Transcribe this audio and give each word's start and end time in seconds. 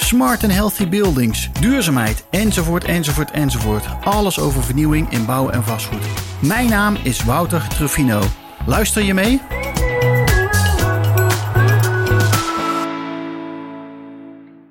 smart 0.00 0.42
and 0.42 0.52
healthy 0.52 0.88
buildings, 0.88 1.50
duurzaamheid, 1.60 2.24
enzovoort, 2.30 2.84
enzovoort, 2.84 3.30
enzovoort. 3.30 3.84
Alles 4.04 4.38
over 4.38 4.62
vernieuwing 4.62 5.10
in 5.10 5.24
bouw 5.24 5.50
en 5.50 5.64
vastgoed. 5.64 6.02
Mijn 6.40 6.68
naam 6.68 6.96
is 7.02 7.24
Wouter 7.24 7.68
Truffino. 7.68 8.22
Luister 8.66 9.02
je 9.02 9.14
mee? 9.14 9.40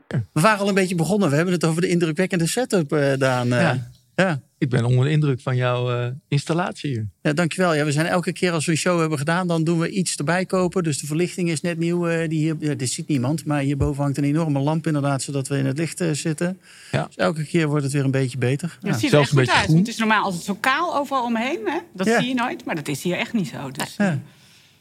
We 0.07 0.41
waren 0.43 0.59
al 0.59 0.67
een 0.67 0.73
beetje 0.73 0.95
begonnen. 0.95 1.29
We 1.29 1.35
hebben 1.35 1.53
het 1.53 1.65
over 1.65 1.81
de 1.81 1.87
indrukwekkende 1.87 2.47
setup, 2.47 2.93
uh, 2.93 3.13
Daan. 3.17 3.47
Ja. 3.47 3.89
ja. 4.15 4.39
Ik 4.59 4.69
ben 4.69 4.85
onder 4.85 5.05
de 5.05 5.11
indruk 5.11 5.41
van 5.41 5.55
jouw 5.55 5.91
uh, 5.91 6.07
installatie 6.27 6.89
hier. 6.89 7.07
Ja, 7.21 7.33
dankjewel. 7.33 7.73
Ja, 7.73 7.85
we 7.85 7.91
zijn 7.91 8.05
elke 8.05 8.33
keer 8.33 8.51
als 8.51 8.65
we 8.65 8.71
een 8.71 8.77
show 8.77 8.99
hebben 8.99 9.17
gedaan, 9.17 9.47
dan 9.47 9.63
doen 9.63 9.79
we 9.79 9.89
iets 9.89 10.15
erbij 10.15 10.45
kopen. 10.45 10.83
Dus 10.83 10.99
de 10.99 11.07
verlichting 11.07 11.49
is 11.49 11.61
net 11.61 11.77
nieuw. 11.77 12.09
Uh, 12.09 12.29
die 12.29 12.39
hier, 12.39 12.55
ja, 12.59 12.73
dit 12.73 12.89
ziet 12.89 13.07
niemand, 13.07 13.45
maar 13.45 13.61
hierboven 13.61 14.03
hangt 14.03 14.17
een 14.17 14.23
enorme 14.23 14.59
lamp 14.59 14.87
inderdaad, 14.87 15.21
zodat 15.21 15.47
we 15.47 15.57
in 15.57 15.65
het 15.65 15.77
licht 15.77 16.01
uh, 16.01 16.11
zitten. 16.11 16.59
Ja. 16.91 17.05
Dus 17.05 17.15
elke 17.15 17.45
keer 17.45 17.67
wordt 17.67 17.83
het 17.83 17.93
weer 17.93 18.03
een 18.03 18.11
beetje 18.11 18.37
beter. 18.37 18.77
Ja, 18.81 18.89
het 18.89 18.99
ziet 18.99 19.13
er 19.13 19.19
echt 19.19 19.29
goed 19.29 19.49
uit. 19.49 19.67
Het 19.67 19.87
is 19.87 19.97
normaal 19.97 20.23
altijd 20.23 20.43
zo 20.43 20.55
kaal 20.55 20.95
overal 20.95 21.23
omheen. 21.23 21.59
Hè? 21.65 21.77
Dat 21.93 22.07
zie 22.07 22.27
je 22.27 22.33
nooit, 22.33 22.65
maar 22.65 22.75
dat 22.75 22.87
is 22.87 23.03
hier 23.03 23.17
echt 23.17 23.33
niet 23.33 23.47
zo. 23.47 23.71
Dus, 23.71 23.95
ja. 23.97 24.19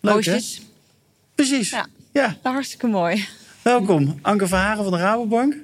Leuk, 0.00 0.40
Precies. 1.34 1.70
Ja. 1.70 1.86
ja. 2.12 2.36
Hartstikke 2.42 2.86
mooi. 2.86 3.26
Welkom, 3.62 4.18
Anke 4.22 4.46
Verharen 4.46 4.82
van 4.82 4.92
de 4.92 4.98
Rabobank. 4.98 5.56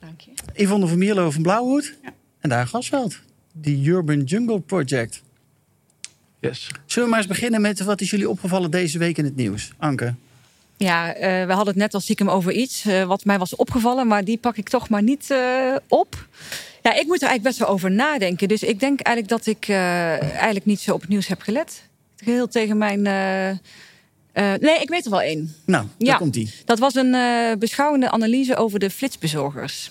Dank 0.00 0.20
je. 0.20 0.30
Yvonne 0.54 0.86
van 0.86 0.98
Mierlo 0.98 1.30
van 1.30 1.42
Blauwhoed. 1.42 1.94
Ja. 2.02 2.12
En 2.44 2.50
daar 2.50 2.66
Gasveld. 2.66 3.18
Die 3.52 3.88
Urban 3.88 4.20
Jungle 4.20 4.60
Project. 4.60 5.22
Yes. 6.40 6.70
Zullen 6.86 7.04
we 7.04 7.14
maar 7.14 7.18
eens 7.18 7.28
beginnen 7.28 7.60
met 7.60 7.80
wat 7.80 8.00
is 8.00 8.10
jullie 8.10 8.28
opgevallen 8.28 8.70
deze 8.70 8.98
week 8.98 9.18
in 9.18 9.24
het 9.24 9.36
nieuws? 9.36 9.72
Anke. 9.78 10.14
Ja, 10.76 11.14
uh, 11.14 11.20
we 11.20 11.52
hadden 11.52 11.66
het 11.66 11.76
net 11.76 11.94
al 11.94 12.00
stiekem 12.00 12.28
over 12.28 12.52
iets 12.52 12.86
uh, 12.86 13.04
wat 13.04 13.24
mij 13.24 13.38
was 13.38 13.56
opgevallen, 13.56 14.06
maar 14.06 14.24
die 14.24 14.38
pak 14.38 14.56
ik 14.56 14.68
toch 14.68 14.88
maar 14.88 15.02
niet 15.02 15.28
uh, 15.30 15.76
op. 15.88 16.28
Ja, 16.82 16.92
ik 16.92 17.06
moet 17.06 17.22
er 17.22 17.28
eigenlijk 17.28 17.42
best 17.42 17.58
wel 17.58 17.68
over 17.68 17.90
nadenken. 17.90 18.48
Dus 18.48 18.62
ik 18.62 18.80
denk 18.80 19.00
eigenlijk 19.00 19.44
dat 19.44 19.54
ik 19.54 19.68
eigenlijk 19.68 20.64
niet 20.64 20.80
zo 20.80 20.94
op 20.94 21.00
het 21.00 21.10
nieuws 21.10 21.26
heb 21.26 21.40
gelet. 21.40 21.82
Heel 22.16 22.48
tegen 22.48 22.78
mijn. 22.78 23.02
nee, 24.60 24.80
ik 24.80 24.88
weet 24.88 25.04
er 25.04 25.10
wel 25.10 25.22
één. 25.22 25.54
Nou, 25.64 25.86
daar 25.98 26.08
ja, 26.08 26.16
komt 26.16 26.34
die. 26.34 26.50
Dat 26.64 26.78
was 26.78 26.94
een 26.94 27.16
beschouwende 27.58 28.10
analyse 28.10 28.56
over 28.56 28.78
de 28.78 28.90
flitsbezorgers 28.90 29.90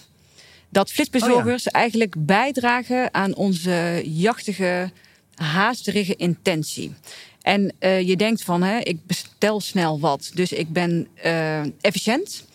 dat 0.73 0.91
flitsbezorgers 0.91 1.67
oh 1.67 1.73
eigenlijk 1.73 2.15
bijdragen 2.17 3.13
aan 3.13 3.35
onze 3.35 4.01
jachtige, 4.05 4.91
haasterige 5.35 6.15
intentie. 6.15 6.93
En 7.41 7.73
uh, 7.79 8.01
je 8.01 8.15
denkt 8.15 8.43
van, 8.43 8.63
hè, 8.63 8.79
ik 8.79 9.05
bestel 9.05 9.61
snel 9.61 9.99
wat, 9.99 10.31
dus 10.33 10.51
ik 10.51 10.69
ben 10.69 11.07
uh, 11.25 11.59
efficiënt. 11.81 12.45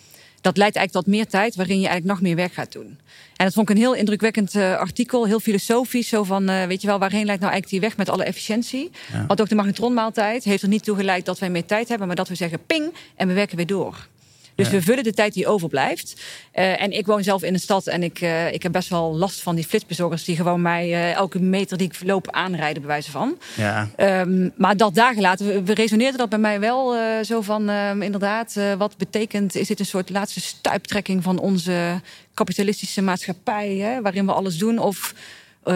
Dat 0.41 0.57
leidt 0.57 0.77
eigenlijk 0.77 1.07
tot 1.07 1.15
meer 1.15 1.27
tijd 1.27 1.55
waarin 1.55 1.81
je 1.81 1.89
eigenlijk 1.89 2.19
nog 2.19 2.29
meer 2.29 2.37
werk 2.37 2.53
gaat 2.53 2.73
doen. 2.73 2.99
En 3.37 3.45
dat 3.45 3.53
vond 3.55 3.69
ik 3.69 3.77
een 3.77 3.83
heel 3.83 3.95
indrukwekkend 3.95 4.55
uh, 4.55 4.77
artikel, 4.77 5.27
heel 5.27 5.41
filosofisch. 5.41 6.09
Zo 6.09 6.23
van, 6.25 6.67
weet 6.67 6.81
je 6.81 6.87
wel, 6.87 6.99
waarheen 6.99 7.25
leidt 7.25 7.41
nou 7.41 7.53
eigenlijk 7.53 7.71
die 7.71 7.81
weg 7.81 7.97
met 7.97 8.09
alle 8.09 8.25
efficiëntie? 8.25 8.91
Ja. 9.13 9.27
Want 9.27 9.41
ook 9.41 9.49
de 9.49 9.55
magnetronmaaltijd 9.55 10.45
heeft 10.45 10.63
er 10.63 10.69
niet 10.69 10.85
toe 10.85 10.97
geleid 10.97 11.25
dat 11.25 11.39
wij 11.39 11.51
meer 11.51 11.65
tijd 11.65 11.89
hebben, 11.89 12.07
maar 12.07 12.17
dat 12.17 12.29
we 12.29 12.35
zeggen 12.35 12.67
ping 12.67 12.95
en 13.17 13.29
we 13.29 13.35
werken 13.35 13.57
weer 13.57 13.67
door. 13.67 14.09
Dus 14.59 14.69
we 14.69 14.83
vullen 14.83 15.05
de 15.05 15.13
tijd 15.13 15.35
die 15.35 15.47
overblijft. 15.47 16.15
Uh, 16.55 16.83
en 16.83 16.93
ik 16.93 17.07
woon 17.07 17.23
zelf 17.23 17.43
in 17.43 17.53
de 17.53 17.59
stad 17.59 17.87
en 17.87 18.03
ik, 18.03 18.21
uh, 18.21 18.53
ik 18.53 18.63
heb 18.63 18.73
best 18.73 18.89
wel 18.89 19.17
last 19.17 19.41
van 19.41 19.55
die 19.55 19.65
flitsbezorgers 19.65 20.25
die 20.25 20.37
gewoon 20.37 20.63
mij 20.63 20.89
uh, 20.89 21.13
elke 21.13 21.41
meter 21.41 21.79
die 21.79 21.87
ik 21.87 22.05
loop 22.05 22.31
aanrijden, 22.31 22.83
bij 22.83 22.91
wijze 22.91 23.11
van. 23.11 23.39
Ja. 23.57 23.89
Um, 23.97 24.53
maar 24.57 24.77
dat 24.77 24.95
daar 24.95 25.15
gelaten, 25.15 25.47
we, 25.47 25.63
we 25.63 25.75
resoneerden 25.75 26.19
dat 26.19 26.29
bij 26.29 26.39
mij 26.39 26.61
wel 26.61 26.97
zo 27.25 27.41
van 27.41 27.69
ehm, 27.69 28.03
inderdaad, 28.03 28.61
wat 28.79 28.97
betekent, 28.97 29.55
is 29.55 29.67
dit 29.67 29.81
een 29.81 29.87
soort 29.87 30.11
laatste 30.11 30.41
stuiptrekking 30.41 31.23
van 31.23 31.39
onze 31.39 32.01
kapitalistische 32.35 33.03
maatschappij, 33.03 33.77
hè, 33.77 34.03
waarin 34.03 34.27
we 34.27 34.33
alles 34.33 34.59
doen, 34.59 34.79
of, 34.79 35.15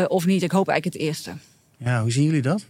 of 0.08 0.26
niet? 0.26 0.42
Ik 0.42 0.50
hoop 0.50 0.68
eigenlijk 0.68 0.98
het 0.98 1.08
eerste. 1.08 1.32
Ja, 1.76 2.02
hoe 2.02 2.12
zien 2.12 2.24
jullie 2.24 2.42
dat? 2.42 2.66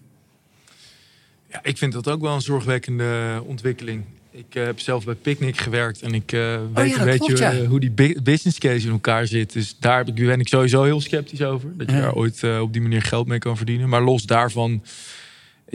Ja, 1.50 1.60
ik 1.62 1.78
vind 1.78 1.92
dat 1.92 2.08
ook 2.08 2.20
wel 2.20 2.34
een 2.34 2.40
zorgwekkende 2.40 3.42
ontwikkeling. 3.46 4.04
Ik 4.34 4.54
uh, 4.54 4.64
heb 4.64 4.80
zelf 4.80 5.04
bij 5.04 5.14
Picnic 5.14 5.58
gewerkt 5.58 6.02
en 6.02 6.14
ik 6.14 6.32
uh, 6.32 6.56
weet 6.74 6.84
oh 6.84 6.96
ja, 6.96 6.98
een 6.98 7.04
beetje 7.04 7.18
klopt, 7.18 7.38
ja. 7.38 7.54
uh, 7.54 7.68
hoe 7.68 7.80
die 7.80 8.20
business 8.22 8.58
case 8.58 8.86
in 8.86 8.92
elkaar 8.92 9.26
zit. 9.26 9.52
Dus 9.52 9.76
daar 9.80 10.04
ben 10.04 10.40
ik 10.40 10.48
sowieso 10.48 10.82
heel 10.82 11.00
sceptisch 11.00 11.42
over. 11.42 11.76
Dat 11.76 11.90
je 11.90 11.96
daar 11.96 12.14
ooit 12.14 12.44
op 12.60 12.72
die 12.72 12.82
manier 12.82 13.02
geld 13.02 13.26
mee 13.26 13.38
kan 13.38 13.56
verdienen. 13.56 13.88
Maar 13.88 14.02
los 14.02 14.22
daarvan, 14.22 14.82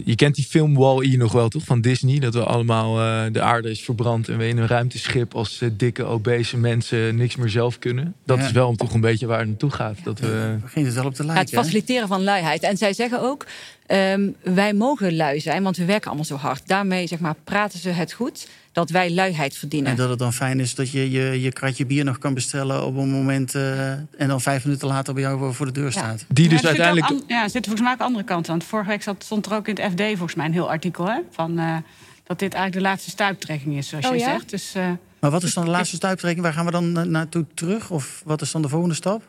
je 0.03 0.15
kent 0.15 0.35
die 0.35 0.45
film 0.45 0.75
Wall-E 0.75 1.17
nog 1.17 1.31
wel 1.31 1.49
toch? 1.49 1.63
Van 1.63 1.81
Disney. 1.81 2.19
Dat 2.19 2.33
we 2.33 2.43
allemaal, 2.43 2.93
de 3.31 3.41
aarde 3.41 3.69
is 3.69 3.81
verbrand 3.81 4.29
en 4.29 4.37
we 4.37 4.47
in 4.47 4.57
een 4.57 4.67
ruimteschip 4.67 5.35
als 5.35 5.63
dikke, 5.71 6.03
obese 6.03 6.57
mensen 6.57 7.15
niks 7.15 7.35
meer 7.35 7.49
zelf 7.49 7.79
kunnen. 7.79 8.15
Dat 8.25 8.39
is 8.39 8.51
wel 8.51 8.75
toch 8.75 8.93
een 8.93 9.01
beetje 9.01 9.25
waar 9.25 9.39
het 9.39 9.47
naartoe 9.47 9.71
gaat. 9.71 9.97
Dat 10.03 10.19
we... 10.19 10.57
Wel 10.73 11.05
op 11.05 11.13
te 11.13 11.25
lijken. 11.25 11.45
het 11.45 11.53
faciliteren 11.53 12.07
van 12.07 12.23
luiheid. 12.23 12.63
En 12.63 12.77
zij 12.77 12.93
zeggen 12.93 13.21
ook, 13.21 13.45
Um, 13.91 14.35
wij 14.43 14.73
mogen 14.73 15.15
lui 15.15 15.39
zijn, 15.39 15.63
want 15.63 15.77
we 15.77 15.85
werken 15.85 16.07
allemaal 16.07 16.25
zo 16.25 16.35
hard. 16.35 16.67
Daarmee 16.67 17.07
zeg 17.07 17.19
maar, 17.19 17.35
praten 17.43 17.79
ze 17.79 17.89
het 17.89 18.13
goed 18.13 18.47
dat 18.77 18.89
wij 18.89 19.11
luiheid 19.11 19.57
verdienen. 19.57 19.91
En 19.91 19.97
dat 19.97 20.09
het 20.09 20.19
dan 20.19 20.33
fijn 20.33 20.59
is 20.59 20.75
dat 20.75 20.91
je 20.91 21.11
je, 21.11 21.41
je 21.41 21.51
kratje 21.51 21.85
bier 21.85 22.03
nog 22.03 22.17
kan 22.17 22.33
bestellen 22.33 22.85
op 22.85 22.97
een 22.97 23.09
moment... 23.09 23.55
Uh, 23.55 23.91
en 23.91 24.27
dan 24.27 24.41
vijf 24.41 24.63
minuten 24.63 24.87
later 24.87 25.13
bij 25.13 25.23
jou 25.23 25.53
voor 25.53 25.65
de 25.65 25.71
deur 25.71 25.91
staat. 25.91 26.19
Ja. 26.19 26.25
Die 26.27 26.49
dus 26.49 26.61
ja, 26.61 26.67
uiteindelijk... 26.67 27.07
Zit 27.07 27.23
ja, 27.27 27.43
er 27.43 27.49
zit 27.49 27.65
volgens 27.65 27.83
mij 27.83 27.93
ook 27.93 27.99
andere 27.99 28.23
kanten 28.23 28.53
aan. 28.53 28.61
Vorige 28.61 28.89
week 28.89 29.03
zat, 29.03 29.23
stond 29.23 29.45
er 29.45 29.53
ook 29.53 29.67
in 29.67 29.75
het 29.75 29.91
FD 29.91 30.01
volgens 30.01 30.35
mij 30.35 30.45
een 30.45 30.51
heel 30.51 30.69
artikel... 30.69 31.09
Hè, 31.09 31.19
van, 31.31 31.59
uh, 31.59 31.77
dat 32.23 32.39
dit 32.39 32.53
eigenlijk 32.53 32.73
de 32.73 32.89
laatste 32.89 33.09
stuiptrekking 33.09 33.77
is, 33.77 33.87
zoals 33.87 34.05
oh, 34.05 34.11
je 34.11 34.19
ja? 34.19 34.25
zegt. 34.25 34.49
Dus, 34.49 34.75
uh, 34.75 34.89
maar 35.19 35.31
wat 35.31 35.43
is 35.43 35.53
dan 35.53 35.65
de 35.65 35.71
laatste 35.71 35.95
stuiptrekking? 35.95 36.43
Waar 36.43 36.53
gaan 36.53 36.65
we 36.65 36.71
dan 36.71 37.11
naartoe 37.11 37.45
terug? 37.53 37.89
Of 37.89 38.21
wat 38.25 38.41
is 38.41 38.51
dan 38.51 38.61
de 38.61 38.69
volgende 38.69 38.95
stap? 38.95 39.21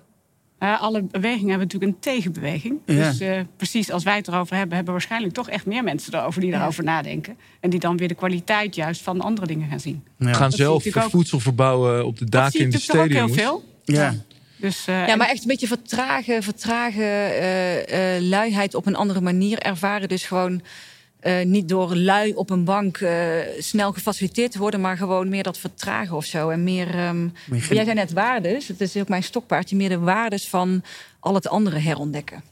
Uh, 0.60 0.82
alle 0.82 1.02
bewegingen 1.02 1.48
hebben 1.48 1.66
natuurlijk 1.66 1.92
een 1.92 2.00
tegenbeweging. 2.00 2.78
Ja. 2.86 2.94
Dus 3.08 3.20
uh, 3.20 3.40
precies 3.56 3.90
als 3.90 4.02
wij 4.02 4.16
het 4.16 4.28
erover 4.28 4.56
hebben, 4.56 4.74
hebben 4.76 4.94
waarschijnlijk 4.94 5.34
toch 5.34 5.48
echt 5.48 5.66
meer 5.66 5.84
mensen 5.84 6.14
erover 6.14 6.40
die 6.40 6.50
daarover 6.50 6.84
ja. 6.84 6.90
nadenken. 6.90 7.36
En 7.60 7.70
die 7.70 7.80
dan 7.80 7.96
weer 7.96 8.08
de 8.08 8.14
kwaliteit 8.14 8.74
juist 8.74 9.02
van 9.02 9.20
andere 9.20 9.46
dingen 9.46 9.68
gaan 9.68 9.80
zien. 9.80 10.04
Ja. 10.18 10.32
Gaan 10.32 10.52
zelf 10.52 10.84
voedsel 10.92 11.40
verbouwen 11.40 12.06
op 12.06 12.18
de 12.18 12.24
daken 12.24 12.60
in 12.60 12.70
de 12.70 12.78
steden. 12.78 13.00
Dat 13.00 13.10
zie 13.10 13.20
ook 13.20 13.28
heel 13.28 13.36
veel. 13.44 13.64
Ja. 13.84 14.14
Dus, 14.56 14.88
uh, 14.88 15.06
ja, 15.06 15.16
maar 15.16 15.28
echt 15.28 15.40
een 15.40 15.48
beetje 15.48 15.66
vertragen, 15.66 16.42
vertragen 16.42 17.08
luiheid 18.28 18.74
op 18.74 18.86
een 18.86 18.96
andere 18.96 19.20
manier 19.20 19.58
ervaren. 19.58 20.08
Dus 20.08 20.24
gewoon 20.24 20.62
uh, 21.22 21.44
niet 21.44 21.68
door 21.68 21.96
lui 21.96 22.32
op 22.32 22.50
een 22.50 22.64
bank 22.64 22.98
uh, 22.98 23.10
snel 23.58 23.92
gefaciliteerd 23.92 24.52
te 24.52 24.58
worden, 24.58 24.80
maar 24.80 24.96
gewoon 24.96 25.28
meer 25.28 25.42
dat 25.42 25.58
vertragen 25.58 26.16
of 26.16 26.24
zo. 26.24 26.48
En 26.48 26.64
meer. 26.64 27.06
Um, 27.08 27.32
jij 27.50 27.84
zei 27.84 27.94
net 27.94 28.12
waardes, 28.12 28.68
het 28.68 28.80
is 28.80 28.96
ook 28.96 29.08
mijn 29.08 29.22
stokpaardje, 29.22 29.76
meer 29.76 29.88
de 29.88 29.98
waardes 29.98 30.48
van 30.48 30.82
al 31.20 31.34
het 31.34 31.48
andere 31.48 31.78
herontdekken. 31.78 32.42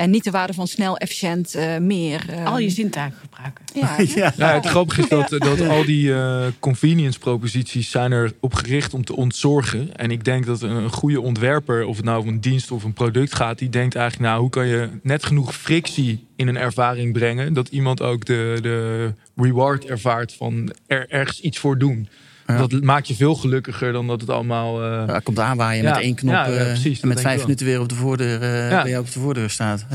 En 0.00 0.10
niet 0.10 0.24
de 0.24 0.30
waarde 0.30 0.52
van 0.52 0.66
snel, 0.66 0.96
efficiënt, 0.96 1.56
uh, 1.56 1.76
meer. 1.76 2.26
Uh, 2.30 2.46
al 2.46 2.58
je 2.58 2.70
zintuigen 2.70 3.18
gebruiken. 3.20 3.64
Ja, 3.74 3.96
ja. 4.22 4.32
ja 4.36 4.54
het 4.54 4.66
grappige 4.66 5.02
is 5.02 5.08
dat, 5.08 5.28
dat 5.28 5.60
al 5.68 5.84
die 5.84 6.08
uh, 6.08 6.46
convenience 6.58 7.18
proposities 7.18 7.90
zijn 7.90 8.12
erop 8.12 8.54
gericht 8.54 8.94
om 8.94 9.04
te 9.04 9.16
ontzorgen. 9.16 9.96
En 9.96 10.10
ik 10.10 10.24
denk 10.24 10.46
dat 10.46 10.62
een 10.62 10.90
goede 10.90 11.20
ontwerper, 11.20 11.84
of 11.84 11.96
het 11.96 12.04
nou 12.04 12.20
om 12.20 12.28
een 12.28 12.40
dienst 12.40 12.70
of 12.70 12.84
een 12.84 12.92
product 12.92 13.34
gaat, 13.34 13.58
die 13.58 13.68
denkt 13.68 13.94
eigenlijk, 13.94 14.28
nou, 14.30 14.40
hoe 14.40 14.50
kan 14.50 14.66
je 14.66 14.88
net 15.02 15.24
genoeg 15.24 15.54
frictie 15.54 16.26
in 16.36 16.48
een 16.48 16.56
ervaring 16.56 17.12
brengen, 17.12 17.52
dat 17.52 17.68
iemand 17.68 18.02
ook 18.02 18.24
de, 18.24 18.58
de 18.62 19.12
reward 19.36 19.84
ervaart 19.84 20.32
van 20.32 20.74
er 20.86 21.10
ergens 21.10 21.40
iets 21.40 21.58
voor 21.58 21.78
doen. 21.78 22.08
Dat 22.56 22.82
maakt 22.82 23.08
je 23.08 23.14
veel 23.14 23.34
gelukkiger 23.34 23.92
dan 23.92 24.06
dat 24.06 24.20
het 24.20 24.30
allemaal. 24.30 24.82
Uh... 24.82 25.04
Ja, 25.06 25.18
komt 25.18 25.38
aanwaaien 25.38 25.82
ja. 25.82 25.90
met 25.90 26.02
één 26.02 26.14
knop. 26.14 26.34
Ja, 26.34 26.44
precies, 26.44 27.00
en 27.00 27.08
met 27.08 27.20
vijf 27.20 27.42
minuten 27.42 27.66
weer 27.66 27.80
op 27.80 27.88
de 27.88 27.94
voordeur, 27.94 28.34
uh, 28.34 28.82
bij 28.82 28.90
jou 28.90 29.00
op 29.00 29.12
de 29.12 29.20
voordeur 29.20 29.50
staat. 29.50 29.86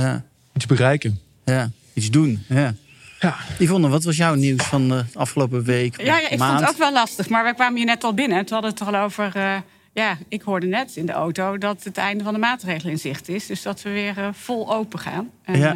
Iets 0.53 0.65
bereiken. 0.65 1.19
Ja, 1.45 1.71
iets 1.93 2.09
doen. 2.09 2.43
Ja. 2.47 2.73
Ja. 3.19 3.35
Yvonne, 3.59 3.89
wat 3.89 4.03
was 4.03 4.17
jouw 4.17 4.33
nieuws 4.33 4.63
van 4.63 4.87
de 4.89 5.03
afgelopen 5.13 5.63
week? 5.63 6.01
Ja, 6.01 6.17
ja 6.17 6.29
ik 6.29 6.37
maand? 6.37 6.51
vond 6.51 6.59
het 6.59 6.69
ook 6.69 6.77
wel 6.77 6.93
lastig. 6.93 7.29
Maar 7.29 7.45
we 7.45 7.53
kwamen 7.53 7.77
hier 7.77 7.85
net 7.85 8.03
al 8.03 8.13
binnen. 8.13 8.45
Toen 8.45 8.53
hadden 8.53 8.71
het 8.71 8.79
er 8.79 8.87
al 8.87 9.03
over. 9.03 9.31
Uh, 9.35 9.55
ja, 9.93 10.17
ik 10.27 10.41
hoorde 10.41 10.65
net 10.65 10.95
in 10.95 11.05
de 11.05 11.11
auto 11.11 11.57
dat 11.57 11.83
het 11.83 11.97
einde 11.97 12.23
van 12.23 12.33
de 12.33 12.39
maatregelen 12.39 12.91
in 12.91 12.99
zicht 12.99 13.29
is. 13.29 13.45
Dus 13.45 13.61
dat 13.61 13.81
we 13.81 13.89
weer 13.89 14.17
uh, 14.17 14.27
vol 14.31 14.73
open 14.73 14.99
gaan. 14.99 15.29
En, 15.43 15.59
ja. 15.59 15.75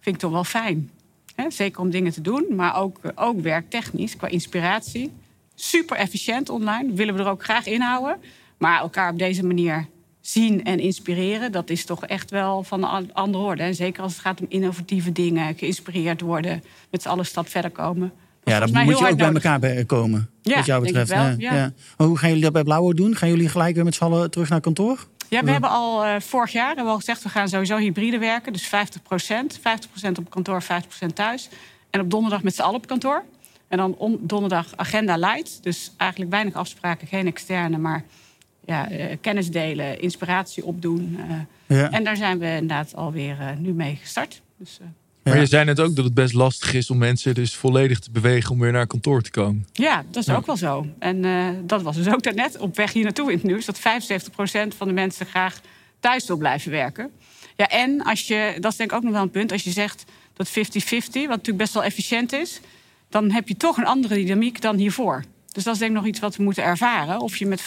vind 0.00 0.16
ik 0.16 0.18
toch 0.18 0.30
wel 0.30 0.44
fijn. 0.44 0.90
Hè? 1.34 1.50
Zeker 1.50 1.80
om 1.80 1.90
dingen 1.90 2.12
te 2.12 2.20
doen, 2.20 2.46
maar 2.50 2.76
ook, 2.76 3.00
ook 3.14 3.40
werktechnisch, 3.40 4.16
qua 4.16 4.28
inspiratie 4.28 5.12
super 5.56 5.96
efficiënt 5.96 6.48
online. 6.48 6.92
Willen 6.92 7.14
we 7.14 7.20
er 7.20 7.28
ook 7.28 7.44
graag 7.44 7.66
inhouden. 7.66 8.16
Maar 8.58 8.80
elkaar 8.80 9.12
op 9.12 9.18
deze 9.18 9.44
manier 9.44 9.86
zien 10.20 10.64
en 10.64 10.78
inspireren, 10.78 11.52
dat 11.52 11.70
is 11.70 11.84
toch 11.84 12.06
echt 12.06 12.30
wel 12.30 12.62
van 12.62 12.84
een 12.84 13.14
andere 13.14 13.44
orde. 13.44 13.62
En 13.62 13.74
zeker 13.74 14.02
als 14.02 14.12
het 14.12 14.20
gaat 14.20 14.40
om 14.40 14.46
innovatieve 14.48 15.12
dingen, 15.12 15.58
geïnspireerd 15.58 16.20
worden, 16.20 16.62
met 16.90 17.02
z'n 17.02 17.08
allen 17.08 17.26
stap 17.26 17.48
verder 17.48 17.70
komen. 17.70 18.12
Ja, 18.44 18.58
dan 18.60 18.84
moet 18.84 18.98
je 18.98 19.08
ook 19.08 19.16
bij 19.16 19.32
elkaar 19.32 19.84
komen. 19.84 20.30
Ja, 20.42 20.56
wat 20.56 20.66
jou 20.66 20.82
betreft. 20.82 21.10
Wel, 21.10 21.34
ja. 21.38 21.72
Hoe 21.96 22.18
gaan 22.18 22.28
jullie 22.28 22.44
dat 22.44 22.52
bij 22.52 22.62
Blauwe 22.62 22.94
doen? 22.94 23.16
Gaan 23.16 23.28
jullie 23.28 23.48
gelijk 23.48 23.74
weer 23.74 23.84
met 23.84 23.94
z'n 23.94 24.04
allen 24.04 24.30
terug 24.30 24.48
naar 24.48 24.60
kantoor? 24.60 25.06
Ja, 25.28 25.44
we 25.44 25.50
hebben 25.50 25.70
al 25.70 26.04
uh, 26.04 26.14
vorig 26.18 26.52
jaar 26.52 26.66
hebben 26.66 26.84
we 26.84 26.90
al 26.90 26.96
gezegd... 26.96 27.22
we 27.22 27.28
gaan 27.28 27.48
sowieso 27.48 27.76
hybride 27.76 28.18
werken, 28.18 28.52
dus 28.52 28.66
50% 28.66 28.68
50% 28.68 30.12
op 30.18 30.30
kantoor, 30.30 30.62
50% 30.62 30.66
thuis. 31.14 31.48
En 31.90 32.00
op 32.00 32.10
donderdag 32.10 32.42
met 32.42 32.54
z'n 32.54 32.62
allen 32.62 32.76
op 32.76 32.86
kantoor. 32.86 33.24
En 33.68 33.78
dan 33.78 34.18
donderdag 34.20 34.72
agenda 34.76 35.16
light. 35.16 35.62
Dus 35.62 35.92
eigenlijk 35.96 36.30
weinig 36.30 36.54
afspraken, 36.54 37.06
geen 37.06 37.26
externe... 37.26 37.78
maar 37.78 38.04
ja, 38.64 38.90
uh, 38.90 39.04
kennis 39.20 39.50
delen, 39.50 40.00
inspiratie 40.00 40.64
opdoen. 40.64 41.18
Uh, 41.18 41.78
ja. 41.78 41.90
En 41.90 42.04
daar 42.04 42.16
zijn 42.16 42.38
we 42.38 42.46
inderdaad 42.46 42.94
alweer 42.94 43.36
nu 43.58 43.72
mee 43.72 43.98
gestart. 44.02 44.42
Dus, 44.58 44.78
maar 45.32 45.40
je 45.40 45.46
zei 45.46 45.64
net 45.64 45.80
ook 45.80 45.96
dat 45.96 46.04
het 46.04 46.14
best 46.14 46.34
lastig 46.34 46.74
is 46.74 46.90
om 46.90 46.98
mensen 46.98 47.34
dus 47.34 47.54
volledig 47.54 47.98
te 47.98 48.10
bewegen 48.10 48.50
om 48.50 48.58
weer 48.58 48.72
naar 48.72 48.86
kantoor 48.86 49.22
te 49.22 49.30
komen. 49.30 49.66
Ja, 49.72 50.04
dat 50.10 50.28
is 50.28 50.34
ook 50.34 50.46
wel 50.46 50.56
zo. 50.56 50.86
En 50.98 51.24
uh, 51.24 51.48
dat 51.62 51.82
was 51.82 51.96
dus 51.96 52.08
ook 52.08 52.22
daarnet 52.22 52.58
op 52.58 52.76
weg 52.76 52.92
hier 52.92 53.02
naartoe 53.02 53.30
in 53.30 53.36
het 53.36 53.46
nieuws. 53.46 53.64
Dat 53.64 53.78
75% 53.78 53.82
van 54.76 54.86
de 54.86 54.92
mensen 54.92 55.26
graag 55.26 55.60
thuis 56.00 56.26
wil 56.26 56.36
blijven 56.36 56.70
werken. 56.70 57.10
Ja, 57.56 57.68
en 57.68 58.02
als 58.02 58.26
je, 58.26 58.56
dat 58.60 58.72
is 58.72 58.78
denk 58.78 58.90
ik 58.90 58.96
ook 58.96 59.02
nog 59.02 59.12
wel 59.12 59.22
een 59.22 59.30
punt, 59.30 59.52
als 59.52 59.64
je 59.64 59.70
zegt 59.70 60.04
dat 60.32 60.48
50-50, 60.48 60.52
wat 60.52 61.12
natuurlijk 61.12 61.56
best 61.56 61.74
wel 61.74 61.84
efficiënt 61.84 62.32
is, 62.32 62.60
dan 63.08 63.30
heb 63.30 63.48
je 63.48 63.56
toch 63.56 63.76
een 63.76 63.86
andere 63.86 64.14
dynamiek 64.14 64.60
dan 64.60 64.76
hiervoor. 64.76 65.24
Dus 65.52 65.64
dat 65.64 65.72
is 65.72 65.78
denk 65.80 65.90
ik 65.90 65.96
nog 65.96 66.06
iets 66.06 66.20
wat 66.20 66.36
we 66.36 66.42
moeten 66.42 66.62
ervaren. 66.62 67.20
Of 67.20 67.36
je 67.36 67.46
met 67.46 67.60
50% 67.60 67.64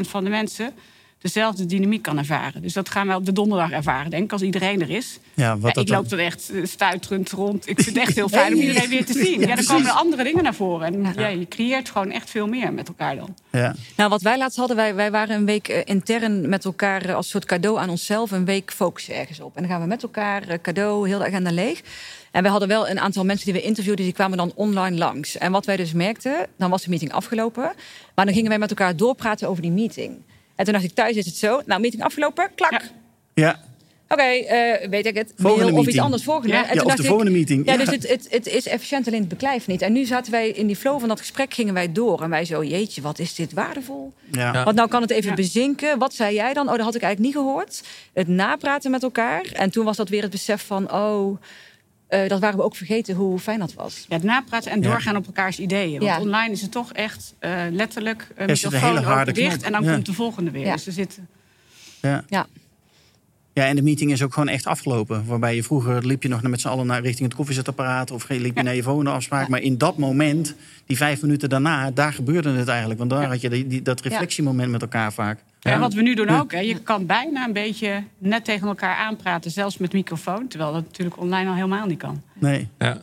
van 0.00 0.24
de 0.24 0.30
mensen 0.30 0.74
dezelfde 1.20 1.66
dynamiek 1.66 2.02
kan 2.02 2.18
ervaren. 2.18 2.62
Dus 2.62 2.72
dat 2.72 2.88
gaan 2.88 3.06
we 3.06 3.14
op 3.14 3.26
de 3.26 3.32
donderdag 3.32 3.70
ervaren, 3.70 4.10
denk 4.10 4.24
ik, 4.24 4.32
als 4.32 4.42
iedereen 4.42 4.80
er 4.80 4.90
is. 4.90 5.18
Ja, 5.34 5.58
wat 5.58 5.76
ik 5.76 5.88
loop 5.88 6.08
dan 6.08 6.18
echt 6.18 6.50
eh, 6.50 6.64
stuiterend 6.64 7.30
rond. 7.30 7.68
Ik 7.68 7.82
vind 7.82 7.96
het 7.96 8.06
echt 8.06 8.14
heel 8.14 8.28
fijn 8.38 8.54
om 8.54 8.60
iedereen 8.60 8.88
weer 8.88 9.04
te 9.04 9.12
zien. 9.12 9.40
Ja, 9.40 9.54
dan 9.54 9.64
komen 9.64 9.86
er 9.86 9.92
andere 9.92 10.24
dingen 10.24 10.42
naar 10.42 10.54
voren. 10.54 10.86
En 10.86 11.14
ja, 11.16 11.28
je 11.28 11.48
creëert 11.48 11.90
gewoon 11.90 12.10
echt 12.10 12.30
veel 12.30 12.46
meer 12.46 12.72
met 12.72 12.88
elkaar 12.88 13.16
dan. 13.16 13.34
Ja. 13.50 13.74
Nou, 13.96 14.10
wat 14.10 14.22
wij 14.22 14.38
laatst 14.38 14.56
hadden, 14.56 14.76
wij, 14.76 14.94
wij 14.94 15.10
waren 15.10 15.36
een 15.36 15.44
week 15.44 15.68
eh, 15.68 15.80
intern 15.84 16.48
met 16.48 16.64
elkaar 16.64 17.04
eh, 17.04 17.14
als 17.14 17.28
soort 17.28 17.44
cadeau 17.44 17.78
aan 17.78 17.90
onszelf. 17.90 18.30
Een 18.30 18.44
week 18.44 18.72
focussen 18.72 19.14
ergens 19.14 19.40
op. 19.40 19.56
En 19.56 19.62
dan 19.62 19.70
gaan 19.70 19.80
we 19.80 19.86
met 19.86 20.02
elkaar 20.02 20.60
cadeau, 20.60 21.08
heel 21.08 21.18
de 21.18 21.26
agenda 21.26 21.52
leeg. 21.52 21.82
En 22.30 22.42
we 22.42 22.48
hadden 22.48 22.68
wel 22.68 22.88
een 22.88 23.00
aantal 23.00 23.24
mensen 23.24 23.44
die 23.44 23.54
we 23.54 23.66
interviewden, 23.66 24.04
die 24.04 24.14
kwamen 24.14 24.38
dan 24.38 24.52
online 24.54 24.96
langs. 24.96 25.38
En 25.38 25.52
wat 25.52 25.66
wij 25.66 25.76
dus 25.76 25.92
merkten, 25.92 26.46
dan 26.56 26.70
was 26.70 26.82
de 26.82 26.90
meeting 26.90 27.12
afgelopen. 27.12 27.72
Maar 28.14 28.24
dan 28.24 28.34
gingen 28.34 28.48
wij 28.48 28.58
met 28.58 28.70
elkaar 28.70 28.96
doorpraten 28.96 29.48
over 29.48 29.62
die 29.62 29.70
meeting. 29.70 30.22
En 30.60 30.66
toen 30.66 30.74
dacht 30.74 30.86
ik, 30.86 30.94
thuis 30.94 31.16
is 31.16 31.26
het 31.26 31.36
zo. 31.36 31.60
Nou, 31.66 31.80
meeting 31.80 32.02
afgelopen, 32.02 32.50
klak. 32.54 32.82
Ja. 33.34 33.60
Oké, 34.08 34.22
uh, 34.22 34.88
weet 34.88 35.06
ik 35.06 35.14
het. 35.16 35.32
Volgende 35.36 35.72
of 35.72 35.86
iets 35.86 35.98
anders 35.98 36.22
volgende. 36.22 36.54
Ja, 36.54 36.68
en 36.68 36.74
ja 36.74 36.82
of 36.82 36.94
de 36.94 37.04
volgende 37.04 37.30
meeting. 37.30 37.66
Ja, 37.66 37.76
dus 37.76 37.90
het, 37.90 38.08
het, 38.08 38.26
het, 38.30 38.46
is 38.46 38.66
efficiënt, 38.66 39.06
alleen 39.06 39.20
het 39.20 39.28
beklijft 39.28 39.66
niet. 39.66 39.82
En 39.82 39.92
nu 39.92 40.04
zaten 40.04 40.32
wij 40.32 40.48
in 40.48 40.66
die 40.66 40.76
flow 40.76 41.00
van 41.00 41.08
dat 41.08 41.18
gesprek, 41.18 41.54
gingen 41.54 41.74
wij 41.74 41.92
door. 41.92 42.22
En 42.22 42.30
wij 42.30 42.44
zo, 42.44 42.64
jeetje, 42.64 43.00
wat 43.00 43.18
is 43.18 43.34
dit 43.34 43.52
waardevol. 43.52 44.12
Ja. 44.30 44.64
Want 44.64 44.76
nou 44.76 44.88
kan 44.88 45.02
het 45.02 45.10
even 45.10 45.34
bezinken. 45.34 45.98
Wat 45.98 46.14
zei 46.14 46.34
jij 46.34 46.52
dan? 46.52 46.68
Oh, 46.68 46.76
dat 46.76 46.84
had 46.84 46.94
ik 46.94 47.02
eigenlijk 47.02 47.34
niet 47.34 47.44
gehoord. 47.44 47.82
Het 48.12 48.28
napraten 48.28 48.90
met 48.90 49.02
elkaar. 49.02 49.46
En 49.52 49.70
toen 49.70 49.84
was 49.84 49.96
dat 49.96 50.08
weer 50.08 50.22
het 50.22 50.30
besef 50.30 50.66
van, 50.66 50.92
oh... 50.92 51.40
Uh, 52.10 52.28
dat 52.28 52.40
waren 52.40 52.56
we 52.56 52.64
ook 52.64 52.76
vergeten 52.76 53.14
hoe 53.14 53.38
fijn 53.38 53.58
dat 53.58 53.74
was. 53.74 54.04
Ja, 54.08 54.14
het 54.14 54.24
napraten 54.24 54.70
en 54.70 54.80
doorgaan 54.80 55.16
op 55.16 55.26
elkaars 55.26 55.58
ideeën. 55.58 56.00
Want 56.00 56.20
online 56.20 56.52
is 56.52 56.62
het 56.62 56.72
toch 56.72 56.92
echt 56.92 57.34
uh, 57.40 57.62
letterlijk 57.70 58.26
uh, 58.38 58.46
microfoon 58.46 59.04
open 59.04 59.34
dicht 59.34 59.62
en 59.62 59.72
dan 59.72 59.84
komt 59.84 60.06
de 60.06 60.12
volgende 60.12 60.50
weer. 60.50 60.72
Dus 60.72 60.86
er 60.86 60.92
zitten. 60.92 61.28
Ja. 62.00 62.24
ja. 62.28 62.46
Ja, 63.52 63.66
en 63.66 63.76
de 63.76 63.82
meeting 63.82 64.12
is 64.12 64.22
ook 64.22 64.32
gewoon 64.32 64.48
echt 64.48 64.66
afgelopen. 64.66 65.26
Waarbij 65.26 65.54
je 65.54 65.62
vroeger 65.62 66.06
liep 66.06 66.22
je 66.22 66.28
nog 66.28 66.42
met 66.42 66.60
z'n 66.60 66.68
allen 66.68 66.86
naar 66.86 67.02
richting 67.02 67.28
het 67.28 67.36
koffiezetapparaat 67.36 68.10
of 68.10 68.28
liep 68.28 68.56
je 68.56 68.62
naar 68.62 68.74
je 68.74 68.82
volgende 68.82 69.10
afspraak. 69.10 69.48
Maar 69.48 69.60
in 69.60 69.78
dat 69.78 69.98
moment, 69.98 70.54
die 70.86 70.96
vijf 70.96 71.22
minuten 71.22 71.48
daarna, 71.48 71.90
daar 71.90 72.12
gebeurde 72.12 72.50
het 72.50 72.68
eigenlijk. 72.68 72.98
Want 72.98 73.10
daar 73.10 73.24
had 73.24 73.40
je 73.40 73.48
die, 73.48 73.82
dat 73.82 74.00
reflectiemoment 74.00 74.70
met 74.70 74.82
elkaar 74.82 75.12
vaak. 75.12 75.38
Ja, 75.60 75.72
en 75.72 75.80
wat 75.80 75.94
we 75.94 76.02
nu 76.02 76.14
doen 76.14 76.28
ook, 76.28 76.52
hè, 76.52 76.58
je 76.58 76.78
kan 76.78 77.06
bijna 77.06 77.44
een 77.46 77.52
beetje 77.52 78.04
net 78.18 78.44
tegen 78.44 78.68
elkaar 78.68 78.96
aanpraten, 78.96 79.50
zelfs 79.50 79.78
met 79.78 79.92
microfoon. 79.92 80.48
Terwijl 80.48 80.72
dat 80.72 80.84
natuurlijk 80.84 81.18
online 81.18 81.48
al 81.48 81.54
helemaal 81.54 81.86
niet 81.86 81.98
kan. 81.98 82.22
Nee. 82.34 82.68
Ja. 82.78 83.02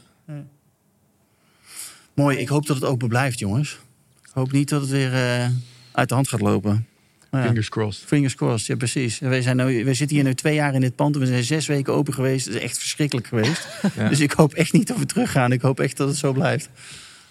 Mooi, 2.14 2.38
ik 2.38 2.48
hoop 2.48 2.66
dat 2.66 2.76
het 2.76 2.86
open 2.86 3.08
blijft, 3.08 3.40
jongens. 3.40 3.80
Ik 4.24 4.30
hoop 4.34 4.52
niet 4.52 4.70
dat 4.70 4.82
het 4.82 4.90
weer 4.90 5.14
uh, 5.14 5.46
uit 5.92 6.10
de 6.10 6.16
hand 6.16 6.28
gaat 6.28 6.42
lopen. 6.42 6.88
Fingers 7.32 7.70
crossed. 7.70 8.08
Fingers 8.08 8.36
crossed, 8.36 8.68
ja 8.68 8.76
precies. 8.76 9.20
Wij, 9.20 9.42
zijn 9.42 9.58
nu, 9.58 9.86
wij 9.86 9.94
zitten 9.94 10.16
hier 10.16 10.26
nu 10.26 10.36
twee 10.36 10.56
jaar 10.56 10.74
in 10.74 10.82
dit 10.82 10.96
pand. 10.96 11.16
We 11.16 11.26
zijn 11.26 11.44
zes 11.44 11.68
weken 11.68 11.94
open 11.94 12.14
geweest. 12.14 12.46
Het 12.46 12.56
is 12.56 12.62
echt 12.62 12.78
verschrikkelijk 12.78 13.28
geweest. 13.28 13.68
Dus 14.10 14.20
ik 14.20 14.32
hoop 14.32 14.54
echt 14.54 14.74
niet 14.74 14.88
dat 14.88 14.98
we 14.98 15.06
teruggaan. 15.06 15.52
Ik 15.52 15.62
hoop 15.62 15.80
echt 15.80 15.98
dat 15.98 16.08
het 16.08 16.18
zo 16.18 16.34
blijft. 16.34 16.70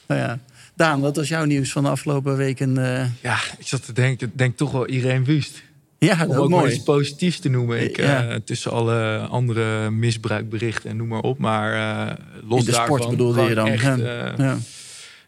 Nou 0.06 0.20
ja. 0.20 0.38
Daan, 0.76 1.00
wat 1.00 1.16
was 1.16 1.28
jouw 1.28 1.44
nieuws 1.44 1.72
van 1.72 1.82
de 1.82 1.88
afgelopen 1.88 2.36
weken? 2.36 2.78
Uh... 2.78 3.04
Ja, 3.22 3.38
ik 3.58 3.66
zat 3.66 3.84
te 3.84 3.92
denken, 3.92 4.32
denk 4.34 4.56
toch 4.56 4.72
wel 4.72 4.86
iedereen 4.86 5.24
Wust. 5.24 5.62
Ja, 5.98 6.16
dat 6.16 6.28
Om 6.28 6.36
ook 6.36 6.48
mooi. 6.48 6.72
iets 6.72 6.82
positiefs 6.82 7.38
te 7.38 7.48
noemen. 7.48 7.82
Ik, 7.82 7.98
uh, 7.98 8.34
tussen 8.44 8.70
alle 8.70 9.18
andere 9.30 9.90
misbruikberichten 9.90 10.90
en 10.90 10.96
noem 10.96 11.08
maar 11.08 11.20
op. 11.20 11.38
Maar 11.38 11.74
uh, 12.08 12.14
los 12.48 12.58
In 12.58 12.64
de 12.64 12.70
daarvan, 12.70 12.96
sport 12.96 13.10
bedoelde 13.10 13.42
je 13.42 13.54
dan? 13.54 13.66
Echt, 13.66 13.98
ja. 14.38 14.58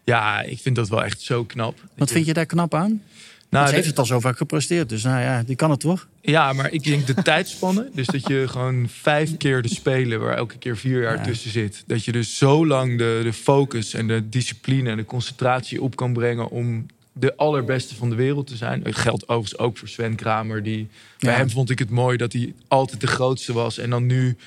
ja, 0.03 0.41
ik 0.41 0.59
vind 0.59 0.75
dat 0.75 0.89
wel 0.89 1.03
echt 1.03 1.21
zo 1.21 1.43
knap. 1.43 1.77
Wat 1.95 2.11
vind 2.11 2.25
je 2.25 2.33
daar 2.33 2.45
knap 2.45 2.73
aan? 2.73 3.01
Nou, 3.49 3.67
ze 3.67 3.73
heeft 3.73 3.87
het 3.87 3.99
al 3.99 4.05
zo 4.05 4.19
vaak 4.19 4.37
gepresteerd, 4.37 4.89
dus 4.89 5.03
nou 5.03 5.21
ja, 5.21 5.43
die 5.43 5.55
kan 5.55 5.69
het 5.69 5.79
toch? 5.79 6.07
Ja, 6.21 6.53
maar 6.53 6.71
ik 6.71 6.83
denk 6.83 7.07
de 7.07 7.13
tijdspannen. 7.31 7.89
Dus 7.93 8.07
dat 8.07 8.27
je 8.27 8.47
gewoon 8.47 8.89
vijf 8.89 9.37
keer 9.37 9.61
de 9.61 9.67
spelen, 9.67 10.19
waar 10.19 10.35
elke 10.35 10.57
keer 10.57 10.77
vier 10.77 11.01
jaar 11.01 11.23
tussen 11.23 11.51
zit. 11.51 11.83
Dat 11.87 12.05
je 12.05 12.11
dus 12.11 12.37
zo 12.37 12.67
lang 12.67 12.97
de, 12.97 13.19
de 13.23 13.33
focus 13.33 13.93
en 13.93 14.07
de 14.07 14.29
discipline 14.29 14.89
en 14.89 14.97
de 14.97 15.05
concentratie 15.05 15.81
op 15.81 15.95
kan 15.95 16.13
brengen 16.13 16.49
om 16.49 16.85
de 17.11 17.35
allerbeste 17.35 17.95
van 17.95 18.09
de 18.09 18.15
wereld 18.15 18.47
te 18.47 18.55
zijn. 18.55 18.83
Dat 18.83 18.95
geldt 18.95 19.23
overigens 19.27 19.57
ook 19.57 19.77
voor 19.77 19.87
Sven 19.87 20.15
Kramer. 20.15 20.63
Die, 20.63 20.87
Bij 21.19 21.33
hem 21.33 21.49
vond 21.49 21.69
ik 21.69 21.79
het 21.79 21.89
mooi 21.89 22.17
dat 22.17 22.33
hij 22.33 22.53
altijd 22.67 23.01
de 23.01 23.07
grootste 23.07 23.53
was. 23.53 23.77
En 23.77 23.89
dan 23.89 24.05
nu 24.05 24.37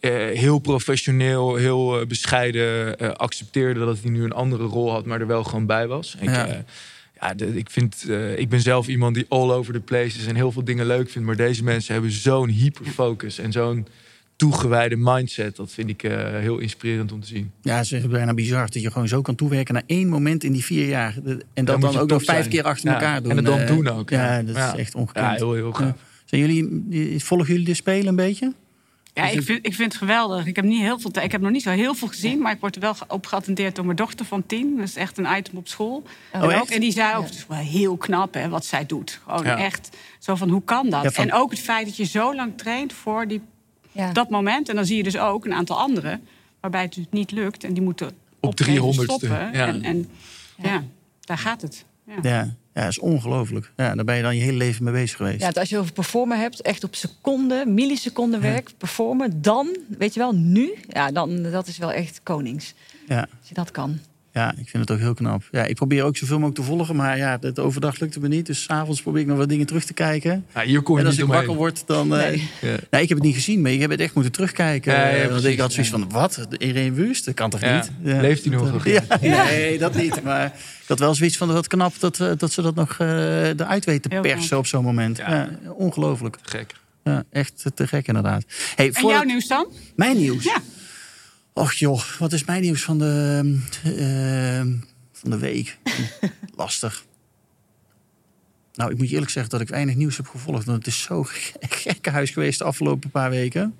eh, 0.00 0.12
heel 0.12 0.58
professioneel, 0.58 1.54
heel 1.54 2.00
eh, 2.00 2.06
bescheiden 2.06 2.96
uh, 3.02 3.10
accepteerde 3.10 3.84
dat 3.84 3.98
hij 4.02 4.10
nu 4.10 4.24
een 4.24 4.32
andere 4.32 4.64
rol 4.64 4.90
had, 4.90 5.04
maar 5.04 5.20
er 5.20 5.26
wel 5.26 5.44
gewoon 5.44 5.66
bij 5.66 5.86
was. 5.86 6.16
Ik, 6.20 6.28
ja 6.28 6.64
ja, 7.20 7.34
ik, 7.46 7.70
vind, 7.70 8.04
uh, 8.08 8.38
ik 8.38 8.48
ben 8.48 8.60
zelf 8.60 8.88
iemand 8.88 9.14
die 9.14 9.26
all 9.28 9.50
over 9.50 9.72
the 9.72 9.80
place 9.80 10.18
is 10.18 10.26
en 10.26 10.34
heel 10.34 10.52
veel 10.52 10.64
dingen 10.64 10.86
leuk 10.86 11.10
vindt. 11.10 11.26
Maar 11.26 11.36
deze 11.36 11.64
mensen 11.64 11.92
hebben 11.92 12.10
zo'n 12.10 12.48
hyperfocus 12.48 13.38
en 13.38 13.52
zo'n 13.52 13.86
toegewijde 14.36 14.96
mindset. 14.96 15.56
Dat 15.56 15.70
vind 15.70 15.88
ik 15.88 16.02
uh, 16.02 16.12
heel 16.38 16.58
inspirerend 16.58 17.12
om 17.12 17.20
te 17.20 17.26
zien. 17.26 17.50
Ja, 17.62 17.76
het 17.76 17.92
is 17.92 18.06
bijna 18.06 18.34
bizar 18.34 18.70
dat 18.70 18.82
je 18.82 18.90
gewoon 18.90 19.08
zo 19.08 19.22
kan 19.22 19.34
toewerken 19.34 19.74
naar 19.74 19.82
één 19.86 20.08
moment 20.08 20.44
in 20.44 20.52
die 20.52 20.64
vier 20.64 20.88
jaar. 20.88 21.14
En 21.54 21.64
dat 21.64 21.80
dan, 21.80 21.96
ook 21.96 22.08
nog 22.08 22.24
vijf 22.24 22.48
keer 22.48 22.62
achter 22.62 22.92
elkaar 22.92 23.22
doen. 23.22 23.30
En 23.30 23.36
het 23.36 23.46
dan 23.46 23.60
uh, 23.60 23.66
doen 23.66 23.88
ook. 23.88 24.10
Ja, 24.10 24.42
dat 24.42 24.56
is 24.56 24.78
echt 24.78 24.94
ongekend. 24.94 25.26
Ja, 25.26 25.34
heel, 25.34 25.52
heel 25.52 25.72
gaaf. 25.72 25.94
Zijn 26.24 26.40
jullie, 26.40 27.24
volgen 27.24 27.46
jullie 27.46 27.64
de 27.64 27.74
spelen 27.74 28.06
een 28.06 28.16
beetje? 28.16 28.52
Ja, 29.14 29.28
ik 29.28 29.42
vind, 29.42 29.66
ik 29.66 29.74
vind 29.74 29.92
het 29.92 30.00
geweldig. 30.02 30.46
Ik 30.46 30.56
heb, 30.56 30.64
niet 30.64 30.80
heel 30.80 30.98
veel, 30.98 31.10
ik 31.22 31.32
heb 31.32 31.40
nog 31.40 31.50
niet 31.50 31.62
zo 31.62 31.70
heel 31.70 31.94
veel 31.94 32.08
gezien, 32.08 32.38
maar 32.40 32.52
ik 32.52 32.60
word 32.60 32.74
er 32.74 32.80
wel 32.80 32.94
op 33.08 33.26
geattendeerd 33.26 33.76
door 33.76 33.84
mijn 33.84 33.96
dochter 33.96 34.26
van 34.26 34.46
tien. 34.46 34.76
Dat 34.76 34.86
is 34.88 34.96
echt 34.96 35.18
een 35.18 35.36
item 35.36 35.56
op 35.56 35.68
school. 35.68 36.02
Oh, 36.34 36.52
en, 36.52 36.60
ook, 36.60 36.68
en 36.68 36.80
die 36.80 36.92
zei 36.92 37.16
ook, 37.16 37.24
het 37.24 37.34
is 37.34 37.46
wel 37.46 37.58
heel 37.58 37.96
knap 37.96 38.34
hè, 38.34 38.48
wat 38.48 38.64
zij 38.64 38.86
doet. 38.86 39.20
Gewoon 39.24 39.44
echt 39.44 39.96
zo 40.18 40.34
van, 40.34 40.48
hoe 40.48 40.62
kan 40.64 40.90
dat? 40.90 41.12
En 41.12 41.32
ook 41.32 41.50
het 41.50 41.60
feit 41.60 41.86
dat 41.86 41.96
je 41.96 42.04
zo 42.04 42.34
lang 42.34 42.52
traint 42.56 42.92
voor 42.92 43.28
die, 43.28 43.40
dat 44.12 44.30
moment. 44.30 44.68
En 44.68 44.74
dan 44.74 44.86
zie 44.86 44.96
je 44.96 45.02
dus 45.02 45.18
ook 45.18 45.44
een 45.44 45.54
aantal 45.54 45.78
anderen 45.78 46.22
waarbij 46.60 46.82
het 46.82 46.94
dus 46.94 47.04
niet 47.10 47.30
lukt. 47.30 47.64
En 47.64 47.72
die 47.72 47.82
moeten 47.82 48.10
op 48.40 48.54
300 48.54 49.10
stoppen. 49.10 49.52
En, 49.52 49.82
en 49.82 50.08
ja, 50.56 50.84
daar 51.20 51.38
gaat 51.38 51.62
het. 51.62 51.84
ja. 52.22 52.56
Ja, 52.74 52.80
dat 52.80 52.90
is 52.90 52.98
ongelooflijk. 52.98 53.72
Ja, 53.76 53.94
daar 53.94 54.04
ben 54.04 54.16
je 54.16 54.22
dan 54.22 54.36
je 54.36 54.42
hele 54.42 54.56
leven 54.56 54.84
mee 54.84 54.92
bezig 54.92 55.16
geweest. 55.16 55.40
Ja, 55.40 55.50
als 55.54 55.68
je 55.68 55.78
over 55.78 55.92
performen 55.92 56.40
hebt, 56.40 56.62
echt 56.62 56.84
op 56.84 56.94
seconden, 56.94 57.74
milliseconden 57.74 58.40
werk, 58.40 58.70
performen, 58.78 59.42
dan, 59.42 59.76
weet 59.98 60.14
je 60.14 60.20
wel, 60.20 60.32
nu, 60.32 60.74
ja, 60.88 61.10
dan, 61.10 61.42
dat 61.42 61.66
is 61.66 61.78
wel 61.78 61.92
echt 61.92 62.20
konings. 62.22 62.74
Ja. 63.08 63.20
Als 63.38 63.48
je 63.48 63.54
dat 63.54 63.70
kan. 63.70 63.98
Ja, 64.32 64.50
ik 64.50 64.68
vind 64.68 64.88
het 64.88 64.90
ook 64.90 64.98
heel 64.98 65.14
knap. 65.14 65.42
Ja, 65.50 65.64
ik 65.64 65.74
probeer 65.74 66.04
ook 66.04 66.16
zoveel 66.16 66.38
mogelijk 66.38 66.60
te 66.60 66.66
volgen, 66.66 66.96
maar 66.96 67.16
ja, 67.16 67.38
het 67.40 67.58
overdag 67.58 67.98
lukte 67.98 68.20
me 68.20 68.28
niet. 68.28 68.46
Dus 68.46 68.62
s'avonds 68.62 69.02
probeer 69.02 69.20
ik 69.20 69.26
nog 69.26 69.36
wat 69.36 69.48
dingen 69.48 69.66
terug 69.66 69.84
te 69.84 69.92
kijken. 69.92 70.46
Ja, 70.54 70.62
hier 70.62 70.82
kom 70.82 70.94
je 70.94 71.00
en 71.00 71.06
als 71.06 71.18
ik 71.18 71.24
wakker 71.24 71.54
word, 71.54 71.82
dan... 71.86 72.16
Eh, 72.16 72.22
nee. 72.22 72.38
Uh, 72.64 72.70
ja. 72.90 72.98
ik 72.98 73.08
heb 73.08 73.18
het 73.18 73.26
niet 73.26 73.34
gezien, 73.34 73.60
maar 73.60 73.70
ik 73.70 73.80
heb 73.80 73.90
het 73.90 74.00
echt 74.00 74.14
moeten 74.14 74.32
terugkijken. 74.32 74.92
Ja, 74.92 75.08
ja, 75.08 75.28
want 75.28 75.44
ik 75.44 75.58
had 75.58 75.72
zoiets 75.72 75.90
van, 75.90 76.10
wat? 76.10 76.46
Irene 76.58 76.92
Wust? 76.92 77.24
Dat 77.24 77.34
kan 77.34 77.50
toch 77.50 77.60
niet? 77.60 77.90
Leeft 78.02 78.44
hij 78.44 78.54
nog? 78.54 78.84
Ja, 78.84 79.02
nee, 79.20 79.78
dat 79.78 79.94
niet. 79.94 80.22
Maar 80.22 80.46
ik 80.46 80.84
had 80.86 80.98
wel 80.98 81.14
zoiets 81.14 81.36
van, 81.36 81.52
wat 81.52 81.66
knap 81.66 81.92
dat, 81.98 82.20
eh, 82.20 82.30
dat 82.36 82.52
ze 82.52 82.62
dat 82.62 82.74
nog 82.74 82.98
uh, 82.98 83.48
eruit 83.48 83.84
weten 83.84 84.10
te 84.10 84.18
persen 84.20 84.58
op 84.58 84.66
zo'n 84.66 84.84
moment. 84.84 85.16
Ja. 85.16 85.48
ongelooflijk. 85.76 86.36
Gek. 86.42 86.74
Ja, 87.04 87.24
echt 87.30 87.64
te 87.74 87.86
gek 87.86 88.06
inderdaad. 88.06 88.44
Hey, 88.74 88.90
en 88.92 89.06
jouw 89.06 89.22
nieuws 89.22 89.46
dan? 89.46 89.66
Mijn 89.96 90.16
nieuws? 90.16 90.44
Ja. 90.44 90.60
Och 91.60 91.72
joh, 91.72 92.02
wat 92.18 92.32
is 92.32 92.44
mijn 92.44 92.62
nieuws 92.62 92.82
van 92.82 92.98
de, 92.98 93.42
uh, 93.86 94.74
van 95.12 95.30
de 95.30 95.38
week? 95.38 95.78
Lastig. 96.56 97.04
Nou, 98.74 98.90
ik 98.90 98.98
moet 98.98 99.06
je 99.08 99.12
eerlijk 99.12 99.30
zeggen 99.30 99.52
dat 99.52 99.60
ik 99.60 99.68
weinig 99.68 99.94
nieuws 99.94 100.16
heb 100.16 100.26
gevolgd. 100.26 100.64
Want 100.64 100.78
het 100.78 100.86
is 100.86 101.02
zo 101.02 101.22
gekke 101.84 102.10
huis 102.10 102.30
geweest 102.30 102.58
de 102.58 102.64
afgelopen 102.64 103.10
paar 103.10 103.30
weken. 103.30 103.74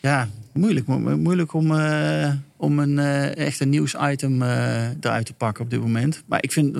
Ja, 0.00 0.28
moeilijk, 0.52 0.86
moeilijk 0.86 1.52
om, 1.52 1.70
uh, 1.70 2.32
om 2.56 2.78
een 2.78 2.98
uh, 2.98 3.36
echt 3.36 3.60
een 3.60 3.68
nieuwsitem 3.68 4.42
uh, 4.42 4.88
eruit 5.00 5.26
te 5.26 5.32
pakken 5.32 5.64
op 5.64 5.70
dit 5.70 5.80
moment. 5.80 6.22
Maar 6.26 6.42
ik 6.42 6.52
vind 6.52 6.76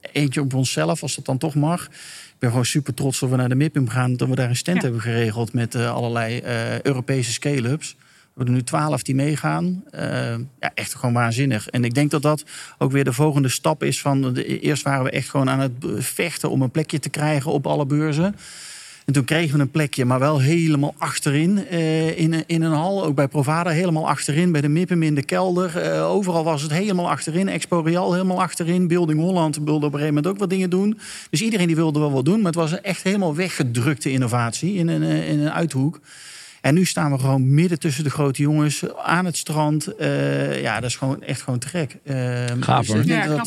eentje 0.00 0.40
op 0.40 0.54
onszelf, 0.54 1.02
als 1.02 1.14
dat 1.14 1.24
dan 1.24 1.38
toch 1.38 1.54
mag. 1.54 1.84
Ik 1.84 2.38
ben 2.38 2.50
gewoon 2.50 2.64
super 2.64 2.94
trots 2.94 3.20
dat 3.20 3.30
we 3.30 3.36
naar 3.36 3.48
de 3.48 3.54
MIPIM 3.54 3.88
gaan. 3.88 4.16
Dat 4.16 4.28
we 4.28 4.34
daar 4.34 4.48
een 4.48 4.56
stand 4.56 4.82
hebben 4.82 5.00
geregeld 5.00 5.52
met 5.52 5.74
allerlei 5.74 6.42
Europese 6.82 7.32
scale-ups. 7.32 7.96
We 8.38 8.44
hebben 8.44 8.54
er 8.54 8.72
nu 8.72 8.78
twaalf 8.78 9.02
die 9.02 9.14
meegaan. 9.14 9.84
ja, 10.60 10.70
echt 10.74 10.94
gewoon 10.94 11.14
waanzinnig. 11.14 11.68
En 11.68 11.84
ik 11.84 11.94
denk 11.94 12.10
dat 12.10 12.22
dat 12.22 12.44
ook 12.78 12.92
weer 12.92 13.04
de 13.04 13.12
volgende 13.12 13.48
stap 13.48 13.82
is. 13.82 14.00
Van 14.00 14.36
eerst 14.36 14.82
waren 14.82 15.04
we 15.04 15.10
echt 15.10 15.28
gewoon 15.28 15.50
aan 15.50 15.60
het 15.60 15.72
vechten 15.98 16.50
om 16.50 16.62
een 16.62 16.70
plekje 16.70 16.98
te 16.98 17.08
krijgen 17.08 17.52
op 17.52 17.66
alle 17.66 17.86
beurzen. 17.86 18.34
En 19.08 19.14
toen 19.14 19.24
kregen 19.24 19.56
we 19.56 19.62
een 19.62 19.70
plekje, 19.70 20.04
maar 20.04 20.18
wel 20.18 20.40
helemaal 20.40 20.94
achterin. 20.98 21.66
Uh, 21.70 22.18
in, 22.18 22.46
in 22.46 22.62
een 22.62 22.72
hal, 22.72 23.04
ook 23.04 23.14
bij 23.14 23.28
Provada, 23.28 23.70
helemaal 23.70 24.08
achterin. 24.08 24.52
Bij 24.52 24.60
de 24.60 24.68
Mippem 24.68 25.02
in 25.02 25.14
de 25.14 25.22
kelder. 25.22 25.94
Uh, 25.94 26.10
overal 26.10 26.44
was 26.44 26.62
het 26.62 26.72
helemaal 26.72 27.10
achterin. 27.10 27.48
Expo 27.48 27.80
Real 27.80 28.12
helemaal 28.12 28.40
achterin. 28.40 28.88
Building 28.88 29.20
Holland 29.20 29.56
wilde 29.56 29.72
op 29.72 29.82
een 29.82 29.98
gegeven 29.98 30.14
moment 30.14 30.26
ook 30.26 30.38
wat 30.38 30.50
dingen 30.50 30.70
doen. 30.70 30.98
Dus 31.30 31.42
iedereen 31.42 31.66
die 31.66 31.76
wilde 31.76 31.98
wel 31.98 32.12
wat 32.12 32.24
doen. 32.24 32.36
Maar 32.36 32.52
het 32.52 32.60
was 32.60 32.80
echt 32.80 33.02
helemaal 33.02 33.34
weggedrukte 33.34 34.10
innovatie 34.10 34.74
in 34.74 34.88
een, 34.88 35.02
eh, 35.02 35.30
in 35.30 35.38
een 35.38 35.52
uithoek. 35.52 36.00
En 36.60 36.74
nu 36.74 36.84
staan 36.84 37.12
we 37.12 37.18
gewoon 37.18 37.54
midden 37.54 37.78
tussen 37.78 38.04
de 38.04 38.10
grote 38.10 38.42
jongens 38.42 38.84
aan 38.96 39.24
het 39.24 39.36
strand. 39.36 39.88
Uh, 40.00 40.62
ja, 40.62 40.80
dat 40.80 40.90
is 40.90 40.96
gewoon 40.96 41.22
echt 41.22 41.42
gewoon 41.42 41.58
te 41.58 41.68
gek. 41.68 41.96
Uh, 42.04 42.44
Gaaf 42.60 42.86
dus 42.86 43.06
Ja, 43.06 43.24
knap 43.24 43.46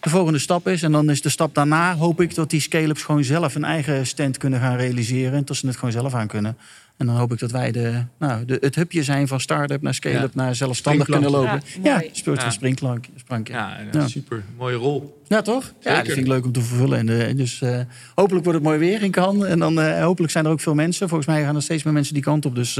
De 0.00 0.10
volgende 0.10 0.38
stap 0.38 0.68
is, 0.68 0.82
en 0.82 0.92
dan 0.92 1.10
is 1.10 1.22
de 1.22 1.28
stap 1.28 1.54
daarna, 1.54 1.96
hoop 1.96 2.20
ik 2.20 2.34
dat 2.34 2.50
die 2.50 2.60
scale-ups 2.60 3.02
gewoon 3.02 3.24
zelf 3.24 3.54
een 3.54 3.64
eigen 3.64 4.06
stand 4.06 4.36
kunnen 4.36 4.60
gaan 4.60 4.76
realiseren. 4.76 5.32
En 5.32 5.44
dat 5.44 5.56
ze 5.56 5.66
het 5.66 5.76
gewoon 5.76 5.92
zelf 5.92 6.14
aan 6.14 6.26
kunnen. 6.26 6.56
En 6.98 7.06
dan 7.06 7.16
hoop 7.16 7.32
ik 7.32 7.38
dat 7.38 7.50
wij 7.50 7.72
de, 7.72 8.02
nou, 8.18 8.44
de, 8.44 8.58
het 8.60 8.74
hubje 8.74 9.02
zijn 9.02 9.28
van 9.28 9.40
start-up 9.40 9.82
naar 9.82 9.94
scale-up 9.94 10.34
naar 10.34 10.54
zelfstandig 10.54 11.06
kunnen 11.06 11.30
lopen. 11.30 11.62
Ja, 11.82 12.02
speelt 12.12 12.42
van 12.42 12.52
springplank. 12.52 13.06
Ja, 13.44 13.78
ja, 13.92 14.08
super. 14.08 14.44
Mooie 14.56 14.76
rol. 14.76 15.22
Ja, 15.26 15.42
toch? 15.42 15.72
Ja, 15.80 15.96
dat 15.96 16.06
vind 16.06 16.18
ik 16.18 16.26
leuk 16.26 16.44
om 16.44 16.52
te 16.52 16.62
vervullen. 16.62 16.98
En, 16.98 17.08
uh, 17.08 17.36
dus 17.36 17.60
uh, 17.60 17.80
hopelijk 18.14 18.44
wordt 18.44 18.58
het 18.58 18.68
mooi 18.68 18.78
weer 18.78 19.02
in 19.02 19.10
kan. 19.10 19.46
En 19.46 19.58
dan 19.58 19.78
uh, 19.78 20.02
hopelijk 20.02 20.32
zijn 20.32 20.44
er 20.44 20.50
ook 20.50 20.60
veel 20.60 20.74
mensen. 20.74 21.08
Volgens 21.08 21.28
mij 21.28 21.42
gaan 21.42 21.56
er 21.56 21.62
steeds 21.62 21.82
meer 21.82 21.92
mensen 21.92 22.14
die 22.14 22.22
kant 22.22 22.46
op. 22.46 22.54
Dus 22.54 22.72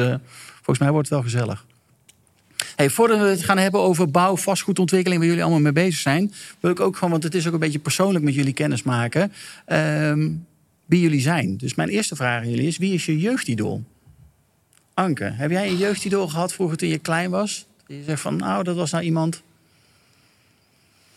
volgens 0.55 0.79
mij 0.79 0.91
wordt 0.91 1.09
het 1.09 1.19
wel 1.19 1.23
gezellig. 1.23 1.67
Hey, 2.77 2.91
voordat 2.91 3.19
we 3.19 3.25
het 3.25 3.45
gaan 3.45 3.59
hebben 3.59 3.81
over 3.81 4.11
bouw, 4.11 4.37
vastgoedontwikkeling, 4.37 5.21
waar 5.21 5.29
jullie 5.29 5.45
allemaal 5.45 5.63
mee 5.63 5.73
bezig 5.73 6.01
zijn, 6.01 6.33
wil 6.61 6.71
ik 6.71 6.81
ook 6.81 6.95
gewoon, 6.95 7.11
want 7.11 7.23
het 7.23 7.35
is 7.35 7.47
ook 7.47 7.53
een 7.53 7.59
beetje 7.59 7.79
persoonlijk 7.79 8.25
met 8.25 8.35
jullie 8.35 8.53
kennis 8.53 8.83
maken, 8.83 9.33
um, 9.67 10.47
wie 10.85 11.01
jullie 11.01 11.21
zijn. 11.21 11.57
Dus 11.57 11.75
mijn 11.75 11.89
eerste 11.89 12.17
vraag 12.17 12.43
aan 12.43 12.51
jullie 12.51 12.67
is: 12.67 12.79
wie 12.79 12.95
is 12.95 13.07
je 13.07 13.19
jeugdidool? 13.19 13.85
Anke, 14.99 15.25
heb 15.25 15.51
jij 15.51 15.69
een 15.69 15.77
jeugdidool 15.77 16.29
gehad 16.29 16.53
vroeger 16.53 16.77
toen 16.77 16.89
je 16.89 16.99
klein 16.99 17.31
was? 17.31 17.67
Je 17.87 18.03
zegt 18.07 18.21
van, 18.21 18.37
nou, 18.37 18.65
dat 18.65 18.77
was 18.77 18.91
nou 18.91 19.05
iemand. 19.05 19.43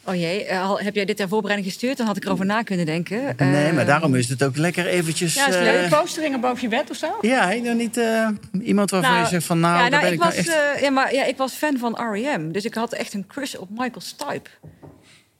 Oh 0.03 0.15
jee, 0.15 0.47
uh, 0.49 0.77
heb 0.77 0.95
jij 0.95 1.05
dit 1.05 1.17
ter 1.17 1.27
voorbereiding 1.27 1.71
gestuurd? 1.71 1.97
Dan 1.97 2.07
had 2.07 2.17
ik 2.17 2.25
erover 2.25 2.45
na 2.45 2.61
kunnen 2.63 2.85
denken. 2.85 3.35
Nee, 3.37 3.73
maar 3.73 3.85
daarom 3.85 4.15
is 4.15 4.29
het 4.29 4.43
ook 4.43 4.57
lekker 4.57 4.85
eventjes... 4.85 5.33
Ja, 5.33 5.47
is 5.47 5.55
leuk. 5.55 5.91
Uh, 5.91 5.99
posteringen 5.99 6.41
boven 6.41 6.61
je 6.61 6.67
bed 6.67 6.89
of 6.89 6.95
zo? 6.95 7.17
Ja, 7.21 7.55
dan 7.55 7.77
niet 7.77 7.97
uh, 7.97 8.29
iemand 8.63 8.91
waarvan 8.91 9.11
nou, 9.11 9.23
je 9.23 9.29
zegt 9.29 9.45
van... 9.45 9.59
Nou, 9.59 9.83
ja, 9.83 9.89
nou, 9.89 10.01
ben 10.01 10.13
ik, 10.13 10.19
was, 10.19 10.35
nou 10.35 10.47
echt... 10.47 10.81
ja, 10.81 10.89
maar, 10.89 11.13
ja, 11.13 11.25
ik 11.25 11.37
was 11.37 11.53
fan 11.53 11.77
van 11.77 12.11
R.E.M. 12.11 12.51
Dus 12.51 12.65
ik 12.65 12.73
had 12.73 12.93
echt 12.93 13.13
een 13.13 13.27
crush 13.27 13.55
op 13.55 13.69
Michael 13.69 14.01
Stipe. 14.01 14.49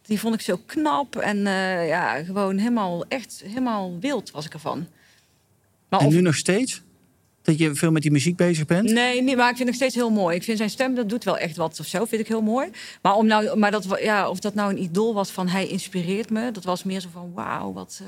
Die 0.01 0.19
vond 0.19 0.35
ik 0.35 0.41
zo 0.41 0.61
knap 0.65 1.15
en 1.15 1.37
ja, 1.87 2.23
gewoon 2.23 2.57
helemaal, 2.57 3.05
echt 3.07 3.43
helemaal 3.45 3.97
wild 3.99 4.31
was 4.31 4.45
ik 4.45 4.53
ervan. 4.53 4.87
Maar 5.89 5.99
en 5.99 6.09
nu 6.09 6.21
nog 6.21 6.35
steeds? 6.35 6.81
Dat 7.41 7.57
je 7.57 7.75
veel 7.75 7.91
met 7.91 8.01
die 8.01 8.11
muziek 8.11 8.35
bezig 8.35 8.65
bent? 8.65 8.91
Nee, 8.91 9.21
niet, 9.21 9.35
maar 9.35 9.49
ik 9.49 9.55
vind 9.55 9.57
het 9.57 9.67
nog 9.67 9.75
steeds 9.75 9.95
heel 9.95 10.09
mooi. 10.09 10.35
Ik 10.35 10.43
vind 10.43 10.57
zijn 10.57 10.69
stem, 10.69 10.95
dat 10.95 11.09
doet 11.09 11.23
wel 11.23 11.37
echt 11.37 11.55
wat 11.55 11.79
of 11.79 11.85
zo, 11.85 12.05
vind 12.05 12.21
ik 12.21 12.27
heel 12.27 12.41
mooi. 12.41 12.69
Maar, 13.01 13.15
om 13.15 13.25
nou, 13.25 13.57
maar 13.57 13.71
dat, 13.71 13.87
ja, 14.01 14.29
of 14.29 14.39
dat 14.39 14.53
nou 14.53 14.71
een 14.71 14.81
idool 14.81 15.13
was 15.13 15.31
van 15.31 15.47
hij 15.47 15.67
inspireert 15.67 16.29
me, 16.29 16.51
dat 16.51 16.63
was 16.63 16.83
meer 16.83 16.99
zo 16.99 17.09
van 17.11 17.31
wauw, 17.33 17.73
wat... 17.73 17.99
Uh... 18.01 18.07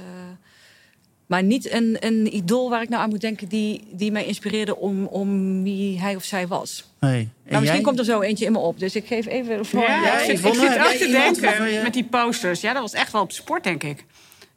Maar 1.25 1.43
niet 1.43 1.71
een, 1.71 1.97
een 1.99 2.35
idool 2.35 2.69
waar 2.69 2.81
ik 2.81 2.89
nou 2.89 3.03
aan 3.03 3.09
moet 3.09 3.21
denken 3.21 3.47
die, 3.47 3.83
die 3.91 4.11
mij 4.11 4.25
inspireerde 4.25 4.77
om, 4.77 5.05
om 5.05 5.63
wie 5.63 5.99
hij 5.99 6.15
of 6.15 6.23
zij 6.23 6.47
was. 6.47 6.91
Nee. 6.99 7.29
Maar 7.49 7.59
misschien 7.59 7.83
komt 7.83 7.99
er 7.99 8.05
zo 8.05 8.21
eentje 8.21 8.45
in 8.45 8.51
me 8.51 8.57
op. 8.57 8.79
Dus 8.79 8.95
ik 8.95 9.05
geef 9.05 9.25
even 9.25 9.65
voor. 9.65 9.81
Ja, 9.81 10.01
ja, 10.01 10.19
ik, 10.19 10.27
ik, 10.27 10.45
ik 10.45 10.53
zit 10.53 10.77
ook 10.77 10.91
te 10.91 11.07
denken 11.11 11.83
met 11.83 11.93
die 11.93 12.03
posters. 12.03 12.61
Ja, 12.61 12.73
dat 12.73 12.81
was 12.81 12.93
echt 12.93 13.11
wel 13.11 13.21
op 13.21 13.31
sport, 13.31 13.63
denk 13.63 13.83
ik. 13.83 14.05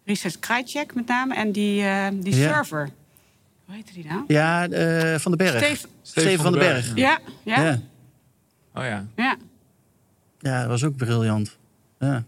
Richard 0.04 0.38
Krajcek 0.38 0.94
met 0.94 1.06
name 1.06 1.34
en 1.34 1.52
die, 1.52 1.82
uh, 1.82 2.06
die 2.12 2.34
server. 2.34 2.90
Hoe 3.66 3.74
heette 3.74 3.92
die 3.92 4.06
nou? 4.06 4.24
Ja, 4.26 4.68
uh, 4.68 5.18
Van 5.18 5.36
den 5.36 5.46
Berg. 5.46 5.64
Steven, 5.64 5.90
Steven 6.02 6.42
van 6.42 6.52
den 6.52 6.60
Berg. 6.60 6.94
Ja, 6.94 7.18
ja. 7.42 7.62
ja. 7.62 7.80
Oh 8.74 8.84
ja. 8.84 9.06
Ja. 9.16 9.36
Ja, 10.38 10.60
dat 10.60 10.68
was 10.68 10.84
ook 10.84 10.96
briljant. 10.96 11.56
Ja. 11.98 12.24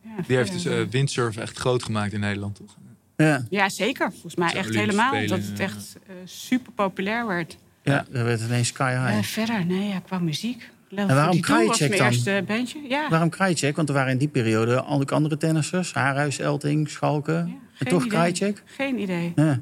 ja 0.00 0.22
die 0.26 0.36
heeft 0.36 0.52
dus 0.52 0.66
uh, 0.66 0.86
windsurfen 0.86 1.42
echt 1.42 1.58
groot 1.58 1.82
gemaakt 1.82 2.12
in 2.12 2.20
Nederland, 2.20 2.56
toch? 2.56 2.76
Ja, 3.16 3.46
ja 3.50 3.68
zeker. 3.68 4.10
Volgens 4.10 4.34
mij 4.34 4.54
echt 4.54 4.74
helemaal. 4.74 5.12
Spelen, 5.12 5.28
dat 5.28 5.48
het 5.48 5.60
echt 5.60 5.96
uh, 6.08 6.14
super 6.24 6.72
populair 6.72 7.26
werd. 7.26 7.56
Ja, 7.82 8.04
dat 8.10 8.22
werd 8.22 8.40
ineens 8.40 8.68
sky 8.68 8.90
high. 8.90 9.28
verder, 9.28 9.66
nee, 9.66 9.88
ja, 9.88 9.98
qua 9.98 10.18
muziek. 10.18 10.70
En 10.94 11.06
waarom 11.06 11.40
Krajicek 11.40 11.96
dan? 11.96 12.06
Eerste 12.06 12.44
bandje. 12.46 12.78
Ja. 12.88 13.08
Waarom 13.08 13.28
Krajicek? 13.28 13.76
Want 13.76 13.88
er 13.88 13.94
waren 13.94 14.12
in 14.12 14.18
die 14.18 14.28
periode 14.28 14.84
ook 14.84 15.12
andere 15.12 15.36
tennissers. 15.36 15.92
Haarhuis, 15.94 16.38
Elting, 16.38 16.88
Schalken. 16.88 17.58
en 17.78 17.86
toch 17.86 18.06
Krajicek? 18.06 18.62
Geen 18.64 18.98
idee. 19.00 19.32
Ja. 19.36 19.60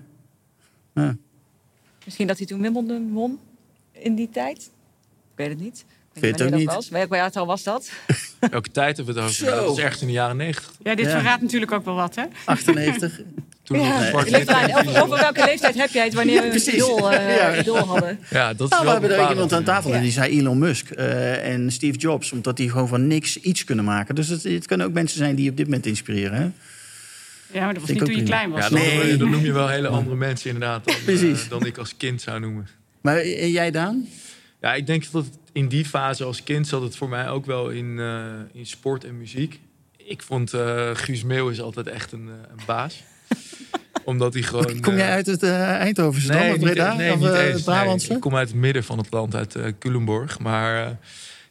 Ja. 0.97 1.17
Misschien 2.05 2.27
dat 2.27 2.39
hij 2.39 2.47
toen 2.47 2.61
Wimbledon 2.61 3.13
won 3.13 3.39
in 3.93 4.15
die 4.15 4.31
tijd. 4.31 4.59
Ik 4.59 5.35
weet 5.35 5.49
het 5.49 5.61
niet. 5.61 5.85
Ik 6.15 6.23
weet 6.23 6.39
het 6.39 6.53
ook 6.53 6.59
niet. 6.59 6.67
Was. 6.67 6.89
Welk 6.89 7.15
jaartal 7.15 7.47
was 7.47 7.63
dat? 7.63 7.91
Welke 8.51 8.71
tijd 8.71 8.97
hebben 8.97 9.15
we 9.15 9.21
het 9.21 9.31
over? 9.31 9.47
Dat 9.47 9.65
was 9.67 9.79
echt 9.79 10.01
in 10.01 10.07
de 10.07 10.13
jaren 10.13 10.37
90. 10.37 10.73
Ja, 10.83 10.95
dit 10.95 11.11
verraadt 11.11 11.43
natuurlijk 11.43 11.73
ook 11.73 11.85
wel 11.85 11.95
wat, 11.95 12.15
hè? 12.15 12.23
98. 12.45 13.21
Toen 13.63 13.81
ja. 13.81 14.11
over, 14.11 15.03
over, 15.03 15.19
welke 15.19 15.45
leeftijd 15.45 15.75
heb 15.75 15.91
jij 15.91 16.05
het 16.05 16.15
wanneer 16.15 16.43
we 16.43 16.49
een 16.49 16.75
idool, 16.75 17.13
uh, 17.13 17.59
idool, 17.59 17.87
hadden? 17.87 18.19
Ja, 18.31 18.55
dat 18.55 18.71
is 18.71 18.71
nou, 18.71 18.85
we 18.85 18.91
hebben 18.91 19.11
er 19.11 19.31
iemand 19.31 19.53
aan 19.53 19.65
tafel 19.65 19.95
en 19.95 20.03
die 20.03 20.11
zei 20.11 20.39
Elon 20.39 20.59
Musk 20.59 20.91
uh, 20.91 21.53
en 21.53 21.73
Steve 21.73 21.99
Jobs. 21.99 22.33
Omdat 22.33 22.57
die 22.57 22.71
gewoon 22.71 22.89
van 22.89 23.07
niks 23.07 23.41
iets 23.41 23.65
kunnen 23.65 23.85
maken. 23.85 24.15
Dus 24.15 24.29
het, 24.29 24.43
het 24.43 24.67
kunnen 24.67 24.87
ook 24.87 24.93
mensen 24.93 25.19
zijn 25.19 25.35
die 25.35 25.51
op 25.51 25.57
dit 25.57 25.67
moment 25.67 25.87
inspireren. 25.87 26.41
Hè? 26.41 26.51
Ja, 27.53 27.65
maar 27.65 27.75
dat 27.75 27.83
was 27.83 27.91
niet 27.91 28.05
toen 28.05 28.17
je 28.17 28.23
klein 28.23 28.51
was. 28.51 28.63
Ja, 28.63 28.69
dan, 28.69 28.79
nee. 28.79 29.17
dan 29.17 29.31
noem 29.31 29.45
je 29.45 29.53
wel 29.53 29.69
hele 29.69 29.89
andere 29.89 30.17
mensen 30.17 30.51
inderdaad 30.51 30.85
dan, 30.85 30.95
uh, 31.25 31.37
dan 31.49 31.67
ik 31.67 31.79
als 31.79 31.97
kind 31.97 32.23
zou 32.23 32.41
noemen. 32.41 32.69
Maar 33.01 33.17
en 33.17 33.51
jij 33.51 33.71
dan? 33.71 34.07
Ja, 34.61 34.75
ik 34.75 34.87
denk 34.87 35.11
dat 35.11 35.27
in 35.53 35.69
die 35.69 35.85
fase 35.85 36.25
als 36.25 36.43
kind 36.43 36.67
zat 36.67 36.83
het 36.83 36.97
voor 36.97 37.09
mij 37.09 37.29
ook 37.29 37.47
wel 37.47 37.69
in, 37.71 37.87
uh, 37.87 38.25
in 38.53 38.67
sport 38.67 39.05
en 39.05 39.19
muziek. 39.19 39.61
Ik 39.97 40.23
vond 40.23 40.55
uh, 40.55 40.91
Guus 40.93 41.25
Meeuwis 41.25 41.61
altijd 41.61 41.87
echt 41.87 42.13
een, 42.13 42.27
een 42.27 42.65
baas. 42.67 43.03
Omdat 44.05 44.35
hij 44.35 44.43
gewoon... 44.43 44.81
Kom 44.81 44.97
jij 44.97 45.11
uit 45.11 45.27
het 45.27 45.43
Eindhovense 45.43 46.33
nee, 46.33 46.53
of 46.53 46.59
Breda? 46.59 46.95
Nee, 46.95 47.13
of, 47.13 47.19
niet 47.19 47.33
eens, 47.33 47.63
Brabantse? 47.63 48.07
Nee, 48.07 48.17
ik 48.17 48.23
kom 48.23 48.37
uit 48.37 48.49
het 48.49 48.57
midden 48.57 48.85
van 48.85 48.99
het 48.99 49.11
land, 49.11 49.35
uit 49.35 49.57
Culemborg. 49.79 50.39
Maar 50.39 50.99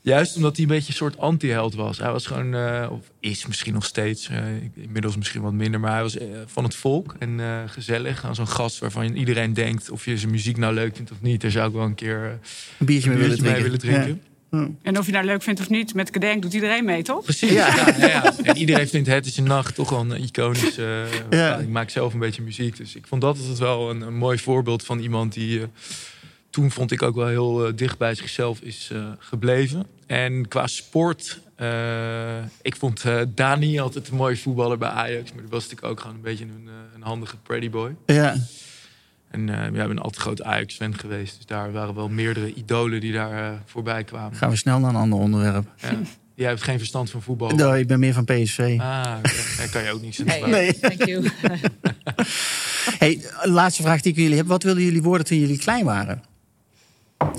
Juist 0.05 0.35
omdat 0.35 0.55
hij 0.55 0.65
een 0.65 0.71
beetje 0.71 0.87
een 0.87 0.97
soort 0.97 1.17
anti-held 1.17 1.75
was. 1.75 1.97
Hij 1.97 2.11
was 2.11 2.25
gewoon, 2.25 2.53
uh, 2.53 2.87
of 2.91 3.11
is 3.19 3.45
misschien 3.45 3.73
nog 3.73 3.85
steeds, 3.85 4.29
uh, 4.29 4.37
inmiddels 4.73 5.17
misschien 5.17 5.41
wat 5.41 5.53
minder, 5.53 5.79
maar 5.79 5.91
hij 5.91 6.01
was 6.01 6.17
uh, 6.17 6.23
van 6.45 6.63
het 6.63 6.75
volk 6.75 7.15
en 7.19 7.39
gezellig. 7.67 8.25
Aan 8.25 8.35
zo'n 8.35 8.47
gast 8.47 8.79
waarvan 8.79 9.15
iedereen 9.15 9.53
denkt 9.53 9.89
of 9.89 10.05
je 10.05 10.17
zijn 10.17 10.31
muziek 10.31 10.57
nou 10.57 10.73
leuk 10.73 10.95
vindt 10.95 11.11
of 11.11 11.21
niet. 11.21 11.41
Daar 11.41 11.51
zou 11.51 11.67
ik 11.67 11.73
wel 11.73 11.85
een 11.85 11.95
keer 11.95 12.39
een 12.79 12.85
biertje, 12.85 13.09
mee, 13.09 13.17
willen 13.17 13.37
drinken. 13.37 13.63
willen 13.63 13.79
drinken. 13.79 14.21
Ja. 14.51 14.67
En 14.81 14.97
of 14.97 15.05
je 15.05 15.11
nou 15.11 15.25
leuk 15.25 15.43
vindt 15.43 15.59
of 15.59 15.69
niet, 15.69 15.93
met 15.93 16.09
gedenk 16.11 16.41
doet 16.41 16.53
iedereen 16.53 16.85
mee, 16.85 17.03
toch? 17.03 17.23
Precies. 17.23 17.51
Ja. 17.51 17.75
ja, 17.75 18.07
ja 18.07 18.33
en 18.43 18.57
iedereen 18.57 18.87
vindt 18.87 19.07
Het 19.07 19.25
is 19.25 19.37
een 19.37 19.43
Nacht 19.43 19.75
toch 19.75 19.89
wel 19.89 19.99
een 19.99 20.21
iconisch. 20.21 20.77
ik 21.61 21.69
maak 21.69 21.89
zelf 21.89 22.13
een 22.13 22.19
beetje 22.19 22.41
muziek, 22.41 22.77
dus 22.77 22.95
ik 22.95 23.07
vond 23.07 23.21
dat 23.21 23.37
altijd 23.37 23.59
wel 23.59 23.89
een, 23.89 24.01
een 24.01 24.17
mooi 24.17 24.37
voorbeeld 24.37 24.83
van 24.83 24.99
iemand 24.99 25.33
die 25.33 25.61
toen 26.55 26.71
vond 26.71 26.91
ik 26.91 27.01
ook 27.01 27.15
wel 27.15 27.27
heel 27.27 27.67
uh, 27.67 27.73
dicht 27.75 27.97
bij 27.97 28.15
zichzelf 28.15 28.59
is 28.61 28.89
uh, 28.93 29.07
gebleven. 29.19 29.85
En 30.07 30.47
qua 30.47 30.67
sport, 30.67 31.39
uh, 31.61 32.37
ik 32.61 32.75
vond 32.75 33.03
Dani 33.35 33.79
altijd 33.79 34.07
een 34.07 34.15
mooie 34.15 34.37
voetballer 34.37 34.77
bij 34.77 34.89
Ajax. 34.89 35.31
Maar 35.31 35.41
die 35.41 35.51
was 35.51 35.63
natuurlijk 35.63 35.91
ook 35.91 35.99
gewoon 35.99 36.15
een 36.15 36.21
beetje 36.21 36.45
een, 36.45 36.69
een 36.95 37.01
handige 37.01 37.37
pretty 37.37 37.69
boy. 37.69 37.95
Ja. 38.05 38.35
En 39.31 39.47
uh, 39.47 39.55
ja, 39.55 39.81
ik 39.81 39.87
ben 39.87 39.99
altijd 39.99 40.21
groot 40.21 40.43
Ajax-fan 40.43 40.97
geweest. 40.97 41.35
Dus 41.35 41.45
daar 41.45 41.71
waren 41.71 41.95
wel 41.95 42.09
meerdere 42.09 42.53
idolen 42.53 43.01
die 43.01 43.13
daar 43.13 43.61
voorbij 43.65 44.03
kwamen. 44.03 44.37
Gaan 44.37 44.49
we 44.49 44.55
snel 44.55 44.79
naar 44.79 44.89
een 44.89 44.95
ander 44.95 45.19
onderwerp. 45.19 45.65
Ja. 45.75 45.99
Jij 46.35 46.47
hebt 46.47 46.63
geen 46.63 46.77
verstand 46.77 47.09
van 47.09 47.21
voetbal? 47.21 47.49
Nee, 47.49 47.79
ik 47.79 47.87
ben 47.87 47.99
meer 47.99 48.13
van 48.13 48.25
PSV. 48.25 48.77
Ah, 48.79 49.15
okay. 49.17 49.67
kan 49.71 49.83
je 49.83 49.91
ook 49.91 50.01
niet. 50.01 50.25
Nee, 50.25 50.45
nee. 50.45 50.79
thank 50.79 51.05
you. 51.05 51.29
hey, 53.03 53.19
laatste 53.43 53.81
vraag 53.81 54.01
die 54.01 54.11
ik 54.11 54.17
jullie 54.17 54.37
heb. 54.37 54.47
Wat 54.47 54.63
wilden 54.63 54.83
jullie 54.83 55.01
worden 55.01 55.25
toen 55.25 55.39
jullie 55.39 55.57
klein 55.57 55.85
waren? 55.85 56.21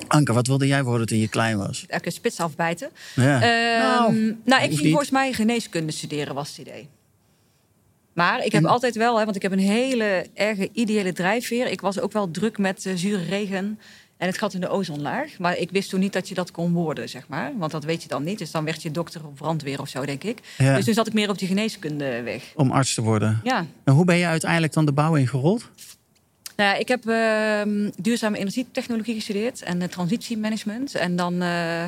Anke, 0.06 0.32
wat 0.32 0.46
wilde 0.46 0.66
jij 0.66 0.84
worden 0.84 1.06
toen 1.06 1.18
je 1.18 1.28
klein 1.28 1.58
was? 1.58 1.84
Ik 1.88 2.10
spits 2.10 2.40
afbijten. 2.40 2.90
Ja. 3.14 3.34
Uh, 3.34 3.82
nou, 3.82 4.36
nou, 4.44 4.62
ik 4.62 4.76
ging 4.76 4.88
volgens 4.88 5.10
mij 5.10 5.32
geneeskunde 5.32 5.92
studeren, 5.92 6.34
was 6.34 6.48
het 6.48 6.58
idee. 6.58 6.88
Maar 8.12 8.44
ik 8.44 8.52
heb 8.52 8.64
altijd 8.64 8.96
wel, 8.96 9.18
hè, 9.18 9.24
want 9.24 9.36
ik 9.36 9.42
heb 9.42 9.52
een 9.52 9.58
hele 9.58 10.26
erge 10.34 10.68
ideële 10.72 11.12
drijfveer. 11.12 11.66
Ik 11.66 11.80
was 11.80 12.00
ook 12.00 12.12
wel 12.12 12.30
druk 12.30 12.58
met 12.58 12.84
uh, 12.84 12.92
zure 12.96 13.24
regen 13.24 13.78
en 14.16 14.26
het 14.26 14.38
gat 14.38 14.54
in 14.54 14.60
de 14.60 14.68
ozonlaag. 14.68 15.38
Maar 15.38 15.56
ik 15.56 15.70
wist 15.70 15.90
toen 15.90 16.00
niet 16.00 16.12
dat 16.12 16.28
je 16.28 16.34
dat 16.34 16.50
kon 16.50 16.72
worden, 16.72 17.08
zeg 17.08 17.28
maar. 17.28 17.52
Want 17.56 17.72
dat 17.72 17.84
weet 17.84 18.02
je 18.02 18.08
dan 18.08 18.24
niet. 18.24 18.38
Dus 18.38 18.50
dan 18.50 18.64
werd 18.64 18.82
je 18.82 18.90
dokter 18.90 19.26
of 19.26 19.34
brandweer 19.34 19.80
of 19.80 19.88
zo, 19.88 20.04
denk 20.04 20.24
ik. 20.24 20.38
Dus 20.58 20.84
toen 20.84 20.94
zat 20.94 21.06
ik 21.06 21.12
meer 21.12 21.30
op 21.30 21.38
die 21.38 21.48
geneeskunde 21.48 22.22
weg. 22.22 22.52
Om 22.54 22.70
arts 22.70 22.94
te 22.94 23.02
worden? 23.02 23.40
Ja. 23.42 23.66
En 23.84 23.92
hoe 23.92 24.04
ben 24.04 24.16
je 24.16 24.26
uiteindelijk 24.26 24.72
dan 24.72 24.84
de 24.86 24.92
bouw 24.92 25.14
ingerold? 25.14 25.70
Nou 26.56 26.70
ja, 26.70 26.76
ik 26.76 26.88
heb 26.88 27.04
uh, 27.06 27.90
duurzame 27.96 28.38
energietechnologie 28.38 29.14
gestudeerd 29.14 29.62
en 29.62 29.80
uh, 29.80 29.88
transitiemanagement. 29.88 30.94
En 30.94 31.16
dan 31.16 31.42
uh, 31.42 31.84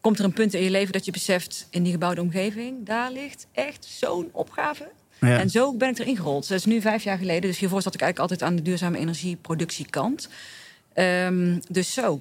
komt 0.00 0.18
er 0.18 0.24
een 0.24 0.32
punt 0.32 0.54
in 0.54 0.62
je 0.62 0.70
leven 0.70 0.92
dat 0.92 1.04
je 1.04 1.10
beseft... 1.10 1.66
in 1.70 1.82
die 1.82 1.92
gebouwde 1.92 2.20
omgeving, 2.20 2.86
daar 2.86 3.12
ligt 3.12 3.46
echt 3.52 3.84
zo'n 3.84 4.28
opgave. 4.32 4.90
Ja. 5.20 5.38
En 5.38 5.50
zo 5.50 5.74
ben 5.74 5.88
ik 5.88 5.98
erin 5.98 6.16
gerold. 6.16 6.48
Dat 6.48 6.58
is 6.58 6.64
nu 6.64 6.80
vijf 6.80 7.02
jaar 7.02 7.18
geleden. 7.18 7.50
Dus 7.50 7.58
hiervoor 7.58 7.82
zat 7.82 7.94
ik 7.94 8.00
eigenlijk 8.00 8.30
altijd 8.30 8.50
aan 8.50 8.56
de 8.56 8.62
duurzame 8.62 8.98
energieproductiekant. 8.98 10.28
Um, 10.94 11.60
dus 11.68 11.92
zo. 11.92 12.20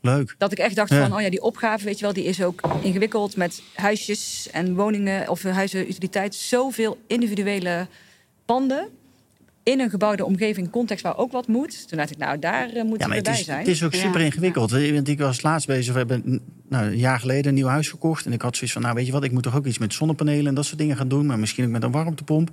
Leuk. 0.00 0.34
Dat 0.38 0.52
ik 0.52 0.58
echt 0.58 0.76
dacht 0.76 0.94
van, 0.94 1.14
oh 1.14 1.20
ja, 1.20 1.30
die 1.30 1.42
opgave, 1.42 1.84
weet 1.84 1.98
je 1.98 2.04
wel, 2.04 2.14
die 2.14 2.24
is 2.24 2.42
ook 2.42 2.60
ingewikkeld 2.82 3.36
met 3.36 3.62
huisjes 3.74 4.48
en 4.52 4.74
woningen 4.74 5.28
of 5.28 5.42
huizen, 5.42 5.88
utiliteit. 5.88 6.34
Zoveel 6.34 6.98
individuele 7.06 7.86
panden 8.44 8.88
in 9.70 9.80
een 9.80 9.90
gebouwde 9.90 10.24
omgeving, 10.24 10.70
context 10.70 11.02
waar 11.02 11.16
ook 11.16 11.32
wat 11.32 11.46
moet. 11.46 11.88
Toen 11.88 11.98
dacht 11.98 12.10
ik, 12.10 12.18
nou, 12.18 12.38
daar 12.38 12.76
uh, 12.76 12.82
moet 12.82 13.00
ja, 13.00 13.08
bij 13.08 13.34
zijn. 13.34 13.58
Het 13.58 13.68
is 13.68 13.84
ook 13.84 13.94
super 13.94 14.20
ingewikkeld. 14.20 14.70
Want 14.70 15.08
ik 15.08 15.18
was 15.18 15.42
laatst 15.42 15.66
bezig, 15.66 15.92
we 15.92 15.98
hebben 15.98 16.40
nou, 16.68 16.86
een 16.86 16.98
jaar 16.98 17.20
geleden 17.20 17.46
een 17.46 17.54
nieuw 17.54 17.66
huis 17.66 17.88
gekocht. 17.88 18.26
En 18.26 18.32
ik 18.32 18.42
had 18.42 18.56
zoiets 18.56 18.72
van, 18.72 18.82
nou 18.82 18.94
weet 18.94 19.06
je 19.06 19.12
wat, 19.12 19.24
ik 19.24 19.32
moet 19.32 19.42
toch 19.42 19.56
ook 19.56 19.66
iets 19.66 19.78
met 19.78 19.94
zonnepanelen 19.94 20.46
en 20.46 20.54
dat 20.54 20.64
soort 20.64 20.78
dingen 20.78 20.96
gaan 20.96 21.08
doen. 21.08 21.26
Maar 21.26 21.38
misschien 21.38 21.64
ook 21.64 21.70
met 21.70 21.82
een 21.82 21.90
warmtepomp. 21.90 22.50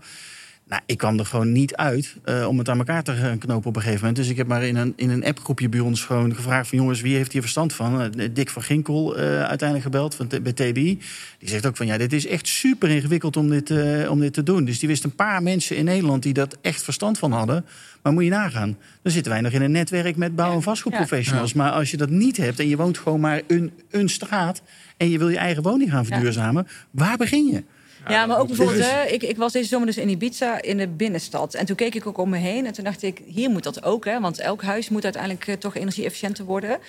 Nou, 0.67 0.81
ik 0.85 0.97
kwam 0.97 1.19
er 1.19 1.25
gewoon 1.25 1.51
niet 1.51 1.75
uit 1.75 2.15
uh, 2.25 2.47
om 2.47 2.57
het 2.57 2.69
aan 2.69 2.77
elkaar 2.77 3.03
te 3.03 3.35
knopen 3.39 3.67
op 3.67 3.75
een 3.75 3.81
gegeven 3.81 3.99
moment. 3.99 4.17
Dus 4.17 4.29
ik 4.29 4.37
heb 4.37 4.47
maar 4.47 4.63
in 4.63 4.75
een, 4.75 4.93
in 4.95 5.09
een 5.09 5.25
appgroepje 5.25 5.69
bij 5.69 5.79
ons 5.79 6.03
gewoon 6.03 6.35
gevraagd 6.35 6.67
van... 6.67 6.77
jongens, 6.77 7.01
wie 7.01 7.15
heeft 7.15 7.31
hier 7.31 7.41
verstand 7.41 7.73
van? 7.73 8.01
Uh, 8.01 8.27
Dick 8.33 8.49
van 8.49 8.61
Ginkel 8.61 9.17
uh, 9.19 9.23
uiteindelijk 9.23 9.81
gebeld 9.81 10.15
van 10.15 10.27
bij 10.27 10.53
TBI. 10.53 10.99
Die 11.39 11.49
zegt 11.49 11.65
ook 11.65 11.77
van, 11.77 11.85
ja, 11.85 11.97
dit 11.97 12.13
is 12.13 12.27
echt 12.27 12.47
super 12.47 12.89
ingewikkeld 12.89 13.37
om 13.37 13.49
dit, 13.49 13.71
om 14.09 14.19
dit 14.19 14.33
te 14.33 14.43
doen. 14.43 14.65
Dus 14.65 14.79
die 14.79 14.89
wist 14.89 15.03
een 15.03 15.15
paar 15.15 15.43
mensen 15.43 15.75
in 15.75 15.85
Nederland 15.85 16.23
die 16.23 16.33
dat 16.33 16.57
echt 16.61 16.83
verstand 16.83 17.17
van 17.17 17.31
hadden. 17.31 17.65
Maar 18.01 18.13
moet 18.13 18.23
je 18.23 18.29
nagaan, 18.29 18.77
dan 19.01 19.11
zitten 19.11 19.31
wij 19.31 19.41
nog 19.41 19.51
in 19.51 19.61
een 19.61 19.71
netwerk 19.71 20.15
met 20.15 20.35
bouw- 20.35 20.53
en 20.53 20.61
vastgoedprofessionals. 20.61 21.51
Ja. 21.51 21.57
Maar 21.57 21.71
als 21.71 21.91
je 21.91 21.97
dat 21.97 22.09
niet 22.09 22.37
hebt 22.37 22.59
en 22.59 22.67
je 22.67 22.77
woont 22.77 22.97
gewoon 22.97 23.19
maar 23.19 23.41
een, 23.47 23.71
een 23.91 24.09
straat... 24.09 24.61
en 24.97 25.09
je 25.09 25.17
wil 25.17 25.29
je 25.29 25.37
eigen 25.37 25.63
woning 25.63 25.91
gaan 25.91 26.05
verduurzamen, 26.05 26.67
waar 26.91 27.17
begin 27.17 27.45
je? 27.45 27.63
Ja, 28.07 28.25
maar 28.25 28.39
ook 28.39 28.47
bijvoorbeeld, 28.47 28.91
hè, 28.91 29.03
ik, 29.03 29.23
ik 29.23 29.37
was 29.37 29.51
deze 29.51 29.67
zomer 29.67 29.87
dus 29.87 29.97
in 29.97 30.09
Ibiza 30.09 30.61
in 30.61 30.77
de 30.77 30.87
binnenstad. 30.87 31.53
En 31.53 31.65
toen 31.65 31.75
keek 31.75 31.95
ik 31.95 32.07
ook 32.07 32.17
om 32.17 32.29
me 32.29 32.37
heen. 32.37 32.65
En 32.65 32.73
toen 32.73 32.83
dacht 32.83 33.03
ik, 33.03 33.21
hier 33.25 33.49
moet 33.49 33.63
dat 33.63 33.83
ook. 33.83 34.05
Hè, 34.05 34.19
want 34.19 34.39
elk 34.39 34.63
huis 34.63 34.89
moet 34.89 35.03
uiteindelijk 35.03 35.47
uh, 35.47 35.55
toch 35.55 35.75
energie-efficiënter 35.75 36.45
worden. 36.45 36.79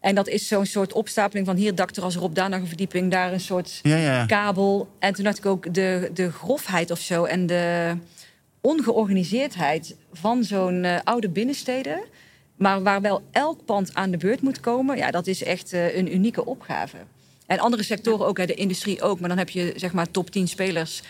En 0.00 0.14
dat 0.14 0.28
is 0.28 0.48
zo'n 0.48 0.66
soort 0.66 0.92
opstapeling 0.92 1.46
van 1.46 1.56
hier 1.56 1.74
dakterras 1.74 2.16
erop, 2.16 2.34
daar 2.34 2.48
nog 2.48 2.60
een 2.60 2.66
verdieping, 2.66 3.10
daar 3.10 3.32
een 3.32 3.40
soort 3.40 3.80
ja, 3.82 3.96
ja. 3.96 4.26
kabel. 4.26 4.88
En 4.98 5.14
toen 5.14 5.24
dacht 5.24 5.38
ik 5.38 5.46
ook 5.46 5.74
de, 5.74 6.10
de 6.14 6.32
grofheid 6.32 6.90
of 6.90 6.98
zo 6.98 7.24
en 7.24 7.46
de 7.46 7.96
ongeorganiseerdheid 8.60 9.96
van 10.12 10.44
zo'n 10.44 10.84
uh, 10.84 10.98
oude 11.04 11.28
binnensteden. 11.28 12.00
Maar 12.56 12.82
waar 12.82 13.00
wel 13.00 13.22
elk 13.30 13.64
pand 13.64 13.94
aan 13.94 14.10
de 14.10 14.16
beurt 14.16 14.42
moet 14.42 14.60
komen, 14.60 14.96
ja, 14.96 15.10
dat 15.10 15.26
is 15.26 15.42
echt 15.42 15.72
uh, 15.72 15.96
een 15.96 16.14
unieke 16.14 16.44
opgave. 16.44 16.96
En 17.46 17.58
andere 17.58 17.82
sectoren 17.82 18.26
ook, 18.26 18.46
de 18.46 18.54
industrie 18.54 19.02
ook. 19.02 19.20
Maar 19.20 19.28
dan 19.28 19.38
heb 19.38 19.48
je 19.48 19.72
zeg 19.76 19.92
maar 19.92 20.10
top 20.10 20.30
10 20.30 20.48
spelers. 20.48 21.02
80% 21.02 21.06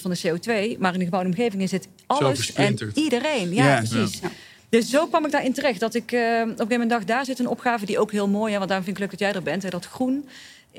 van 0.00 0.10
de 0.10 0.18
CO2. 0.18 0.78
Maar 0.78 0.92
in 0.92 0.98
de 0.98 1.04
gebouwde 1.04 1.28
omgeving 1.28 1.62
is 1.62 1.70
het 1.70 1.88
alles 2.06 2.52
en 2.52 2.90
iedereen. 2.94 3.54
Ja, 3.54 3.76
precies. 3.76 4.20
Dus 4.68 4.90
zo 4.90 5.06
kwam 5.06 5.24
ik 5.24 5.30
daarin 5.30 5.52
terecht. 5.52 5.80
Dat 5.80 5.94
ik 5.94 6.12
uh, 6.12 6.20
op 6.20 6.24
een 6.24 6.48
gegeven 6.48 6.68
moment 6.68 6.90
dacht, 6.90 7.06
daar 7.06 7.24
zit 7.24 7.38
een 7.38 7.48
opgave 7.48 7.86
die 7.86 7.98
ook 7.98 8.12
heel 8.12 8.28
mooi 8.28 8.52
is. 8.52 8.56
Want 8.56 8.68
daarom 8.68 8.86
vind 8.86 8.96
ik 8.96 9.02
leuk 9.02 9.10
dat 9.10 9.20
jij 9.20 9.32
er 9.32 9.42
bent. 9.42 9.62
Hè, 9.62 9.68
dat 9.68 9.86
groen. 9.86 10.28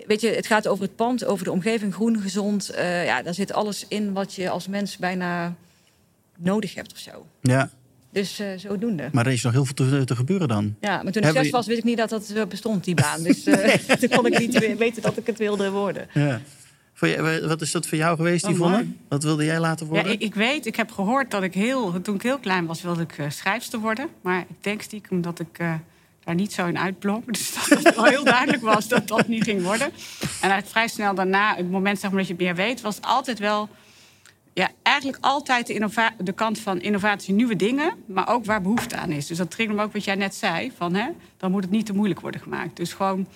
Weet 0.06 0.22
je, 0.22 0.30
het 0.30 0.48
gaat 0.48 0.68
over 0.68 0.84
het 0.84 0.96
pand, 0.96 1.26
over 1.26 1.46
de 1.46 1.52
omgeving, 1.52 1.94
groen, 1.94 2.22
gezond. 2.22 2.72
Uh, 2.76 3.06
ja, 3.06 3.22
daar 3.22 3.34
zit 3.34 3.54
alles 3.54 3.86
in 3.88 4.14
wat 4.14 4.36
je 4.36 4.50
als 4.50 4.68
mens 4.68 4.98
bijna 4.98 5.56
nodig 6.38 6.76
hebt 6.76 6.92
of 6.92 6.98
zo. 6.98 7.26
Ja. 7.42 7.70
Dus 8.12 8.40
uh, 8.40 8.48
zodoende. 8.58 9.10
Maar 9.12 9.26
er 9.26 9.32
is 9.32 9.44
nog 9.44 9.52
heel 9.54 9.66
veel 9.66 9.74
te, 9.74 10.04
te 10.04 10.16
gebeuren 10.16 10.48
dan. 10.48 10.76
Ja, 10.82 11.04
maar 11.04 11.12
toen 11.12 11.24
ik 11.24 11.32
zes 11.32 11.50
was, 11.50 11.68
wist 11.68 11.78
ik 11.78 11.84
niet 11.84 11.98
dat 11.98 12.10
dat 12.10 12.50
bestond, 12.50 12.84
die 12.84 12.96
baan. 12.96 13.24
Dus 13.32 13.48
uh, 13.48 13.74
toen 14.00 14.10
kon 14.10 14.26
ik 14.26 14.40
niet 14.40 14.78
weten 14.78 15.02
dat 15.02 15.18
ik 15.18 15.28
het 15.28 15.38
wilde 15.38 15.72
worden. 15.72 16.08
Ja. 16.14 16.42
Wat 17.48 17.62
is 17.62 17.72
dat 17.72 17.88
voor 17.88 17.98
jou 17.98 18.16
geweest, 18.16 18.46
oh, 18.46 18.52
Yvonne? 18.52 18.86
Wat 19.08 19.24
wilde 19.24 19.46
jij 19.46 19.60
laten 19.60 19.86
worden? 19.86 20.06
Ja, 20.06 20.12
ik, 20.12 20.22
ik, 20.22 20.36
weet, 20.36 20.66
ik 20.66 20.76
heb 20.76 20.92
gehoord 20.92 21.32
dat 21.32 21.44
ik 21.44 21.54
heel... 21.54 22.02
Toen 22.02 22.16
ik 22.16 22.22
heel 22.22 22.40
klein 22.40 22.66
was, 22.66 22.82
wilde 22.82 23.02
ik 23.02 23.18
uh, 23.18 23.26
schrijfster 23.30 23.80
worden. 23.80 24.08
Maar 24.22 24.40
ik 24.40 24.64
denk 24.64 24.82
stiekem 24.82 25.22
dat 25.22 25.40
ik 25.40 25.60
uh, 25.62 25.74
daar 26.24 26.36
niet 26.36 26.54
zo 26.54 26.68
in 26.68 26.80
uitblom. 26.80 27.24
Dus 27.32 27.54
dat 27.54 27.84
het 27.84 27.98
al 27.98 28.04
heel 28.04 28.24
duidelijk 28.24 28.64
was 28.64 28.88
dat 28.88 29.08
dat 29.08 29.28
niet 29.28 29.44
ging 29.44 29.64
worden. 29.64 29.92
En 30.42 30.52
uit 30.52 30.70
vrij 30.70 30.88
snel 30.88 31.16
daarna, 31.16 31.56
het 31.56 31.72
moment 31.72 32.00
zeg 32.00 32.10
maar, 32.10 32.20
dat 32.20 32.28
je 32.28 32.36
meer 32.38 32.56
weet... 32.56 32.82
was 32.82 32.96
het 32.96 33.06
altijd 33.06 33.40
wel 33.40 33.70
ja, 34.54 34.70
eigenlijk 34.82 35.18
altijd 35.22 35.68
de, 35.68 36.10
de, 36.18 36.32
kant 36.32 36.60
van 36.60 36.82
innovatie, 36.82 37.34
nieuwe 37.34 37.56
dingen, 37.56 37.94
maar 38.06 38.30
ook 38.30 38.46
waar 38.46 38.62
behoefte 38.62 38.96
aan 38.96 39.12
is. 39.12 39.28
Dus 39.28 39.38
dat 39.38 39.52
triggert 39.52 39.78
me 39.78 39.84
ook 39.84 39.94
wat 39.94 40.04
jij 40.04 40.16
net 40.16 40.36
zei, 40.36 40.72
van, 40.78 40.94
hè, 40.94 41.10
dan 41.38 41.52
moet 41.52 41.64
het 41.64 41.72
niet 41.72 41.86
te 41.86 41.94
moeilijk 41.94 42.20
worden 42.20 42.42
gemaakt. 42.42 42.76
Dus 42.76 42.94
gewoon 42.94 43.28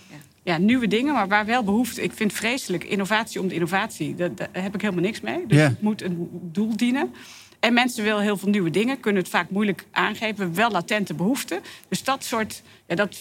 ja. 0.43 0.57
nieuwe 0.57 0.87
dingen, 0.87 1.13
maar 1.13 1.27
waar 1.27 1.45
wel 1.45 1.63
behoefte... 1.63 2.01
Ik 2.01 2.13
vind 2.13 2.33
vreselijk 2.33 2.83
innovatie 2.83 3.41
om 3.41 3.47
de 3.47 3.53
innovatie, 3.53 4.15
daar, 4.15 4.35
daar 4.35 4.49
heb 4.51 4.75
ik 4.75 4.81
helemaal 4.81 5.03
niks 5.03 5.21
mee. 5.21 5.47
Dus 5.47 5.61
het 5.61 5.81
moet 5.81 6.01
een 6.01 6.29
doel 6.31 6.77
dienen. 6.77 7.13
En 7.59 7.73
mensen 7.73 8.03
willen 8.03 8.21
heel 8.21 8.37
veel 8.37 8.49
nieuwe 8.49 8.69
dingen, 8.69 8.99
kunnen 8.99 9.21
het 9.21 9.31
vaak 9.31 9.49
moeilijk 9.49 9.85
aangeven, 9.91 10.53
wel 10.53 10.71
latente 10.71 11.13
behoeften. 11.13 11.59
Dus 11.87 12.03
dat 12.03 12.23
soort, 12.23 12.61
ja, 12.87 12.95
dat 12.95 13.17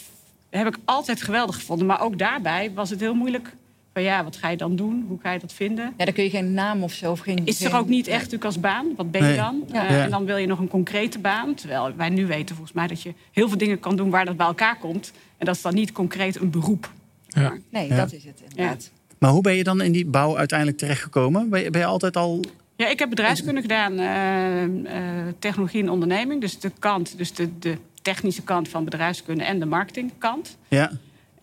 heb 0.50 0.66
ik 0.66 0.76
altijd 0.85 1.22
geweldig 1.22 1.54
gevonden. 1.54 1.87
Maar 1.87 2.00
ook 2.00 2.18
daarbij 2.18 2.72
was 2.74 2.90
het 2.90 3.00
heel 3.00 3.14
moeilijk 3.14 3.52
van 3.94 4.02
ja, 4.02 4.24
wat 4.24 4.37
ga 4.37 4.48
je 4.48 4.57
dan 4.57 4.76
doen? 4.76 5.04
Hoe 5.09 5.18
ga 5.22 5.33
je 5.33 5.38
dat 5.38 5.52
vinden? 5.52 5.92
Ja, 5.96 6.04
dan 6.04 6.14
kun 6.14 6.24
je 6.24 6.30
geen 6.30 6.52
naam 6.52 6.83
of 6.83 6.92
zo. 6.92 7.11
Of 7.11 7.20
geen, 7.20 7.46
is 7.46 7.64
er 7.64 7.76
ook 7.76 7.88
niet 7.88 8.07
echt 8.07 8.18
natuurlijk 8.18 8.44
als 8.44 8.61
baan? 8.61 8.87
Wat 8.96 9.11
ben 9.11 9.26
je 9.26 9.37
dan? 9.37 9.64
Uh, 9.72 10.02
en 10.02 10.11
dan 10.11 10.24
wil 10.24 10.37
je 10.37 10.46
nog 10.46 10.59
een 10.59 10.68
concrete 10.68 11.18
baan. 11.18 11.54
Terwijl 11.54 11.92
wij 11.96 12.09
nu 12.09 12.26
weten 12.26 12.57
volgens 12.57 12.76
mij 12.76 12.87
dat 12.87 13.02
je 13.02 13.14
heel 13.33 13.48
veel 13.48 13.59
dingen 13.59 13.80
kan 13.80 13.96
doen 13.96 14.11
waar 14.11 14.24
dat 14.24 14.37
bij 14.37 14.46
elkaar 14.46 14.78
komt. 14.78 15.12
En 15.38 15.46
dat 15.46 15.54
is 15.54 15.62
dan 15.62 15.74
niet 15.74 15.92
concreet 15.92 16.40
een 16.40 16.50
beroep. 16.50 16.92
Ja. 17.28 17.57
Nee, 17.70 17.88
dat 17.88 18.12
is 18.12 18.24
het 18.24 18.42
inderdaad. 18.48 18.90
Maar 19.18 19.30
hoe 19.30 19.42
ben 19.42 19.54
je 19.54 19.64
dan 19.64 19.83
in 19.83 19.92
die 19.92 20.07
bouw 20.07 20.37
uiteindelijk 20.37 20.78
terechtgekomen? 20.78 21.48
Ben 21.48 21.62
je, 21.62 21.70
ben 21.70 21.80
je 21.80 21.87
altijd 21.87 22.16
al 22.16 22.44
ja, 22.76 22.88
ik 22.88 22.98
heb 22.98 23.09
bedrijfskunde 23.09 23.61
gedaan, 23.61 24.00
uh, 24.00 24.92
uh, 24.94 25.00
technologie 25.38 25.83
en 25.83 25.90
onderneming. 25.90 26.40
Dus 26.40 26.59
de 26.59 26.70
kant, 26.78 27.18
dus 27.18 27.33
de, 27.33 27.59
de 27.59 27.76
technische 28.02 28.42
kant 28.42 28.68
van 28.68 28.85
bedrijfskunde 28.85 29.44
en 29.44 29.59
de 29.59 29.66
marketingkant. 29.66 30.57
Ja. 30.68 30.90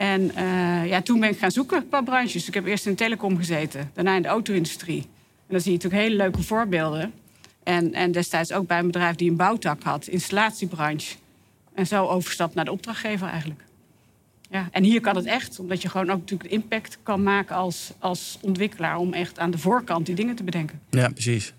En 0.01 0.31
uh, 0.37 0.87
ja, 0.87 1.01
toen 1.01 1.19
ben 1.19 1.29
ik 1.29 1.37
gaan 1.37 1.51
zoeken 1.51 1.87
qua 1.89 2.01
branches. 2.01 2.47
Ik 2.47 2.53
heb 2.53 2.65
eerst 2.65 2.85
in 2.85 2.91
de 2.91 2.97
telecom 2.97 3.37
gezeten, 3.37 3.91
daarna 3.93 4.15
in 4.15 4.21
de 4.21 4.27
auto-industrie. 4.27 5.01
En 5.01 5.47
dan 5.47 5.59
zie 5.61 5.71
je 5.71 5.77
natuurlijk 5.77 6.03
hele 6.03 6.15
leuke 6.15 6.43
voorbeelden. 6.43 7.13
En, 7.63 7.93
en 7.93 8.11
destijds 8.11 8.51
ook 8.51 8.67
bij 8.67 8.79
een 8.79 8.85
bedrijf 8.85 9.15
die 9.15 9.29
een 9.29 9.35
bouwtak 9.35 9.83
had, 9.83 10.07
installatiebranche. 10.07 11.15
En 11.73 11.87
zo 11.87 12.07
overstapt 12.07 12.55
naar 12.55 12.65
de 12.65 12.71
opdrachtgever 12.71 13.27
eigenlijk. 13.27 13.63
Ja, 14.49 14.67
en 14.71 14.83
hier 14.83 15.01
kan 15.01 15.15
het 15.15 15.25
echt, 15.25 15.59
omdat 15.59 15.81
je 15.81 15.89
gewoon 15.89 16.09
ook 16.09 16.19
natuurlijk 16.19 16.51
impact 16.51 16.97
kan 17.03 17.23
maken 17.23 17.55
als, 17.55 17.93
als 17.99 18.37
ontwikkelaar... 18.41 18.97
om 18.97 19.13
echt 19.13 19.39
aan 19.39 19.51
de 19.51 19.57
voorkant 19.57 20.05
die 20.05 20.15
dingen 20.15 20.35
te 20.35 20.43
bedenken. 20.43 20.79
Ja, 20.89 21.09
precies. 21.09 21.53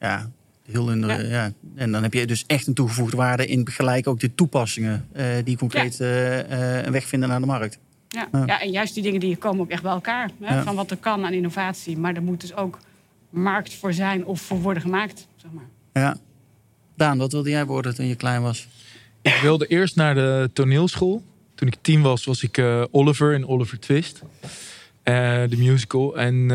Ja, 0.00 0.30
Heel 0.70 0.90
in 0.90 1.06
ja. 1.06 1.20
ja. 1.20 1.52
En 1.74 1.92
dan 1.92 2.02
heb 2.02 2.12
je 2.12 2.26
dus 2.26 2.44
echt 2.46 2.66
een 2.66 2.74
toegevoegde 2.74 3.16
waarde 3.16 3.46
in 3.46 3.70
gelijk 3.70 4.06
ook 4.06 4.20
de 4.20 4.34
toepassingen 4.34 5.08
uh, 5.16 5.24
die 5.44 5.56
concreet 5.56 5.96
ja. 5.96 6.06
uh, 6.06 6.84
een 6.84 6.92
weg 6.92 7.06
vinden 7.06 7.28
naar 7.28 7.40
de 7.40 7.46
markt. 7.46 7.78
Ja. 8.08 8.28
ja, 8.46 8.60
en 8.60 8.70
juist 8.70 8.94
die 8.94 9.02
dingen 9.02 9.20
die 9.20 9.36
komen 9.36 9.60
ook 9.60 9.70
echt 9.70 9.82
bij 9.82 9.92
elkaar. 9.92 10.30
Hè? 10.40 10.62
Van 10.62 10.74
wat 10.74 10.90
er 10.90 10.96
kan 10.96 11.24
aan 11.24 11.32
innovatie. 11.32 11.98
Maar 11.98 12.14
er 12.14 12.22
moet 12.22 12.40
dus 12.40 12.54
ook 12.54 12.78
markt 13.30 13.74
voor 13.74 13.92
zijn 13.92 14.24
of 14.24 14.40
voor 14.40 14.60
worden 14.60 14.82
gemaakt. 14.82 15.26
Zeg 15.36 15.50
maar. 15.50 15.68
Ja. 15.92 16.16
Daan, 16.94 17.18
wat 17.18 17.32
wilde 17.32 17.50
jij 17.50 17.66
worden 17.66 17.94
toen 17.94 18.06
je 18.06 18.14
klein 18.14 18.42
was? 18.42 18.68
Ik 19.22 19.38
wilde 19.42 19.66
eerst 19.66 19.96
naar 19.96 20.14
de 20.14 20.50
toneelschool. 20.52 21.22
Toen 21.54 21.68
ik 21.68 21.76
tien 21.80 22.02
was, 22.02 22.24
was 22.24 22.42
ik 22.42 22.56
uh, 22.56 22.84
Oliver 22.90 23.32
in 23.34 23.46
Oliver 23.46 23.80
Twist. 23.80 24.22
de 25.02 25.54
musical. 25.56 26.16
En 26.16 26.48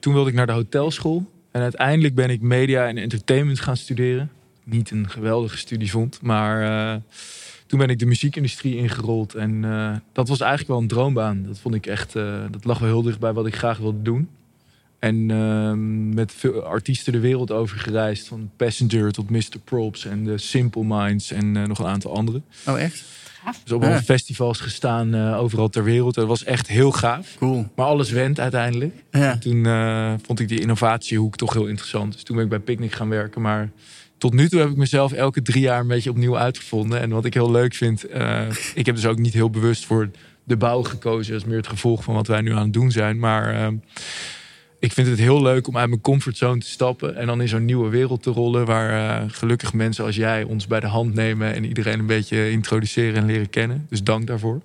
toen 0.00 0.12
wilde 0.12 0.30
ik 0.30 0.36
naar 0.36 0.46
de 0.46 0.52
hotelschool. 0.52 1.26
En 1.52 1.62
uiteindelijk 1.62 2.14
ben 2.14 2.30
ik 2.30 2.40
media 2.40 2.86
en 2.86 2.98
entertainment 2.98 3.60
gaan 3.60 3.76
studeren. 3.76 4.30
Niet 4.64 4.90
een 4.90 5.10
geweldige 5.10 5.56
studie 5.56 5.90
vond, 5.90 6.22
maar 6.22 6.62
uh, 6.62 7.00
toen 7.72 7.80
ben 7.80 7.90
ik 7.90 7.98
de 7.98 8.06
muziekindustrie 8.06 8.76
ingerold. 8.76 9.34
En 9.34 9.62
uh, 9.62 9.96
dat 10.12 10.28
was 10.28 10.40
eigenlijk 10.40 10.70
wel 10.70 10.80
een 10.80 10.88
droombaan. 10.88 11.44
Dat 11.46 11.58
vond 11.58 11.74
ik 11.74 11.86
echt, 11.86 12.14
uh, 12.14 12.40
dat 12.50 12.64
lag 12.64 12.78
wel 12.78 12.88
heel 12.88 13.02
dicht 13.02 13.18
bij 13.18 13.32
wat 13.32 13.46
ik 13.46 13.56
graag 13.56 13.78
wilde 13.78 14.02
doen. 14.02 14.28
En 14.98 15.30
ehm, 15.30 16.14
met 16.14 16.32
veel 16.32 16.62
artiesten 16.62 17.12
de 17.12 17.20
wereld 17.20 17.50
over 17.50 17.78
gereisd. 17.78 18.28
Van 18.28 18.50
Passenger 18.56 19.12
tot 19.12 19.30
Mr. 19.30 19.58
Props 19.64 20.04
en 20.04 20.24
de 20.24 20.38
Simple 20.38 20.84
Minds 20.84 21.30
en 21.30 21.52
nog 21.52 21.78
een 21.78 21.86
aantal 21.86 22.16
andere. 22.16 22.40
Oh, 22.66 22.80
echt? 22.80 23.04
Dus 23.62 23.72
op 23.72 23.82
ja. 23.82 24.02
festivals 24.02 24.60
gestaan 24.60 25.34
overal 25.34 25.68
ter 25.68 25.84
wereld. 25.84 26.14
Dat 26.14 26.26
was 26.26 26.44
echt 26.44 26.68
heel 26.68 26.92
gaaf. 26.92 27.34
Cool. 27.38 27.68
Maar 27.76 27.86
alles 27.86 28.10
went 28.10 28.40
uiteindelijk. 28.40 28.94
Ja. 29.10 29.38
Toen 29.38 29.64
vond 30.22 30.40
ik 30.40 30.48
die 30.48 30.60
innovatiehoek 30.60 31.36
toch 31.36 31.52
heel 31.52 31.66
interessant. 31.66 32.12
Dus 32.12 32.22
toen 32.22 32.36
ben 32.36 32.44
ik 32.44 32.50
bij 32.50 32.60
Picnic 32.60 32.92
gaan 32.92 33.08
werken. 33.08 33.40
Maar 33.40 33.70
tot 34.22 34.34
nu 34.34 34.48
toe 34.48 34.60
heb 34.60 34.70
ik 34.70 34.76
mezelf 34.76 35.12
elke 35.12 35.42
drie 35.42 35.62
jaar 35.62 35.80
een 35.80 35.86
beetje 35.86 36.10
opnieuw 36.10 36.38
uitgevonden. 36.38 37.00
En 37.00 37.10
wat 37.10 37.24
ik 37.24 37.34
heel 37.34 37.50
leuk 37.50 37.74
vind, 37.74 38.10
uh, 38.10 38.48
ik 38.74 38.86
heb 38.86 38.94
dus 38.94 39.06
ook 39.06 39.18
niet 39.18 39.32
heel 39.32 39.50
bewust 39.50 39.84
voor 39.84 40.10
de 40.44 40.56
bouw 40.56 40.82
gekozen. 40.82 41.32
Dat 41.32 41.42
is 41.42 41.48
meer 41.48 41.56
het 41.56 41.66
gevolg 41.66 42.04
van 42.04 42.14
wat 42.14 42.26
wij 42.26 42.40
nu 42.40 42.52
aan 42.52 42.62
het 42.62 42.72
doen 42.72 42.90
zijn. 42.90 43.18
Maar 43.18 43.54
uh, 43.54 43.66
ik 44.82 44.92
vind 44.92 45.06
het 45.06 45.18
heel 45.18 45.42
leuk 45.42 45.68
om 45.68 45.76
uit 45.76 45.88
mijn 45.88 46.00
comfortzone 46.00 46.60
te 46.60 46.66
stappen. 46.66 47.16
En 47.16 47.26
dan 47.26 47.40
in 47.40 47.48
zo'n 47.48 47.64
nieuwe 47.64 47.88
wereld 47.88 48.22
te 48.22 48.30
rollen. 48.30 48.66
Waar 48.66 49.22
uh, 49.22 49.28
gelukkig 49.28 49.72
mensen 49.72 50.04
als 50.04 50.16
jij 50.16 50.42
ons 50.42 50.66
bij 50.66 50.80
de 50.80 50.86
hand 50.86 51.14
nemen. 51.14 51.54
En 51.54 51.64
iedereen 51.64 51.98
een 51.98 52.06
beetje 52.06 52.50
introduceren 52.50 53.14
en 53.14 53.26
leren 53.26 53.50
kennen. 53.50 53.86
Dus 53.88 54.02
dank 54.02 54.26
daarvoor. 54.26 54.60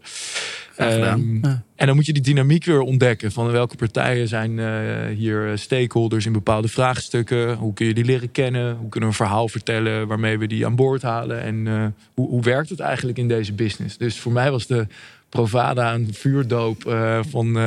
Um, 0.79 1.41
En 1.75 1.87
dan 1.87 1.95
moet 1.95 2.05
je 2.05 2.13
die 2.13 2.21
dynamiek 2.21 2.65
weer 2.65 2.79
ontdekken. 2.79 3.31
Van 3.31 3.51
welke 3.51 3.75
partijen 3.75 4.27
zijn 4.27 4.51
uh, 4.51 4.67
hier 5.15 5.51
stakeholders 5.55 6.25
in 6.25 6.31
bepaalde 6.31 6.67
vraagstukken. 6.67 7.55
Hoe 7.55 7.73
kun 7.73 7.85
je 7.85 7.93
die 7.93 8.05
leren 8.05 8.31
kennen? 8.31 8.75
Hoe 8.75 8.89
kunnen 8.89 9.09
we 9.09 9.15
een 9.15 9.25
verhaal 9.25 9.49
vertellen 9.49 10.07
waarmee 10.07 10.37
we 10.37 10.47
die 10.47 10.65
aan 10.65 10.75
boord 10.75 11.01
halen? 11.01 11.41
En 11.41 11.55
uh, 11.55 11.85
hoe, 12.13 12.29
hoe 12.29 12.41
werkt 12.41 12.69
het 12.69 12.79
eigenlijk 12.79 13.17
in 13.17 13.27
deze 13.27 13.53
business? 13.53 13.97
Dus 13.97 14.19
voor 14.19 14.31
mij 14.31 14.51
was 14.51 14.67
de 14.67 14.87
Provada 15.29 15.93
een 15.93 16.13
vuurdoop 16.13 16.81
van 17.29 17.57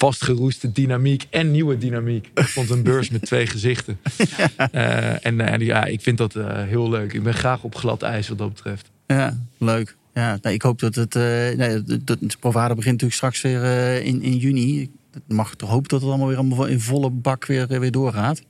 vastgeroeste 0.00 0.72
dynamiek 0.72 1.26
en 1.30 1.50
nieuwe 1.50 1.78
dynamiek. 1.78 2.30
Ik 2.34 2.48
vond 2.48 2.70
een 2.70 2.82
beurs 2.82 3.10
met 3.10 3.22
twee 3.22 3.46
gezichten. 3.46 3.98
Ja. 4.72 5.20
en, 5.20 5.40
en 5.40 5.60
ja, 5.60 5.84
ik 5.84 6.00
vind 6.00 6.18
dat 6.18 6.34
heel 6.44 6.90
leuk. 6.90 7.12
Ik 7.12 7.22
ben 7.22 7.34
graag 7.34 7.62
op 7.62 7.74
glad 7.74 8.02
ijs 8.02 8.28
wat 8.28 8.38
dat 8.38 8.48
betreft. 8.48 8.90
Ja, 9.06 9.38
leuk. 9.58 9.96
Ja, 10.14 10.38
nee, 10.42 10.54
ik 10.54 10.62
hoop 10.62 10.78
dat 10.78 10.94
het. 10.94 11.14
Uh, 11.14 11.22
nee, 11.22 11.82
het 12.04 12.36
Provada 12.40 12.74
begint 12.74 13.02
natuurlijk 13.02 13.12
straks 13.12 13.40
weer 13.40 14.02
in, 14.02 14.22
in 14.22 14.36
juni. 14.36 14.80
Ik 14.80 14.90
mag 15.26 15.54
toch 15.54 15.68
hopen 15.68 15.88
dat 15.88 16.00
het 16.00 16.08
allemaal 16.08 16.28
weer 16.28 16.36
allemaal 16.36 16.66
in 16.66 16.80
volle 16.80 17.10
bak 17.10 17.46
weer, 17.46 17.66
weer 17.80 17.90
doorgaat. 17.90 18.42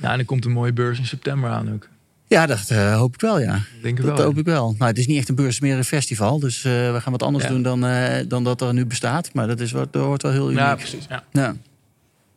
Ja, 0.00 0.12
en 0.12 0.18
er 0.18 0.24
komt 0.24 0.44
een 0.44 0.52
mooie 0.52 0.72
beurs 0.72 0.98
in 0.98 1.06
september 1.06 1.50
aan 1.50 1.72
ook. 1.72 1.88
Ja, 2.32 2.46
dat 2.46 2.70
uh, 2.72 2.96
hoop 2.96 3.14
ik 3.14 3.20
wel, 3.20 3.40
ja. 3.40 3.60
Denk 3.82 3.98
ik 3.98 4.04
dat 4.04 4.16
wel, 4.16 4.26
hoop 4.26 4.38
ik 4.38 4.44
wel. 4.44 4.74
Nou, 4.78 4.90
het 4.90 4.98
is 4.98 5.06
niet 5.06 5.18
echt 5.18 5.28
een 5.28 5.34
beurs, 5.34 5.60
meer 5.60 5.76
een 5.76 5.84
festival. 5.84 6.38
Dus 6.38 6.62
we 6.62 6.98
gaan 7.00 7.12
wat 7.12 7.22
anders 7.22 7.44
ja. 7.44 7.50
doen 7.50 7.62
dan, 7.62 7.86
dan 8.28 8.44
dat 8.44 8.60
er 8.60 8.74
nu 8.74 8.86
bestaat. 8.86 9.34
Maar 9.34 9.46
dat, 9.46 9.60
is 9.60 9.72
wat, 9.72 9.92
dat 9.92 10.04
wordt 10.04 10.22
wel 10.22 10.32
heel 10.32 10.46
uniek. 10.46 10.58
Ja, 10.58 10.74
precies. 10.74 11.06
Ja. 11.08 11.24
ja. 11.32 11.54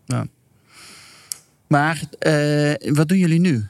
ja. 0.05 0.25
Maar 1.67 2.01
wat 2.79 3.07
doen 3.07 3.17
jullie 3.17 3.39
nu? 3.39 3.67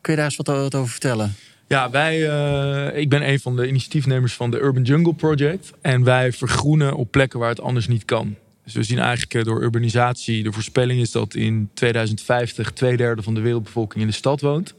Kun 0.00 0.12
je 0.12 0.16
daar 0.16 0.24
eens 0.24 0.36
wat, 0.36 0.46
wat 0.46 0.74
over 0.74 0.90
vertellen? 0.90 1.34
Ja, 1.68 1.90
wij, 1.90 2.18
uh, 2.18 2.98
ik 3.00 3.08
ben 3.08 3.28
een 3.28 3.40
van 3.40 3.56
de 3.56 3.68
initiatiefnemers 3.68 4.34
van 4.34 4.50
de 4.50 4.60
Urban 4.60 4.82
Jungle 4.82 5.14
Project. 5.14 5.72
En 5.80 6.04
wij 6.04 6.32
vergroenen 6.32 6.94
op 6.94 7.10
plekken 7.10 7.38
waar 7.38 7.48
het 7.48 7.60
anders 7.60 7.88
niet 7.88 8.04
kan. 8.04 8.36
Dus 8.64 8.74
we 8.74 8.82
zien 8.82 8.98
eigenlijk 8.98 9.44
door 9.44 9.62
urbanisatie, 9.62 10.42
de 10.42 10.52
voorspelling 10.52 11.00
is 11.00 11.10
dat 11.10 11.34
in 11.34 11.70
2050 11.74 12.72
twee 12.72 12.96
derde 12.96 13.22
van 13.22 13.34
de 13.34 13.40
wereldbevolking 13.40 14.00
in 14.00 14.08
de 14.08 14.14
stad 14.14 14.40
woont. 14.40 14.74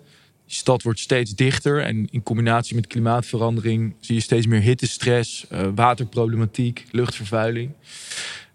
Die 0.49 0.57
stad 0.57 0.83
wordt 0.83 0.99
steeds 0.99 1.35
dichter 1.35 1.81
en 1.81 2.07
in 2.12 2.23
combinatie 2.23 2.75
met 2.75 2.88
klimaatverandering 2.88 3.95
zie 3.99 4.15
je 4.15 4.21
steeds 4.21 4.47
meer 4.47 4.62
hittestress, 4.62 5.45
uh, 5.51 5.67
waterproblematiek, 5.75 6.85
luchtvervuiling. 6.91 7.71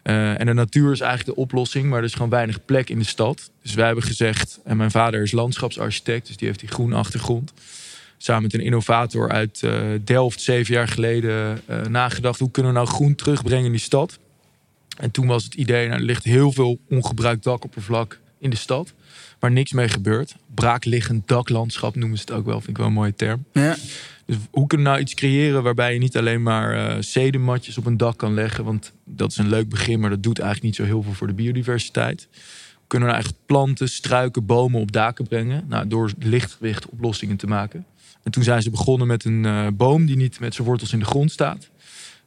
Uh, 0.05 0.41
en 0.41 0.47
de 0.47 0.53
natuur 0.53 0.93
is 0.93 1.01
eigenlijk 1.01 1.37
de 1.37 1.43
oplossing, 1.43 1.89
maar 1.89 1.99
er 1.99 2.05
is 2.05 2.13
gewoon 2.13 2.29
weinig 2.29 2.65
plek 2.65 2.91
in 2.91 2.99
de 2.99 3.05
stad. 3.05 3.51
Dus 3.63 3.75
wij 3.75 3.87
hebben 3.87 4.05
gezegd, 4.05 4.61
en 4.65 4.77
mijn 4.77 4.91
vader 4.91 5.23
is 5.23 5.33
landschapsarchitect, 5.33 6.27
dus 6.27 6.37
die 6.37 6.47
heeft 6.47 6.61
die 6.61 6.69
groene 6.69 6.95
achtergrond 6.95 7.53
samen 8.19 8.43
met 8.43 8.55
een 8.55 8.61
innovator 8.61 9.31
uit 9.31 9.61
uh, 9.65 9.81
Delft 10.05 10.41
zeven 10.41 10.75
jaar 10.75 10.89
geleden 10.89 11.61
nagedacht. 11.89 12.39
Hoe 12.39 12.51
kunnen 12.51 12.73
we 12.73 12.79
nou 12.79 12.91
groen 12.91 13.15
terugbrengen 13.15 13.65
in 13.65 13.71
die 13.71 13.81
stad? 13.81 14.19
En 14.97 15.11
toen 15.11 15.27
was 15.27 15.45
het 15.45 15.55
idee, 15.55 15.89
nou, 15.89 16.01
er 16.01 16.07
ligt 16.07 16.25
heel 16.25 16.53
veel 16.53 16.79
ongebruikt 16.89 17.45
dakoppervlak 17.45 18.21
in 18.39 18.51
de 18.51 18.57
stad. 18.57 18.93
Waar 19.45 19.53
niks 19.53 19.73
mee 19.73 19.89
gebeurt. 19.89 20.35
Braakliggend 20.55 21.29
daklandschap 21.29 21.95
noemen 21.95 22.19
ze 22.19 22.25
het 22.27 22.35
ook 22.35 22.45
wel. 22.45 22.57
Vind 22.57 22.69
ik 22.69 22.77
wel 22.77 22.87
een 22.87 22.93
mooie 22.93 23.15
term. 23.15 23.45
Ja. 23.53 23.77
Dus 24.27 24.37
hoe 24.51 24.67
kunnen 24.67 24.87
we 24.87 24.93
nou 24.93 25.03
iets 25.03 25.15
creëren 25.15 25.63
waarbij 25.63 25.93
je 25.93 25.99
niet 25.99 26.17
alleen 26.17 26.43
maar 26.43 26.75
uh, 26.75 27.03
zedematjes 27.03 27.79
op 27.79 27.87
een 27.87 27.97
dak 27.97 28.17
kan 28.19 28.35
leggen. 28.35 28.65
Want 28.65 28.93
dat 29.05 29.31
is 29.31 29.37
een 29.37 29.49
leuk 29.49 29.69
begin, 29.69 30.01
maar 30.01 30.11
dat 30.11 30.23
doet 30.23 30.39
eigenlijk 30.39 30.67
niet 30.67 30.77
zo 30.77 30.93
heel 30.93 31.03
veel 31.03 31.13
voor 31.13 31.27
de 31.27 31.33
biodiversiteit. 31.33 32.29
Hoe 32.75 32.85
kunnen 32.87 33.09
we 33.09 33.15
nou 33.15 33.27
echt 33.27 33.37
planten, 33.47 33.89
struiken, 33.89 34.47
bomen 34.47 34.81
op 34.81 34.93
daken 34.93 35.27
brengen? 35.27 35.65
Nou, 35.69 35.89
door 35.89 36.13
lichtgewicht 36.19 36.89
oplossingen 36.89 37.37
te 37.37 37.47
maken. 37.47 37.85
En 38.23 38.31
toen 38.31 38.43
zijn 38.43 38.63
ze 38.63 38.71
begonnen 38.71 39.07
met 39.07 39.25
een 39.25 39.45
uh, 39.45 39.67
boom 39.75 40.07
die 40.07 40.17
niet 40.17 40.41
met 40.41 40.55
zijn 40.55 40.67
wortels 40.67 40.93
in 40.93 40.99
de 40.99 41.05
grond 41.05 41.31
staat. 41.33 41.69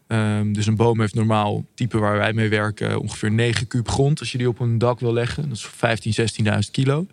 Um, 0.08 0.54
dus 0.54 0.66
een 0.68 0.76
boom 0.76 1.00
heeft 1.00 1.14
normaal, 1.14 1.66
type 1.74 1.98
waar 1.98 2.18
wij 2.18 2.34
mee 2.34 2.50
werken, 2.50 3.00
ongeveer 3.00 3.32
9 3.32 3.68
kuub 3.68 3.90
grond. 3.90 4.20
Als 4.20 4.32
je 4.32 4.38
die 4.38 4.48
op 4.48 4.60
een 4.60 4.78
dak 4.78 5.00
wil 5.00 5.14
leggen, 5.14 5.50
dat 5.50 5.58
is 5.58 5.66
15, 5.66 6.14
16.000 6.46 6.72
kilo. 6.72 7.06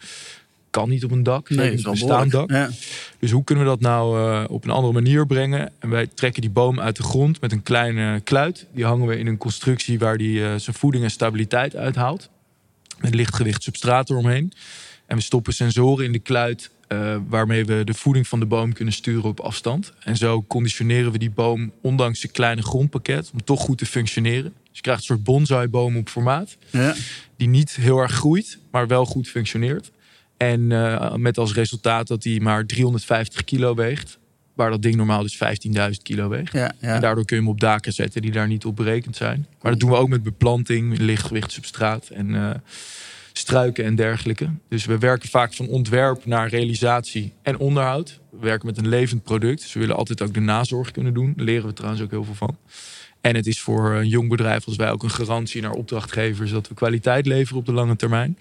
Kan 0.70 0.88
niet 0.88 1.04
op 1.04 1.11
een 1.11 1.22
dak, 1.22 1.50
nee, 1.50 1.72
is 1.72 1.85
een 1.85 1.96
staand 1.96 2.30
dak. 2.30 2.50
Ja. 2.50 2.70
Dus 3.18 3.30
hoe 3.30 3.44
kunnen 3.44 3.64
we 3.64 3.70
dat 3.70 3.80
nou 3.80 4.18
uh, 4.18 4.44
op 4.48 4.64
een 4.64 4.70
andere 4.70 4.92
manier 4.92 5.26
brengen? 5.26 5.72
En 5.78 5.88
wij 5.88 6.07
trekken 6.07 6.40
die 6.40 6.50
boom 6.50 6.80
uit 6.80 6.96
de 6.96 7.02
grond 7.02 7.40
met 7.40 7.52
een 7.52 7.62
kleine 7.62 8.20
kluit. 8.20 8.66
Die 8.72 8.85
hangen 8.85 9.07
we 9.07 9.18
in 9.18 9.26
een 9.26 9.38
constructie 9.38 9.98
waar 9.98 10.18
die 10.18 10.38
uh, 10.38 10.54
zijn 10.57 10.76
voeding 10.76 11.04
en 11.04 11.11
stabiliteit 11.11 11.76
uithaalt. 11.76 12.30
Met 13.00 13.14
lichtgewicht 13.14 13.62
substraat 13.62 14.11
eromheen. 14.11 14.52
En 15.07 15.16
we 15.16 15.22
stoppen 15.22 15.52
sensoren 15.52 16.04
in 16.04 16.12
de 16.12 16.18
kluit 16.18 16.70
uh, 16.88 17.16
waarmee 17.28 17.64
we 17.64 17.84
de 17.84 17.94
voeding 17.94 18.28
van 18.28 18.40
de 18.40 18.46
boom 18.46 18.72
kunnen 18.72 18.94
sturen 18.94 19.24
op 19.24 19.40
afstand. 19.40 19.92
En 20.00 20.16
zo 20.16 20.44
conditioneren 20.48 21.12
we 21.12 21.18
die 21.18 21.30
boom, 21.30 21.72
ondanks 21.80 22.20
zijn 22.20 22.32
kleine 22.32 22.62
grondpakket, 22.62 23.30
om 23.32 23.44
toch 23.44 23.60
goed 23.60 23.78
te 23.78 23.86
functioneren. 23.86 24.42
Dus 24.42 24.72
je 24.72 24.80
krijgt 24.80 25.00
een 25.00 25.06
soort 25.06 25.24
bonsai-boom 25.24 25.96
op 25.96 26.08
formaat, 26.08 26.56
ja. 26.70 26.94
die 27.36 27.48
niet 27.48 27.74
heel 27.74 27.98
erg 27.98 28.12
groeit, 28.12 28.58
maar 28.70 28.86
wel 28.86 29.04
goed 29.04 29.28
functioneert. 29.28 29.90
En 30.36 30.70
uh, 30.70 31.14
met 31.14 31.38
als 31.38 31.54
resultaat 31.54 32.06
dat 32.06 32.24
hij 32.24 32.40
maar 32.40 32.66
350 32.66 33.44
kilo 33.44 33.74
weegt. 33.74 34.18
Waar 34.54 34.70
dat 34.70 34.82
ding 34.82 34.94
normaal 34.94 35.22
dus 35.22 35.36
15.000 35.36 35.90
kilo 36.02 36.28
weegt. 36.28 36.52
Ja, 36.52 36.72
ja. 36.80 36.94
En 36.94 37.00
daardoor 37.00 37.24
kun 37.24 37.36
je 37.36 37.42
hem 37.42 37.50
op 37.50 37.60
daken 37.60 37.92
zetten 37.92 38.22
die 38.22 38.30
daar 38.30 38.46
niet 38.46 38.64
op 38.64 38.76
berekend 38.76 39.16
zijn. 39.16 39.46
Maar 39.62 39.70
dat 39.70 39.80
doen 39.80 39.90
we 39.90 39.96
ook 39.96 40.08
met 40.08 40.22
beplanting, 40.22 40.98
lichtgewicht 40.98 41.52
substraat 41.52 42.08
en 42.08 42.28
uh, 42.30 42.50
struiken 43.36 43.84
en 43.84 43.94
dergelijke. 43.94 44.50
Dus 44.68 44.84
we 44.84 44.98
werken 44.98 45.28
vaak 45.28 45.52
van 45.52 45.68
ontwerp 45.68 46.26
naar 46.26 46.48
realisatie 46.48 47.32
en 47.42 47.58
onderhoud. 47.58 48.20
We 48.30 48.38
werken 48.40 48.66
met 48.66 48.78
een 48.78 48.88
levend 48.88 49.22
product. 49.22 49.60
Dus 49.60 49.72
we 49.72 49.80
willen 49.80 49.96
altijd 49.96 50.22
ook 50.22 50.34
de 50.34 50.40
nazorg 50.40 50.90
kunnen 50.90 51.14
doen. 51.14 51.32
Daar 51.36 51.44
leren 51.44 51.66
we 51.66 51.72
trouwens 51.72 52.02
ook 52.02 52.10
heel 52.10 52.24
veel 52.24 52.34
van. 52.34 52.56
En 53.20 53.34
het 53.34 53.46
is 53.46 53.60
voor 53.60 53.92
een 53.92 54.08
jong 54.08 54.28
bedrijf 54.28 54.66
als 54.66 54.76
wij 54.76 54.90
ook 54.90 55.02
een 55.02 55.10
garantie 55.10 55.62
naar 55.62 55.72
opdrachtgevers 55.72 56.50
dat 56.50 56.68
we 56.68 56.74
kwaliteit 56.74 57.26
leveren 57.26 57.58
op 57.58 57.66
de 57.66 57.72
lange 57.72 57.96
termijn. 57.96 58.38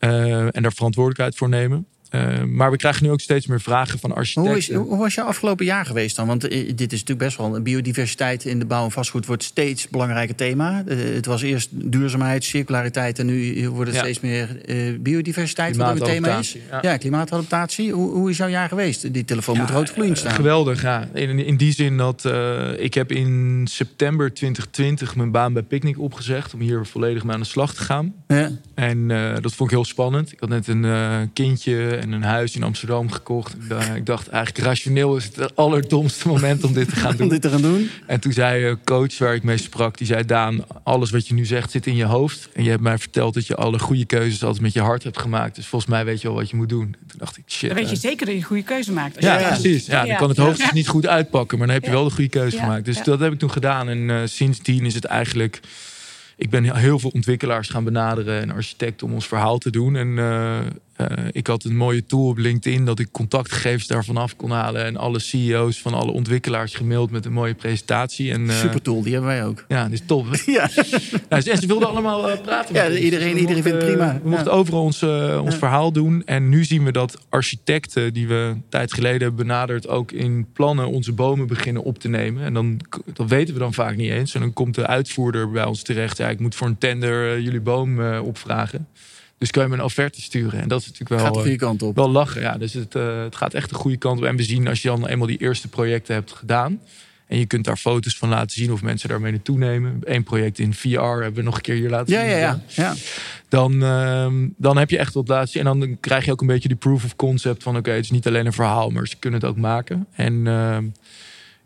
Uh, 0.00 0.56
en 0.56 0.62
daar 0.62 0.72
verantwoordelijkheid 0.72 1.36
voor 1.36 1.48
nemen. 1.48 1.86
Uh, 2.16 2.42
maar 2.42 2.70
we 2.70 2.76
krijgen 2.76 3.04
nu 3.04 3.10
ook 3.10 3.20
steeds 3.20 3.46
meer 3.46 3.60
vragen 3.60 3.98
van 3.98 4.14
architecten. 4.14 4.52
Hoe, 4.52 4.60
is, 4.60 4.72
hoe 4.72 4.98
was 4.98 5.14
jouw 5.14 5.26
afgelopen 5.26 5.64
jaar 5.64 5.86
geweest 5.86 6.16
dan? 6.16 6.26
Want 6.26 6.44
uh, 6.44 6.50
dit 6.50 6.92
is 6.92 7.00
natuurlijk 7.00 7.18
best 7.18 7.36
wel... 7.36 7.62
biodiversiteit 7.62 8.44
in 8.44 8.58
de 8.58 8.64
bouw 8.64 8.84
en 8.84 8.90
vastgoed 8.90 9.26
wordt 9.26 9.42
steeds 9.42 9.82
een 9.82 9.88
belangrijk 9.90 10.36
thema. 10.36 10.82
Uh, 10.86 11.14
het 11.14 11.26
was 11.26 11.42
eerst 11.42 11.68
duurzaamheid, 11.72 12.44
circulariteit... 12.44 13.18
en 13.18 13.26
nu 13.26 13.68
wordt 13.68 13.90
het 13.90 13.94
ja. 13.94 14.02
steeds 14.02 14.20
meer 14.20 14.60
biodiversiteit 15.00 15.76
wat 15.76 16.00
een 16.00 16.06
thema 16.06 16.38
is. 16.38 16.56
Ja, 16.70 16.78
ja 16.82 16.96
klimaatadaptatie. 16.96 17.92
Hoe, 17.92 18.10
hoe, 18.10 18.30
is 18.30 18.36
jouw 18.36 18.48
jaar 18.48 18.68
geweest? 18.68 19.12
Die 19.12 19.24
telefoon 19.24 19.58
moet 19.58 19.70
rood 19.70 19.90
gloeiend 19.90 20.18
staan. 20.18 20.34
Geweldig, 20.34 20.82
ja. 20.82 21.08
In, 21.12 21.38
in 21.38 21.56
die 21.56 21.72
zin 21.72 21.96
dat 21.96 22.30
ik 22.76 22.94
heb 22.94 23.12
in 23.12 23.66
september 23.70 24.34
2020... 24.34 25.16
mijn 25.16 25.30
baan 25.30 25.52
bij 25.52 25.62
Picnic 25.62 25.98
opgezegd... 25.98 26.54
om 26.54 26.60
hier 26.60 26.86
volledig 26.86 27.24
mee 27.24 27.34
aan 27.34 27.40
de 27.40 27.46
slag 27.46 27.74
te 27.74 27.82
gaan. 27.82 28.14
Ja. 28.26 28.50
En 28.74 29.08
dat 29.40 29.54
vond 29.54 29.70
ik 29.70 29.76
heel 29.76 29.84
spannend. 29.84 30.32
Ik 30.32 30.40
had 30.40 30.48
net 30.48 30.68
een 30.68 31.30
kindje 31.32 31.98
en 32.06 32.12
een 32.12 32.22
huis 32.22 32.56
in 32.56 32.62
Amsterdam 32.62 33.10
gekocht. 33.10 33.56
Ik 33.94 34.06
dacht 34.06 34.28
eigenlijk 34.28 34.66
rationeel 34.66 35.16
is 35.16 35.24
het 35.24 35.36
het 35.36 35.56
allerdomste 35.56 36.28
moment 36.28 36.64
om 36.64 36.72
dit 36.72 36.88
te 36.88 36.96
gaan 36.96 37.12
doen. 37.16 37.22
om 37.22 37.28
dit 37.28 37.42
te 37.42 37.48
gaan 37.48 37.62
doen. 37.62 37.90
En 38.06 38.20
toen 38.20 38.32
zei 38.32 38.66
een 38.66 38.78
coach 38.84 39.18
waar 39.18 39.34
ik 39.34 39.42
mee 39.42 39.56
sprak, 39.56 39.98
die 39.98 40.06
zei 40.06 40.24
Daan, 40.24 40.64
alles 40.82 41.10
wat 41.10 41.28
je 41.28 41.34
nu 41.34 41.44
zegt 41.44 41.70
zit 41.70 41.86
in 41.86 41.96
je 41.96 42.04
hoofd. 42.04 42.48
En 42.52 42.64
je 42.64 42.70
hebt 42.70 42.82
mij 42.82 42.98
verteld 42.98 43.34
dat 43.34 43.46
je 43.46 43.54
alle 43.56 43.78
goede 43.78 44.04
keuzes 44.04 44.44
altijd 44.44 44.62
met 44.62 44.72
je 44.72 44.80
hart 44.80 45.02
hebt 45.02 45.18
gemaakt. 45.18 45.54
Dus 45.54 45.66
volgens 45.66 45.90
mij 45.90 46.04
weet 46.04 46.20
je 46.20 46.28
al 46.28 46.34
wat 46.34 46.50
je 46.50 46.56
moet 46.56 46.68
doen. 46.68 46.96
En 47.00 47.06
toen 47.06 47.18
dacht 47.18 47.36
ik, 47.36 47.44
shit. 47.46 47.68
Dan 47.68 47.78
weet 47.78 47.90
je 47.90 47.96
zeker 47.96 48.26
dat 48.26 48.34
je 48.34 48.40
een 48.40 48.46
goede 48.46 48.62
keuze 48.62 48.92
maakt. 48.92 49.22
Ja, 49.22 49.38
ja, 49.38 49.48
precies. 49.48 49.86
Ja, 49.86 50.04
dan 50.04 50.16
kan 50.16 50.28
het 50.28 50.38
hoofd 50.38 50.58
ja. 50.58 50.72
niet 50.72 50.88
goed 50.88 51.06
uitpakken, 51.06 51.58
maar 51.58 51.66
dan 51.66 51.76
heb 51.76 51.84
je 51.84 51.90
wel 51.90 52.04
de 52.04 52.10
goede 52.14 52.30
keuze 52.30 52.58
gemaakt. 52.58 52.84
Dus 52.84 53.02
dat 53.02 53.20
heb 53.20 53.32
ik 53.32 53.38
toen 53.38 53.50
gedaan. 53.50 53.88
En 53.88 53.98
uh, 53.98 54.20
sindsdien 54.24 54.84
is 54.84 54.94
het 54.94 55.04
eigenlijk 55.04 55.60
ik 56.36 56.50
ben 56.50 56.76
heel 56.76 56.98
veel 56.98 57.10
ontwikkelaars 57.10 57.68
gaan 57.68 57.84
benaderen 57.84 58.40
en 58.40 58.50
architecten 58.50 59.06
om 59.06 59.12
ons 59.12 59.26
verhaal 59.26 59.58
te 59.58 59.70
doen. 59.70 59.96
En 59.96 60.08
uh, 60.08 60.58
Uh, 61.00 61.06
ik 61.30 61.46
had 61.46 61.64
een 61.64 61.76
mooie 61.76 62.06
tool 62.06 62.26
op 62.26 62.38
LinkedIn 62.38 62.84
dat 62.84 62.98
ik 62.98 63.08
contactgegevens 63.12 63.86
daarvan 63.86 64.16
af 64.16 64.36
kon 64.36 64.50
halen. 64.50 64.84
En 64.84 64.96
alle 64.96 65.18
CEO's 65.18 65.80
van 65.80 65.94
alle 65.94 66.10
ontwikkelaars 66.10 66.74
gemaild 66.74 67.10
met 67.10 67.24
een 67.24 67.32
mooie 67.32 67.54
presentatie. 67.54 68.32
En, 68.32 68.44
uh, 68.44 68.58
Super 68.58 68.82
tool, 68.82 69.02
die 69.02 69.12
hebben 69.12 69.30
wij 69.30 69.44
ook. 69.44 69.64
Ja, 69.68 69.82
dat 69.82 69.92
is 69.92 70.02
top. 70.06 70.26
ja. 70.46 70.68
en 71.28 71.42
ze 71.42 71.66
wilden 71.66 71.88
allemaal 71.88 72.30
uh, 72.30 72.40
praten. 72.42 72.74
Ja, 72.74 72.90
iedereen, 72.90 73.38
iedereen 73.38 73.62
vindt 73.62 73.82
het 73.82 73.86
prima. 73.86 74.20
We 74.22 74.28
mochten 74.28 74.52
overal 74.52 74.82
ons, 74.82 75.02
ons 75.42 75.54
verhaal 75.54 75.92
doen. 75.92 76.22
En 76.24 76.48
nu 76.48 76.64
zien 76.64 76.84
we 76.84 76.92
dat 76.92 77.18
architecten 77.28 78.12
die 78.12 78.28
we 78.28 78.34
een 78.34 78.62
tijd 78.68 78.92
geleden 78.92 79.20
hebben 79.20 79.46
benaderd, 79.46 79.88
ook 79.88 80.12
in 80.12 80.46
plannen 80.52 80.88
onze 80.88 81.12
bomen 81.12 81.46
beginnen 81.46 81.82
op 81.82 81.98
te 81.98 82.08
nemen. 82.08 82.44
En 82.44 82.54
dan 82.54 82.80
dat 83.12 83.28
weten 83.28 83.54
we 83.54 83.60
dan 83.60 83.74
vaak 83.74 83.96
niet 83.96 84.10
eens. 84.10 84.34
En 84.34 84.40
dan 84.40 84.52
komt 84.52 84.74
de 84.74 84.86
uitvoerder 84.86 85.50
bij 85.50 85.64
ons 85.64 85.82
terecht. 85.82 86.16
Ja, 86.16 86.28
ik 86.28 86.40
moet 86.40 86.54
voor 86.54 86.66
een 86.66 86.78
tender 86.78 87.40
jullie 87.40 87.60
boom 87.60 88.00
opvragen. 88.18 88.88
Dus 89.38 89.50
kun 89.50 89.62
je 89.62 89.68
me 89.68 89.74
een 89.74 89.82
offerte 89.82 90.22
sturen. 90.22 90.60
En 90.60 90.68
dat 90.68 90.80
is 90.80 90.86
natuurlijk 90.86 91.20
wel, 91.20 91.24
gaat 91.24 91.34
de 91.34 91.40
goede 91.40 91.56
kant 91.56 91.82
op. 91.82 91.96
wel 91.96 92.10
lachen. 92.10 92.40
Ja. 92.40 92.58
Dus 92.58 92.72
het, 92.72 92.94
uh, 92.94 93.22
het 93.22 93.36
gaat 93.36 93.54
echt 93.54 93.68
de 93.68 93.74
goede 93.74 93.96
kant 93.96 94.18
op. 94.18 94.24
En 94.24 94.36
we 94.36 94.42
zien 94.42 94.68
als 94.68 94.82
je 94.82 94.88
dan 94.88 95.06
eenmaal 95.06 95.26
die 95.26 95.38
eerste 95.38 95.68
projecten 95.68 96.14
hebt 96.14 96.32
gedaan. 96.32 96.80
En 97.26 97.38
je 97.38 97.46
kunt 97.46 97.64
daar 97.64 97.76
foto's 97.76 98.16
van 98.16 98.28
laten 98.28 98.50
zien 98.50 98.72
of 98.72 98.82
mensen 98.82 99.08
daarmee 99.08 99.32
naartoe 99.32 99.58
nemen. 99.58 100.00
Eén 100.04 100.22
project 100.22 100.58
in 100.58 100.74
VR 100.74 100.98
hebben 100.98 101.34
we 101.34 101.42
nog 101.42 101.54
een 101.54 101.60
keer 101.60 101.74
hier 101.74 101.90
laten 101.90 102.14
ja, 102.14 102.20
zien. 102.20 102.30
Ja, 102.30 102.38
ja, 102.38 102.60
ja. 102.68 102.94
Dan, 103.48 103.72
uh, 103.82 104.48
dan 104.56 104.76
heb 104.76 104.90
je 104.90 104.98
echt 104.98 105.14
wat 105.14 105.28
laten 105.28 105.48
zien. 105.48 105.66
En 105.66 105.78
dan 105.78 105.96
krijg 106.00 106.24
je 106.24 106.32
ook 106.32 106.40
een 106.40 106.46
beetje 106.46 106.68
die 106.68 106.76
proof 106.76 107.04
of 107.04 107.16
concept 107.16 107.62
van... 107.62 107.76
oké, 107.76 107.90
het 107.90 108.04
is 108.04 108.10
niet 108.10 108.26
alleen 108.26 108.46
een 108.46 108.52
verhaal, 108.52 108.90
maar 108.90 109.08
ze 109.08 109.16
kunnen 109.18 109.40
het 109.40 109.48
ook 109.48 109.56
maken. 109.56 110.06
En... 110.12 110.32
Uh, 110.32 110.78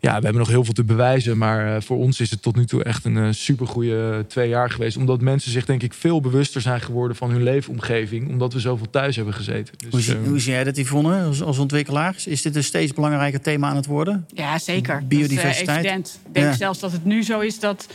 ja, 0.01 0.17
we 0.17 0.23
hebben 0.23 0.41
nog 0.41 0.47
heel 0.47 0.63
veel 0.63 0.73
te 0.73 0.83
bewijzen. 0.83 1.37
Maar 1.37 1.75
eh, 1.75 1.81
voor 1.81 1.97
ons 1.97 2.19
is 2.19 2.31
het 2.31 2.41
tot 2.41 2.55
nu 2.55 2.65
toe 2.65 2.83
echt 2.83 3.05
een 3.05 3.15
uh, 3.15 3.27
supergoeie 3.31 4.27
twee 4.27 4.49
jaar 4.49 4.69
geweest. 4.69 4.97
Omdat 4.97 5.21
mensen 5.21 5.51
zich 5.51 5.65
denk 5.65 5.83
ik 5.83 5.93
veel 5.93 6.21
bewuster 6.21 6.61
zijn 6.61 6.81
geworden 6.81 7.17
van 7.17 7.31
hun 7.31 7.43
leefomgeving. 7.43 8.29
Omdat 8.29 8.53
we 8.53 8.59
zoveel 8.59 8.89
thuis 8.89 9.15
hebben 9.15 9.33
gezeten. 9.33 9.73
Dus, 9.77 9.91
hoe, 9.91 10.01
zie, 10.01 10.15
uh, 10.15 10.27
hoe 10.27 10.39
zie 10.39 10.51
jij 10.51 10.63
dat, 10.63 10.77
Yvonne, 10.77 11.21
als, 11.23 11.41
als 11.41 11.57
ontwikkelaar? 11.57 12.15
Is 12.25 12.41
dit 12.41 12.55
een 12.55 12.63
steeds 12.63 12.93
belangrijker 12.93 13.41
thema 13.41 13.69
aan 13.69 13.75
het 13.75 13.85
worden? 13.85 14.25
Ja, 14.33 14.59
zeker. 14.59 15.07
Biodiversiteit? 15.07 15.83
Dat 15.83 16.05
is, 16.05 16.13
Ik 16.13 16.33
denk 16.33 16.45
ja. 16.45 16.53
zelfs 16.53 16.79
dat 16.79 16.91
het 16.91 17.05
nu 17.05 17.23
zo 17.23 17.39
is 17.39 17.59
dat, 17.59 17.87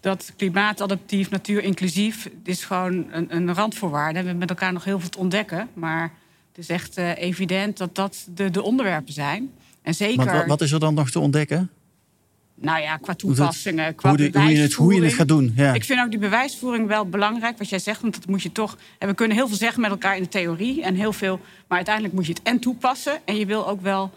dat 0.00 0.32
klimaatadaptief, 0.36 1.30
natuurinclusief... 1.30 2.30
is 2.44 2.64
gewoon 2.64 3.06
een, 3.12 3.36
een 3.36 3.54
randvoorwaarde. 3.54 4.18
We 4.18 4.18
hebben 4.18 4.38
met 4.38 4.50
elkaar 4.50 4.72
nog 4.72 4.84
heel 4.84 5.00
veel 5.00 5.08
te 5.08 5.18
ontdekken. 5.18 5.68
Maar 5.74 6.12
het 6.48 6.58
is 6.58 6.68
echt 6.68 6.96
evident 6.96 7.76
dat 7.76 7.94
dat 7.94 8.26
de, 8.34 8.50
de 8.50 8.62
onderwerpen 8.62 9.12
zijn... 9.12 9.50
En 9.82 9.94
zeker... 9.94 10.32
wat, 10.32 10.46
wat, 10.46 10.60
is 10.60 10.72
er 10.72 10.80
dan 10.80 10.94
nog 10.94 11.10
te 11.10 11.18
ontdekken? 11.18 11.70
Nou 12.54 12.80
ja, 12.80 12.96
qua 12.96 13.14
toepassingen, 13.14 13.94
qua 13.94 14.08
hoe, 14.08 14.18
de, 14.18 14.40
hoe, 14.40 14.50
je 14.50 14.58
het, 14.58 14.72
hoe 14.72 14.94
je 14.94 15.02
het 15.02 15.12
gaat 15.12 15.28
doen. 15.28 15.52
Ja. 15.56 15.74
Ik 15.74 15.84
vind 15.84 16.00
ook 16.00 16.10
die 16.10 16.18
bewijsvoering 16.18 16.86
wel 16.86 17.08
belangrijk, 17.08 17.58
wat 17.58 17.68
jij 17.68 17.78
zegt. 17.78 18.00
Want 18.00 18.14
dat 18.14 18.26
moet 18.26 18.42
je 18.42 18.52
toch. 18.52 18.78
En 18.98 19.08
we 19.08 19.14
kunnen 19.14 19.36
heel 19.36 19.48
veel 19.48 19.56
zeggen 19.56 19.80
met 19.80 19.90
elkaar 19.90 20.16
in 20.16 20.22
de 20.22 20.28
theorie. 20.28 20.82
En 20.82 20.94
heel 20.94 21.12
veel. 21.12 21.40
Maar 21.68 21.76
uiteindelijk 21.76 22.14
moet 22.14 22.26
je 22.26 22.32
het 22.32 22.42
en 22.42 22.58
toepassen. 22.58 23.20
En 23.24 23.36
je 23.36 23.46
wil 23.46 23.68
ook 23.68 23.80
wel 23.80 24.10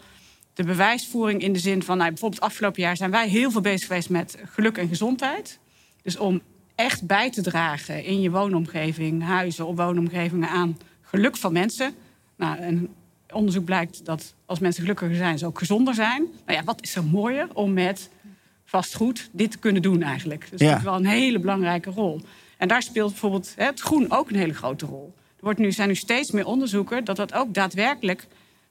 de 0.54 0.64
bewijsvoering 0.64 1.42
in 1.42 1.52
de 1.52 1.58
zin 1.58 1.82
van. 1.82 1.96
Nou, 1.96 2.10
bijvoorbeeld 2.10 2.42
afgelopen 2.42 2.82
jaar 2.82 2.96
zijn 2.96 3.10
wij 3.10 3.28
heel 3.28 3.50
veel 3.50 3.60
bezig 3.60 3.86
geweest 3.86 4.10
met 4.10 4.38
geluk 4.44 4.78
en 4.78 4.88
gezondheid. 4.88 5.58
Dus 6.02 6.16
om 6.16 6.40
echt 6.74 7.06
bij 7.06 7.30
te 7.30 7.42
dragen 7.42 8.04
in 8.04 8.20
je 8.20 8.30
woonomgeving, 8.30 9.22
huizen 9.22 9.66
of 9.66 9.76
woonomgevingen 9.76 10.48
aan 10.48 10.78
geluk 11.02 11.36
van 11.36 11.52
mensen. 11.52 11.94
Nou, 12.36 12.58
en 12.58 12.88
onderzoek 13.36 13.64
blijkt 13.64 14.04
dat 14.04 14.34
als 14.46 14.58
mensen 14.58 14.82
gelukkiger 14.82 15.14
zijn, 15.14 15.38
ze 15.38 15.46
ook 15.46 15.58
gezonder 15.58 15.94
zijn. 15.94 16.26
Nou 16.46 16.58
ja, 16.58 16.64
wat 16.64 16.82
is 16.82 16.94
er 16.94 17.04
mooier 17.04 17.48
om 17.52 17.72
met 17.72 18.10
vastgoed 18.64 19.28
dit 19.32 19.50
te 19.50 19.58
kunnen 19.58 19.82
doen 19.82 20.02
eigenlijk? 20.02 20.46
Dus 20.50 20.60
ja. 20.60 20.68
dat 20.68 20.78
is 20.78 20.84
wel 20.84 20.94
een 20.94 21.06
hele 21.06 21.38
belangrijke 21.38 21.90
rol. 21.90 22.20
En 22.56 22.68
daar 22.68 22.82
speelt 22.82 23.10
bijvoorbeeld 23.10 23.52
het 23.56 23.80
groen 23.80 24.10
ook 24.10 24.30
een 24.30 24.36
hele 24.36 24.54
grote 24.54 24.86
rol. 24.86 25.14
Er 25.16 25.44
wordt 25.44 25.58
nu, 25.58 25.72
zijn 25.72 25.88
nu 25.88 25.94
steeds 25.94 26.30
meer 26.30 26.46
onderzoeken 26.46 27.04
dat 27.04 27.16
dat 27.16 27.34
ook 27.34 27.54
daadwerkelijk 27.54 28.26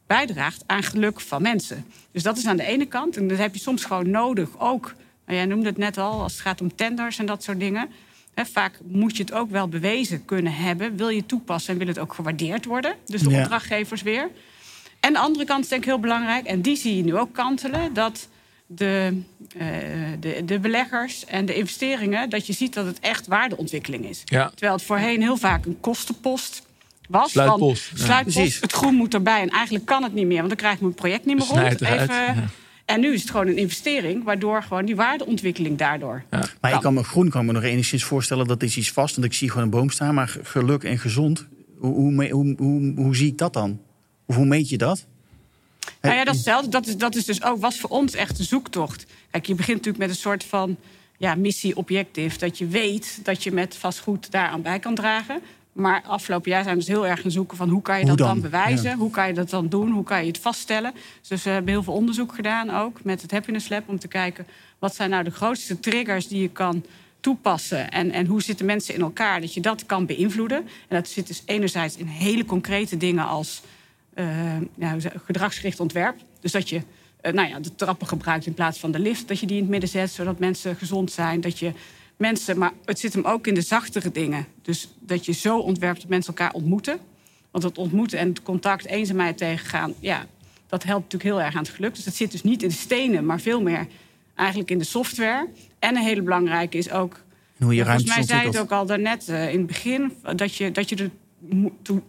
bijdraagt 0.07 0.63
aan 0.65 0.83
geluk 0.83 1.21
van 1.21 1.41
mensen. 1.41 1.85
Dus 2.11 2.23
dat 2.23 2.37
is 2.37 2.45
aan 2.45 2.57
de 2.57 2.65
ene 2.65 2.85
kant. 2.85 3.17
En 3.17 3.27
dat 3.27 3.37
heb 3.37 3.53
je 3.53 3.59
soms 3.61 3.85
gewoon 3.85 4.09
nodig. 4.09 4.49
Ook, 4.59 4.95
nou, 5.25 5.37
jij 5.37 5.45
noemde 5.45 5.67
het 5.67 5.77
net 5.77 5.97
al, 5.97 6.21
als 6.21 6.31
het 6.31 6.41
gaat 6.41 6.61
om 6.61 6.75
tenders 6.75 7.17
en 7.17 7.25
dat 7.25 7.43
soort 7.43 7.59
dingen. 7.59 7.89
He, 8.33 8.45
vaak 8.45 8.79
moet 8.87 9.17
je 9.17 9.23
het 9.23 9.33
ook 9.33 9.49
wel 9.49 9.67
bewezen 9.67 10.25
kunnen 10.25 10.53
hebben. 10.53 10.95
Wil 10.95 11.09
je 11.09 11.25
toepassen 11.25 11.73
en 11.73 11.79
wil 11.79 11.87
het 11.87 11.99
ook 11.99 12.13
gewaardeerd 12.13 12.65
worden. 12.65 12.95
Dus 13.05 13.21
de 13.21 13.29
ja. 13.29 13.41
opdrachtgevers 13.41 14.01
weer. 14.01 14.29
En 15.05 15.13
de 15.13 15.19
andere 15.19 15.45
kant 15.45 15.63
is 15.63 15.69
denk 15.69 15.81
ik 15.81 15.87
heel 15.87 15.99
belangrijk, 15.99 16.45
en 16.45 16.61
die 16.61 16.75
zie 16.75 16.97
je 16.97 17.03
nu 17.03 17.15
ook 17.15 17.33
kantelen, 17.33 17.93
dat 17.93 18.27
de, 18.65 19.21
uh, 19.57 19.67
de, 20.19 20.45
de, 20.45 20.59
beleggers 20.59 21.25
en 21.25 21.45
de 21.45 21.55
investeringen, 21.55 22.29
dat 22.29 22.47
je 22.47 22.53
ziet 22.53 22.73
dat 22.73 22.85
het 22.85 22.99
echt 22.99 23.27
waardeontwikkeling 23.27 24.09
is. 24.09 24.21
Ja. 24.25 24.49
Terwijl 24.49 24.73
het 24.73 24.83
voorheen 24.83 25.21
heel 25.21 25.37
vaak 25.37 25.65
een 25.65 25.79
kostenpost 25.79 26.61
was. 27.09 27.31
Sluitpost. 27.31 27.83
Van, 27.83 27.97
sluitpost 27.97 28.53
ja. 28.53 28.59
het 28.61 28.71
groen 28.71 28.95
moet 28.95 29.13
erbij 29.13 29.41
en 29.41 29.49
eigenlijk 29.49 29.85
kan 29.85 30.03
het 30.03 30.13
niet 30.13 30.25
meer, 30.25 30.37
want 30.37 30.47
dan 30.47 30.57
krijg 30.57 30.75
je 30.77 30.83
mijn 30.83 30.95
project 30.95 31.25
niet 31.25 31.37
meer 31.37 31.47
rond. 31.47 31.81
Even, 31.81 32.15
ja. 32.15 32.35
En 32.85 32.99
nu 32.99 33.13
is 33.13 33.21
het 33.21 33.31
gewoon 33.31 33.47
een 33.47 33.57
investering, 33.57 34.23
waardoor 34.23 34.63
gewoon 34.63 34.85
die 34.85 34.95
waardeontwikkeling 34.95 35.77
daardoor. 35.77 36.23
Ja. 36.31 36.43
Maar 36.61 36.73
ik 36.73 36.81
kan 36.81 36.93
me 36.93 37.03
groen 37.03 37.29
kan 37.29 37.45
me 37.45 37.51
nog 37.51 37.63
enigszins 37.63 38.03
voorstellen 38.03 38.47
dat 38.47 38.63
is 38.63 38.77
iets 38.77 38.91
vast, 38.91 39.15
want 39.15 39.27
ik 39.27 39.33
zie 39.33 39.49
gewoon 39.49 39.63
een 39.63 39.69
boom 39.69 39.89
staan, 39.89 40.13
maar 40.13 40.37
geluk 40.43 40.83
en 40.83 40.97
gezond. 40.97 41.47
Hoe, 41.77 41.93
hoe, 41.93 42.29
hoe, 42.29 42.55
hoe, 42.57 42.93
hoe 42.95 43.15
zie 43.15 43.27
ik 43.27 43.37
dat 43.37 43.53
dan? 43.53 43.79
Of 44.25 44.35
hoe 44.35 44.45
meet 44.45 44.69
je 44.69 44.77
dat? 44.77 45.05
Nou 46.01 46.15
ja, 46.15 46.23
dat 46.23 46.33
is 46.33 46.39
hetzelfde. 46.39 46.69
Dat 46.69 46.87
is, 46.87 46.97
dat 46.97 47.15
is 47.15 47.25
dus 47.25 47.43
ook, 47.43 47.59
was 47.59 47.79
voor 47.79 47.89
ons 47.89 48.13
echt 48.13 48.37
de 48.37 48.43
zoektocht. 48.43 49.05
Kijk, 49.31 49.45
je 49.45 49.55
begint 49.55 49.77
natuurlijk 49.77 50.05
met 50.05 50.15
een 50.15 50.21
soort 50.21 50.43
van 50.43 50.77
ja, 51.17 51.35
missie-objectief. 51.35 52.37
Dat 52.37 52.57
je 52.57 52.67
weet 52.67 53.19
dat 53.23 53.43
je 53.43 53.51
met 53.51 53.75
vastgoed 53.75 54.31
daaraan 54.31 54.61
bij 54.61 54.79
kan 54.79 54.95
dragen. 54.95 55.41
Maar 55.71 56.03
afgelopen 56.07 56.51
jaar 56.51 56.63
zijn 56.63 56.75
we 56.75 56.83
dus 56.83 56.93
heel 56.93 57.07
erg 57.07 57.21
gaan 57.21 57.31
zoeken 57.31 57.57
van 57.57 57.69
hoe 57.69 57.81
kan 57.81 57.99
je 57.99 58.05
dat 58.05 58.17
dan, 58.17 58.27
dan 58.27 58.41
bewijzen? 58.41 58.89
Ja. 58.89 58.95
Hoe 58.95 59.09
kan 59.09 59.27
je 59.27 59.33
dat 59.33 59.49
dan 59.49 59.67
doen? 59.67 59.91
Hoe 59.91 60.03
kan 60.03 60.21
je 60.21 60.27
het 60.27 60.39
vaststellen? 60.39 60.93
Dus 61.27 61.43
we 61.43 61.49
hebben 61.49 61.71
heel 61.71 61.83
veel 61.83 61.93
onderzoek 61.93 62.35
gedaan 62.35 62.69
ook 62.69 63.03
met 63.03 63.21
het 63.21 63.31
Happiness 63.31 63.69
Lab... 63.69 63.89
om 63.89 63.99
te 63.99 64.07
kijken 64.07 64.47
wat 64.79 64.95
zijn 64.95 65.09
nou 65.09 65.23
de 65.23 65.31
grootste 65.31 65.79
triggers 65.79 66.27
die 66.27 66.41
je 66.41 66.49
kan 66.49 66.85
toepassen... 67.19 67.91
en, 67.91 68.11
en 68.11 68.25
hoe 68.25 68.41
zitten 68.41 68.65
mensen 68.65 68.93
in 68.93 69.01
elkaar, 69.01 69.41
dat 69.41 69.53
je 69.53 69.61
dat 69.61 69.85
kan 69.85 70.05
beïnvloeden. 70.05 70.57
En 70.57 70.95
dat 70.95 71.07
zit 71.07 71.27
dus 71.27 71.41
enerzijds 71.45 71.95
in 71.95 72.07
hele 72.07 72.45
concrete 72.45 72.97
dingen 72.97 73.25
als 73.25 73.61
ja, 74.75 74.97
gedragsgericht 75.25 75.79
ontwerp. 75.79 76.15
Dus 76.39 76.51
dat 76.51 76.69
je 76.69 76.81
uh, 77.21 77.31
nou 77.31 77.49
ja, 77.49 77.59
de 77.59 77.75
trappen 77.75 78.07
gebruikt 78.07 78.45
in 78.45 78.53
plaats 78.53 78.79
van 78.79 78.91
de 78.91 78.99
lift. 78.99 79.27
Dat 79.27 79.39
je 79.39 79.45
die 79.45 79.55
in 79.55 79.61
het 79.61 79.71
midden 79.71 79.89
zet, 79.89 80.11
zodat 80.11 80.39
mensen 80.39 80.75
gezond 80.75 81.11
zijn. 81.11 81.41
Dat 81.41 81.59
je 81.59 81.71
mensen, 82.17 82.57
maar 82.57 82.71
het 82.85 82.99
zit 82.99 83.13
hem 83.13 83.25
ook 83.25 83.47
in 83.47 83.53
de 83.53 83.61
zachtere 83.61 84.11
dingen. 84.11 84.45
Dus 84.61 84.89
dat 84.99 85.25
je 85.25 85.31
zo 85.31 85.57
ontwerpt 85.57 86.01
dat 86.01 86.09
mensen 86.09 86.33
elkaar 86.35 86.53
ontmoeten. 86.53 86.99
Want 87.51 87.63
het 87.63 87.77
ontmoeten 87.77 88.19
en 88.19 88.27
het 88.27 88.43
contact, 88.43 88.85
eenzaamheid 88.85 89.37
tegengaan... 89.37 89.93
ja, 89.99 90.25
dat 90.67 90.83
helpt 90.83 91.03
natuurlijk 91.03 91.31
heel 91.35 91.41
erg 91.41 91.55
aan 91.55 91.63
het 91.63 91.73
geluk. 91.73 91.95
Dus 91.95 92.03
dat 92.03 92.13
zit 92.13 92.31
dus 92.31 92.43
niet 92.43 92.63
in 92.63 92.69
de 92.69 92.75
stenen, 92.75 93.25
maar 93.25 93.39
veel 93.39 93.61
meer 93.61 93.87
eigenlijk 94.35 94.71
in 94.71 94.77
de 94.77 94.83
software. 94.83 95.47
En 95.79 95.95
een 95.95 96.03
hele 96.03 96.21
belangrijke 96.21 96.77
is 96.77 96.91
ook... 96.91 97.19
Hoe 97.57 97.75
je 97.75 97.83
volgens 97.83 98.05
mij 98.05 98.23
zei 98.23 98.47
het 98.47 98.57
ook 98.57 98.71
al 98.71 98.85
daarnet 98.85 99.29
uh, 99.29 99.51
in 99.51 99.57
het 99.57 99.67
begin... 99.67 100.13
dat 100.35 100.55
je, 100.55 100.71
dat 100.71 100.89
je 100.89 100.95
er 100.95 101.09
toe, 101.81 102.01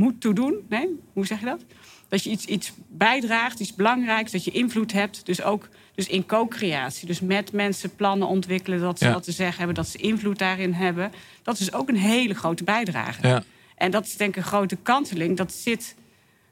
moet 0.00 0.20
toe 0.20 0.34
doen. 0.34 0.54
Nee, 0.68 0.88
hoe 1.12 1.26
zeg 1.26 1.38
je 1.38 1.46
dat? 1.46 1.64
Dat 2.08 2.22
je 2.22 2.30
iets, 2.30 2.44
iets 2.44 2.72
bijdraagt, 2.88 3.60
iets 3.60 3.74
belangrijks, 3.74 4.32
dat 4.32 4.44
je 4.44 4.50
invloed 4.50 4.92
hebt. 4.92 5.26
Dus 5.26 5.42
ook 5.42 5.68
dus 5.94 6.06
in 6.06 6.26
co-creatie. 6.26 7.06
Dus 7.06 7.20
met 7.20 7.52
mensen 7.52 7.94
plannen 7.94 8.28
ontwikkelen, 8.28 8.80
dat 8.80 8.98
ze 8.98 9.04
ja. 9.04 9.12
wat 9.12 9.22
te 9.22 9.32
zeggen 9.32 9.56
hebben, 9.56 9.74
dat 9.74 9.88
ze 9.88 9.98
invloed 9.98 10.38
daarin 10.38 10.72
hebben. 10.72 11.12
Dat 11.42 11.58
is 11.58 11.72
ook 11.72 11.88
een 11.88 11.96
hele 11.96 12.34
grote 12.34 12.64
bijdrage. 12.64 13.28
Ja. 13.28 13.42
En 13.76 13.90
dat 13.90 14.06
is 14.06 14.16
denk 14.16 14.30
ik 14.30 14.36
een 14.36 14.48
grote 14.48 14.76
kanteling. 14.76 15.36
Dat 15.36 15.52
zit, 15.52 15.94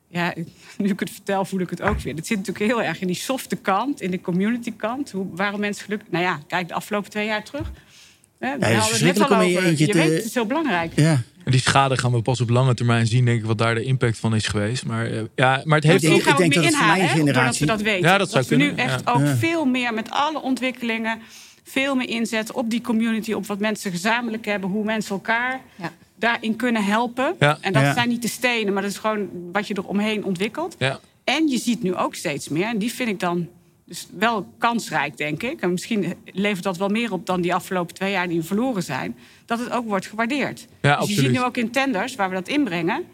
ja, 0.09 0.35
nu 0.79 0.89
ik 0.89 1.01
het 1.01 1.11
vertel, 1.11 1.45
voel 1.45 1.61
ik 1.61 1.71
het 1.71 1.83
ook 1.83 2.01
weer. 2.01 2.17
Dat 2.17 2.27
zit 2.27 2.37
natuurlijk 2.37 2.73
heel 2.73 2.83
erg 2.83 3.01
in 3.01 3.07
die 3.07 3.17
softe 3.17 3.57
kant, 3.57 4.01
in 4.01 4.11
de 4.11 4.21
community 4.21 4.73
kant. 4.77 5.11
Hoe, 5.11 5.27
waarom 5.31 5.61
mensen 5.61 5.85
gelukkig. 5.85 6.11
Nou 6.11 6.25
ja, 6.25 6.41
kijk 6.47 6.69
de 6.69 6.75
afgelopen 6.75 7.11
twee 7.11 7.27
jaar 7.27 7.45
terug. 7.45 7.71
Ja, 8.41 8.57
ja, 8.61 8.67
het 8.67 9.01
net 9.01 9.21
al 9.21 9.37
over. 9.37 9.47
Je, 9.47 9.87
je 9.87 9.93
weet, 9.93 10.13
het 10.13 10.25
is 10.25 10.35
heel 10.35 10.47
belangrijk. 10.47 10.93
Ja. 10.95 11.23
En 11.49 11.55
die 11.55 11.63
schade 11.63 11.99
gaan 11.99 12.13
we 12.13 12.23
pas 12.23 12.41
op 12.41 12.49
lange 12.51 12.75
termijn 12.75 13.07
zien, 13.07 13.25
denk 13.25 13.39
ik, 13.39 13.47
wat 13.47 13.59
daar 13.59 13.75
de 13.75 13.83
impact 13.83 14.19
van 14.19 14.35
is 14.35 14.47
geweest. 14.47 14.87
Maar, 14.87 15.11
uh, 15.11 15.21
ja, 15.35 15.63
maar 15.65 15.79
het 15.79 15.87
heeft 15.87 16.07
ook... 16.07 16.23
ik 16.27 16.37
denk 16.37 16.55
dat 16.55 16.65
het 16.65 16.77
voor 16.77 16.87
mijn 16.87 17.09
generatie... 17.09 17.61
we 17.61 17.73
dat 17.73 17.83
weten. 17.83 18.09
Ja, 18.09 18.19
dat, 18.19 18.19
dat 18.19 18.31
zou 18.31 18.43
we 18.43 18.49
kunnen. 18.49 18.67
nu 18.67 18.83
echt 18.83 19.03
ja. 19.05 19.13
ook 19.13 19.21
ja. 19.21 19.37
veel 19.37 19.65
meer 19.65 19.95
met 19.95 20.11
alle 20.11 20.43
ontwikkelingen... 20.43 21.19
veel 21.65 21.95
meer 21.95 22.09
inzetten 22.09 22.55
op 22.55 22.71
die 22.71 22.81
community, 22.81 23.33
op 23.33 23.47
wat 23.47 23.59
mensen 23.59 23.91
gezamenlijk 23.91 24.45
hebben... 24.45 24.71
hoe 24.71 24.85
mensen 24.85 25.11
elkaar 25.15 25.61
Ja. 25.77 25.93
daarin 26.15 26.57
kunnen 26.57 26.85
helpen. 26.85 27.35
Ja. 27.39 27.59
En 27.61 27.73
dat 27.73 27.83
Ja. 27.83 27.93
zijn 27.93 28.09
niet 28.09 28.23
de 28.23 28.29
stenen, 28.29 28.73
maar 28.73 28.83
dat 28.83 28.91
is 28.91 28.99
gewoon 28.99 29.29
wat 29.53 29.67
je 29.69 29.75
er 29.75 29.85
omheen 29.87 30.25
ontwikkelt. 30.25 30.75
Ja. 30.79 31.01
En 31.25 31.49
je 31.49 31.59
ziet 31.59 31.83
nu 31.83 31.95
ook 31.95 32.15
steeds 32.15 32.49
meer, 32.49 32.67
en 32.67 32.79
die 32.79 32.93
vind 32.93 33.09
ik 33.09 33.21
dan 33.21 33.49
dus 33.89 34.07
wel 34.19 34.53
kansrijk, 34.59 35.17
denk 35.17 35.43
ik. 35.43 35.61
En 35.61 35.71
misschien 35.71 36.15
levert 36.33 36.63
dat 36.65 36.77
wel 36.77 36.89
meer 36.89 37.13
op 37.13 37.27
dan 37.27 37.41
die 37.41 37.55
afgelopen 37.55 37.95
twee 37.95 38.11
jaar 38.11 38.29
die 38.29 38.43
verloren 38.43 38.83
zijn. 38.83 39.17
Dat 39.47 39.59
het 39.59 39.71
ook 39.71 39.87
wordt 39.87 40.07
gewaardeerd. 40.07 40.67
Ja, 40.83 40.97
dus 40.99 41.09
je 41.09 41.15
ziet 41.15 41.31
nu 41.31 41.43
ook 41.43 41.57
in 41.57 41.71
tenders 41.71 42.15
waar 42.15 42.29
we 42.29 42.35
dat 42.35 42.49
inbrengen. 42.49 43.05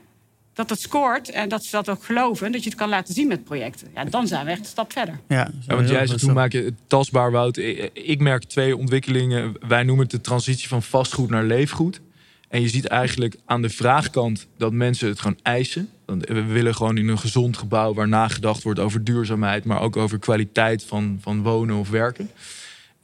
Dat 0.52 0.70
het 0.70 0.80
scoort 0.80 1.30
en 1.30 1.48
dat 1.48 1.64
ze 1.64 1.70
dat 1.70 1.88
ook 1.88 2.04
geloven. 2.04 2.52
Dat 2.52 2.62
je 2.62 2.68
het 2.70 2.78
kan 2.78 2.88
laten 2.88 3.14
zien 3.14 3.28
met 3.28 3.44
projecten. 3.44 3.88
Ja, 3.94 4.04
dan 4.04 4.26
zijn 4.26 4.44
we 4.44 4.50
echt 4.50 4.60
een 4.60 4.66
stap 4.66 4.92
verder. 4.92 5.18
Ja, 5.28 5.50
Ja, 5.66 5.74
want 5.74 5.88
jij 5.88 6.06
zegt, 6.06 6.20
hoe 6.20 6.32
maak 6.32 6.52
je 6.52 6.62
het 6.62 6.74
tastbaar, 6.86 7.30
Wout? 7.30 7.56
Ik, 7.56 7.90
ik 7.92 8.20
merk 8.20 8.44
twee 8.44 8.76
ontwikkelingen. 8.76 9.56
Wij 9.68 9.82
noemen 9.82 10.02
het 10.02 10.12
de 10.12 10.20
transitie 10.20 10.68
van 10.68 10.82
vastgoed 10.82 11.30
naar 11.30 11.44
leefgoed. 11.44 12.00
En 12.48 12.60
je 12.60 12.68
ziet 12.68 12.86
eigenlijk 12.86 13.36
aan 13.44 13.62
de 13.62 13.68
vraagkant 13.68 14.46
dat 14.56 14.72
mensen 14.72 15.08
het 15.08 15.20
gewoon 15.20 15.38
eisen. 15.42 15.88
We 16.06 16.44
willen 16.44 16.74
gewoon 16.74 16.98
in 16.98 17.08
een 17.08 17.18
gezond 17.18 17.56
gebouw 17.56 17.94
waar 17.94 18.08
nagedacht 18.08 18.62
wordt 18.62 18.80
over 18.80 19.04
duurzaamheid, 19.04 19.64
maar 19.64 19.80
ook 19.80 19.96
over 19.96 20.18
kwaliteit 20.18 20.84
van, 20.84 21.18
van 21.20 21.42
wonen 21.42 21.76
of 21.76 21.90
werken. 21.90 22.30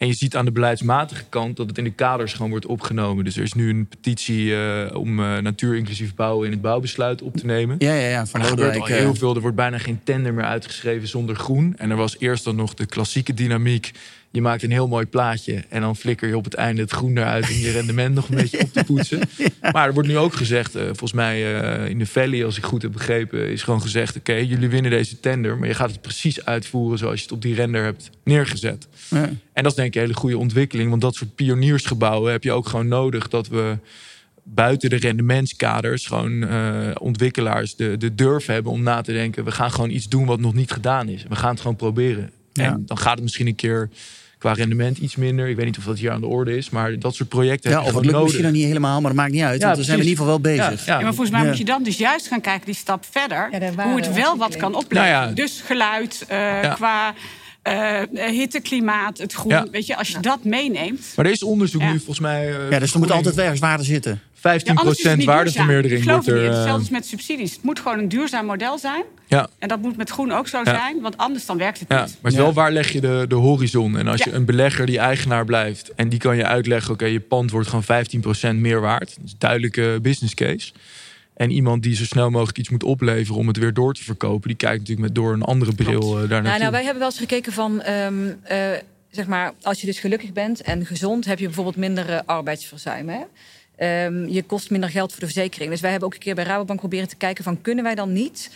En 0.00 0.06
je 0.06 0.14
ziet 0.14 0.36
aan 0.36 0.44
de 0.44 0.52
beleidsmatige 0.52 1.24
kant 1.28 1.56
dat 1.56 1.66
het 1.66 1.78
in 1.78 1.84
de 1.84 1.92
kaders 1.92 2.32
gewoon 2.32 2.50
wordt 2.50 2.66
opgenomen. 2.66 3.24
Dus 3.24 3.36
er 3.36 3.42
is 3.42 3.52
nu 3.52 3.70
een 3.70 3.86
petitie 3.86 4.44
uh, 4.44 4.86
om 4.94 5.20
uh, 5.20 5.38
natuurinclusief 5.38 6.14
bouwen 6.14 6.46
in 6.46 6.52
het 6.52 6.60
bouwbesluit 6.60 7.22
op 7.22 7.36
te 7.36 7.46
nemen. 7.46 7.76
Ja, 7.78 7.94
ja, 7.94 8.08
ja. 8.08 8.26
Van 8.26 8.40
er 8.40 8.46
gebeurt 8.46 8.76
al 8.76 8.86
heel 8.86 9.14
veel. 9.14 9.34
Er 9.34 9.40
wordt 9.40 9.56
bijna 9.56 9.78
geen 9.78 10.00
tender 10.04 10.34
meer 10.34 10.44
uitgeschreven 10.44 11.08
zonder 11.08 11.36
groen. 11.36 11.74
En 11.76 11.90
er 11.90 11.96
was 11.96 12.18
eerst 12.18 12.44
dan 12.44 12.56
nog 12.56 12.74
de 12.74 12.86
klassieke 12.86 13.34
dynamiek 13.34 13.92
je 14.32 14.40
maakt 14.40 14.62
een 14.62 14.70
heel 14.70 14.88
mooi 14.88 15.06
plaatje 15.06 15.64
en 15.68 15.80
dan 15.80 15.96
flikker 15.96 16.28
je 16.28 16.36
op 16.36 16.44
het 16.44 16.54
einde 16.54 16.80
het 16.80 16.90
groen 16.90 17.18
eruit 17.18 17.48
om 17.50 17.56
je 17.56 17.70
rendement 17.70 18.14
nog 18.14 18.28
een 18.28 18.36
beetje 18.36 18.60
op 18.60 18.72
te 18.72 18.84
poetsen. 18.84 19.20
Maar 19.72 19.86
er 19.86 19.94
wordt 19.94 20.08
nu 20.08 20.18
ook 20.18 20.34
gezegd, 20.34 20.76
uh, 20.76 20.82
volgens 20.82 21.12
mij 21.12 21.62
uh, 21.82 21.88
in 21.88 21.98
de 21.98 22.06
Valley, 22.06 22.44
als 22.44 22.56
ik 22.56 22.64
goed 22.64 22.82
heb 22.82 22.92
begrepen, 22.92 23.50
is 23.50 23.62
gewoon 23.62 23.82
gezegd: 23.82 24.16
oké, 24.16 24.32
jullie 24.32 24.68
winnen 24.68 24.90
deze 24.90 25.20
tender, 25.20 25.58
maar 25.58 25.68
je 25.68 25.74
gaat 25.74 25.90
het 25.90 26.00
precies 26.00 26.44
uitvoeren 26.44 26.98
zoals 26.98 27.16
je 27.16 27.22
het 27.22 27.32
op 27.32 27.42
die 27.42 27.54
render 27.54 27.82
hebt 27.82 28.10
neergezet. 28.24 28.88
Ja. 29.08 29.30
En 29.52 29.62
dat 29.62 29.66
is 29.66 29.74
denk 29.74 29.88
ik 29.88 29.94
een 29.94 30.00
hele 30.00 30.14
goede 30.14 30.38
ontwikkeling, 30.38 30.90
want 30.90 31.02
dat 31.02 31.14
soort 31.14 31.34
pioniersgebouwen 31.34 32.32
heb 32.32 32.44
je 32.44 32.52
ook 32.52 32.68
gewoon 32.68 32.88
nodig 32.88 33.28
dat 33.28 33.48
we 33.48 33.78
buiten 34.44 34.90
de 34.90 34.96
rendementskaders 34.96 36.06
gewoon 36.06 36.32
uh, 36.32 36.90
ontwikkelaars 36.98 37.76
de, 37.76 37.96
de 37.96 38.14
durf 38.14 38.46
hebben 38.46 38.72
om 38.72 38.82
na 38.82 39.00
te 39.00 39.12
denken: 39.12 39.44
we 39.44 39.50
gaan 39.50 39.72
gewoon 39.72 39.90
iets 39.90 40.08
doen 40.08 40.26
wat 40.26 40.40
nog 40.40 40.54
niet 40.54 40.70
gedaan 40.70 41.08
is. 41.08 41.24
We 41.28 41.36
gaan 41.36 41.50
het 41.50 41.60
gewoon 41.60 41.76
proberen. 41.76 42.30
En 42.52 42.82
dan 42.86 42.98
gaat 42.98 43.14
het 43.14 43.22
misschien 43.22 43.46
een 43.46 43.54
keer 43.54 43.88
qua 44.40 44.52
rendement 44.52 44.98
iets 44.98 45.16
minder. 45.16 45.48
Ik 45.48 45.56
weet 45.56 45.64
niet 45.64 45.78
of 45.78 45.84
dat 45.84 45.98
hier 45.98 46.10
aan 46.10 46.20
de 46.20 46.26
orde 46.26 46.56
is, 46.56 46.70
maar 46.70 46.98
dat 46.98 47.14
soort 47.14 47.28
projecten. 47.28 47.70
Ja, 47.70 47.82
of 47.82 47.94
het 47.94 48.04
lukt 48.04 48.22
misschien 48.22 48.42
nog 48.44 48.52
niet 48.52 48.64
helemaal, 48.64 49.00
maar 49.00 49.10
dat 49.10 49.20
maakt 49.20 49.32
niet 49.32 49.42
uit. 49.42 49.62
want 49.62 49.76
we 49.76 49.82
zijn 49.82 49.98
in 49.98 50.04
ieder 50.04 50.18
geval 50.18 50.40
wel 50.40 50.56
bezig. 50.56 50.86
Ja, 50.86 51.00
maar 51.00 51.14
volgens 51.14 51.30
mij 51.30 51.46
moet 51.46 51.58
je 51.58 51.64
dan 51.64 51.82
dus 51.82 51.98
juist 51.98 52.28
gaan 52.28 52.40
kijken 52.40 52.66
die 52.66 52.74
stap 52.74 53.04
verder. 53.10 53.50
hoe 53.76 54.00
het 54.00 54.12
wel 54.12 54.36
wat 54.36 54.56
kan 54.56 54.74
opleveren. 54.74 55.20
Nou 55.20 55.34
dus 55.34 55.62
geluid 55.64 56.26
uh, 56.30 56.74
qua. 56.74 57.14
Uh, 57.68 58.02
hitte, 58.12 58.60
klimaat, 58.60 59.18
het 59.18 59.32
groen. 59.32 59.68
Weet 59.70 59.86
je, 59.86 59.96
als 59.96 60.08
je 60.08 60.20
dat 60.20 60.44
meeneemt. 60.44 61.12
Maar 61.16 61.24
er 61.24 61.30
is 61.30 61.42
onderzoek 61.42 61.82
nu 61.82 61.96
volgens 61.96 62.20
mij. 62.20 62.48
Uh, 62.48 62.70
ja, 62.70 62.78
dus 62.78 62.92
er 62.92 62.98
moet 62.98 63.10
altijd 63.10 63.38
ergens 63.38 63.60
waarde 63.60 63.84
zitten. 63.84 64.20
15% 64.40 64.42
ja, 64.42 65.24
waardevermeerdering. 65.24 66.04
wordt 66.04 66.26
er. 66.26 66.44
Hetzelfde 66.44 66.82
is 66.82 66.90
met 66.90 67.06
subsidies. 67.06 67.52
Het 67.52 67.62
moet 67.62 67.78
gewoon 67.80 67.98
een 67.98 68.08
duurzaam 68.08 68.46
model 68.46 68.78
zijn. 68.78 69.04
Ja. 69.26 69.48
En 69.58 69.68
dat 69.68 69.80
moet 69.80 69.96
met 69.96 70.10
groen 70.10 70.32
ook 70.32 70.48
zo 70.48 70.64
zijn, 70.64 71.00
want 71.00 71.16
anders 71.16 71.46
dan 71.46 71.58
werkt 71.58 71.80
het 71.80 71.88
niet. 71.88 71.98
Ja, 71.98 72.06
maar 72.20 72.32
wel 72.32 72.52
waar 72.52 72.72
leg 72.72 72.92
je 72.92 73.00
de, 73.00 73.24
de 73.28 73.34
horizon? 73.34 73.98
En 73.98 74.08
als 74.08 74.22
je 74.22 74.32
een 74.32 74.44
belegger 74.44 74.86
die 74.86 74.98
eigenaar 74.98 75.44
blijft 75.44 75.94
en 75.94 76.08
die 76.08 76.18
kan 76.18 76.36
je 76.36 76.44
uitleggen: 76.44 76.92
oké, 76.92 77.04
je 77.04 77.20
pand 77.20 77.50
wordt 77.50 77.68
gewoon 77.68 78.04
15% 78.54 78.54
meer 78.54 78.80
waard. 78.80 79.14
Dat 79.16 79.24
is 79.24 79.32
een 79.32 79.38
duidelijke 79.38 79.98
business 80.02 80.34
case. 80.34 80.72
En 81.34 81.50
iemand 81.50 81.82
die 81.82 81.94
zo 81.94 82.04
snel 82.04 82.30
mogelijk 82.30 82.58
iets 82.58 82.68
moet 82.68 82.82
opleveren 82.82 83.40
om 83.40 83.46
het 83.46 83.56
weer 83.56 83.72
door 83.72 83.94
te 83.94 84.04
verkopen, 84.04 84.48
die 84.48 84.56
kijkt 84.56 84.78
natuurlijk 84.78 85.06
met 85.06 85.14
door 85.14 85.32
een 85.32 85.42
andere 85.42 85.72
bril 85.74 86.22
uh, 86.22 86.28
daar 86.28 86.42
nou, 86.42 86.58
nou, 86.58 86.70
wij 86.70 86.82
hebben 86.82 86.98
wel 86.98 87.08
eens 87.08 87.18
gekeken 87.18 87.52
van. 87.52 87.86
Um, 87.86 88.40
uh, 88.50 88.70
zeg 89.10 89.26
maar, 89.26 89.52
als 89.62 89.80
je 89.80 89.86
dus 89.86 89.98
gelukkig 89.98 90.32
bent 90.32 90.60
en 90.60 90.86
gezond, 90.86 91.24
heb 91.24 91.38
je 91.38 91.44
bijvoorbeeld 91.44 91.76
minder 91.76 92.10
uh, 92.10 92.18
arbeidsverzuim. 92.26 93.08
Hè? 93.08 93.20
Um, 93.82 94.28
je 94.28 94.42
kost 94.42 94.70
minder 94.70 94.90
geld 94.90 95.10
voor 95.10 95.20
de 95.20 95.26
verzekering. 95.26 95.70
Dus 95.70 95.80
wij 95.80 95.90
hebben 95.90 96.08
ook 96.08 96.14
een 96.14 96.20
keer 96.20 96.34
bij 96.34 96.44
Rabobank 96.44 96.78
proberen 96.78 97.08
te 97.08 97.16
kijken 97.16 97.44
van 97.44 97.60
kunnen 97.60 97.84
wij 97.84 97.94
dan 97.94 98.12
niet 98.12 98.50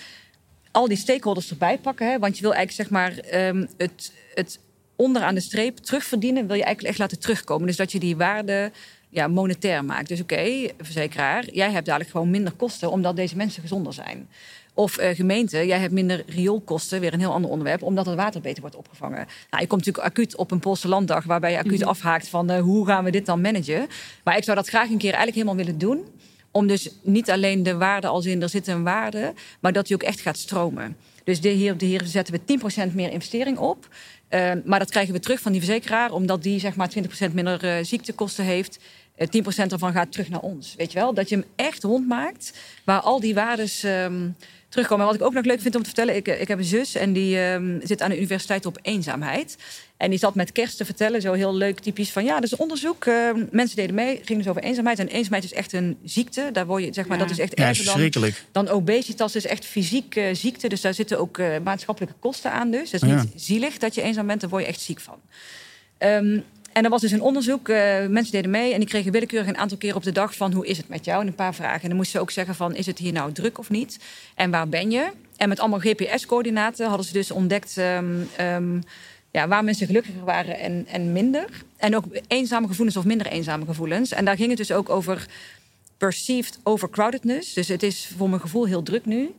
al 0.71 0.89
die 0.89 0.97
stakeholders 0.97 1.51
erbij 1.51 1.79
pakken. 1.79 2.11
Hè? 2.11 2.19
Want 2.19 2.37
je 2.37 2.43
wil 2.43 2.55
eigenlijk 2.55 2.89
zeg 2.89 3.01
maar 3.01 3.45
um, 3.47 3.69
het, 3.77 4.13
het 4.35 4.59
onderaan 4.97 5.35
de 5.35 5.41
streep 5.41 5.77
terugverdienen, 5.77 6.47
wil 6.47 6.57
je 6.57 6.65
eigenlijk 6.65 6.89
echt 6.89 6.99
laten 6.99 7.19
terugkomen. 7.19 7.67
Dus 7.67 7.77
dat 7.77 7.93
je 7.93 7.99
die 7.99 8.17
waarde 8.17 8.73
ja, 9.09 9.29
monetair 9.29 9.85
maakt. 9.85 10.09
Dus 10.09 10.21
oké, 10.21 10.69
verzekeraar, 10.81 11.45
jij 11.53 11.71
hebt 11.71 11.87
dadelijk 11.87 12.11
gewoon 12.11 12.31
minder 12.31 12.53
kosten 12.53 12.91
omdat 12.91 13.17
deze 13.17 13.37
mensen 13.37 13.63
gezonder 13.63 13.93
zijn. 13.93 14.29
Of 14.75 15.01
uh, 15.01 15.09
gemeente, 15.09 15.67
jij 15.67 15.79
hebt 15.79 15.93
minder 15.93 16.23
rioolkosten, 16.27 17.01
weer 17.01 17.13
een 17.13 17.21
heel 17.21 17.33
ander 17.33 17.51
onderwerp, 17.51 17.83
omdat 17.83 18.07
het 18.07 18.15
water 18.15 18.41
beter 18.41 18.61
wordt 18.61 18.77
opgevangen. 18.77 19.27
Nou, 19.51 19.63
je 19.63 19.69
komt 19.69 19.85
natuurlijk 19.85 20.07
acuut 20.07 20.37
op 20.37 20.51
een 20.51 20.59
Poolse 20.59 20.89
landdag 20.89 21.25
waarbij 21.25 21.51
je 21.51 21.59
acuut 21.59 21.81
mhm. 21.81 21.89
afhaakt 21.89 22.29
van 22.29 22.51
uh, 22.51 22.61
hoe 22.61 22.87
gaan 22.87 23.05
we 23.05 23.11
dit 23.11 23.27
dan 23.27 23.41
managen. 23.41 23.87
Maar 24.25 24.37
ik 24.37 24.45
zou 24.45 24.57
dat 24.57 24.69
graag 24.69 24.91
een 24.91 24.99
keer 24.99 25.15
eigenlijk 25.15 25.35
helemaal 25.35 25.65
willen 25.65 25.79
doen. 25.79 26.05
Om 26.51 26.67
dus 26.67 26.91
niet 27.03 27.31
alleen 27.31 27.63
de 27.63 27.77
waarde 27.77 28.07
als 28.07 28.27
in 28.27 28.43
er 28.43 28.49
zit 28.49 28.67
een 28.67 28.83
waarde, 28.83 29.33
maar 29.61 29.73
dat 29.73 29.87
die 29.87 29.97
ook 29.97 30.03
echt 30.03 30.21
gaat 30.21 30.39
stromen. 30.39 30.97
Dus 31.25 31.41
hier, 31.41 31.77
de 31.77 31.85
hier 31.85 32.03
zetten 32.05 32.35
we 32.35 32.59
10% 32.91 32.95
meer 32.95 33.11
investering 33.11 33.59
op. 33.59 33.89
Uh, 34.31 34.53
maar 34.65 34.79
dat 34.79 34.91
krijgen 34.91 35.15
we 35.15 35.21
terug 35.21 35.41
van 35.41 35.53
die 35.53 35.61
verzekeraar, 35.61 36.13
omdat 36.13 36.43
die 36.43 36.61
zeg 36.61 36.77
maar 36.77 36.93
20% 37.29 37.33
minder 37.33 37.65
uh, 37.65 37.85
ziektekosten 37.85 38.45
heeft. 38.45 38.79
10% 39.19 39.27
ervan 39.69 39.93
gaat 39.93 40.13
terug 40.13 40.29
naar 40.29 40.41
ons. 40.41 40.75
Weet 40.77 40.93
je 40.93 40.99
wel? 40.99 41.15
Dat 41.15 41.29
je 41.29 41.35
hem 41.35 41.45
echt 41.57 41.83
rondmaakt, 41.83 42.53
waar 42.85 43.01
al 43.01 43.21
die 43.21 43.35
waardes 43.35 43.83
um, 43.83 44.37
terugkomen. 44.75 45.07
wat 45.07 45.15
ik 45.15 45.23
ook 45.23 45.33
nog 45.33 45.45
leuk 45.45 45.61
vind 45.61 45.75
om 45.75 45.81
te 45.81 45.87
vertellen, 45.87 46.17
ik, 46.17 46.29
ik 46.29 46.49
heb 46.49 46.59
een 46.59 46.65
zus 46.65 46.95
en 46.95 47.13
die 47.13 47.39
um, 47.39 47.81
zit 47.83 48.03
aan 48.03 48.11
de 48.11 48.17
universiteit 48.17 48.67
op 48.67 48.79
eenzaamheid. 48.83 49.57
En 49.97 50.11
die 50.11 50.19
zat 50.19 50.35
met 50.35 50.53
kerst 50.53 50.77
te 50.77 50.85
vertellen, 50.85 51.21
zo 51.21 51.33
heel 51.33 51.55
leuk 51.55 51.81
typisch 51.81 52.11
van 52.11 52.25
ja, 52.25 52.35
dat 52.35 52.45
is 52.45 52.57
onderzoek. 52.57 53.05
Uh, 53.05 53.31
mensen 53.51 53.77
deden 53.77 53.95
mee, 53.95 54.21
ging 54.25 54.39
dus 54.39 54.49
over 54.49 54.63
eenzaamheid. 54.63 54.99
En 54.99 55.09
eenzaamheid 55.09 55.45
is 55.45 55.53
echt 55.53 55.73
een 55.73 55.97
ziekte. 56.05 56.49
Daar 56.53 56.67
word 56.67 56.85
je, 56.85 56.93
zeg 56.93 57.07
maar, 57.07 57.19
ja. 57.19 57.23
dat 57.23 57.33
is 57.33 57.39
echt 57.39 57.55
erger 57.55 58.01
ja, 58.01 58.09
dan, 58.11 58.31
dan 58.53 58.69
obesitas. 58.69 59.37
is 59.37 59.47
echt 59.47 59.65
fysiek 59.65 60.17
uh, 60.17 60.25
ziekte. 60.33 60.69
Dus 60.69 60.81
daar 60.81 60.95
zitten 60.95 61.19
ook 61.19 61.39
uh, 61.39 61.47
maatschappelijke 61.65 62.17
kosten 62.19 62.53
aan. 62.53 62.71
Dus 62.71 62.93
het 62.93 63.03
is 63.03 63.09
niet 63.09 63.33
zielig 63.35 63.79
dat 63.79 63.95
je 63.95 64.03
eenzaam 64.03 64.27
bent, 64.27 64.41
daar 64.41 64.51
word 64.51 64.63
je 64.63 64.69
echt 64.69 64.81
ziek 64.81 65.01
van. 65.01 65.21
Um, 65.99 66.45
en 66.75 66.85
er 66.85 66.91
was 66.91 67.01
dus 67.01 67.11
een 67.11 67.23
onderzoek, 67.23 67.69
uh, 67.69 67.77
mensen 68.07 68.33
deden 68.33 68.51
mee 68.51 68.73
en 68.73 68.79
die 68.79 68.89
kregen 68.89 69.13
willekeurig 69.13 69.49
een 69.49 69.57
aantal 69.57 69.79
keer 69.79 69.95
op 69.95 70.03
de 70.03 70.13
dag 70.13 70.37
van 70.37 70.53
hoe 70.53 70.67
is 70.67 70.77
het 70.77 70.89
met 70.89 71.05
jou 71.05 71.21
en 71.21 71.27
een 71.27 71.35
paar 71.35 71.55
vragen. 71.55 71.83
En 71.83 71.89
dan 71.89 71.97
moesten 71.97 72.17
ze 72.17 72.21
ook 72.21 72.31
zeggen 72.31 72.55
van 72.55 72.75
is 72.75 72.87
het 72.87 72.99
hier 72.99 73.13
nou 73.13 73.33
druk 73.33 73.59
of 73.59 73.71
niet 73.71 73.99
en 74.35 74.51
waar 74.51 74.69
ben 74.69 74.91
je? 74.91 75.11
En 75.37 75.49
met 75.49 75.61
allemaal 75.61 75.79
GPS-coördinaten 75.79 76.89
hadden 76.89 77.07
ze 77.07 77.13
dus 77.13 77.31
ontdekt 77.31 77.77
um, 77.77 78.29
um, 78.41 78.83
ja, 79.31 79.49
waar 79.49 79.65
mensen 79.65 79.87
gelukkiger 79.87 80.25
waren 80.25 80.59
en, 80.59 80.87
en 80.87 81.13
minder. 81.13 81.47
En 81.77 81.97
ook 81.97 82.05
eenzame 82.29 82.67
gevoelens 82.67 82.97
of 82.97 83.05
minder 83.05 83.27
eenzame 83.27 83.65
gevoelens. 83.65 84.13
En 84.13 84.25
daar 84.25 84.37
ging 84.37 84.49
het 84.49 84.59
dus 84.59 84.73
ook 84.73 84.91
over 84.91 85.27
perceived 85.97 86.59
overcrowdedness. 86.63 87.53
Dus 87.53 87.69
het 87.69 87.83
is 87.83 88.13
voor 88.17 88.29
mijn 88.29 88.41
gevoel 88.41 88.65
heel 88.65 88.83
druk 88.83 89.05
nu. 89.05 89.35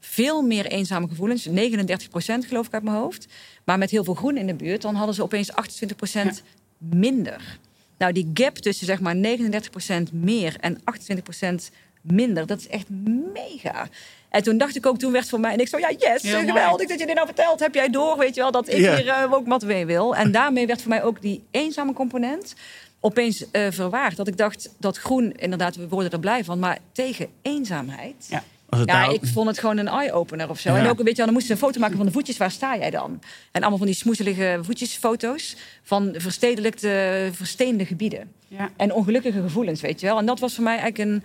Veel 0.00 0.42
meer 0.42 0.66
eenzame 0.66 1.08
gevoelens, 1.08 1.44
39 1.44 2.08
procent 2.08 2.44
geloof 2.44 2.66
ik 2.66 2.72
uit 2.72 2.82
mijn 2.82 2.96
hoofd. 2.96 3.26
Maar 3.64 3.78
met 3.78 3.90
heel 3.90 4.04
veel 4.04 4.14
groen 4.14 4.36
in 4.36 4.46
de 4.46 4.54
buurt, 4.54 4.82
dan 4.82 4.94
hadden 4.94 5.14
ze 5.14 5.22
opeens 5.22 5.52
28 5.52 5.96
procent 5.96 6.42
minder. 6.78 7.58
Nou, 7.98 8.12
die 8.12 8.30
gap 8.34 8.56
tussen 8.56 8.86
zeg 8.86 9.00
maar 9.00 9.14
39% 9.16 10.12
meer 10.12 10.56
en 10.60 10.78
28% 10.78 11.74
minder, 12.00 12.46
dat 12.46 12.58
is 12.58 12.68
echt 12.68 12.88
mega. 13.32 13.88
En 14.28 14.42
toen 14.42 14.58
dacht 14.58 14.76
ik 14.76 14.86
ook, 14.86 14.98
toen 14.98 15.10
werd 15.10 15.22
het 15.22 15.32
voor 15.32 15.40
mij, 15.40 15.52
en 15.52 15.58
ik 15.58 15.68
zo, 15.68 15.78
ja, 15.78 15.92
yes, 15.98 16.22
geweldig 16.22 16.88
dat 16.88 17.00
je 17.00 17.06
dit 17.06 17.14
nou 17.14 17.26
vertelt. 17.26 17.60
Heb 17.60 17.74
jij 17.74 17.90
door, 17.90 18.18
weet 18.18 18.34
je 18.34 18.40
wel, 18.40 18.50
dat 18.50 18.68
ik 18.68 18.78
yeah. 18.78 18.96
hier 18.96 19.06
uh, 19.06 19.32
ook 19.32 19.46
wat 19.46 19.64
mee 19.64 19.86
wil. 19.86 20.16
En 20.16 20.32
daarmee 20.32 20.66
werd 20.66 20.80
voor 20.80 20.90
mij 20.90 21.02
ook 21.02 21.22
die 21.22 21.44
eenzame 21.50 21.92
component 21.92 22.54
opeens 23.00 23.44
uh, 23.52 23.66
verwaard. 23.70 24.16
Dat 24.16 24.28
ik 24.28 24.36
dacht, 24.36 24.74
dat 24.78 24.96
groen, 24.96 25.32
inderdaad, 25.32 25.76
we 25.76 25.88
worden 25.88 26.10
er 26.10 26.20
blij 26.20 26.44
van, 26.44 26.58
maar 26.58 26.78
tegen 26.92 27.28
eenzaamheid... 27.42 28.26
Ja 28.28 28.42
ja, 28.68 28.84
nou... 28.84 29.14
ik 29.14 29.20
vond 29.24 29.48
het 29.48 29.58
gewoon 29.58 29.76
een 29.76 29.88
eye-opener 29.88 30.50
of 30.50 30.60
zo. 30.60 30.74
En 30.74 30.88
ook, 30.88 31.02
weet 31.02 31.16
je, 31.16 31.24
dan 31.24 31.32
moesten 31.32 31.46
ze 31.46 31.52
een 31.52 31.68
foto 31.68 31.80
maken 31.80 31.96
van 31.96 32.06
de 32.06 32.12
voetjes. 32.12 32.36
Waar 32.36 32.50
sta 32.50 32.76
jij 32.76 32.90
dan? 32.90 33.20
En 33.52 33.60
allemaal 33.60 33.78
van 33.78 33.86
die 33.86 33.96
smoezelige 33.96 34.58
voetjesfoto's 34.62 35.56
van 35.82 36.14
verstedelijkte, 36.16 37.28
versteende 37.32 37.84
gebieden. 37.84 38.32
Ja. 38.48 38.70
En 38.76 38.92
ongelukkige 38.92 39.40
gevoelens, 39.40 39.80
weet 39.80 40.00
je 40.00 40.06
wel. 40.06 40.18
En 40.18 40.26
dat 40.26 40.40
was 40.40 40.54
voor 40.54 40.64
mij 40.64 40.78
eigenlijk 40.78 41.10
een 41.10 41.22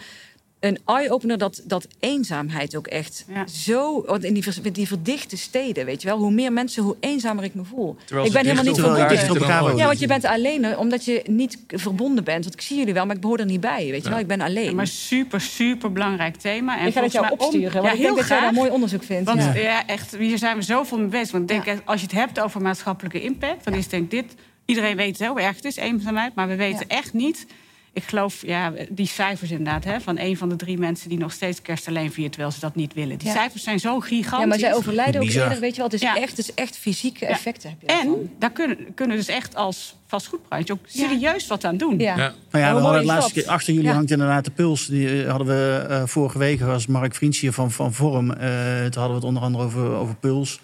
een 0.64 0.78
eye-opener 0.86 1.38
dat, 1.38 1.62
dat 1.64 1.88
eenzaamheid 2.00 2.76
ook 2.76 2.88
echt 2.88 3.26
zo... 3.46 4.04
Want 4.06 4.24
in 4.24 4.34
die, 4.34 4.72
die 4.72 4.88
verdichte 4.88 5.38
steden, 5.38 5.86
weet 5.86 6.02
je 6.02 6.08
wel... 6.08 6.18
hoe 6.18 6.32
meer 6.32 6.54
mensen, 6.54 6.84
hoe 6.84 6.96
eenzamer 7.00 7.44
ik 7.44 7.54
me 7.54 7.64
voel. 7.64 7.96
Terwijl 8.06 8.28
ik 8.28 8.34
ben 8.34 8.42
helemaal 8.42 8.64
niet 8.64 8.80
verbonden. 8.80 9.76
Ja, 9.78 9.86
want 9.86 10.00
je 10.00 10.08
bent 10.08 10.26
alleen 10.26 10.78
omdat 10.78 11.06
je 11.06 11.24
niet 11.26 11.58
verbonden 11.68 12.24
bent. 12.24 12.44
Want 12.44 12.56
ik 12.56 12.62
zie 12.62 12.78
jullie 12.78 12.94
wel, 12.94 13.06
maar 13.06 13.16
ik 13.16 13.22
behoor 13.22 13.40
er 13.40 13.46
niet 13.46 13.62
bij. 13.62 13.88
Weet 13.92 14.04
je 14.04 14.10
wel, 14.10 14.20
ik 14.20 14.28
ben 14.28 14.42
alleen. 14.42 14.64
Ja, 14.64 14.74
maar 14.74 14.88
super, 14.88 15.42
super 15.42 15.92
belangrijk 15.92 16.36
thema. 16.36 16.80
En 16.80 16.88
ik 16.88 16.94
ga 16.94 17.02
het 17.02 17.12
jou 17.12 17.30
opsturen, 17.30 17.82
want 17.82 17.94
ik 17.94 18.02
denk 18.02 18.18
dat 18.18 18.28
jij 18.28 18.40
daar 18.40 18.54
mooi 18.54 18.70
onderzoek 18.70 19.04
vindt. 19.04 19.26
Want 19.26 19.44
ja. 19.56 19.88
echt, 19.88 20.16
hier 20.18 20.38
zijn 20.38 20.58
we 20.58 20.64
zoveel 20.64 20.98
mee 20.98 21.08
bezig. 21.08 21.32
Want 21.32 21.48
denk, 21.48 21.66
als 21.86 22.00
je 22.00 22.06
het 22.06 22.16
hebt 22.16 22.40
over 22.40 22.62
maatschappelijke 22.62 23.22
impact... 23.22 23.64
dan 23.64 23.74
is 23.74 23.88
denk 23.88 24.12
dit... 24.12 24.26
Iedereen 24.66 24.96
weet 24.96 25.26
hoe 25.26 25.42
erg 25.42 25.56
het 25.56 25.66
is, 25.66 25.76
eenzaamheid. 25.76 26.36
Maar 26.36 26.48
we 26.48 26.56
weten 26.56 26.88
echt 26.88 27.14
niet 27.14 27.46
ik 27.94 28.04
geloof, 28.04 28.42
ja, 28.46 28.74
die 28.90 29.08
cijfers 29.08 29.52
inderdaad, 29.52 29.84
hè, 29.84 30.02
van 30.02 30.20
een 30.20 30.38
van 30.38 30.50
de 30.50 30.56
drie 30.56 30.78
mensen 30.78 31.10
die 31.10 31.18
nog 31.18 31.32
steeds 31.32 31.62
kerst 31.62 31.88
alleen 31.88 32.12
viert 32.12 32.32
terwijl 32.32 32.54
ze 32.54 32.60
dat 32.60 32.76
niet 32.76 32.94
willen. 32.94 33.18
Die 33.18 33.32
cijfers 33.32 33.64
zijn 33.64 33.80
zo 33.80 34.00
gigantisch. 34.00 34.40
Ja, 34.40 34.46
maar 34.46 34.60
zij 34.60 34.76
overlijden 34.76 35.22
ook 35.22 35.28
eerder, 35.28 35.60
weet 35.60 35.72
je 35.72 35.78
wel. 35.78 35.86
Het 35.86 35.94
is, 35.94 36.02
echt, 36.02 36.30
het 36.30 36.38
is 36.38 36.54
echt 36.54 36.78
fysieke 36.78 37.26
effecten. 37.26 37.70
Heb 37.70 37.82
je 37.82 37.88
en 37.88 38.32
daar 38.40 38.52
kunnen, 38.52 38.94
kunnen 38.94 39.18
dus 39.18 39.28
echt 39.28 39.56
als 39.56 39.96
vastgoedbranche 40.08 40.74
ook 40.74 40.80
serieus 40.86 41.48
wat 41.48 41.64
aan 41.64 41.78
doen. 41.78 42.00
Ja. 42.00 42.16
Nou 42.16 42.34
ja, 42.52 42.76
we 42.76 42.80
hadden 42.80 42.98
het 42.98 43.06
laatste 43.06 43.34
keer, 43.34 43.48
achter 43.48 43.74
jullie 43.74 43.92
hangt 43.92 44.12
inderdaad 44.12 44.46
de 44.46 44.52
puls. 44.52 44.86
Die 44.86 45.24
eh, 45.24 45.30
hadden 45.30 45.48
we 45.48 45.88
uh, 45.90 46.02
vorige 46.06 46.38
week, 46.38 46.60
was 46.60 46.88
Mark 46.88 47.16
Vriends 47.16 47.40
hier 47.40 47.52
van, 47.52 47.72
van 47.72 47.94
Vorm. 47.94 48.30
Uh, 48.30 48.36
toen 48.36 49.02
hadden 49.02 49.08
we 49.08 49.14
het 49.14 49.24
onder 49.24 49.44
andere 49.44 49.64
over, 49.64 49.92
over 49.92 50.16
puls. 50.16 50.60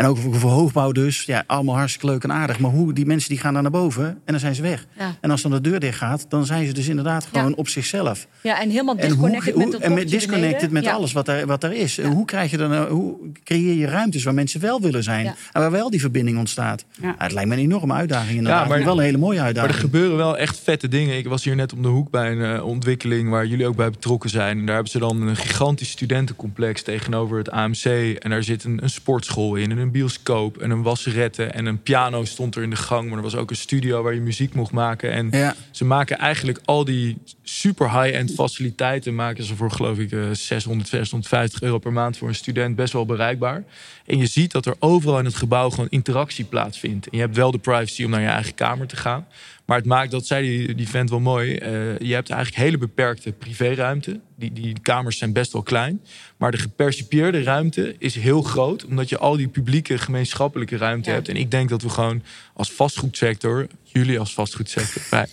En 0.00 0.06
ook 0.06 0.18
voor 0.18 0.50
hoogbouw 0.50 0.92
dus. 0.92 1.22
Ja, 1.22 1.44
allemaal 1.46 1.76
hartstikke 1.76 2.06
leuk 2.06 2.22
en 2.22 2.32
aardig. 2.32 2.58
Maar 2.58 2.70
hoe 2.70 2.92
die 2.92 3.06
mensen 3.06 3.28
die 3.28 3.38
gaan 3.38 3.52
daar 3.52 3.62
naar 3.62 3.70
boven 3.70 4.04
en 4.04 4.20
dan 4.24 4.38
zijn 4.38 4.54
ze 4.54 4.62
weg. 4.62 4.86
En 5.20 5.30
als 5.30 5.42
dan 5.42 5.50
de 5.50 5.60
deur 5.60 5.80
dicht 5.80 5.98
gaat, 5.98 6.26
dan 6.28 6.46
zijn 6.46 6.66
ze 6.66 6.72
dus 6.72 6.88
inderdaad 6.88 7.28
gewoon 7.32 7.54
op 7.54 7.68
zichzelf. 7.68 8.26
Ja, 8.40 8.60
en 8.60 8.70
helemaal 8.70 8.96
disconnected 8.96 9.54
en 9.54 9.60
hoe, 9.60 9.70
met, 9.70 9.80
en 9.80 9.94
met, 9.94 10.08
disconnected 10.08 10.70
met 10.70 10.86
alles 10.86 11.12
wat 11.12 11.28
er, 11.28 11.46
wat 11.46 11.64
er 11.64 11.72
is. 11.72 12.00
Hoe 12.00 12.24
krijg 12.24 12.50
je 12.50 12.56
dan, 12.56 12.86
hoe 12.86 13.16
creëer 13.44 13.74
je 13.74 13.86
ruimtes 13.86 14.24
waar 14.24 14.34
mensen 14.34 14.60
wel 14.60 14.80
willen 14.80 15.02
zijn 15.02 15.26
en 15.26 15.60
waar 15.60 15.70
wel 15.70 15.90
die 15.90 16.00
verbinding 16.00 16.38
ontstaat? 16.38 16.84
het 17.18 17.32
lijkt 17.32 17.48
me 17.48 17.54
een 17.54 17.62
enorme 17.62 17.94
uitdaging 17.94 18.36
inderdaad. 18.36 18.62
Ja, 18.62 18.68
maar 18.68 18.84
wel 18.84 18.96
een 18.96 19.04
hele 19.04 19.18
mooie 19.18 19.40
uitdaging. 19.40 19.72
Maar 19.72 19.82
er 19.82 19.88
gebeuren 19.90 20.16
wel 20.16 20.38
echt 20.38 20.58
vette 20.58 20.88
dingen. 20.88 21.18
Ik 21.18 21.28
was 21.28 21.44
hier 21.44 21.56
net 21.56 21.72
om 21.72 21.82
de 21.82 21.88
hoek 21.88 22.10
bij 22.10 22.32
een 22.32 22.56
uh, 22.56 22.66
ontwikkeling 22.66 23.30
waar 23.30 23.46
jullie 23.46 23.66
ook 23.66 23.76
bij 23.76 23.90
betrokken 23.90 24.30
zijn. 24.30 24.58
En 24.58 24.64
daar 24.66 24.74
hebben 24.74 24.92
ze 24.92 24.98
dan 24.98 25.22
een 25.22 25.36
gigantisch 25.36 25.90
studentencomplex 25.90 26.82
tegenover 26.82 27.38
het 27.38 27.50
AMC. 27.50 27.84
En 28.18 28.30
daar 28.30 28.42
zit 28.42 28.64
een, 28.64 28.82
een 28.82 28.90
sportschool 28.90 29.54
in 29.54 29.70
en 29.70 29.78
een 29.78 29.89
bioscoop 29.90 30.58
en 30.58 30.70
een 30.70 30.82
wasserette 30.82 31.44
en 31.44 31.66
een 31.66 31.82
piano 31.82 32.24
stond 32.24 32.56
er 32.56 32.62
in 32.62 32.70
de 32.70 32.76
gang. 32.76 33.08
Maar 33.08 33.16
er 33.16 33.22
was 33.22 33.36
ook 33.36 33.50
een 33.50 33.56
studio 33.56 34.02
waar 34.02 34.14
je 34.14 34.20
muziek 34.20 34.54
mocht 34.54 34.72
maken. 34.72 35.12
En 35.12 35.54
ze 35.70 35.84
maken 35.84 36.18
eigenlijk 36.18 36.60
al 36.64 36.84
die 36.84 37.18
super 37.42 38.02
high-end 38.02 38.30
faciliteiten 38.34 39.14
maken 39.14 39.44
ze 39.44 39.56
voor 39.56 39.70
geloof 39.70 39.98
ik 39.98 40.16
600, 40.32 40.88
eh, 40.88 40.94
650 40.94 41.62
euro 41.62 41.78
per 41.78 41.92
maand 41.92 42.16
voor 42.16 42.28
een 42.28 42.34
student 42.34 42.76
best 42.76 42.92
wel 42.92 43.06
bereikbaar. 43.06 43.64
En 44.06 44.18
je 44.18 44.26
ziet 44.26 44.52
dat 44.52 44.66
er 44.66 44.74
overal 44.78 45.18
in 45.18 45.24
het 45.24 45.34
gebouw 45.34 45.70
gewoon 45.70 45.88
interactie 45.88 46.44
plaatsvindt. 46.44 47.08
En 47.08 47.16
je 47.16 47.24
hebt 47.24 47.36
wel 47.36 47.50
de 47.50 47.58
privacy 47.58 48.04
om 48.04 48.10
naar 48.10 48.20
je 48.20 48.26
eigen 48.26 48.54
kamer 48.54 48.86
te 48.86 48.96
gaan. 48.96 49.26
Maar 49.70 49.78
het 49.78 49.88
maakt, 49.88 50.10
dat 50.10 50.26
zei 50.26 50.46
die, 50.46 50.74
die 50.74 50.88
vent 50.88 51.10
wel 51.10 51.20
mooi. 51.20 51.50
Uh, 51.50 51.58
je 51.98 52.14
hebt 52.14 52.30
eigenlijk 52.30 52.62
hele 52.62 52.78
beperkte 52.78 53.32
privéruimte. 53.32 54.20
Die, 54.36 54.52
die 54.52 54.80
kamers 54.82 55.18
zijn 55.18 55.32
best 55.32 55.52
wel 55.52 55.62
klein. 55.62 56.02
Maar 56.36 56.50
de 56.50 56.58
gepercipieerde 56.58 57.42
ruimte 57.42 57.94
is 57.98 58.14
heel 58.14 58.42
groot. 58.42 58.84
Omdat 58.84 59.08
je 59.08 59.18
al 59.18 59.36
die 59.36 59.48
publieke 59.48 59.98
gemeenschappelijke 59.98 60.76
ruimte 60.76 61.10
hebt. 61.10 61.28
En 61.28 61.36
ik 61.36 61.50
denk 61.50 61.68
dat 61.68 61.82
we 61.82 61.88
gewoon 61.88 62.22
als 62.54 62.72
vastgoedsector, 62.72 63.66
jullie 63.82 64.18
als 64.18 64.34
vastgoedsector, 64.34 65.02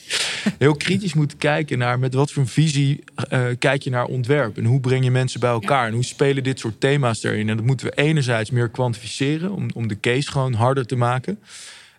heel 0.57 0.75
kritisch 0.75 1.13
moeten 1.13 1.37
kijken 1.37 1.77
naar 1.77 1.99
met 1.99 2.13
wat 2.13 2.31
voor 2.31 2.47
visie 2.47 3.03
uh, 3.29 3.45
kijk 3.59 3.81
je 3.81 3.89
naar 3.89 4.05
ontwerp. 4.05 4.57
En 4.57 4.65
hoe 4.65 4.79
breng 4.79 5.03
je 5.03 5.11
mensen 5.11 5.39
bij 5.39 5.49
elkaar. 5.49 5.87
En 5.87 5.93
hoe 5.93 6.05
spelen 6.05 6.43
dit 6.43 6.59
soort 6.59 6.79
thema's 6.79 7.23
erin. 7.23 7.49
En 7.49 7.57
dat 7.57 7.65
moeten 7.65 7.87
we 7.87 7.95
enerzijds 7.95 8.51
meer 8.51 8.69
kwantificeren. 8.69 9.51
Om, 9.51 9.69
om 9.73 9.87
de 9.87 9.99
case 9.99 10.31
gewoon 10.31 10.53
harder 10.53 10.85
te 10.85 10.95
maken. 10.95 11.39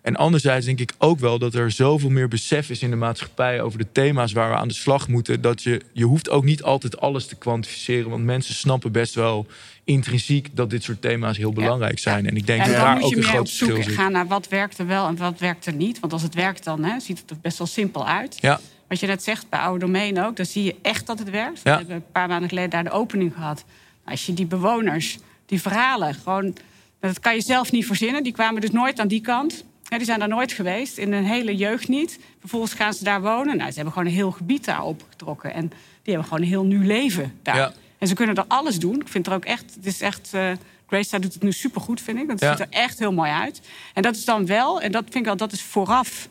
En 0.09 0.15
anderzijds 0.15 0.65
denk 0.65 0.79
ik 0.79 0.93
ook 0.97 1.19
wel 1.19 1.39
dat 1.39 1.53
er 1.53 1.71
zoveel 1.71 2.09
meer 2.09 2.27
besef 2.27 2.69
is 2.69 2.81
in 2.81 2.89
de 2.89 2.95
maatschappij 2.95 3.61
over 3.61 3.77
de 3.77 3.91
thema's 3.91 4.31
waar 4.31 4.49
we 4.49 4.55
aan 4.55 4.67
de 4.67 4.73
slag 4.73 5.07
moeten. 5.07 5.41
Dat 5.41 5.63
je, 5.63 5.81
je 5.93 6.03
hoeft 6.03 6.29
ook 6.29 6.43
niet 6.43 6.63
altijd 6.63 6.99
alles 6.99 7.25
te 7.25 7.35
kwantificeren. 7.35 8.09
Want 8.09 8.23
mensen 8.23 8.55
snappen 8.55 8.91
best 8.91 9.15
wel 9.15 9.47
intrinsiek 9.83 10.49
dat 10.55 10.69
dit 10.69 10.83
soort 10.83 11.01
thema's 11.01 11.37
heel 11.37 11.53
belangrijk 11.53 11.99
zijn. 11.99 12.25
En 12.27 12.35
ik 12.35 12.47
denk 12.47 12.65
dat 12.65 12.75
daar 12.75 13.01
ook 13.01 13.15
een 13.15 13.23
groot 13.23 13.49
verschil 13.49 13.83
zit. 13.83 13.93
gaan 13.93 14.11
naar 14.11 14.27
wat 14.27 14.47
werkt 14.47 14.77
er 14.77 14.87
wel 14.87 15.07
en 15.07 15.17
wat 15.17 15.39
werkt 15.39 15.65
er 15.65 15.73
niet. 15.73 15.99
Want 15.99 16.13
als 16.13 16.21
het 16.21 16.35
werkt 16.35 16.63
dan 16.63 16.83
hè, 16.83 16.99
ziet 16.99 17.19
het 17.19 17.29
er 17.29 17.37
best 17.41 17.57
wel 17.57 17.67
simpel 17.67 18.07
uit. 18.07 18.37
Ja. 18.39 18.59
Wat 18.87 18.99
je 18.99 19.07
net 19.07 19.23
zegt 19.23 19.49
bij 19.49 19.59
Oude 19.59 19.85
Domein 19.85 20.21
ook, 20.21 20.35
dan 20.35 20.45
zie 20.45 20.63
je 20.63 20.75
echt 20.81 21.07
dat 21.07 21.19
het 21.19 21.29
werkt. 21.29 21.63
We 21.63 21.69
hebben 21.69 21.95
een 21.95 22.11
paar 22.11 22.27
maanden 22.27 22.49
geleden 22.49 22.69
daar 22.69 22.83
de 22.83 22.91
opening 22.91 23.33
gehad. 23.33 23.63
Als 24.05 24.25
je 24.25 24.33
die 24.33 24.45
bewoners, 24.45 25.17
die 25.45 25.61
verhalen, 25.61 26.13
gewoon, 26.13 26.55
dat 26.99 27.19
kan 27.19 27.35
je 27.35 27.41
zelf 27.41 27.71
niet 27.71 27.85
verzinnen. 27.85 28.23
Die 28.23 28.33
kwamen 28.33 28.61
dus 28.61 28.71
nooit 28.71 28.99
aan 28.99 29.07
die 29.07 29.21
kant 29.21 29.67
die 29.97 30.05
zijn 30.05 30.19
daar 30.19 30.27
nooit 30.27 30.51
geweest, 30.51 30.97
in 30.97 31.13
een 31.13 31.25
hele 31.25 31.55
jeugd 31.55 31.87
niet. 31.87 32.19
Vervolgens 32.39 32.73
gaan 32.73 32.93
ze 32.93 33.03
daar 33.03 33.21
wonen. 33.21 33.57
Nou, 33.57 33.69
ze 33.69 33.75
hebben 33.75 33.93
gewoon 33.93 34.07
een 34.07 34.13
heel 34.13 34.31
gebied 34.31 34.65
daar 34.65 34.83
opgetrokken. 34.83 35.53
En 35.53 35.67
die 36.03 36.13
hebben 36.13 36.23
gewoon 36.23 36.41
een 36.41 36.49
heel 36.49 36.63
nieuw 36.63 36.85
leven 36.87 37.37
daar. 37.41 37.55
Ja. 37.55 37.73
En 37.97 38.07
ze 38.07 38.13
kunnen 38.13 38.35
er 38.35 38.45
alles 38.47 38.79
doen. 38.79 38.99
Ik 38.99 39.07
vind 39.07 39.27
er 39.27 39.33
ook 39.33 39.45
echt, 39.45 39.75
het 39.75 39.85
is 39.85 40.01
echt... 40.01 40.31
Uh, 40.35 40.51
Grace 40.87 41.19
doet 41.19 41.33
het 41.33 41.43
nu 41.43 41.51
supergoed, 41.51 42.01
vind 42.01 42.19
ik. 42.19 42.27
Dat 42.27 42.39
ziet 42.39 42.59
er 42.59 42.67
echt 42.69 42.99
heel 42.99 43.13
mooi 43.13 43.31
uit. 43.31 43.61
En 43.93 44.01
dat 44.01 44.15
is 44.15 44.25
dan 44.25 44.45
wel, 44.45 44.81
en 44.81 44.91
dat 44.91 45.03
vind 45.09 45.25
ik 45.25 45.31
al, 45.31 45.37
dat 45.37 45.51
is 45.51 45.61
vooraf 45.61 46.27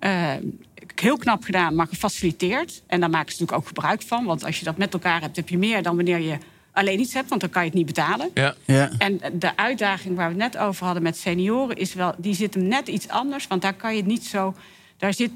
uh, 0.00 0.32
heel 0.94 1.16
knap 1.16 1.44
gedaan, 1.44 1.74
maar 1.74 1.86
gefaciliteerd. 1.86 2.82
En 2.86 3.00
daar 3.00 3.10
maken 3.10 3.32
ze 3.32 3.40
natuurlijk 3.40 3.58
ook 3.58 3.66
gebruik 3.66 4.02
van. 4.02 4.24
Want 4.24 4.44
als 4.44 4.58
je 4.58 4.64
dat 4.64 4.76
met 4.76 4.92
elkaar 4.92 5.20
hebt, 5.20 5.36
heb 5.36 5.48
je 5.48 5.58
meer 5.58 5.82
dan 5.82 5.96
wanneer 5.96 6.18
je 6.18 6.38
alleen 6.80 7.00
iets 7.00 7.14
hebt, 7.14 7.28
want 7.28 7.40
dan 7.40 7.50
kan 7.50 7.62
je 7.62 7.68
het 7.68 7.76
niet 7.76 7.86
betalen. 7.86 8.30
Ja. 8.34 8.54
Ja. 8.64 8.90
En 8.98 9.20
de 9.32 9.56
uitdaging 9.56 10.16
waar 10.16 10.34
we 10.34 10.42
het 10.42 10.52
net 10.52 10.62
over 10.62 10.84
hadden 10.84 11.02
met 11.02 11.16
senioren 11.16 11.76
is 11.76 11.94
wel, 11.94 12.14
die 12.18 12.34
zit 12.34 12.54
hem 12.54 12.68
net 12.68 12.88
iets 12.88 13.08
anders, 13.08 13.46
want 13.46 13.62
daar 13.62 13.74
kan 13.74 13.90
je 13.90 13.96
het 13.96 14.06
niet 14.06 14.24
zo. 14.24 14.54
Daar, 14.96 15.14
zit, 15.14 15.30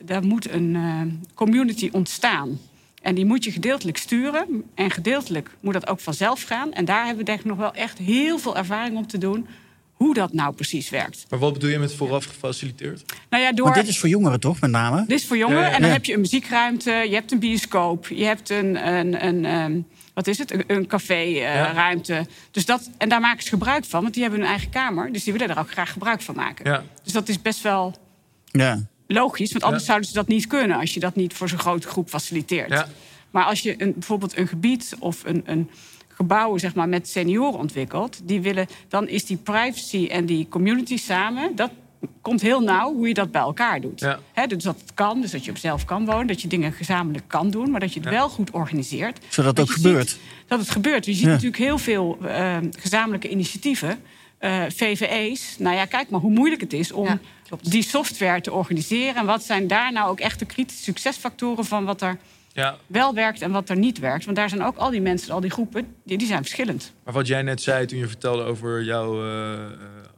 daar 0.00 0.24
moet 0.24 0.50
een 0.50 0.74
uh, 0.74 1.00
community 1.34 1.88
ontstaan. 1.92 2.58
En 3.02 3.14
die 3.14 3.24
moet 3.24 3.44
je 3.44 3.50
gedeeltelijk 3.50 3.96
sturen. 3.96 4.64
En 4.74 4.90
gedeeltelijk 4.90 5.50
moet 5.60 5.72
dat 5.72 5.86
ook 5.86 6.00
vanzelf 6.00 6.42
gaan. 6.42 6.72
En 6.72 6.84
daar 6.84 7.00
hebben 7.00 7.18
we 7.18 7.24
denk 7.24 7.38
ik 7.38 7.44
nog 7.44 7.58
wel 7.58 7.72
echt 7.72 7.98
heel 7.98 8.38
veel 8.38 8.56
ervaring 8.56 8.96
om 8.96 9.06
te 9.06 9.18
doen 9.18 9.46
hoe 9.92 10.14
dat 10.14 10.32
nou 10.32 10.54
precies 10.54 10.90
werkt. 10.90 11.26
Maar 11.30 11.38
wat 11.38 11.52
bedoel 11.52 11.70
je 11.70 11.78
met 11.78 11.94
vooraf 11.94 12.24
gefaciliteerd? 12.24 13.04
Nou 13.30 13.42
ja, 13.42 13.52
door... 13.52 13.64
Want 13.64 13.76
dit 13.76 13.88
is 13.88 13.98
voor 13.98 14.08
jongeren 14.08 14.40
toch, 14.40 14.60
met 14.60 14.70
name? 14.70 15.04
Dit 15.06 15.18
is 15.18 15.26
voor 15.26 15.36
jongeren. 15.36 15.72
En 15.72 15.82
dan 15.82 15.90
heb 15.90 16.04
je 16.04 16.14
een 16.14 16.20
muziekruimte, 16.20 16.90
je 16.90 17.14
hebt 17.14 17.32
een 17.32 17.38
bioscoop, 17.38 18.06
je 18.06 18.24
hebt 18.24 18.50
een, 18.50 18.88
een, 18.88 19.26
een, 19.26 19.44
ehm, 19.44 19.80
wat 20.18 20.26
is 20.26 20.38
het, 20.38 20.52
een, 20.52 20.64
een 20.66 20.86
café-ruimte. 20.86 22.14
Eh, 22.14 22.24
dus 22.50 22.66
dat, 22.66 22.90
en 22.96 23.08
daar 23.08 23.20
maken 23.20 23.42
ze 23.42 23.48
gebruik 23.48 23.84
van, 23.84 24.02
want 24.02 24.14
die 24.14 24.22
hebben 24.22 24.40
hun 24.40 24.48
eigen 24.48 24.70
kamer. 24.70 25.12
Dus 25.12 25.24
die 25.24 25.32
willen 25.32 25.48
er 25.48 25.58
ook 25.58 25.70
graag 25.70 25.92
gebruik 25.92 26.22
van 26.22 26.34
maken. 26.34 26.70
Ja. 26.70 26.82
Dus 27.02 27.12
dat 27.12 27.28
is 27.28 27.42
best 27.42 27.62
wel 27.62 27.94
ja. 28.44 28.82
logisch, 29.06 29.52
want 29.52 29.64
anders 29.64 29.84
zouden 29.84 30.08
ze 30.08 30.14
dat 30.14 30.28
niet 30.28 30.46
kunnen... 30.46 30.78
als 30.78 30.94
je 30.94 31.00
dat 31.00 31.14
niet 31.14 31.34
voor 31.34 31.48
zo'n 31.48 31.58
grote 31.58 31.88
groep 31.88 32.08
faciliteert. 32.08 32.70
Ja. 32.70 32.88
Maar 33.30 33.44
als 33.44 33.60
je 33.60 33.82
een, 33.82 33.92
bijvoorbeeld 33.92 34.36
een 34.36 34.48
gebied 34.48 34.96
of 34.98 35.24
een, 35.24 35.42
een 35.44 35.70
gebouw 36.08 36.58
zeg 36.58 36.74
maar, 36.74 36.88
met 36.88 37.08
senioren 37.08 37.58
ontwikkelt... 37.58 38.20
Die 38.24 38.40
willen, 38.40 38.66
dan 38.88 39.08
is 39.08 39.24
die 39.24 39.36
privacy 39.36 40.06
en 40.10 40.26
die 40.26 40.48
community 40.48 40.96
samen... 40.96 41.56
dat 41.56 41.70
komt 42.20 42.40
heel 42.40 42.60
nauw 42.60 42.94
hoe 42.94 43.08
je 43.08 43.14
dat 43.14 43.30
bij 43.30 43.40
elkaar 43.40 43.80
doet. 43.80 43.98
dus 44.48 44.62
dat 44.62 44.80
het 44.80 44.94
kan, 44.94 45.20
dus 45.20 45.30
dat 45.30 45.44
je 45.44 45.50
op 45.50 45.56
zelf 45.56 45.84
kan 45.84 46.04
wonen, 46.04 46.26
dat 46.26 46.42
je 46.42 46.48
dingen 46.48 46.72
gezamenlijk 46.72 47.24
kan 47.28 47.50
doen, 47.50 47.70
maar 47.70 47.80
dat 47.80 47.92
je 47.92 48.00
het 48.00 48.08
wel 48.08 48.28
goed 48.28 48.50
organiseert. 48.50 49.18
Zodat 49.28 49.56
het 49.56 49.68
ook 49.68 49.74
gebeurt. 49.74 50.18
Dat 50.46 50.58
het 50.58 50.70
gebeurt. 50.70 51.04
Je 51.04 51.12
ziet 51.12 51.26
natuurlijk 51.26 51.56
heel 51.56 51.78
veel 51.78 52.18
uh, 52.22 52.56
gezamenlijke 52.78 53.28
initiatieven. 53.28 54.00
Uh, 54.40 54.64
eh, 54.64 54.72
VVE's. 54.72 55.56
Nou 55.58 55.76
ja, 55.76 55.84
kijk 55.84 56.10
maar 56.10 56.20
hoe 56.20 56.30
moeilijk 56.30 56.60
het 56.60 56.72
is 56.72 56.92
om 56.92 57.20
die 57.62 57.82
software 57.82 58.40
te 58.40 58.52
organiseren. 58.52 59.14
En 59.14 59.26
wat 59.26 59.42
zijn 59.42 59.66
daar 59.66 59.92
nou 59.92 60.10
ook 60.10 60.20
echt 60.20 60.38
de 60.38 60.44
kritische 60.44 60.82
succesfactoren 60.82 61.64
van 61.64 61.84
wat 61.84 62.02
er 62.02 62.18
ja. 62.52 62.76
wel 62.86 63.14
werkt 63.14 63.42
en 63.42 63.50
wat 63.50 63.68
er 63.68 63.76
niet 63.76 63.98
werkt. 63.98 64.24
Want 64.24 64.36
daar 64.36 64.48
zijn 64.48 64.62
ook 64.62 64.76
al 64.76 64.90
die 64.90 65.00
mensen, 65.00 65.32
al 65.32 65.40
die 65.40 65.50
groepen, 65.50 65.94
die, 66.04 66.18
die 66.18 66.26
zijn 66.26 66.42
verschillend. 66.42 66.92
Maar 67.04 67.14
wat 67.14 67.26
jij 67.26 67.42
net 67.42 67.62
zei 67.62 67.86
toen 67.86 67.98
je 67.98 68.06
vertelde 68.06 68.42
over 68.42 68.82
jouw 68.82 69.24
uh, 69.26 69.60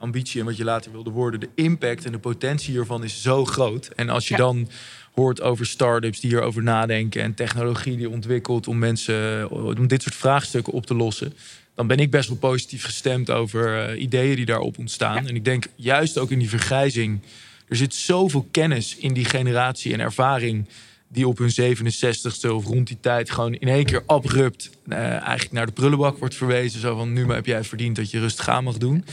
ambitie 0.01 0.41
en 0.41 0.47
wat 0.47 0.57
je 0.57 0.65
later 0.65 0.93
wilde 0.93 1.11
worden, 1.11 1.41
de 1.41 1.49
impact 1.55 2.05
en 2.05 2.13
de 2.13 2.19
potentie 2.19 2.73
hiervan 2.73 3.05
is 3.05 3.23
zo 3.23 3.45
groot. 3.45 3.91
En 3.97 4.09
als 4.09 4.29
je 4.29 4.37
dan 4.37 4.69
hoort 5.15 5.41
over 5.41 5.67
start-ups 5.67 6.21
die 6.21 6.31
hierover 6.31 6.63
nadenken 6.63 7.23
en 7.23 7.35
technologie 7.35 7.97
die 7.97 8.11
ontwikkelt 8.11 8.69
om 8.69 8.79
mensen 8.79 9.51
om 9.51 9.87
dit 9.87 10.03
soort 10.03 10.15
vraagstukken 10.15 10.73
op 10.73 10.87
te 10.87 10.95
lossen. 10.95 11.33
Dan 11.75 11.87
ben 11.87 11.99
ik 11.99 12.11
best 12.11 12.29
wel 12.29 12.39
positief 12.39 12.85
gestemd 12.85 13.31
over 13.31 13.91
uh, 13.91 14.01
ideeën 14.03 14.37
die 14.37 14.45
daarop 14.45 14.79
ontstaan. 14.79 15.27
En 15.27 15.35
ik 15.35 15.45
denk 15.45 15.67
juist 15.75 16.19
ook 16.19 16.31
in 16.31 16.39
die 16.39 16.49
vergrijzing. 16.49 17.21
Er 17.69 17.77
zit 17.77 17.95
zoveel 17.95 18.49
kennis 18.51 18.97
in 18.97 19.13
die 19.13 19.25
generatie 19.25 19.93
en 19.93 20.01
ervaring 20.01 20.67
die 21.09 21.29
op 21.29 21.39
hun 21.39 21.77
67ste 21.77 22.51
of 22.51 22.65
rond 22.65 22.87
die 22.87 22.99
tijd 23.01 23.31
gewoon 23.31 23.55
in 23.55 23.69
één 23.69 23.85
keer 23.85 24.03
abrupt 24.07 24.71
uh, 24.87 24.99
eigenlijk 24.99 25.53
naar 25.53 25.67
de 25.67 25.73
prullenbak 25.73 26.19
wordt 26.19 26.35
verwezen. 26.35 26.81
Zo 26.81 26.97
van 26.97 27.13
nu 27.13 27.27
maar 27.27 27.37
heb 27.37 27.47
jij 27.47 27.65
verdiend 27.65 27.97
dat 27.97 28.11
je 28.11 28.19
rustig 28.19 28.49
aan 28.49 28.65
mag 28.65 28.79
doen. 28.79 29.05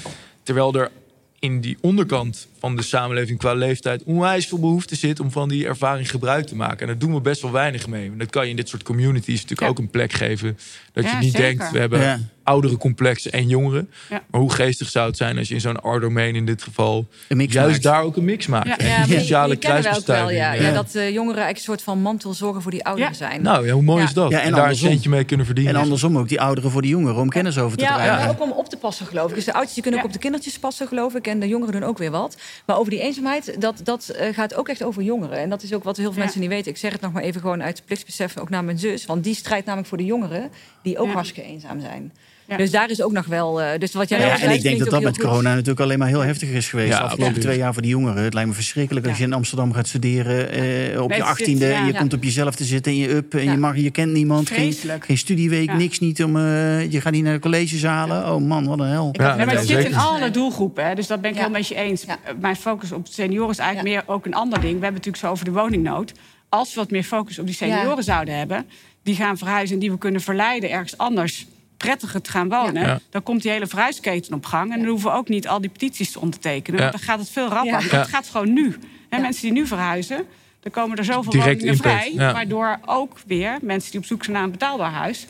Terwijl 0.47 0.73
er 0.73 0.91
in 1.39 1.61
die 1.61 1.77
onderkant 1.81 2.47
van 2.59 2.75
de 2.75 2.81
samenleving 2.81 3.39
qua 3.39 3.53
leeftijd 3.53 4.03
onwijs 4.03 4.47
veel 4.47 4.59
behoefte 4.59 4.95
zit 4.95 5.19
om 5.19 5.31
van 5.31 5.49
die 5.49 5.65
ervaring 5.65 6.09
gebruik 6.09 6.45
te 6.45 6.55
maken. 6.55 6.79
En 6.79 6.87
daar 6.87 6.97
doen 6.97 7.13
we 7.13 7.21
best 7.21 7.41
wel 7.41 7.51
weinig 7.51 7.87
mee. 7.87 8.15
Dat 8.15 8.29
kan 8.29 8.43
je 8.43 8.49
in 8.49 8.55
dit 8.55 8.69
soort 8.69 8.83
communities 8.83 9.41
natuurlijk 9.41 9.69
ook 9.69 9.79
een 9.79 9.89
plek 9.89 10.13
geven. 10.13 10.57
Dat 11.01 11.11
je 11.11 11.17
niet 11.19 11.37
denkt, 11.37 11.71
we 11.71 11.79
hebben 11.79 12.29
oudere 12.47 12.77
complexen 12.77 13.31
en 13.31 13.47
jongeren. 13.47 13.89
Maar 14.09 14.41
hoe 14.41 14.51
geestig 14.51 14.89
zou 14.89 15.07
het 15.07 15.17
zijn 15.17 15.37
als 15.37 15.47
je 15.47 15.53
in 15.53 15.61
zo'n 15.61 15.95
R-domein 15.95 16.35
in 16.35 16.45
dit 16.45 16.63
geval 16.63 17.07
juist 17.27 17.83
daar 17.83 18.01
ook 18.01 18.17
een 18.17 18.25
mix 18.25 18.47
maakt. 18.47 18.81
Ja, 18.81 18.87
ja, 18.87 19.05
sociale 19.05 19.55
kruisbestuiving. 19.55 20.39
Ja. 20.39 20.53
Ja. 20.53 20.71
dat 20.71 20.95
uh, 20.95 21.09
jongeren 21.09 21.43
eigenlijk 21.43 21.57
een 21.57 21.63
soort 21.63 21.81
van 21.81 22.01
mantel 22.01 22.33
zorgen 22.33 22.61
voor 22.61 22.71
die 22.71 22.85
ouderen 22.85 23.15
zijn. 23.15 23.41
Nou, 23.41 23.65
ja, 23.65 23.73
hoe 23.73 23.81
mooi 23.81 24.03
is 24.03 24.13
dat? 24.13 24.31
en, 24.31 24.51
daar 24.51 24.69
een 24.69 24.75
centje 24.75 25.09
mee 25.09 25.23
kunnen 25.23 25.45
verdienen. 25.45 25.75
En 25.75 25.81
andersom 25.81 26.17
ook 26.17 26.27
die 26.27 26.41
ouderen 26.41 26.71
voor 26.71 26.81
die 26.81 26.91
jongeren 26.91 27.21
om 27.21 27.29
kennis 27.29 27.57
over 27.57 27.77
te 27.77 27.83
ja, 27.83 27.93
krijgen. 27.93 28.19
Ja, 28.23 28.29
ook 28.29 28.41
om 28.41 28.51
op 28.51 28.69
te 28.69 28.77
passen 28.77 29.05
geloof 29.05 29.29
ik. 29.29 29.35
Dus 29.35 29.45
de 29.45 29.53
ouders 29.53 29.81
kunnen 29.81 29.99
ook 29.99 30.05
op 30.05 30.13
de 30.13 30.19
kindertjes 30.19 30.59
passen 30.59 30.87
geloof 30.87 31.15
ik. 31.15 31.27
En 31.27 31.39
de 31.39 31.47
jongeren 31.47 31.73
doen 31.73 31.83
ook 31.83 31.97
weer 31.97 32.11
wat. 32.11 32.37
Maar 32.65 32.77
over 32.77 32.91
die 32.91 33.01
eenzaamheid, 33.01 33.55
dat, 33.61 33.79
dat 33.83 34.15
uh, 34.19 34.33
gaat 34.33 34.55
ook 34.55 34.67
echt 34.67 34.83
over 34.83 35.03
jongeren. 35.03 35.37
En 35.37 35.49
dat 35.49 35.63
is 35.63 35.73
ook 35.73 35.83
wat 35.83 35.97
heel 35.97 36.11
veel 36.11 36.21
mensen 36.21 36.39
niet 36.39 36.49
weten. 36.49 36.71
Ik 36.71 36.77
zeg 36.77 36.91
het 36.91 37.01
nog 37.01 37.11
maar 37.11 37.23
even 37.23 37.41
gewoon 37.41 37.63
uit 37.63 37.81
plichtsbesef, 37.85 38.37
ook 38.37 38.49
naar 38.49 38.63
mijn 38.63 38.79
zus. 38.79 39.05
Want 39.05 39.23
die 39.23 39.35
strijdt 39.35 39.65
namelijk 39.65 39.89
voor 39.89 39.97
de 39.97 40.05
jongeren 40.05 40.49
die 40.87 40.97
ook 40.97 41.11
hartstikke 41.11 41.49
eenzaam 41.49 41.79
zijn. 41.79 42.11
Dus 42.57 42.71
daar 42.71 42.89
is 42.89 43.01
ook 43.01 43.11
nog 43.11 43.25
wel. 43.25 43.61
Uh, 43.61 43.67
dus 43.77 43.93
wat 43.93 44.09
jij 44.09 44.19
ja, 44.19 44.39
en 44.39 44.51
ik 44.51 44.61
denk 44.61 44.79
dat 44.79 44.89
dat 44.89 45.01
met 45.01 45.17
corona 45.17 45.49
natuurlijk 45.49 45.79
alleen 45.79 45.99
maar 45.99 46.07
heel 46.07 46.23
heftig 46.23 46.49
is 46.49 46.69
geweest. 46.69 46.91
de 46.91 46.99
afgelopen 46.99 47.39
twee 47.39 47.57
jaar 47.57 47.73
voor 47.73 47.81
die 47.81 47.91
jongeren. 47.91 48.23
Het 48.23 48.33
lijkt 48.33 48.49
me 48.49 48.55
verschrikkelijk 48.55 49.07
als 49.07 49.17
je 49.17 49.23
in 49.23 49.33
Amsterdam 49.33 49.73
gaat 49.73 49.87
studeren 49.87 50.63
uh, 50.93 51.01
op 51.01 51.13
je 51.13 51.23
achttiende. 51.23 51.71
En 51.71 51.85
je 51.85 51.93
komt 51.93 52.13
op 52.13 52.23
jezelf 52.23 52.55
te 52.55 52.63
zitten 52.63 52.91
in 52.91 52.97
je 52.97 53.09
up. 53.09 53.33
En 53.33 53.43
je, 53.43 53.57
mag, 53.57 53.77
je 53.77 53.91
kent 53.91 54.11
niemand. 54.11 54.49
Geen, 54.49 54.73
geen 54.99 55.17
studieweek, 55.17 55.73
niks 55.73 55.99
niet. 55.99 56.23
Om, 56.23 56.35
uh, 56.35 56.91
je 56.91 57.01
gaat 57.01 57.11
niet 57.11 57.23
naar 57.23 57.33
de 57.33 57.39
collegezalen. 57.39 58.33
Oh 58.33 58.41
man, 58.41 58.67
wat 58.67 58.79
een 58.79 58.87
hel. 58.87 59.09
Ja, 59.11 59.35
maar 59.35 59.49
het 59.49 59.67
zit 59.67 59.85
in 59.85 59.95
alle 59.95 60.31
doelgroepen. 60.31 60.87
Hè, 60.87 60.95
dus 60.95 61.07
dat 61.07 61.21
ben 61.21 61.31
ik 61.31 61.37
heel 61.37 61.49
met 61.49 61.67
je 61.67 61.75
eens. 61.75 62.05
Mijn 62.39 62.55
focus 62.55 62.91
op 62.91 63.07
senioren 63.09 63.51
is 63.51 63.57
eigenlijk 63.57 63.95
meer 63.95 64.15
ook 64.15 64.25
een 64.25 64.33
ander 64.33 64.59
ding. 64.59 64.77
We 64.77 64.83
hebben 64.83 64.93
natuurlijk 64.93 65.23
zo 65.23 65.31
over 65.31 65.45
de 65.45 65.51
woningnood. 65.51 66.13
Als 66.49 66.73
we 66.73 66.79
wat 66.79 66.91
meer 66.91 67.03
focus 67.03 67.39
op 67.39 67.45
die 67.45 67.55
senioren 67.55 68.03
zouden 68.03 68.37
hebben... 68.37 68.65
die 69.07 69.15
gaan 69.15 69.37
verhuizen 69.37 69.73
en 69.73 69.81
die 69.81 69.91
we 69.91 69.97
kunnen 69.97 70.21
verleiden 70.21 70.69
ergens 70.69 70.97
anders 70.97 71.47
prettiger 71.77 72.21
te 72.21 72.31
gaan 72.31 72.49
wonen, 72.49 73.01
dan 73.09 73.23
komt 73.23 73.41
die 73.41 73.51
hele 73.51 73.67
verhuisketen 73.67 74.33
op 74.33 74.45
gang. 74.45 74.71
En 74.71 74.79
dan 74.79 74.87
hoeven 74.87 75.11
we 75.11 75.17
ook 75.17 75.29
niet 75.29 75.47
al 75.47 75.61
die 75.61 75.69
petities 75.69 76.11
te 76.11 76.19
ondertekenen. 76.19 76.91
Dan 76.91 76.99
gaat 76.99 77.19
het 77.19 77.29
veel 77.29 77.47
rapper. 77.47 77.83
Ja. 77.83 77.97
Dat 77.97 78.07
gaat 78.07 78.29
gewoon 78.29 78.53
nu. 78.53 78.75
En 79.09 79.21
mensen 79.21 79.41
die 79.41 79.51
nu 79.51 79.67
verhuizen, 79.67 80.25
dan 80.59 80.71
komen 80.71 80.97
er 80.97 81.03
zoveel 81.03 81.31
Direct 81.31 81.59
woningen 81.59 81.77
vrij. 81.77 82.13
Waardoor 82.15 82.79
ook 82.85 83.17
weer 83.27 83.57
mensen 83.61 83.91
die 83.91 83.99
op 83.99 84.05
zoek 84.05 84.23
zijn 84.23 84.35
naar 84.35 84.45
een 84.45 84.51
betaalbaar 84.51 84.91
huis 84.91 85.27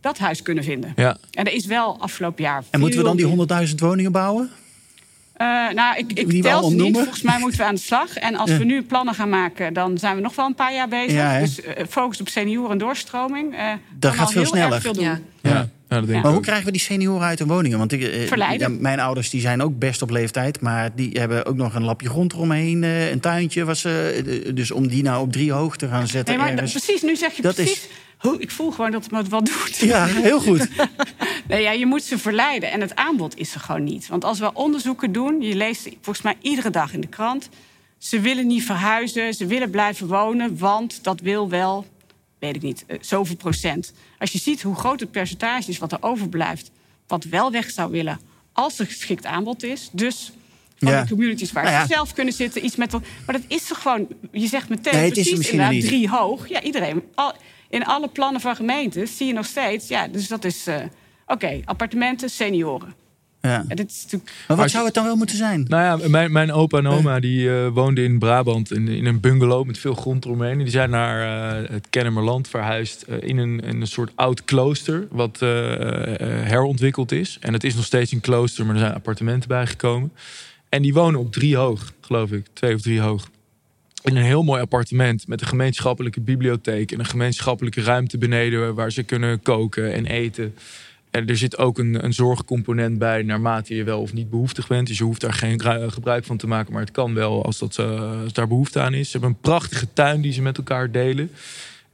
dat 0.00 0.18
huis 0.18 0.42
kunnen 0.42 0.64
vinden. 0.64 0.92
Ja. 0.96 1.16
En 1.30 1.44
er 1.44 1.52
is 1.52 1.66
wel 1.66 2.00
afgelopen 2.00 2.42
jaar. 2.42 2.64
En 2.70 2.80
moeten 2.80 2.98
we 2.98 3.04
dan 3.04 3.16
die 3.16 3.68
100.000 3.68 3.74
woningen 3.74 4.12
bouwen? 4.12 4.50
Uh, 5.38 5.70
nou, 5.74 5.96
ik, 5.96 6.12
ik 6.12 6.42
tel 6.42 6.70
niet. 6.70 6.96
Volgens 6.96 7.22
mij 7.22 7.38
moeten 7.38 7.58
we 7.58 7.66
aan 7.66 7.74
de 7.74 7.80
slag. 7.80 8.16
En 8.16 8.36
als 8.36 8.50
we 8.50 8.64
nu 8.64 8.82
plannen 8.82 9.14
gaan 9.14 9.28
maken, 9.28 9.72
dan 9.72 9.98
zijn 9.98 10.16
we 10.16 10.22
nog 10.22 10.34
wel 10.34 10.46
een 10.46 10.54
paar 10.54 10.74
jaar 10.74 10.88
bezig. 10.88 11.38
dus 11.38 11.60
uh, 11.60 11.72
focus 11.88 12.20
op 12.20 12.28
senioren 12.28 12.70
en 12.70 12.78
doorstroming. 12.78 13.52
Uh, 13.52 13.72
dat 13.98 14.14
gaat 14.14 14.32
veel 14.32 14.46
sneller. 14.46 14.80
Veel 14.80 14.92
doen. 14.92 15.04
Ja. 15.04 15.20
Ja, 15.42 15.68
maar 15.88 16.32
hoe 16.32 16.40
krijgen 16.40 16.64
we 16.64 16.72
die 16.72 16.80
senioren 16.80 17.26
uit 17.26 17.38
hun 17.38 17.48
woningen? 17.48 17.78
Want 17.78 17.92
ik, 17.92 18.80
mijn 18.80 19.00
ouders 19.00 19.30
die 19.30 19.40
zijn 19.40 19.62
ook 19.62 19.78
best 19.78 20.02
op 20.02 20.10
leeftijd, 20.10 20.60
maar 20.60 20.90
die 20.94 21.10
hebben 21.18 21.46
ook 21.46 21.56
nog 21.56 21.74
een 21.74 21.84
lapje 21.84 22.08
grond 22.08 22.32
eromheen, 22.32 22.82
een 22.82 23.20
tuintje. 23.20 23.64
Was, 23.64 23.82
dus 24.54 24.70
om 24.70 24.88
die 24.88 25.02
nou 25.02 25.22
op 25.22 25.32
drie 25.32 25.52
hoog 25.52 25.76
te 25.76 25.88
gaan 25.88 26.06
zetten. 26.06 26.34
Nee, 26.34 26.44
maar 26.44 26.52
ergens, 26.52 26.72
precies, 26.72 27.02
nu 27.02 27.16
zeg 27.16 27.32
je 27.32 27.42
dat 27.42 27.54
precies. 27.54 27.72
Is, 27.72 27.88
ik 28.38 28.50
voel 28.50 28.70
gewoon 28.70 28.90
dat 28.90 29.02
het 29.02 29.12
me 29.12 29.22
wat 29.22 29.46
doet. 29.46 29.76
Ja, 29.76 30.06
heel 30.06 30.40
goed. 30.40 30.68
nee, 31.48 31.62
ja, 31.62 31.70
je 31.70 31.86
moet 31.86 32.02
ze 32.02 32.18
verleiden. 32.18 32.70
En 32.70 32.80
het 32.80 32.94
aanbod 32.94 33.36
is 33.36 33.54
er 33.54 33.60
gewoon 33.60 33.84
niet. 33.84 34.08
Want 34.08 34.24
als 34.24 34.38
we 34.38 34.52
onderzoeken 34.52 35.12
doen, 35.12 35.40
je 35.40 35.54
leest 35.54 35.88
volgens 36.00 36.22
mij 36.22 36.36
iedere 36.40 36.70
dag 36.70 36.92
in 36.92 37.00
de 37.00 37.06
krant. 37.06 37.48
Ze 37.98 38.20
willen 38.20 38.46
niet 38.46 38.64
verhuizen, 38.64 39.34
ze 39.34 39.46
willen 39.46 39.70
blijven 39.70 40.06
wonen, 40.06 40.58
want 40.58 41.04
dat 41.04 41.20
wil 41.20 41.48
wel, 41.48 41.86
weet 42.38 42.56
ik 42.56 42.62
niet, 42.62 42.84
uh, 42.86 42.98
zoveel 43.00 43.36
procent. 43.36 43.92
Als 44.18 44.32
je 44.32 44.38
ziet 44.38 44.62
hoe 44.62 44.74
groot 44.74 45.00
het 45.00 45.10
percentage 45.10 45.70
is 45.70 45.78
wat 45.78 45.92
er 45.92 45.98
overblijft, 46.02 46.70
wat 47.06 47.24
wel 47.24 47.50
weg 47.50 47.70
zou 47.70 47.90
willen 47.90 48.20
als 48.52 48.78
er 48.78 48.86
geschikt 48.86 49.26
aanbod 49.26 49.62
is. 49.62 49.88
Dus 49.92 50.32
van 50.76 51.02
de 51.02 51.08
communities 51.08 51.52
waar 51.52 51.64
nou 51.64 51.86
ze 51.86 51.92
zelf 51.92 52.12
kunnen 52.12 52.34
zitten, 52.34 52.64
iets 52.64 52.76
met. 52.76 52.92
Maar 52.92 53.00
dat 53.26 53.44
is 53.48 53.70
er 53.70 53.76
gewoon. 53.76 54.08
Je 54.32 54.46
zegt 54.46 54.68
meteen 54.68 54.94
nee, 54.94 55.10
precies 55.10 55.50
inderdaad 55.50 55.80
drie 55.80 56.08
hoog. 56.08 56.48
Ja, 56.48 56.62
iedereen. 56.62 57.02
Al, 57.14 57.32
in 57.68 57.84
alle 57.84 58.08
plannen 58.08 58.40
van 58.40 58.56
gemeentes 58.56 59.16
zie 59.16 59.26
je 59.26 59.32
nog 59.32 59.46
steeds... 59.46 59.88
Ja, 59.88 60.08
dus 60.08 60.28
dat 60.28 60.44
is... 60.44 60.68
Uh, 60.68 60.76
Oké, 61.26 61.60
appartementen, 61.64 62.30
senioren. 62.30 62.94
Ja. 63.40 63.64
ja 63.68 63.74
dit 63.74 63.90
is 63.90 64.02
natuurlijk... 64.02 64.32
Maar 64.48 64.56
wat 64.56 64.70
zou 64.70 64.84
het 64.84 64.94
dan 64.94 65.04
wel 65.04 65.16
moeten 65.16 65.36
zijn? 65.36 65.64
Nou 65.68 66.00
ja, 66.00 66.08
mijn, 66.08 66.32
mijn 66.32 66.52
opa 66.52 66.78
en 66.78 66.86
oma 66.86 67.20
die 67.20 67.42
uh, 67.42 67.68
woonden 67.68 68.04
in 68.04 68.18
Brabant 68.18 68.72
in, 68.72 68.88
in 68.88 69.06
een 69.06 69.20
bungalow 69.20 69.66
met 69.66 69.78
veel 69.78 69.94
grond 69.94 70.24
eromheen. 70.24 70.58
Die 70.58 70.70
zijn 70.70 70.90
naar 70.90 71.62
uh, 71.62 71.68
het 71.70 71.86
Kennemerland 71.90 72.48
verhuisd 72.48 73.02
in, 73.20 73.38
een, 73.38 73.60
in 73.60 73.80
een 73.80 73.86
soort 73.86 74.12
oud 74.14 74.44
klooster 74.44 75.06
wat 75.10 75.38
herontwikkeld 75.40 77.12
is. 77.12 77.36
En 77.40 77.52
het 77.52 77.64
is 77.64 77.74
nog 77.74 77.84
steeds 77.84 78.12
een 78.12 78.20
klooster, 78.20 78.64
maar 78.66 78.74
er 78.74 78.80
zijn 78.80 78.94
appartementen 78.94 79.48
bijgekomen. 79.48 80.12
En 80.68 80.82
die 80.82 80.94
wonen 80.94 81.20
op 81.20 81.32
drie 81.32 81.56
hoog, 81.56 81.92
geloof 82.00 82.32
ik. 82.32 82.46
Twee 82.52 82.74
of 82.74 82.80
drie 82.80 83.00
hoog 83.00 83.28
in 84.02 84.16
een 84.16 84.22
heel 84.22 84.42
mooi 84.42 84.60
appartement 84.60 85.26
met 85.26 85.40
een 85.40 85.46
gemeenschappelijke 85.46 86.20
bibliotheek 86.20 86.92
en 86.92 86.98
een 86.98 87.06
gemeenschappelijke 87.06 87.82
ruimte 87.82 88.18
beneden 88.18 88.74
waar 88.74 88.92
ze 88.92 89.02
kunnen 89.02 89.42
koken 89.42 89.92
en 89.92 90.06
eten. 90.06 90.54
En 91.10 91.26
er 91.26 91.36
zit 91.36 91.58
ook 91.58 91.78
een, 91.78 92.04
een 92.04 92.12
zorgcomponent 92.12 92.98
bij 92.98 93.22
naarmate 93.22 93.74
je 93.74 93.84
wel 93.84 94.00
of 94.00 94.12
niet 94.12 94.30
behoeftig 94.30 94.66
bent. 94.66 94.86
Dus 94.86 94.98
je 94.98 95.04
hoeft 95.04 95.20
daar 95.20 95.32
geen 95.32 95.60
gebruik 95.92 96.24
van 96.24 96.36
te 96.36 96.46
maken, 96.46 96.72
maar 96.72 96.82
het 96.82 96.90
kan 96.90 97.14
wel 97.14 97.44
als, 97.44 97.58
dat, 97.58 97.76
uh, 97.80 98.22
als 98.22 98.32
daar 98.32 98.48
behoefte 98.48 98.80
aan 98.80 98.94
is. 98.94 99.10
Ze 99.10 99.12
hebben 99.12 99.30
een 99.30 99.40
prachtige 99.40 99.86
tuin 99.92 100.20
die 100.20 100.32
ze 100.32 100.42
met 100.42 100.56
elkaar 100.56 100.90
delen. 100.90 101.30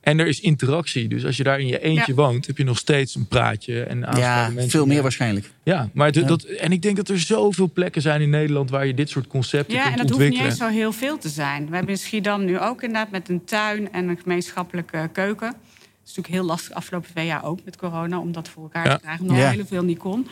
En 0.00 0.18
er 0.18 0.26
is 0.26 0.40
interactie. 0.40 1.08
Dus 1.08 1.24
als 1.24 1.36
je 1.36 1.42
daar 1.42 1.60
in 1.60 1.66
je 1.66 1.80
eentje 1.80 2.14
woont, 2.14 2.46
heb 2.46 2.58
je 2.58 2.64
nog 2.64 2.78
steeds 2.78 3.14
een 3.14 3.26
praatje. 3.26 3.82
En 3.82 4.00
ja, 4.16 4.48
mensen 4.48 4.70
veel 4.70 4.86
meer 4.86 5.02
waarschijnlijk. 5.02 5.50
Ja, 5.62 5.88
maar 5.92 6.12
Dat, 6.12 6.42
en 6.42 6.72
ik 6.72 6.82
denk 6.82 6.96
dat 6.96 7.08
er 7.08 7.20
zoveel 7.20 7.70
plekken 7.72 8.02
zijn 8.02 8.20
in 8.20 8.30
Nederland 8.30 8.70
waar 8.70 8.86
je 8.86 8.94
dit 8.94 9.10
soort 9.10 9.26
concepten 9.26 9.74
ja, 9.74 9.82
kunt 9.82 10.00
ontwikkelen. 10.00 10.30
Ja, 10.30 10.40
en 10.40 10.48
dat 10.48 10.56
hoeft 10.56 10.58
niet 10.58 10.68
eens 10.68 10.74
zo 10.74 10.78
heel 10.80 10.92
veel 10.92 11.18
te 11.18 11.28
zijn. 11.28 11.68
We 11.68 11.74
hebben 11.74 11.94
in 11.94 12.00
Schiedam 12.00 12.44
nu 12.44 12.60
ook 12.60 12.82
inderdaad 12.82 13.10
met 13.10 13.28
een 13.28 13.44
tuin 13.44 13.92
en 13.92 14.08
een 14.08 14.18
gemeenschappelijke 14.22 15.08
keuken. 15.12 15.54
Het 16.04 16.12
is 16.12 16.16
natuurlijk 16.16 16.42
heel 16.42 16.54
lastig 16.54 16.76
afgelopen 16.76 17.10
twee 17.10 17.26
jaar 17.26 17.44
ook 17.44 17.58
met 17.64 17.76
corona 17.76 18.18
om 18.18 18.32
dat 18.32 18.48
voor 18.48 18.62
elkaar 18.62 18.94
te 18.94 19.00
krijgen. 19.00 19.22
Omdat 19.22 19.38
ja. 19.38 19.50
heel 19.50 19.66
veel 19.66 19.82
niet 19.82 19.98
kon. 19.98 20.26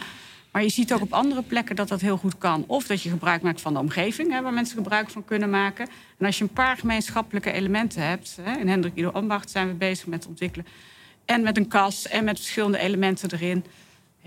Maar 0.51 0.63
je 0.63 0.69
ziet 0.69 0.93
ook 0.93 1.01
op 1.01 1.13
andere 1.13 1.43
plekken 1.43 1.77
dat 1.77 1.89
dat 1.89 2.01
heel 2.01 2.17
goed 2.17 2.39
kan. 2.39 2.65
Of 2.67 2.87
dat 2.87 3.03
je 3.03 3.11
gebruik 3.11 3.43
maakt 3.43 3.61
van 3.61 3.73
de 3.73 3.79
omgeving, 3.79 4.33
hè, 4.33 4.43
waar 4.43 4.53
mensen 4.53 4.77
gebruik 4.77 5.11
van 5.11 5.25
kunnen 5.25 5.51
maken. 5.51 5.89
En 6.19 6.27
als 6.27 6.39
je 6.39 6.45
een 6.45 6.53
paar 6.53 6.77
gemeenschappelijke 6.77 7.53
elementen 7.53 8.07
hebt... 8.07 8.39
Hè, 8.43 8.59
in 8.59 8.69
Hendrik 8.69 8.95
Ido 8.95 9.11
Ambacht 9.11 9.51
zijn 9.51 9.69
we 9.69 9.75
bezig 9.75 10.07
met 10.07 10.27
ontwikkelen... 10.27 10.67
en 11.25 11.43
met 11.43 11.57
een 11.57 11.69
kas 11.69 12.09
en 12.09 12.25
met 12.25 12.39
verschillende 12.39 12.79
elementen 12.79 13.31
erin... 13.33 13.65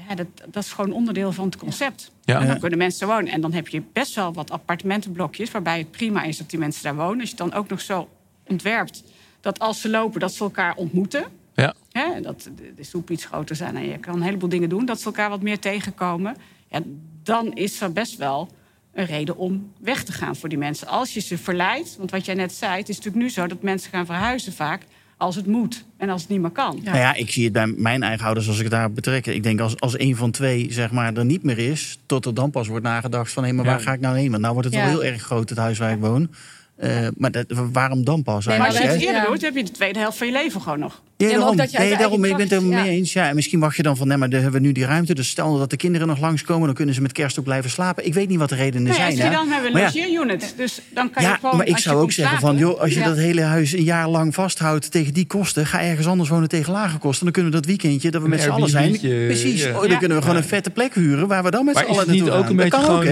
Ja, 0.08 0.16
dat, 0.16 0.28
dat 0.50 0.64
is 0.64 0.72
gewoon 0.72 0.92
onderdeel 0.92 1.32
van 1.32 1.46
het 1.46 1.58
concept. 1.58 2.12
Ja. 2.24 2.40
En 2.40 2.48
dan 2.48 2.60
kunnen 2.60 2.78
mensen 2.78 3.08
wonen. 3.08 3.32
En 3.32 3.42
dan 3.42 3.54
heb 3.54 3.68
je 3.68 3.82
best 3.94 4.16
wel 4.16 4.34
wat 4.34 4.52
appartementenblokjes... 4.52 5.52
waarbij 5.52 5.78
het 5.78 5.92
prima 5.92 6.24
is 6.24 6.38
dat 6.38 6.50
die 6.50 6.60
mensen 6.60 6.84
daar 6.84 6.96
wonen. 6.96 7.20
Als 7.20 7.30
je 7.30 7.36
het 7.36 7.52
dan 7.52 7.60
ook 7.60 7.70
nog 7.70 7.82
zo 7.82 8.10
ontwerpt... 8.48 9.04
dat 9.46 9.60
als 9.60 9.82
ze 9.82 9.90
lopen, 9.90 10.20
dat 10.20 10.34
ze 10.34 10.44
elkaar 10.44 10.76
ontmoeten... 10.76 11.26
Ja. 11.56 11.74
Hè, 11.92 12.22
dat 12.22 12.50
de 12.76 12.84
soep 12.84 13.10
iets 13.10 13.26
groter 13.26 13.56
zijn 13.56 13.76
en 13.76 13.88
je 13.88 13.98
kan 13.98 14.16
een 14.16 14.22
heleboel 14.22 14.50
dingen 14.50 14.70
doen. 14.70 14.86
Dat 14.86 15.00
ze 15.00 15.06
elkaar 15.06 15.30
wat 15.30 15.42
meer 15.42 15.60
tegenkomen. 15.60 16.36
Ja, 16.70 16.82
dan 17.24 17.54
is 17.54 17.82
er 17.82 17.92
best 17.92 18.18
wel 18.18 18.50
een 18.94 19.06
reden 19.06 19.38
om 19.38 19.72
weg 19.80 20.04
te 20.04 20.12
gaan 20.12 20.36
voor 20.36 20.50
die 20.50 20.58
mensen. 20.58 20.88
Als 20.88 21.14
je 21.14 21.20
ze 21.20 21.38
verleidt, 21.38 21.98
want 21.98 22.12
wat 22.12 22.26
jij 22.26 22.36
net 22.36 22.54
zei... 22.54 22.78
het 22.80 22.90
is 22.90 22.96
natuurlijk 22.96 23.24
nu 23.24 23.30
zo 23.30 23.48
dat 23.48 23.62
mensen 23.62 23.92
gaan 23.92 24.06
verhuizen 24.06 24.54
vaak 24.54 24.82
als 25.18 25.36
het 25.36 25.46
moet 25.48 25.86
en 25.98 26.10
als 26.10 26.22
het 26.22 26.30
niet 26.30 26.42
meer 26.42 26.50
kan. 26.50 26.80
Ja. 26.84 26.92
Nou 26.92 26.98
ja, 26.98 27.14
ik 27.14 27.32
zie 27.32 27.44
het 27.44 27.54
bij 27.54 27.68
mijn 27.68 28.04
eigen 28.04 28.26
ouders 28.26 28.48
als 28.48 28.58
ik 28.58 28.64
het 28.64 28.72
daarop 28.72 28.96
betrek. 28.96 29.26
Ik 29.26 29.44
denk 29.44 29.60
als, 29.60 29.80
als 29.80 30.00
een 30.00 30.16
van 30.16 30.32
twee 30.32 30.68
zeg 30.72 30.92
maar, 30.92 31.14
er 31.14 31.26
niet 31.26 31.44
meer 31.44 31.58
is... 31.58 32.00
tot 32.06 32.26
er 32.26 32.34
dan 32.34 32.52
pas 32.52 32.68
wordt 32.68 32.86
nagedacht 32.86 33.32
van... 33.32 33.44
hé, 33.44 33.52
maar 33.52 33.66
waar 33.66 33.80
ga 33.80 33.94
ik 33.94 34.00
nou 34.00 34.18
heen? 34.18 34.30
Want 34.30 34.42
nou 34.42 34.54
wordt 34.54 34.70
het 34.70 34.78
wel 34.78 34.88
heel 34.88 35.04
erg 35.04 35.22
groot, 35.22 35.50
het 35.50 35.58
huis 35.58 35.78
waar 35.78 35.92
ik 35.92 36.00
woon. 36.00 36.30
Uh, 36.78 37.08
maar 37.18 37.32
dat, 37.32 37.46
waarom 37.72 38.04
dan 38.04 38.24
pas? 38.24 38.46
Nee, 38.46 38.58
maar 38.58 38.68
als 38.68 38.78
je 38.78 38.88
het 38.88 39.02
eerder 39.02 39.26
doet, 39.26 39.42
heb 39.42 39.56
je 39.56 39.64
de 39.64 39.72
tweede 39.72 40.00
helft 40.00 40.18
van 40.18 40.28
je 40.28 40.34
leven 40.34 40.62
gewoon 40.62 40.80
nog. 40.80 41.02
Ja, 41.18 41.30
daarom, 41.30 41.56
dat 41.56 41.72
je 41.72 41.78
nee, 41.78 41.98
daarom 41.98 42.26
je 42.26 42.36
bent 42.36 42.50
het 42.50 42.62
er 42.62 42.64
mee 42.68 42.90
eens. 42.90 43.14
Ja, 43.14 43.30
en 43.30 43.36
misschien 43.36 43.60
wacht 43.60 43.76
je 43.76 43.84
dan 43.84 43.98
van, 43.98 44.08
nee, 44.08 44.18
maar 44.18 44.30
dan 44.30 44.42
hebben 44.42 44.62
we 44.62 44.68
nu 44.68 44.74
die 44.74 44.86
ruimte. 44.86 45.14
Dus 45.14 45.30
stel 45.30 45.58
dat 45.58 45.70
de 45.70 45.78
kinderen 45.78 46.08
nog 46.08 46.20
langskomen, 46.20 46.66
dan 46.66 46.76
kunnen 46.76 46.96
ze 46.96 47.02
met 47.02 47.12
kerst 47.12 47.40
ook 47.40 47.46
blijven 47.46 47.70
slapen. 47.70 48.06
Ik 48.06 48.14
weet 48.14 48.30
niet 48.30 48.40
wat 48.40 48.50
de 48.50 48.56
redenen 48.56 48.94
zijn. 48.94 49.18
Nee, 49.18 49.30
dan 49.30 49.48
hebben 49.48 49.72
we 49.72 49.80
een 49.80 49.84
logeerunit. 49.84 50.54
Dus 50.58 50.82
dan 50.94 51.10
kan 51.10 51.24
ja, 51.24 51.32
je 51.32 51.36
gewoon, 51.36 51.58
maar 51.58 51.68
ik 51.68 51.78
zou 51.78 52.02
ook 52.02 52.12
zeggen 52.12 52.40
van, 52.40 52.58
joh, 52.58 52.80
als 52.80 52.94
je 52.94 53.04
dat 53.04 53.18
hele 53.18 53.42
huis 53.42 53.72
een 53.72 53.84
jaar 53.84 54.08
lang 54.08 54.34
vasthoudt 54.34 54.92
tegen 54.92 55.14
die 55.14 55.26
kosten, 55.26 55.66
ga 55.66 55.82
ergens 55.82 56.08
anders 56.08 56.30
wonen 56.30 56.50
tegen 56.50 56.74
lage 56.74 56.98
kosten. 56.98 57.24
Dan 57.24 57.34
kunnen 57.34 57.52
we 57.52 57.58
dat 57.58 57.68
weekendje, 57.68 58.12
dat 58.12 58.22
we 58.22 58.28
met 58.28 58.42
z'n 58.42 58.50
allen 58.50 58.70
zijn. 58.70 59.00
Precies, 59.00 59.66
oh, 59.66 59.90
dan 59.90 59.98
kunnen 59.98 60.18
we 60.18 60.24
gewoon 60.24 60.38
een 60.38 60.44
vette 60.44 60.70
plek 60.70 60.94
huren 60.94 61.28
waar 61.28 61.44
we 61.44 61.52
dan 61.52 61.66
met 61.66 61.78
z'n 61.78 61.84
allen 61.84 61.96
naartoe 61.96 62.16
gaan. 62.16 62.26
niet 62.26 62.44
ook 62.44 62.50
een 62.50 62.56
beetje 62.56 62.80
gewoon 62.80 63.08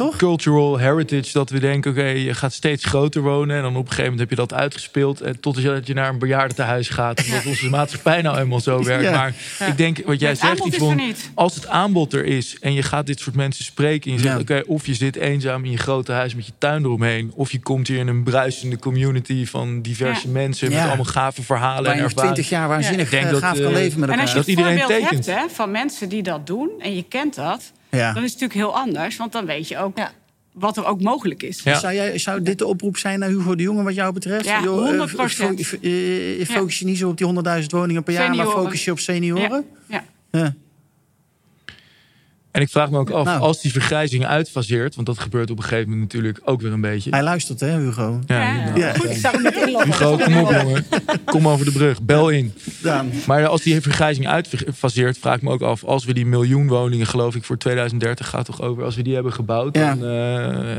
uh, 0.00 0.16
cultural 0.16 0.78
heritage 0.78 1.32
dat 1.32 1.50
we 1.50 1.58
denken, 1.58 1.90
oké, 1.90 2.06
je 2.06 2.34
gaat 2.34 2.52
steeds 2.52 2.84
groter 2.84 3.22
wonen 3.22 3.56
en 3.56 3.62
dan 3.62 3.76
op 3.76 3.82
een 3.82 3.88
gegeven 3.88 4.10
moment 4.10 4.20
heb 4.20 4.30
je 4.30 4.46
dat 4.46 4.54
uitgespeeld 4.54 5.20
en 5.20 5.40
tot 5.40 5.56
je 5.62 5.94
naar 5.94 6.08
een 6.08 6.18
bejaardentehuis 6.18 6.85
gaat, 6.88 7.24
omdat 7.24 7.46
onze 7.46 7.68
maatschappij 7.68 8.22
nou 8.22 8.38
eenmaal 8.38 8.60
zo 8.60 8.82
werkt. 8.82 9.10
Maar 9.10 9.34
ik 9.66 9.76
denk, 9.76 10.02
wat 10.04 10.20
jij 10.20 10.34
zegt, 10.34 10.64
Yvonne, 10.64 11.14
als 11.34 11.54
het 11.54 11.66
aanbod 11.66 12.12
er 12.12 12.24
is 12.24 12.58
en 12.60 12.72
je 12.72 12.82
gaat 12.82 13.06
dit 13.06 13.20
soort 13.20 13.36
mensen 13.36 13.64
spreken 13.64 14.10
en 14.10 14.16
je 14.16 14.22
zegt, 14.22 14.40
oké, 14.40 14.62
of 14.66 14.86
je 14.86 14.94
zit 14.94 15.16
eenzaam 15.16 15.64
in 15.64 15.70
je 15.70 15.76
grote 15.76 16.12
huis 16.12 16.34
met 16.34 16.46
je 16.46 16.52
tuin 16.58 16.84
eromheen, 16.84 17.32
of 17.34 17.52
je 17.52 17.60
komt 17.60 17.88
hier 17.88 17.98
in 17.98 18.08
een 18.08 18.22
bruisende 18.22 18.78
community 18.78 19.46
van 19.46 19.82
diverse 19.82 20.28
mensen 20.28 20.72
met 20.72 20.86
allemaal 20.86 21.04
gave 21.04 21.42
verhalen 21.42 21.84
Waar 21.84 21.96
en 21.96 22.02
ervaringen. 22.02 22.34
20 22.34 22.48
jaar 22.48 22.68
waanzinnig 22.68 23.10
denk 23.10 23.30
dat, 23.30 23.40
kan 23.40 23.58
uh, 23.58 23.70
leven 23.70 24.00
met 24.00 24.08
elkaar. 24.08 24.14
En 24.14 24.20
als 24.20 24.30
je 24.30 24.36
dat 24.36 24.46
iedereen 24.46 24.86
tekent. 24.86 25.26
hebt 25.26 25.40
hè, 25.40 25.48
van 25.54 25.70
mensen 25.70 26.08
die 26.08 26.22
dat 26.22 26.46
doen 26.46 26.70
en 26.78 26.96
je 26.96 27.04
kent 27.08 27.34
dat, 27.34 27.72
dan 27.90 28.00
is 28.00 28.06
het 28.06 28.14
natuurlijk 28.14 28.52
heel 28.52 28.76
anders, 28.76 29.16
want 29.16 29.32
dan 29.32 29.46
weet 29.46 29.68
je 29.68 29.78
ook 29.78 29.96
wat 30.58 30.76
er 30.76 30.84
ook 30.84 31.00
mogelijk 31.00 31.42
is. 31.42 31.62
Zou, 31.62 31.94
jij, 31.94 32.18
zou 32.18 32.42
dit 32.42 32.58
de 32.58 32.66
oproep 32.66 32.96
zijn 32.96 33.18
naar 33.18 33.28
Hugo 33.28 33.54
de 33.54 33.62
Jonge 33.62 33.82
wat 33.82 33.94
jou 33.94 34.12
betreft? 34.12 34.44
Ja, 34.44 34.64
100 34.64 35.10
eh, 35.10 35.14
procent. 35.16 35.72
Uh, 35.80 36.46
focus 36.46 36.78
je 36.78 36.84
niet 36.84 36.98
zo 36.98 37.08
op 37.08 37.18
die 37.18 37.60
100.000 37.60 37.66
woningen 37.66 38.02
per 38.02 38.14
jaar, 38.14 38.34
maar 38.34 38.46
focus 38.46 38.84
je 38.84 38.90
op 38.90 38.98
senioren? 38.98 39.64
Ja. 39.88 40.04
ja. 40.30 40.54
En 42.56 42.62
ik 42.62 42.68
vraag 42.68 42.90
me 42.90 42.98
ook 42.98 43.10
af, 43.10 43.24
nou. 43.24 43.40
als 43.40 43.60
die 43.60 43.72
vergrijzing 43.72 44.26
uitfaseert... 44.26 44.94
want 44.94 45.06
dat 45.06 45.18
gebeurt 45.18 45.50
op 45.50 45.56
een 45.56 45.62
gegeven 45.62 45.90
moment 45.90 46.12
natuurlijk 46.12 46.40
ook 46.44 46.60
weer 46.60 46.72
een 46.72 46.80
beetje. 46.80 47.10
Hij 47.10 47.22
luistert, 47.22 47.60
hè, 47.60 47.78
Hugo? 47.78 48.20
Ja, 48.26 48.72
ja. 48.74 48.92
Goed, 48.94 49.10
ik 49.10 49.16
zou 49.16 49.52
Hugo, 49.84 50.16
kom 50.16 50.36
op, 50.36 50.50
jongen. 50.50 50.86
Kom 51.24 51.48
over 51.48 51.64
de 51.64 51.72
brug, 51.72 52.02
bel 52.02 52.28
in. 52.28 52.54
Maar 53.26 53.46
als 53.46 53.62
die 53.62 53.80
vergrijzing 53.80 54.28
uitfaseert, 54.28 55.18
vraag 55.18 55.36
ik 55.36 55.42
me 55.42 55.50
ook 55.50 55.62
af... 55.62 55.84
als 55.84 56.04
we 56.04 56.14
die 56.14 56.26
miljoen 56.26 56.68
woningen, 56.68 57.06
geloof 57.06 57.34
ik, 57.34 57.44
voor 57.44 57.58
2030 57.58 58.28
gaat 58.28 58.44
toch 58.44 58.62
over... 58.62 58.84
als 58.84 58.96
we 58.96 59.02
die 59.02 59.14
hebben 59.14 59.32
gebouwd, 59.32 59.74
dan... 59.74 60.04
Uh, 60.04 60.76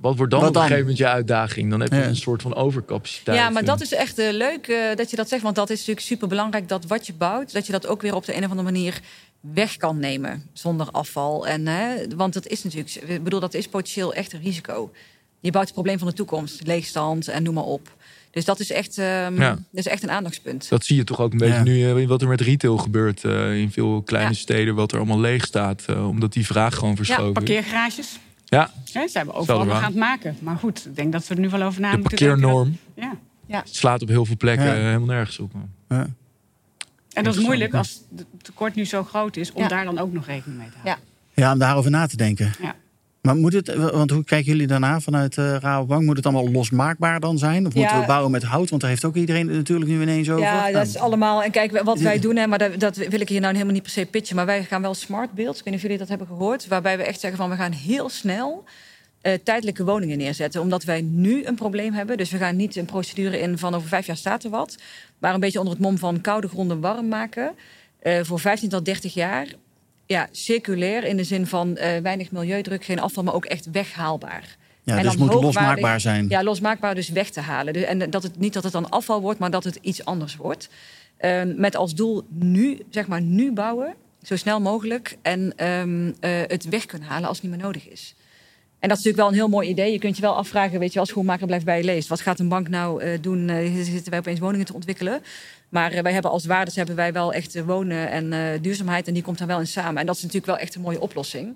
wat 0.00 0.16
wordt 0.16 0.32
dan, 0.32 0.40
op 0.40 0.54
een 0.54 0.60
gegeven 0.60 0.80
moment 0.80 0.98
je 0.98 1.08
uitdaging? 1.08 1.70
Dan 1.70 1.80
heb 1.80 1.92
je 1.92 2.02
een 2.02 2.16
soort 2.16 2.42
van 2.42 2.54
overcapaciteit. 2.54 3.38
Ja, 3.38 3.50
maar 3.50 3.64
dat 3.64 3.80
is 3.80 3.94
echt 3.94 4.18
uh, 4.18 4.32
leuk 4.32 4.68
uh, 4.68 4.94
dat 4.94 5.10
je 5.10 5.16
dat 5.16 5.28
zegt. 5.28 5.42
Want 5.42 5.54
dat 5.54 5.70
is 5.70 5.78
natuurlijk 5.78 6.06
super 6.06 6.28
belangrijk 6.28 6.68
dat 6.68 6.86
wat 6.86 7.06
je 7.06 7.12
bouwt, 7.12 7.52
dat 7.52 7.66
je 7.66 7.72
dat 7.72 7.86
ook 7.86 8.02
weer 8.02 8.14
op 8.14 8.24
de 8.24 8.36
een 8.36 8.44
of 8.44 8.50
andere 8.50 8.72
manier 8.72 9.00
weg 9.40 9.76
kan 9.76 9.98
nemen 9.98 10.42
zonder 10.52 10.90
afval. 10.90 11.46
En, 11.46 11.66
hè, 11.66 12.16
want 12.16 12.34
dat 12.34 12.46
is 12.46 12.64
natuurlijk, 12.64 12.94
ik 12.94 13.22
bedoel, 13.24 13.40
dat 13.40 13.54
is 13.54 13.68
potentieel 13.68 14.14
echt 14.14 14.32
een 14.32 14.40
risico. 14.40 14.90
Je 15.40 15.50
bouwt 15.50 15.64
het 15.64 15.74
probleem 15.74 15.98
van 15.98 16.08
de 16.08 16.14
toekomst, 16.14 16.66
leegstand 16.66 17.28
en 17.28 17.42
noem 17.42 17.54
maar 17.54 17.64
op. 17.64 17.94
Dus 18.30 18.44
dat 18.44 18.60
is 18.60 18.70
echt, 18.70 18.98
um, 18.98 19.36
dat 19.38 19.58
is 19.72 19.86
echt 19.86 20.02
een 20.02 20.10
aandachtspunt. 20.10 20.68
Dat 20.68 20.84
zie 20.84 20.96
je 20.96 21.04
toch 21.04 21.20
ook 21.20 21.32
een 21.32 21.38
beetje 21.38 21.62
nu 21.62 22.00
uh, 22.00 22.08
wat 22.08 22.22
er 22.22 22.28
met 22.28 22.40
retail 22.40 22.76
gebeurt 22.78 23.24
uh, 23.24 23.60
in 23.60 23.70
veel 23.70 24.02
kleine 24.02 24.34
steden, 24.34 24.74
wat 24.74 24.92
er 24.92 24.98
allemaal 24.98 25.20
leeg 25.20 25.44
staat, 25.44 25.84
uh, 25.90 26.08
omdat 26.08 26.32
die 26.32 26.46
vraag 26.46 26.74
gewoon 26.74 26.96
verschoven. 26.96 27.24
Ja, 27.24 27.32
parkeergarages. 27.32 28.18
Ja. 28.44 28.70
ja 28.84 29.08
ze 29.08 29.16
hebben 29.16 29.34
overal 29.34 29.64
nog 29.64 29.76
aan 29.76 29.84
het 29.84 29.94
maken. 29.94 30.36
Maar 30.40 30.56
goed, 30.56 30.86
ik 30.86 30.96
denk 30.96 31.12
dat 31.12 31.26
we 31.26 31.34
er 31.34 31.40
nu 31.40 31.48
wel 31.48 31.62
over 31.62 31.80
na 31.80 31.90
de 31.90 31.98
moeten 31.98 32.18
denken. 32.18 32.36
De 32.36 32.42
parkeernorm. 32.42 32.78
Ja. 32.94 33.16
Ja. 33.46 33.58
Het 33.58 33.76
slaat 33.76 34.02
op 34.02 34.08
heel 34.08 34.24
veel 34.24 34.36
plekken 34.36 34.74
helemaal 34.74 35.06
nergens 35.06 35.38
op. 35.38 35.52
Ja. 35.88 36.06
En 37.16 37.24
dat 37.24 37.36
is 37.36 37.42
moeilijk 37.42 37.74
als 37.74 38.00
het 38.16 38.26
tekort 38.42 38.74
nu 38.74 38.84
zo 38.84 39.04
groot 39.04 39.36
is, 39.36 39.52
om 39.52 39.68
daar 39.68 39.84
dan 39.84 39.98
ook 39.98 40.12
nog 40.12 40.26
rekening 40.26 40.58
mee 40.58 40.68
te 40.68 40.74
houden. 40.82 41.04
Ja, 41.34 41.42
ja 41.42 41.52
om 41.52 41.58
daarover 41.58 41.90
na 41.90 42.06
te 42.06 42.16
denken. 42.16 42.52
Ja. 42.60 42.74
Maar 43.26 43.36
moet 43.36 43.52
het, 43.52 43.74
want 43.74 44.10
hoe 44.10 44.24
kijken 44.24 44.52
jullie 44.52 44.66
daarna 44.66 45.00
vanuit 45.00 45.36
uh, 45.36 45.56
Rabobank? 45.60 46.02
Moet 46.02 46.16
het 46.16 46.26
allemaal 46.26 46.50
losmaakbaar 46.50 47.20
dan 47.20 47.38
zijn? 47.38 47.66
Of 47.66 47.74
moeten 47.74 48.00
we 48.00 48.06
bouwen 48.06 48.30
met 48.30 48.42
hout? 48.42 48.68
Want 48.68 48.80
daar 48.80 48.90
heeft 48.90 49.04
ook 49.04 49.16
iedereen 49.16 49.46
natuurlijk 49.46 49.90
nu 49.90 50.02
ineens 50.02 50.30
over. 50.30 50.42
Ja, 50.42 50.70
dat 50.70 50.86
is 50.86 50.96
allemaal. 50.96 51.42
En 51.42 51.50
kijk, 51.50 51.80
wat 51.82 52.00
wij 52.00 52.18
doen, 52.18 52.36
hè, 52.36 52.46
maar 52.46 52.58
dat, 52.58 52.80
dat, 52.80 52.96
wil 52.96 53.20
ik 53.20 53.28
hier 53.28 53.40
nou 53.40 53.52
helemaal 53.52 53.74
niet 53.74 53.82
per 53.82 53.92
se 53.92 54.06
pitchen. 54.06 54.36
Maar 54.36 54.46
wij 54.46 54.64
gaan 54.64 54.82
wel 54.82 54.94
smart 54.94 55.32
builds. 55.32 55.58
Ik 55.58 55.64
weet 55.64 55.74
niet 55.74 55.74
of 55.74 55.82
jullie 55.82 55.98
dat 55.98 56.08
hebben 56.08 56.26
gehoord. 56.26 56.66
Waarbij 56.66 56.96
we 56.96 57.02
echt 57.02 57.20
zeggen 57.20 57.38
van 57.38 57.50
we 57.50 57.56
gaan 57.56 57.72
heel 57.72 58.08
snel 58.08 58.64
uh, 59.22 59.32
tijdelijke 59.44 59.84
woningen 59.84 60.18
neerzetten. 60.18 60.60
Omdat 60.60 60.84
wij 60.84 61.00
nu 61.00 61.44
een 61.44 61.54
probleem 61.54 61.92
hebben. 61.92 62.16
Dus 62.16 62.30
we 62.30 62.38
gaan 62.38 62.56
niet 62.56 62.76
een 62.76 62.84
procedure 62.84 63.40
in 63.40 63.58
van 63.58 63.74
over 63.74 63.88
vijf 63.88 64.06
jaar 64.06 64.16
staat 64.16 64.44
er 64.44 64.50
wat. 64.50 64.76
Maar 65.18 65.34
een 65.34 65.40
beetje 65.40 65.58
onder 65.58 65.74
het 65.74 65.82
mom 65.82 65.98
van 65.98 66.20
koude 66.20 66.48
gronden 66.48 66.80
warm 66.80 67.08
maken. 67.08 67.54
Uh, 68.02 68.18
voor 68.22 68.40
15 68.40 68.68
tot 68.68 68.84
30 68.84 69.14
jaar 69.14 69.46
ja, 70.06 70.28
circulair 70.30 71.04
in 71.04 71.16
de 71.16 71.24
zin 71.24 71.46
van 71.46 71.68
uh, 71.68 71.96
weinig 71.96 72.30
milieudruk, 72.30 72.84
geen 72.84 73.00
afval, 73.00 73.22
maar 73.22 73.34
ook 73.34 73.44
echt 73.44 73.70
weghaalbaar. 73.70 74.56
Ja, 74.82 74.96
en 74.96 75.02
dus 75.02 75.16
moet 75.16 75.34
losmaakbaar 75.34 76.00
zijn. 76.00 76.28
Ja, 76.28 76.42
losmaakbaar 76.42 76.94
dus 76.94 77.08
weg 77.08 77.30
te 77.30 77.40
halen. 77.40 77.72
Dus, 77.72 77.82
en 77.82 78.10
dat 78.10 78.22
het 78.22 78.38
niet 78.38 78.52
dat 78.52 78.62
het 78.62 78.72
dan 78.72 78.88
afval 78.88 79.20
wordt, 79.20 79.38
maar 79.38 79.50
dat 79.50 79.64
het 79.64 79.78
iets 79.80 80.04
anders 80.04 80.36
wordt. 80.36 80.68
Uh, 81.20 81.42
met 81.56 81.76
als 81.76 81.94
doel 81.94 82.22
nu, 82.28 82.78
zeg 82.90 83.06
maar 83.06 83.20
nu 83.20 83.52
bouwen, 83.52 83.94
zo 84.22 84.36
snel 84.36 84.60
mogelijk. 84.60 85.16
En 85.22 85.66
um, 85.66 86.06
uh, 86.06 86.14
het 86.20 86.68
weg 86.68 86.86
kunnen 86.86 87.08
halen 87.08 87.28
als 87.28 87.36
het 87.36 87.46
niet 87.46 87.56
meer 87.56 87.64
nodig 87.64 87.88
is. 87.88 88.14
En 88.78 88.88
dat 88.88 88.98
is 88.98 89.04
natuurlijk 89.04 89.16
wel 89.16 89.28
een 89.28 89.48
heel 89.48 89.58
mooi 89.58 89.68
idee. 89.68 89.92
Je 89.92 89.98
kunt 89.98 90.16
je 90.16 90.22
wel 90.22 90.36
afvragen, 90.36 90.78
weet 90.78 90.92
je, 90.92 90.98
als 90.98 91.08
schoenmaker 91.08 91.46
blijft 91.46 91.64
bij 91.64 91.78
je 91.78 91.84
leest. 91.84 92.08
Wat 92.08 92.20
gaat 92.20 92.38
een 92.38 92.48
bank 92.48 92.68
nou 92.68 93.04
uh, 93.04 93.18
doen? 93.20 93.48
Uh, 93.48 93.84
zitten 93.84 94.10
wij 94.10 94.18
opeens 94.18 94.38
woningen 94.38 94.66
te 94.66 94.74
ontwikkelen? 94.74 95.22
Maar 95.68 95.94
uh, 95.94 96.00
wij 96.00 96.12
hebben 96.12 96.30
als 96.30 96.46
waardes 96.46 96.76
hebben 96.76 96.96
wij 96.96 97.12
wel 97.12 97.32
echt 97.32 97.64
wonen 97.64 98.10
en 98.10 98.60
duurzaamheid. 98.62 99.06
En 99.06 99.14
die 99.14 99.22
komt 99.22 99.38
daar 99.38 99.46
wel 99.46 99.60
in 99.60 99.66
samen. 99.66 100.00
En 100.00 100.06
dat 100.06 100.16
is 100.16 100.22
natuurlijk 100.22 100.52
wel 100.52 100.58
echt 100.58 100.74
een 100.74 100.80
mooie 100.80 101.00
oplossing. 101.00 101.54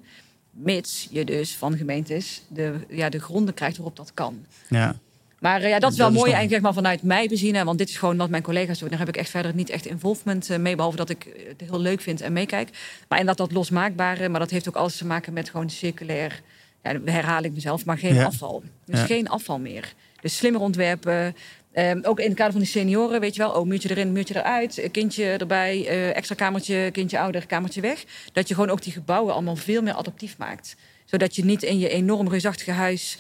Mits 0.51 1.09
je 1.11 1.25
dus 1.25 1.57
van 1.57 1.77
gemeentes 1.77 2.43
de, 2.49 2.75
ja, 2.89 3.09
de 3.09 3.21
gronden 3.21 3.55
krijgt 3.55 3.77
waarop 3.77 3.97
dat 3.97 4.11
kan. 4.15 4.45
Ja. 4.69 4.97
Maar 5.39 5.69
ja, 5.69 5.79
dat 5.79 5.93
is 5.93 5.99
wel 5.99 6.07
dat 6.07 6.17
mooi 6.17 6.33
eigenlijk 6.33 6.63
maar 6.63 6.75
vanuit 6.75 7.03
mij 7.03 7.29
bezien. 7.29 7.65
Want 7.65 7.79
dit 7.79 7.89
is 7.89 7.97
gewoon 7.97 8.17
wat 8.17 8.31
mijn 8.31 8.43
collega's 8.43 8.79
doen. 8.79 8.89
Daar 8.89 8.99
heb 8.99 9.09
ik 9.09 9.17
echt 9.17 9.31
verder 9.31 9.55
niet 9.55 9.71
echt 9.71 9.87
involvement 9.87 10.59
mee. 10.59 10.77
Behalve 10.77 10.97
dat 10.97 11.11
ik 11.11 11.27
het 11.49 11.69
heel 11.69 11.81
leuk 11.81 12.01
vind 12.01 12.21
en 12.21 12.33
meekijk. 12.33 12.69
Maar 13.09 13.19
en 13.19 13.27
dat 13.27 13.37
dat 13.37 13.53
losmaakbare. 13.53 14.29
Maar 14.29 14.41
dat 14.41 14.51
heeft 14.51 14.69
ook 14.69 14.77
alles 14.77 14.97
te 14.97 15.07
maken 15.07 15.33
met 15.33 15.51
gewoon 15.51 15.71
circulair 15.71 16.43
ja, 16.83 17.01
herhaal 17.05 17.43
ik 17.43 17.53
mezelf, 17.53 17.85
maar 17.85 17.99
geen 17.99 18.25
afval. 18.25 18.63
Dus 18.85 19.01
geen 19.01 19.29
afval 19.29 19.59
meer. 19.59 19.95
Dus 20.21 20.37
slimmer 20.37 20.61
ontwerpen. 20.61 21.37
Um, 21.75 22.05
ook 22.05 22.21
in 22.21 22.29
het 22.29 22.37
kader 22.37 22.53
van 22.53 22.61
die 22.61 22.71
senioren, 22.71 23.21
weet 23.21 23.35
je 23.35 23.43
wel, 23.43 23.53
oh, 23.53 23.67
muurtje 23.67 23.91
erin, 23.91 24.13
muurtje 24.13 24.37
eruit, 24.37 24.89
kindje 24.93 25.25
erbij, 25.25 25.79
uh, 25.79 26.17
extra 26.17 26.35
kamertje, 26.35 26.91
kindje 26.93 27.19
ouder, 27.19 27.47
kamertje 27.47 27.81
weg. 27.81 28.05
Dat 28.33 28.49
je 28.49 28.55
gewoon 28.55 28.71
ook 28.71 28.83
die 28.83 28.93
gebouwen 28.93 29.33
allemaal 29.33 29.57
veel 29.57 29.83
meer 29.83 29.95
adaptief 29.95 30.39
maakt. 30.39 30.77
Zodat 31.05 31.37
je 31.37 31.45
niet 31.45 31.63
in 31.63 31.79
je 31.79 31.89
enorm 31.89 32.29
reusachtige 32.29 32.71
huis 32.71 33.19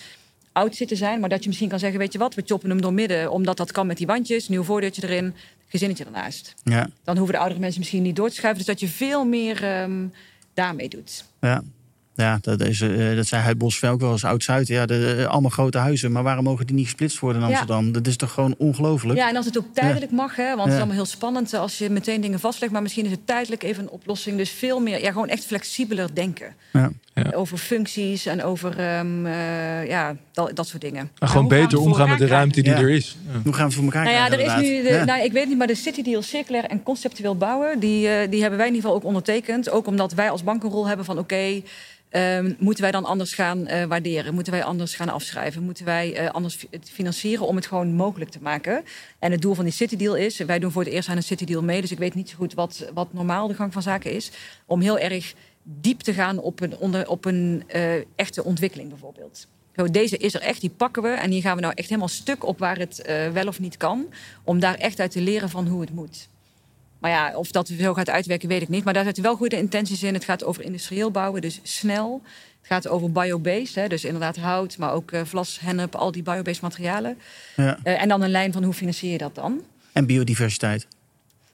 oud 0.52 0.76
zit 0.76 0.88
te 0.88 0.96
zijn, 0.96 1.20
maar 1.20 1.28
dat 1.28 1.42
je 1.42 1.48
misschien 1.48 1.68
kan 1.68 1.78
zeggen, 1.78 1.98
weet 1.98 2.12
je 2.12 2.18
wat, 2.18 2.34
we 2.34 2.42
choppen 2.46 2.70
hem 2.70 2.80
door 2.80 2.92
midden, 2.92 3.30
omdat 3.30 3.56
dat 3.56 3.72
kan 3.72 3.86
met 3.86 3.96
die 3.96 4.06
wandjes, 4.06 4.48
nieuw 4.48 4.62
voordeurtje 4.62 5.02
erin, 5.02 5.34
gezinnetje 5.68 6.04
ernaast. 6.04 6.54
Ja. 6.64 6.90
Dan 7.04 7.16
hoeven 7.16 7.34
de 7.34 7.40
oudere 7.40 7.60
mensen 7.60 7.80
misschien 7.80 8.02
niet 8.02 8.16
door 8.16 8.28
te 8.28 8.34
schuiven, 8.34 8.64
dus 8.64 8.74
dat 8.74 8.80
je 8.80 8.96
veel 8.96 9.24
meer 9.24 9.80
um, 9.82 10.12
daarmee 10.54 10.88
doet. 10.88 11.24
Ja. 11.40 11.62
Ja, 12.14 12.38
dat, 12.40 12.60
is, 12.60 12.80
uh, 12.80 13.16
dat 13.16 13.26
zei 13.26 13.42
Huid 13.42 13.84
ook 13.84 14.00
wel 14.00 14.12
eens 14.12 14.24
Oud-Zuid. 14.24 14.66
Ja, 14.66 14.86
de, 14.86 15.16
uh, 15.18 15.26
allemaal 15.26 15.50
grote 15.50 15.78
huizen. 15.78 16.12
Maar 16.12 16.22
waarom 16.22 16.44
mogen 16.44 16.66
die 16.66 16.76
niet 16.76 16.84
gesplitst 16.84 17.18
worden 17.18 17.42
in 17.42 17.48
Amsterdam? 17.48 17.92
Dat 17.92 18.06
is 18.06 18.16
toch 18.16 18.32
gewoon 18.32 18.54
ongelooflijk? 18.58 19.18
Ja, 19.18 19.28
en 19.28 19.36
als 19.36 19.46
het 19.46 19.58
ook 19.58 19.74
tijdelijk 19.74 20.12
mag. 20.12 20.36
Hè, 20.36 20.48
want 20.48 20.60
het 20.60 20.68
is 20.68 20.76
allemaal 20.76 20.94
heel 20.94 21.04
spannend 21.04 21.54
als 21.54 21.78
je 21.78 21.90
meteen 21.90 22.20
dingen 22.20 22.40
vastlegt. 22.40 22.72
Maar 22.72 22.82
misschien 22.82 23.04
is 23.04 23.10
het 23.10 23.26
tijdelijk 23.26 23.62
even 23.62 23.82
een 23.82 23.90
oplossing. 23.90 24.36
Dus 24.36 24.50
veel 24.50 24.80
meer, 24.80 25.02
ja, 25.02 25.12
gewoon 25.12 25.28
echt 25.28 25.44
flexibeler 25.44 26.14
denken. 26.14 26.54
Over 27.34 27.58
functies 27.58 28.26
en 28.26 28.42
over 28.42 28.98
um, 28.98 29.26
uh, 29.26 29.88
ja, 29.88 30.16
dat, 30.32 30.56
dat 30.56 30.68
soort 30.68 30.82
dingen. 30.82 31.10
En 31.18 31.28
gewoon 31.28 31.48
beter 31.48 31.80
omgaan 31.80 32.08
met 32.08 32.18
de 32.18 32.26
ruimte 32.26 32.62
die 32.62 32.72
er 32.72 32.90
is. 32.90 33.16
Hoe 33.44 33.52
gaan 33.52 33.68
we 33.68 33.74
voor 33.74 33.84
elkaar 33.84 34.04
nou 34.04 34.16
ja, 34.16 34.30
er 34.30 34.40
is 34.40 34.68
nu, 34.68 34.82
de, 34.82 35.02
nou, 35.06 35.22
ik 35.24 35.32
weet 35.32 35.48
niet, 35.48 35.58
maar 35.58 35.66
de 35.66 35.74
City 35.74 36.02
Deal 36.02 36.22
circulair 36.22 36.64
en 36.64 36.82
conceptueel 36.82 37.36
bouwen... 37.36 37.78
die, 37.78 38.28
die 38.28 38.40
hebben 38.40 38.58
wij 38.58 38.68
in 38.68 38.74
ieder 38.74 38.88
geval 38.88 38.94
ook 38.94 39.04
ondertekend. 39.04 39.70
Ook 39.70 39.86
omdat 39.86 40.12
wij 40.12 40.30
als 40.30 40.44
bank 40.44 40.62
een 40.62 40.70
rol 40.70 40.86
hebben 40.86 41.04
van 41.04 41.18
oké... 41.18 41.34
Okay, 41.34 41.64
Um, 42.12 42.56
moeten 42.58 42.82
wij 42.82 42.92
dan 42.92 43.04
anders 43.04 43.34
gaan 43.34 43.58
uh, 43.58 43.84
waarderen? 43.84 44.34
Moeten 44.34 44.52
wij 44.52 44.64
anders 44.64 44.94
gaan 44.94 45.08
afschrijven? 45.08 45.62
Moeten 45.62 45.84
wij 45.84 46.22
uh, 46.22 46.30
anders 46.30 46.66
financieren 46.82 47.46
om 47.46 47.56
het 47.56 47.66
gewoon 47.66 47.92
mogelijk 47.94 48.30
te 48.30 48.38
maken? 48.42 48.84
En 49.18 49.30
het 49.30 49.42
doel 49.42 49.54
van 49.54 49.64
die 49.64 49.72
City 49.72 49.96
Deal 49.96 50.16
is, 50.16 50.38
wij 50.38 50.58
doen 50.58 50.70
voor 50.70 50.84
het 50.84 50.92
eerst 50.92 51.08
aan 51.08 51.16
een 51.16 51.22
City 51.22 51.44
Deal 51.44 51.62
mee, 51.62 51.80
dus 51.80 51.90
ik 51.90 51.98
weet 51.98 52.14
niet 52.14 52.28
zo 52.30 52.36
goed 52.36 52.54
wat, 52.54 52.90
wat 52.94 53.12
normaal 53.12 53.48
de 53.48 53.54
gang 53.54 53.72
van 53.72 53.82
zaken 53.82 54.12
is, 54.12 54.30
om 54.66 54.80
heel 54.80 54.98
erg 54.98 55.34
diep 55.62 56.00
te 56.00 56.12
gaan 56.12 56.38
op 56.38 56.60
een, 56.60 56.76
onder, 56.76 57.08
op 57.08 57.24
een 57.24 57.64
uh, 57.74 57.92
echte 58.16 58.44
ontwikkeling 58.44 58.88
bijvoorbeeld. 58.88 59.46
Deze 59.90 60.16
is 60.16 60.34
er 60.34 60.40
echt, 60.40 60.60
die 60.60 60.70
pakken 60.70 61.02
we 61.02 61.08
en 61.08 61.30
hier 61.30 61.42
gaan 61.42 61.56
we 61.56 61.62
nou 61.62 61.72
echt 61.76 61.88
helemaal 61.88 62.08
stuk 62.08 62.46
op 62.46 62.58
waar 62.58 62.78
het 62.78 63.02
wel 63.32 63.46
of 63.46 63.60
niet 63.60 63.76
kan, 63.76 64.06
om 64.44 64.60
daar 64.60 64.74
echt 64.74 65.00
uit 65.00 65.10
te 65.10 65.20
leren 65.20 65.50
van 65.50 65.66
hoe 65.66 65.80
het 65.80 65.94
moet. 65.94 66.28
Maar 67.00 67.10
ja, 67.10 67.36
of 67.36 67.50
dat 67.50 67.68
zo 67.80 67.94
gaat 67.94 68.10
uitwerken, 68.10 68.48
weet 68.48 68.62
ik 68.62 68.68
niet. 68.68 68.84
Maar 68.84 68.94
daar 68.94 69.04
zitten 69.04 69.22
wel 69.22 69.36
goede 69.36 69.56
intenties 69.56 70.02
in. 70.02 70.14
Het 70.14 70.24
gaat 70.24 70.44
over 70.44 70.62
industrieel 70.62 71.10
bouwen, 71.10 71.40
dus 71.40 71.60
snel. 71.62 72.22
Het 72.58 72.72
gaat 72.72 72.88
over 72.88 73.12
biobased, 73.12 73.90
dus 73.90 74.04
inderdaad 74.04 74.36
hout, 74.36 74.78
maar 74.78 74.92
ook 74.92 75.12
uh, 75.12 75.20
vlas, 75.24 75.58
hennep, 75.60 75.94
al 75.94 76.12
die 76.12 76.22
biobased 76.22 76.62
materialen. 76.62 77.18
Ja. 77.56 77.78
Uh, 77.84 78.02
en 78.02 78.08
dan 78.08 78.22
een 78.22 78.30
lijn 78.30 78.52
van 78.52 78.64
hoe 78.64 78.74
financier 78.74 79.12
je 79.12 79.18
dat 79.18 79.34
dan? 79.34 79.60
En 79.92 80.06
biodiversiteit. 80.06 80.86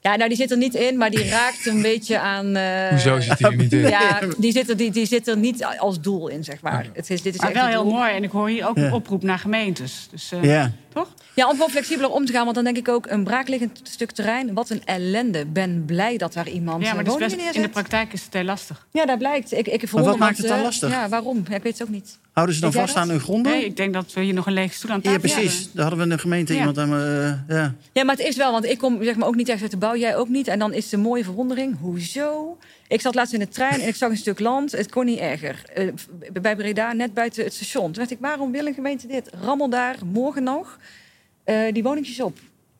Ja, 0.01 0.15
nou 0.15 0.29
die 0.29 0.37
zit 0.37 0.51
er 0.51 0.57
niet 0.57 0.75
in, 0.75 0.97
maar 0.97 1.09
die 1.09 1.29
raakt 1.29 1.65
een 1.65 1.81
beetje 1.81 2.19
aan. 2.19 2.57
Uh, 2.57 2.87
Hoezo 2.87 3.19
zit 3.19 3.37
die 3.37 3.47
er 3.47 3.55
niet 3.55 3.73
in? 3.73 3.79
Ja, 3.79 4.19
die 4.37 4.51
zit 4.51 4.69
er, 4.69 4.77
die, 4.77 4.91
die 4.91 5.05
zit 5.05 5.27
er 5.27 5.37
niet 5.37 5.65
als 5.77 6.01
doel 6.01 6.27
in, 6.27 6.43
zeg 6.43 6.61
maar. 6.61 6.89
Het 6.93 7.09
is, 7.09 7.21
dit 7.21 7.35
is 7.35 7.41
maar 7.41 7.53
wel 7.53 7.67
heel 7.67 7.85
mooi. 7.85 8.11
En 8.11 8.23
ik 8.23 8.31
hoor 8.31 8.49
hier 8.49 8.67
ook 8.67 8.77
een 8.77 8.93
oproep 8.93 9.23
naar 9.23 9.39
gemeentes. 9.39 10.07
Dus, 10.11 10.31
uh, 10.31 10.43
ja. 10.43 10.71
Toch? 10.97 11.13
Ja, 11.33 11.47
om 11.47 11.51
gewoon 11.51 11.69
flexibeler 11.69 12.11
om 12.11 12.25
te 12.25 12.31
gaan. 12.31 12.43
Want 12.43 12.55
dan 12.55 12.63
denk 12.63 12.77
ik 12.77 12.87
ook 12.87 13.05
een 13.09 13.23
braakliggend 13.23 13.81
stuk 13.83 14.11
terrein. 14.11 14.53
Wat 14.53 14.69
een 14.69 14.81
ellende. 14.85 15.45
Ben 15.45 15.83
blij 15.85 16.17
dat 16.17 16.33
daar 16.33 16.49
iemand 16.49 16.83
ja, 16.83 16.93
maar 16.93 17.03
best, 17.03 17.35
in 17.35 17.61
de 17.61 17.69
praktijk 17.69 18.13
is 18.13 18.23
het 18.23 18.33
heel 18.33 18.43
lastig. 18.43 18.87
Ja, 18.91 19.05
dat 19.05 19.17
blijkt. 19.17 19.51
Ik, 19.51 19.67
ik 19.67 19.91
maar 19.91 20.03
wat 20.03 20.17
maakt 20.17 20.37
het 20.37 20.47
dan 20.47 20.61
lastig? 20.61 20.89
Ja, 20.89 21.09
waarom? 21.09 21.37
ik 21.37 21.63
weet 21.63 21.79
het 21.79 21.81
ook 21.81 21.93
niet. 21.93 22.17
Houden 22.31 22.55
ze 22.55 22.61
dan 22.61 22.71
vast 22.71 22.95
aan 22.95 23.09
hun 23.09 23.19
gronden? 23.19 23.51
Nee, 23.51 23.65
ik 23.65 23.77
denk 23.77 23.93
dat 23.93 24.13
we 24.13 24.21
hier 24.21 24.33
nog 24.33 24.45
een 24.45 24.53
lege 24.53 24.73
stoel 24.73 24.91
aan 24.91 25.01
tafel 25.01 25.27
Ja, 25.27 25.35
precies. 25.35 25.71
Daar 25.71 25.81
hadden 25.81 25.97
we 25.97 26.09
in 26.09 26.15
de 26.15 26.21
gemeente 26.21 26.53
iemand 26.55 26.77
aan 26.77 26.93
uh, 26.93 27.33
ja. 27.47 27.73
ja, 27.93 28.03
maar 28.03 28.15
het 28.15 28.25
is 28.25 28.35
wel, 28.35 28.51
want 28.51 28.65
ik 28.65 28.77
kom 28.77 29.03
zeg 29.03 29.15
maar 29.15 29.27
ook 29.27 29.35
niet 29.35 29.49
echt 29.49 29.61
uit 29.61 29.71
de 29.71 29.77
bouw, 29.77 29.95
jij 29.95 30.15
ook 30.15 30.29
niet. 30.29 30.47
En 30.47 30.59
dan 30.59 30.73
is 30.73 30.89
de 30.89 30.97
mooie 30.97 31.23
verwondering, 31.23 31.77
hoezo? 31.79 32.57
Ik 32.87 33.01
zat 33.01 33.15
laatst 33.15 33.33
in 33.33 33.39
de 33.39 33.47
trein 33.47 33.81
en 33.81 33.87
ik 33.87 33.95
zag 33.95 34.09
een 34.09 34.17
stuk 34.17 34.39
land. 34.39 34.71
Het 34.71 34.91
kon 34.91 35.05
niet 35.05 35.19
erger. 35.19 35.63
Uh, 35.77 35.93
bij 36.41 36.55
Breda, 36.55 36.93
net 36.93 37.13
buiten 37.13 37.43
het 37.43 37.53
station. 37.53 37.83
Toen 37.83 37.93
dacht 37.93 38.11
ik, 38.11 38.17
waarom 38.19 38.51
wil 38.51 38.65
een 38.65 38.73
gemeente 38.73 39.07
dit? 39.07 39.29
Rammel 39.41 39.69
daar, 39.69 39.97
morgen 40.05 40.43
nog, 40.43 40.79
uh, 41.45 41.73
die 41.73 41.83
woningjes 41.83 42.19
op. 42.19 42.39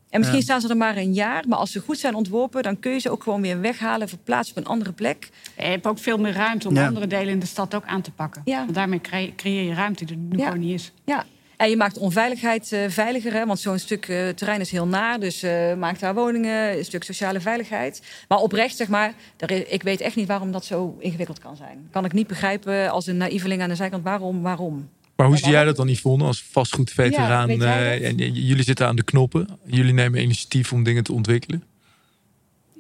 En 0.10 0.20
misschien 0.20 0.42
staan 0.42 0.62
ze 0.62 0.70
er 0.70 0.78
maar 0.78 0.98
een 0.98 1.14
jaar, 1.14 1.48
maar 1.48 1.58
als 1.58 1.72
ze 1.72 1.80
goed 1.80 1.98
zijn 1.98 2.16
ontworpen, 2.16 2.64
dan 2.64 2.80
kun 2.80 2.92
je 2.92 3.00
ze 3.00 3.10
ook 3.10 3.24
gewoon 3.24 3.42
weer 3.42 3.62
weghalen, 3.62 4.10
verplaatsen 4.10 4.58
op 4.58 4.64
een 4.64 4.70
andere 4.70 4.92
plek. 4.92 5.30
Je 5.58 5.64
hebt 5.64 5.88
ook 5.88 6.00
veel 6.00 6.18
meer 6.18 6.34
ruimte 6.34 6.68
om 6.68 6.78
andere 6.78 7.08
delen 7.08 7.28
in 7.28 7.40
de 7.40 7.46
stad 7.46 7.76
ook 7.76 7.86
aan 7.86 8.02
te 8.02 8.12
pakken. 8.12 8.42
Ja. 8.46 8.60
Want 8.60 8.74
daarmee 8.74 9.02
creëer 9.36 9.64
je 9.64 9.74
ruimte 9.74 10.06
die 10.06 10.16
er 10.16 10.22
nu 10.22 10.44
gewoon 10.44 10.60
niet 10.60 10.74
is. 10.74 10.92
Ja, 11.04 11.26
En 11.58 11.70
je 11.70 11.78
maakt 11.78 11.98
onveiligheid 11.98 12.72
uh, 12.72 12.80
veiliger, 12.88 13.34
hè, 13.34 13.46
want 13.46 13.60
zo'n 13.60 13.80
stuk 13.80 14.08
uh, 14.08 14.30
terrein 14.30 14.60
is 14.60 14.72
heel 14.72 14.88
naar. 14.88 15.20
Dus 15.20 15.44
uh, 15.44 15.74
maakt 15.74 16.00
daar 16.00 16.14
woningen, 16.14 16.78
een 16.78 16.86
stuk 16.86 17.04
sociale 17.04 17.40
veiligheid. 17.40 18.02
Maar 18.28 18.38
oprecht, 18.38 18.76
zeg 18.76 18.88
maar, 18.88 19.14
is, 19.46 19.64
ik 19.64 19.84
weet 19.84 20.02
echt 20.02 20.16
niet 20.16 20.28
waarom 20.28 20.52
dat 20.52 20.66
zo 20.66 20.98
ingewikkeld 21.00 21.40
kan 21.40 21.56
zijn. 21.56 21.88
Kan 21.92 22.06
ik 22.06 22.14
niet 22.14 22.28
begrijpen 22.28 22.92
als 22.92 23.08
een 23.08 23.18
naïveling 23.18 23.62
aan 23.62 23.70
de 23.70 23.76
zijkant 23.76 24.04
waarom, 24.04 24.42
waarom. 24.42 24.90
Maar 25.16 25.28
hoe 25.28 25.38
zie 25.38 25.50
jij 25.50 25.64
dat 25.64 25.76
dan, 25.76 25.88
Yvonne, 25.88 26.24
als 26.24 26.44
vastgoedveteraan? 26.52 27.58
Ja, 27.58 27.92
en 27.92 28.18
jullie 28.18 28.64
zitten 28.64 28.88
aan 28.88 28.96
de 28.96 29.04
knoppen. 29.04 29.48
Jullie 29.66 29.94
nemen 29.94 30.22
initiatief 30.22 30.74
om 30.74 30.84
dingen 30.84 31.04
te 31.04 31.14
ontwikkelen. 31.14 31.64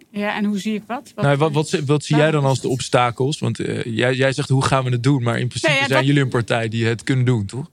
Ja, 0.09 0.35
en 0.35 0.45
hoe 0.45 0.59
zie 0.59 0.73
ik 0.73 0.83
wat? 0.87 1.11
Wat, 1.15 1.25
nou, 1.25 1.37
wat, 1.37 1.51
wat, 1.51 1.69
wat 1.85 2.03
zie 2.03 2.15
jij 2.15 2.31
dan 2.31 2.45
als 2.45 2.61
de 2.61 2.67
obstakels? 2.67 3.39
Want 3.39 3.57
jij, 3.83 4.13
jij 4.13 4.31
zegt, 4.31 4.49
hoe 4.49 4.65
gaan 4.65 4.83
we 4.83 4.89
het 4.89 5.03
doen? 5.03 5.23
Maar 5.23 5.39
in 5.39 5.47
principe 5.47 5.83
zijn 5.87 6.05
jullie 6.05 6.21
een 6.21 6.29
partij 6.29 6.67
die 6.69 6.85
het 6.85 7.03
kunnen 7.03 7.25
doen, 7.25 7.45
toch? 7.45 7.69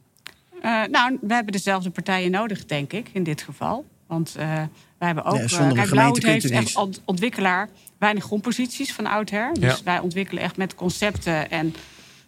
Uh, 0.65 0.83
nou, 0.91 1.19
we 1.21 1.35
hebben 1.35 1.53
dezelfde 1.53 1.91
partijen 1.91 2.31
nodig, 2.31 2.65
denk 2.65 2.93
ik, 2.93 3.09
in 3.13 3.23
dit 3.23 3.43
geval. 3.43 3.85
Want 4.07 4.35
uh, 4.39 4.45
wij 4.45 4.69
hebben 4.99 5.25
ook. 5.25 5.49
Ja, 5.49 5.67
uh, 5.67 5.73
kijk, 5.73 5.89
Blauwhoed 5.89 6.23
heeft 6.23 6.51
echt 6.51 6.75
als 6.75 7.01
ontwikkelaar 7.05 7.69
weinig 7.99 8.25
grondposities 8.25 8.93
van 8.93 9.07
oudsher. 9.07 9.55
Dus 9.61 9.83
wij 9.83 9.99
ontwikkelen 9.99 10.43
echt 10.43 10.57
met 10.57 10.75
concepten 10.75 11.51
en 11.51 11.75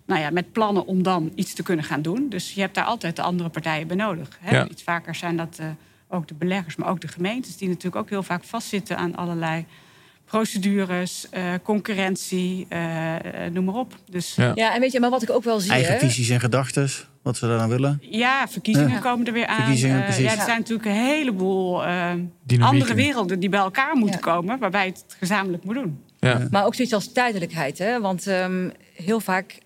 nou 0.06 0.20
ja, 0.20 0.30
met 0.30 0.52
plannen 0.52 0.86
om 0.86 1.02
dan 1.02 1.32
iets 1.34 1.54
te 1.54 1.62
kunnen 1.62 1.84
gaan 1.84 2.02
doen. 2.02 2.28
Dus 2.28 2.52
je 2.52 2.60
hebt 2.60 2.74
daar 2.74 2.84
altijd 2.84 3.16
de 3.16 3.22
andere 3.22 3.48
partijen 3.48 3.86
bij 3.86 3.96
nodig. 3.96 4.28
Hè? 4.40 4.56
Ja. 4.56 4.68
Iets 4.68 4.82
vaker 4.82 5.14
zijn 5.14 5.36
dat 5.36 5.60
ook 6.08 6.28
de 6.28 6.34
beleggers, 6.34 6.76
maar 6.76 6.88
ook 6.88 7.00
de 7.00 7.08
gemeentes, 7.08 7.56
die 7.56 7.68
natuurlijk 7.68 7.96
ook 7.96 8.10
heel 8.10 8.22
vaak 8.22 8.44
vastzitten 8.44 8.96
aan 8.96 9.16
allerlei 9.16 9.66
procedures, 10.26 11.26
uh, 11.34 11.52
concurrentie, 11.62 12.66
uh, 12.70 13.14
noem 13.52 13.64
maar 13.64 13.74
op. 13.74 13.94
Dus, 14.10 14.34
ja. 14.34 14.52
ja. 14.54 14.74
en 14.74 14.80
weet 14.80 14.92
je, 14.92 15.00
maar 15.00 15.10
wat 15.10 15.22
ik 15.22 15.30
ook 15.30 15.44
wel 15.44 15.60
zie. 15.60 15.70
Eigen 15.70 15.98
visies 15.98 16.28
en 16.28 16.40
gedachten, 16.40 16.90
wat 17.26 17.36
ze 17.36 17.46
dan 17.46 17.68
willen. 17.68 17.98
Ja, 18.00 18.48
verkiezingen 18.48 18.90
ja. 18.90 18.98
komen 18.98 19.26
er 19.26 19.32
weer 19.32 19.46
aan. 19.46 19.56
Verkiezingen, 19.56 20.08
uh, 20.08 20.18
ja, 20.18 20.30
er 20.30 20.44
zijn 20.44 20.58
natuurlijk 20.58 20.88
een 20.88 20.94
heleboel 20.94 21.84
andere 22.58 22.94
werelden 22.94 23.40
die 23.40 23.48
bij 23.48 23.60
elkaar 23.60 23.96
moeten 23.96 24.20
komen, 24.20 24.58
waarbij 24.58 24.86
het 24.86 25.04
gezamenlijk 25.18 25.64
moet 25.64 25.74
doen. 25.74 26.04
Ja. 26.18 26.48
Maar 26.50 26.64
ook 26.64 26.74
zoiets 26.74 26.94
als 26.94 27.12
tijdelijkheid, 27.12 27.78
hè? 27.78 28.00
Want 28.00 28.26
um, 28.26 28.72
heel 28.94 29.20
vaak 29.20 29.58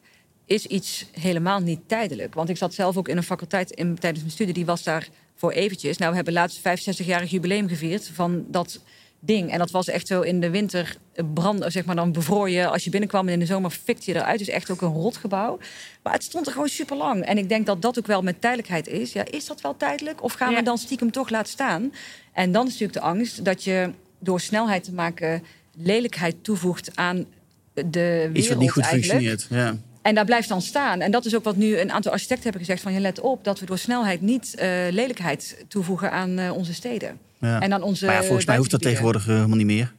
is 0.47 0.67
iets 0.67 1.07
helemaal 1.13 1.61
niet 1.61 1.81
tijdelijk. 1.87 2.35
Want 2.35 2.49
ik 2.49 2.57
zat 2.57 2.75
zelf 2.75 2.97
ook 2.97 3.09
in 3.09 3.17
een 3.17 3.23
faculteit 3.23 3.71
in, 3.71 3.99
tijdens 3.99 4.23
mijn 4.23 4.35
studie, 4.35 4.55
die 4.55 4.67
was 4.67 4.83
daar 4.83 5.09
voor 5.35 5.51
eventjes. 5.51 5.99
Nou, 5.99 6.11
we 6.11 6.17
hebben 6.17 6.35
laatst 6.35 6.59
65-jarig 6.59 7.31
jubileum 7.31 7.69
gevierd 7.69 8.11
van 8.15 8.45
dat 8.49 8.81
ding. 9.21 9.51
En 9.51 9.59
dat 9.59 9.71
was 9.71 9.89
echt 9.89 10.07
zo 10.07 10.21
in 10.21 10.41
de 10.41 10.51
winter 10.51 10.97
branden, 11.35 11.73
zeg 11.73 11.85
maar, 11.85 11.97
dan 11.97 12.13
bevroor 12.13 12.51
je 12.51 12.69
als 12.69 12.85
je 12.85 12.91
binnenkwam 12.91 13.27
en 13.27 13.33
in 13.33 13.39
de 13.39 13.47
zomer 13.47 13.71
fikte 13.71 14.13
je 14.13 14.19
eruit. 14.19 14.39
Dus 14.39 14.49
echt 14.49 14.71
ook 14.71 14.81
een 14.81 14.93
rotgebouw. 14.93 15.59
Maar 16.03 16.13
het 16.13 16.23
stond 16.23 16.47
er 16.47 16.53
gewoon 16.53 16.69
super 16.69 16.97
lang. 16.97 17.25
En 17.25 17.39
ik 17.39 17.49
denk 17.49 17.67
dat 17.67 17.83
dat 17.83 17.99
ook 17.99 18.07
wel 18.07 18.23
met 18.23 18.41
tijdelijkheid 18.41 18.87
is. 18.87 19.13
Ja, 19.13 19.25
is 19.31 19.47
dat 19.47 19.61
wel 19.61 19.77
tijdelijk? 19.77 20.23
Of 20.23 20.33
gaan 20.33 20.55
we 20.55 20.63
dan 20.63 20.79
stiekem 20.79 21.11
toch 21.11 21.31
laten 21.31 21.53
staan? 21.53 21.93
En 22.33 22.53
dan 22.53 22.67
is 22.67 22.73
natuurlijk 22.73 22.99
de 22.99 23.07
angst 23.07 23.45
dat 23.45 23.65
je 23.65 23.91
door 24.19 24.41
snelheid 24.41 24.85
te 24.85 24.93
maken 24.93 25.43
lelijkheid 25.77 26.45
toevoegt 26.45 26.91
aan 26.95 27.27
de 27.75 27.91
wereld. 27.91 28.37
Iets 28.37 28.49
wat 28.49 28.59
niet 28.59 28.71
goed 28.71 28.87
functioneert. 28.87 29.47
Ja. 29.51 29.77
En 30.03 30.15
daar 30.15 30.25
blijft 30.25 30.49
dan 30.49 30.63
staan. 30.63 31.01
En 31.01 31.11
dat 31.11 31.25
is 31.25 31.35
ook 31.35 31.45
wat 31.45 31.57
nu 31.57 31.79
een 31.79 31.93
aantal 31.93 32.13
architecten 32.13 32.43
hebben 32.43 32.61
gezegd: 32.61 32.83
van 32.83 32.93
je 32.93 33.01
let 33.01 33.21
op 33.21 33.45
dat 33.45 33.61
we 33.61 33.67
door 33.67 33.79
snelheid 33.79 34.21
niet 34.21 34.55
uh, 34.55 34.63
lelijkheid 34.91 35.65
toevoegen 35.69 36.11
aan 36.13 36.39
uh, 36.39 36.53
onze 36.53 36.75
steden. 36.75 37.19
Ja. 37.41 37.61
En 37.61 37.73
aan 37.73 37.83
onze 37.83 38.07
maar 38.07 38.15
ja, 38.15 38.23
volgens 38.23 38.47
mij 38.47 38.57
hoeft 38.57 38.71
dat 38.71 38.83
tegenwoordig 38.83 39.27
uh, 39.27 39.35
helemaal 39.35 39.57
niet 39.57 39.67
meer. 39.67 39.93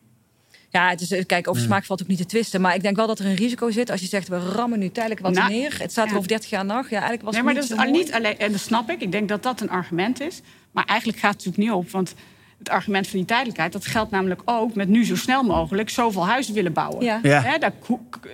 Ja, 0.72 0.90
het 0.90 1.02
is, 1.02 1.26
kijk, 1.26 1.48
over 1.48 1.62
smaak 1.62 1.86
valt 1.86 2.02
ook 2.02 2.08
niet 2.08 2.18
te 2.18 2.26
twisten. 2.26 2.62
Maar 2.62 2.76
ik 2.76 2.82
denk 2.82 2.96
wel 2.96 3.08
dat 3.08 3.20
er 3.20 3.26
een 3.26 3.36
risico 3.36 3.72
zit 3.72 3.90
als 3.90 4.02
je 4.02 4.08
zegt... 4.08 4.28
we 4.28 4.38
rammen 4.38 4.80
nu 4.80 4.90
tijdelijk 4.90 5.22
wat 5.22 5.34
nou, 5.34 5.52
neer. 5.52 5.76
Het 5.80 5.92
staat 5.92 6.10
er 6.10 6.16
over 6.16 6.28
30 6.28 6.50
jaar 6.50 6.66
nog. 6.66 6.90
Ja, 6.90 6.92
eigenlijk 6.92 7.22
was 7.22 7.34
nee, 7.34 7.44
maar 7.44 7.54
dat 7.54 7.64
is 7.64 7.92
niet 7.92 8.12
alleen... 8.12 8.38
En 8.38 8.52
dat 8.52 8.62
snap 8.62 8.90
ik. 8.90 9.02
Ik 9.02 9.12
denk 9.12 9.30
dat 9.30 9.44
dat 9.44 9.62
een 9.62 9.70
argument 9.70 10.22
is. 10.22 10.42
Maar 10.72 10.86
eigenlijk 10.86 11.20
gaat 11.20 11.34
het 11.34 11.46
natuurlijk 11.46 11.72
niet 11.72 11.84
op. 11.84 11.92
Want 11.92 12.16
het 12.58 12.70
argument 12.70 13.08
van 13.08 13.18
die 13.18 13.28
tijdelijkheid... 13.28 13.72
dat 13.72 13.86
geldt 13.86 14.12
namelijk 14.12 14.42
ook 14.46 14.76
met 14.76 14.88
nu 14.88 15.06
zo 15.06 15.16
snel 15.16 15.44
mogelijk... 15.44 15.90
zoveel 15.90 16.28
huizen 16.28 16.54
willen 16.54 16.74
bouwen. 16.74 17.04
Ja. 17.04 17.20
Ja. 17.24 17.58
daar 17.58 17.74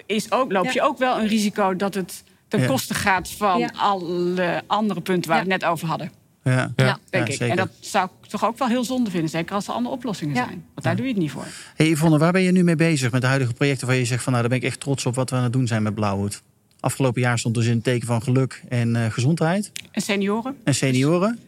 is 0.05 0.32
ook, 0.32 0.51
loop 0.51 0.72
je 0.72 0.82
ook 0.82 0.97
wel 0.97 1.20
een 1.20 1.28
risico 1.28 1.76
dat 1.76 1.93
het 1.93 2.24
ten 2.47 2.66
koste 2.66 2.93
gaat... 2.93 3.30
van 3.30 3.76
alle 3.76 4.64
andere 4.68 5.01
punten 5.01 5.32
waar 5.32 5.43
we 5.43 5.51
het 5.51 5.62
net 5.62 5.70
over 5.70 5.88
hadden. 5.88 6.12
Ja, 6.52 6.72
ja. 6.76 7.00
denk 7.10 7.28
ik. 7.28 7.39
En 7.39 7.56
dat 7.56 7.70
zou 7.80 8.10
ik 8.22 8.30
toch 8.30 8.45
ook 8.45 8.58
wel 8.58 8.68
heel 8.68 8.84
zonde 8.84 9.10
vinden. 9.10 9.30
Zeker 9.30 9.56
als 9.56 9.68
er 9.68 9.74
andere 9.74 9.95
oplossingen 9.95 10.36
zijn. 10.36 10.66
Want 10.74 10.84
daar 10.84 10.95
doe 10.95 11.06
je 11.06 11.12
het 11.12 11.22
niet 11.22 11.32
voor. 11.32 11.45
Hey 11.76 11.89
Yvonne, 11.89 12.18
waar 12.18 12.32
ben 12.32 12.41
je 12.41 12.52
nu 12.52 12.64
mee 12.64 12.76
bezig 12.76 13.12
met 13.12 13.22
de 13.22 13.28
huidige 13.28 13.54
projecten... 13.54 13.88
waar 13.88 13.95
je 13.95 14.06
zegt 14.06 14.24
van 14.24 14.32
nou, 14.32 14.48
daar 14.48 14.58
ben 14.58 14.68
ik 14.68 14.72
echt 14.72 14.80
trots 14.80 15.06
op 15.06 15.16
wat 15.16 15.30
we 15.30 15.36
aan 15.36 15.43
het 15.43 15.54
doen 15.54 15.68
zijn 15.68 15.84
met 15.84 15.95
Blauwhoed? 15.95 16.41
Afgelopen 16.80 17.22
jaar 17.22 17.39
stond 17.39 17.56
dus 17.56 17.66
in 17.66 17.76
het 17.76 17.84
teken 17.84 18.08
van 18.08 18.24
geluk 18.24 18.64
en 18.70 18.95
uh, 18.95 19.06
gezondheid. 19.06 19.72
En 19.91 20.02
senioren. 20.02 20.58
En 20.64 20.76
senioren. 20.76 21.39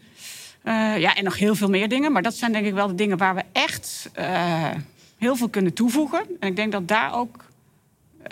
Uh, 0.63 0.97
ja, 0.97 1.15
en 1.15 1.23
nog 1.23 1.37
heel 1.37 1.55
veel 1.55 1.69
meer 1.69 1.89
dingen. 1.89 2.11
Maar 2.11 2.21
dat 2.21 2.35
zijn 2.35 2.51
denk 2.51 2.65
ik 2.65 2.73
wel 2.73 2.87
de 2.87 2.95
dingen 2.95 3.17
waar 3.17 3.35
we 3.35 3.43
echt 3.51 4.09
uh, 4.19 4.67
heel 5.17 5.35
veel 5.35 5.49
kunnen 5.49 5.73
toevoegen. 5.73 6.23
En 6.39 6.47
ik 6.47 6.55
denk 6.55 6.71
dat 6.71 6.87
daar 6.87 7.13
ook 7.13 7.45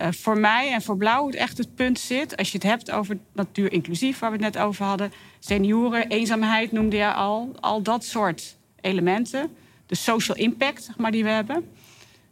uh, 0.01 0.07
voor 0.11 0.37
mij 0.37 0.71
en 0.71 0.81
voor 0.81 0.97
Blauw 0.97 1.25
het 1.25 1.35
echt 1.35 1.57
het 1.57 1.75
punt 1.75 1.99
zit. 1.99 2.37
Als 2.37 2.51
je 2.51 2.57
het 2.57 2.67
hebt 2.67 2.91
over 2.91 3.17
natuur 3.33 3.71
inclusief, 3.71 4.19
waar 4.19 4.31
we 4.31 4.43
het 4.43 4.53
net 4.53 4.63
over 4.63 4.85
hadden. 4.85 5.11
Senioren, 5.39 6.07
eenzaamheid 6.07 6.71
noemde 6.71 6.95
je 6.95 7.13
al. 7.13 7.51
Al 7.59 7.81
dat 7.81 8.05
soort 8.05 8.57
elementen. 8.81 9.55
De 9.85 9.95
social 9.95 10.37
impact 10.37 10.83
zeg 10.83 10.97
maar, 10.97 11.11
die 11.11 11.23
we 11.23 11.29
hebben. 11.29 11.69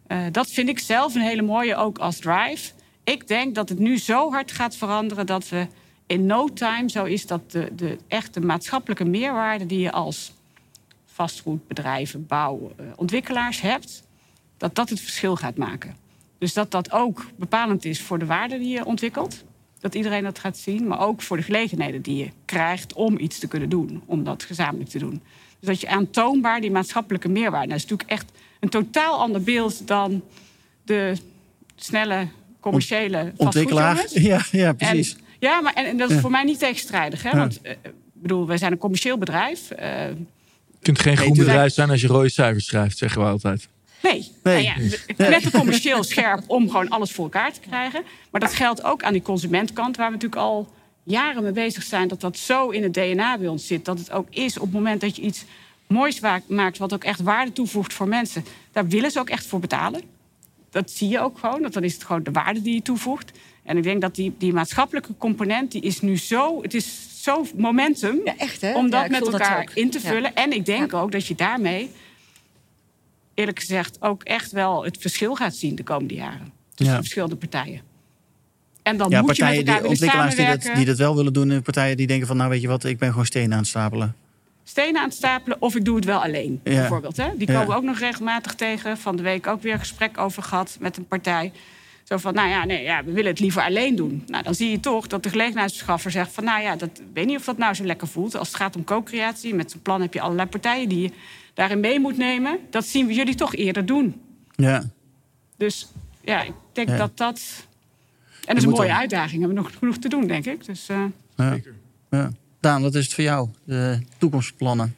Uh, 0.07 0.25
dat 0.31 0.49
vind 0.49 0.69
ik 0.69 0.79
zelf 0.79 1.15
een 1.15 1.21
hele 1.21 1.41
mooie 1.41 1.75
ook 1.75 1.97
als 1.97 2.19
drive. 2.19 2.71
Ik 3.03 3.27
denk 3.27 3.55
dat 3.55 3.69
het 3.69 3.79
nu 3.79 3.97
zo 3.97 4.31
hard 4.31 4.51
gaat 4.51 4.75
veranderen 4.75 5.25
dat 5.25 5.49
we 5.49 5.67
in 6.07 6.25
no 6.25 6.53
time 6.53 6.89
zo 6.89 7.03
is 7.03 7.27
dat 7.27 7.51
de, 7.51 7.75
de 7.75 7.97
echte 8.07 8.39
maatschappelijke 8.39 9.05
meerwaarde 9.05 9.65
die 9.65 9.79
je 9.79 9.91
als 9.91 10.33
vastgoedbedrijven, 11.05 12.25
bouw, 12.25 12.71
uh, 12.79 12.85
ontwikkelaars 12.95 13.61
hebt, 13.61 14.03
dat 14.57 14.75
dat 14.75 14.89
het 14.89 14.99
verschil 14.99 15.35
gaat 15.35 15.57
maken. 15.57 15.95
Dus 16.37 16.53
dat 16.53 16.71
dat 16.71 16.91
ook 16.91 17.25
bepalend 17.35 17.85
is 17.85 18.01
voor 18.01 18.19
de 18.19 18.25
waarde 18.25 18.57
die 18.57 18.69
je 18.69 18.85
ontwikkelt. 18.85 19.43
Dat 19.79 19.95
iedereen 19.95 20.23
dat 20.23 20.39
gaat 20.39 20.57
zien, 20.57 20.87
maar 20.87 20.99
ook 20.99 21.21
voor 21.21 21.37
de 21.37 21.43
gelegenheden 21.43 22.01
die 22.01 22.17
je 22.17 22.29
krijgt 22.45 22.93
om 22.93 23.19
iets 23.19 23.39
te 23.39 23.47
kunnen 23.47 23.69
doen, 23.69 24.01
om 24.05 24.23
dat 24.23 24.43
gezamenlijk 24.43 24.89
te 24.89 24.99
doen. 24.99 25.21
Dus 25.59 25.69
dat 25.69 25.81
je 25.81 25.87
aantoonbaar 25.87 26.61
die 26.61 26.71
maatschappelijke 26.71 27.29
meerwaarde. 27.29 27.67
Dat 27.67 27.77
is 27.77 27.83
natuurlijk 27.83 28.09
echt 28.09 28.31
een 28.59 28.69
totaal 28.69 29.19
ander 29.19 29.43
beeld 29.43 29.87
dan 29.87 30.23
de 30.83 31.13
snelle 31.75 32.27
commerciële 32.59 33.31
ontwikkelaar. 33.35 34.05
Ja, 34.13 34.45
ja, 34.51 34.73
precies. 34.73 35.13
En, 35.13 35.21
ja, 35.39 35.61
maar 35.61 35.73
en, 35.73 35.97
dat 35.97 36.09
is 36.09 36.19
voor 36.19 36.31
mij 36.31 36.43
niet 36.43 36.59
tegenstrijdig. 36.59 37.23
Hè? 37.23 37.31
Want 37.31 37.59
uh, 37.63 37.71
bedoel, 38.13 38.47
wij 38.47 38.57
zijn 38.57 38.71
een 38.71 38.77
commercieel 38.77 39.17
bedrijf. 39.17 39.71
Uh, 39.71 40.07
je 40.07 40.15
kunt 40.81 40.99
geen 40.99 41.17
groen 41.17 41.37
bedrijf 41.37 41.73
zijn 41.73 41.89
als 41.89 42.01
je 42.01 42.07
rode 42.07 42.29
cijfers 42.29 42.65
schrijft, 42.65 42.97
zeggen 42.97 43.21
we 43.21 43.27
altijd. 43.27 43.67
Nee, 44.11 44.31
nee. 44.43 44.63
Nou 44.63 44.89
ja, 45.17 45.29
net 45.29 45.51
commercieel 45.51 46.03
scherp 46.03 46.43
om 46.47 46.69
gewoon 46.69 46.89
alles 46.89 47.11
voor 47.11 47.23
elkaar 47.23 47.53
te 47.53 47.59
krijgen. 47.59 48.03
Maar 48.31 48.41
dat 48.41 48.53
geldt 48.53 48.83
ook 48.83 49.03
aan 49.03 49.13
die 49.13 49.21
consumentkant, 49.21 49.97
waar 49.97 50.07
we 50.07 50.13
natuurlijk 50.13 50.41
al 50.41 50.73
jaren 51.03 51.43
mee 51.43 51.51
bezig 51.51 51.83
zijn. 51.83 52.07
Dat 52.07 52.21
dat 52.21 52.37
zo 52.37 52.69
in 52.69 52.83
het 52.83 52.93
DNA 52.93 53.37
bij 53.37 53.47
ons 53.47 53.67
zit. 53.67 53.85
Dat 53.85 53.99
het 53.99 54.11
ook 54.11 54.27
is 54.29 54.57
op 54.57 54.63
het 54.63 54.73
moment 54.73 55.01
dat 55.01 55.15
je 55.15 55.21
iets 55.21 55.43
moois 55.87 56.19
maakt, 56.47 56.77
wat 56.77 56.93
ook 56.93 57.03
echt 57.03 57.21
waarde 57.21 57.51
toevoegt 57.51 57.93
voor 57.93 58.07
mensen. 58.07 58.45
Daar 58.71 58.87
willen 58.87 59.11
ze 59.11 59.19
ook 59.19 59.29
echt 59.29 59.45
voor 59.45 59.59
betalen. 59.59 60.01
Dat 60.69 60.91
zie 60.91 61.09
je 61.09 61.19
ook 61.19 61.39
gewoon. 61.39 61.61
Dat 61.61 61.73
dan 61.73 61.83
is 61.83 61.93
het 61.93 62.03
gewoon 62.03 62.23
de 62.23 62.31
waarde 62.31 62.61
die 62.61 62.73
je 62.73 62.81
toevoegt. 62.81 63.31
En 63.63 63.77
ik 63.77 63.83
denk 63.83 64.01
dat 64.01 64.15
die, 64.15 64.35
die 64.37 64.53
maatschappelijke 64.53 65.13
component, 65.17 65.71
die 65.71 65.81
is 65.81 66.01
nu 66.01 66.17
zo. 66.17 66.61
Het 66.61 66.73
is 66.73 67.07
zo 67.21 67.45
momentum 67.55 68.21
ja, 68.23 68.37
echt, 68.37 68.61
hè? 68.61 68.75
om 68.75 68.89
dat 68.89 69.09
met 69.09 69.27
elkaar 69.27 69.71
in 69.73 69.89
te 69.89 69.99
vullen. 69.99 70.35
En 70.35 70.51
ik 70.51 70.65
denk 70.65 70.93
ook 70.93 71.11
dat 71.11 71.27
je 71.27 71.35
daarmee 71.35 71.91
eerlijk 73.35 73.59
gezegd 73.59 74.01
ook 74.01 74.23
echt 74.23 74.51
wel 74.51 74.83
het 74.83 74.97
verschil 74.99 75.35
gaat 75.35 75.55
zien 75.55 75.75
de 75.75 75.83
komende 75.83 76.13
jaren. 76.13 76.53
Tussen 76.73 76.95
de 76.95 77.01
verschillende 77.01 77.35
partijen. 77.35 77.81
En 78.83 78.97
dan 78.97 79.09
moet 79.09 79.25
partijen, 79.25 79.65
je 79.65 79.71
met 79.71 79.79
die 79.79 79.89
ontwikkelaars 79.89 80.35
die 80.35 80.45
dat, 80.45 80.69
die 80.75 80.85
dat 80.85 80.97
wel 80.97 81.15
willen 81.15 81.33
doen, 81.33 81.51
en 81.51 81.61
partijen 81.61 81.97
die 81.97 82.07
denken 82.07 82.27
van 82.27 82.37
nou 82.37 82.49
weet 82.49 82.61
je 82.61 82.67
wat, 82.67 82.83
ik 82.83 82.97
ben 82.97 83.09
gewoon 83.09 83.25
stenen 83.25 83.51
aan 83.51 83.57
het 83.57 83.67
stapelen. 83.67 84.15
Stenen 84.63 85.01
aan 85.01 85.07
het 85.07 85.17
stapelen 85.17 85.61
of 85.61 85.75
ik 85.75 85.85
doe 85.85 85.95
het 85.95 86.05
wel 86.05 86.23
alleen, 86.23 86.59
bijvoorbeeld. 86.63 87.17
Hè? 87.17 87.29
Die 87.37 87.47
komen 87.47 87.75
ook 87.75 87.83
nog 87.83 87.99
regelmatig 87.99 88.55
tegen. 88.55 88.97
Van 88.97 89.15
de 89.15 89.23
week 89.23 89.47
ook 89.47 89.61
weer 89.61 89.73
een 89.73 89.79
gesprek 89.79 90.17
over 90.17 90.43
gehad 90.43 90.77
met 90.79 90.97
een 90.97 91.07
partij. 91.07 91.51
Zo 92.05 92.17
van, 92.17 92.33
nou 92.33 92.49
ja, 92.49 92.65
nee, 92.65 92.83
ja, 92.83 93.03
we 93.03 93.11
willen 93.11 93.31
het 93.31 93.39
liever 93.39 93.61
alleen 93.61 93.95
doen. 93.95 94.23
Nou, 94.27 94.43
dan 94.43 94.55
zie 94.55 94.69
je 94.69 94.79
toch 94.79 95.07
dat 95.07 95.23
de 95.23 95.29
gelegenheidsverschaffer 95.29 96.11
zegt 96.11 96.31
van... 96.31 96.43
nou 96.43 96.61
ja, 96.61 96.75
dat, 96.75 97.01
weet 97.13 97.25
niet 97.25 97.37
of 97.37 97.45
dat 97.45 97.57
nou 97.57 97.73
zo 97.73 97.83
lekker 97.83 98.07
voelt. 98.07 98.35
Als 98.35 98.47
het 98.47 98.57
gaat 98.57 98.75
om 98.75 98.83
co-creatie, 98.83 99.55
met 99.55 99.71
zo'n 99.71 99.81
plan 99.81 100.01
heb 100.01 100.13
je 100.13 100.21
allerlei 100.21 100.49
partijen... 100.49 100.89
die 100.89 101.01
je 101.01 101.11
daarin 101.53 101.79
mee 101.79 101.99
moet 101.99 102.17
nemen. 102.17 102.59
Dat 102.69 102.85
zien 102.85 103.07
we 103.07 103.13
jullie 103.13 103.35
toch 103.35 103.55
eerder 103.55 103.85
doen. 103.85 104.21
Ja. 104.55 104.83
Dus 105.57 105.87
ja, 106.21 106.41
ik 106.41 106.53
denk 106.73 106.87
dat 106.97 107.17
dat... 107.17 107.67
En 108.29 108.55
dat 108.55 108.57
is 108.57 108.63
een 108.63 108.69
mooie 108.69 108.95
uitdaging. 108.95 109.41
We 109.41 109.45
hebben 109.45 109.63
nog 109.63 109.73
genoeg 109.77 109.97
te 109.97 110.09
doen, 110.09 110.27
denk 110.27 110.45
ik. 110.45 110.65
Dus, 110.65 110.89
uh... 110.89 111.03
ja. 111.35 111.51
Zeker. 111.51 111.73
Ja. 112.09 112.31
Daan, 112.59 112.81
wat 112.81 112.95
is 112.95 113.03
het 113.03 113.13
voor 113.13 113.23
jou? 113.23 113.49
De 113.63 113.99
toekomstplannen? 114.17 114.95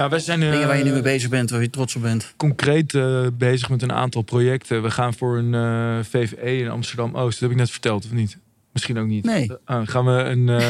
Nou, 0.00 0.12
wij 0.12 0.20
zijn, 0.20 0.40
Dingen 0.40 0.66
waar 0.66 0.78
je 0.78 0.84
nu 0.84 0.90
mee 0.90 0.98
eh, 0.98 1.04
bezig 1.04 1.28
bent, 1.28 1.50
waar 1.50 1.60
je 1.60 1.70
trots 1.70 1.96
op 1.96 2.02
bent. 2.02 2.32
Concreet 2.36 2.92
uh, 2.92 3.26
bezig 3.32 3.68
met 3.68 3.82
een 3.82 3.92
aantal 3.92 4.22
projecten. 4.22 4.82
We 4.82 4.90
gaan 4.90 5.14
voor 5.14 5.38
een 5.38 5.52
uh, 5.52 6.04
VVE 6.04 6.56
in 6.56 6.68
Amsterdam-Oost. 6.68 7.32
Dat 7.32 7.40
heb 7.40 7.50
ik 7.50 7.56
net 7.56 7.70
verteld, 7.70 8.04
of 8.04 8.12
niet? 8.12 8.38
Misschien 8.72 8.98
ook 8.98 9.06
niet. 9.06 9.24
Nee. 9.24 9.50
Uh, 9.66 9.80
gaan 9.84 10.04
we 10.04 10.12
een 10.12 10.48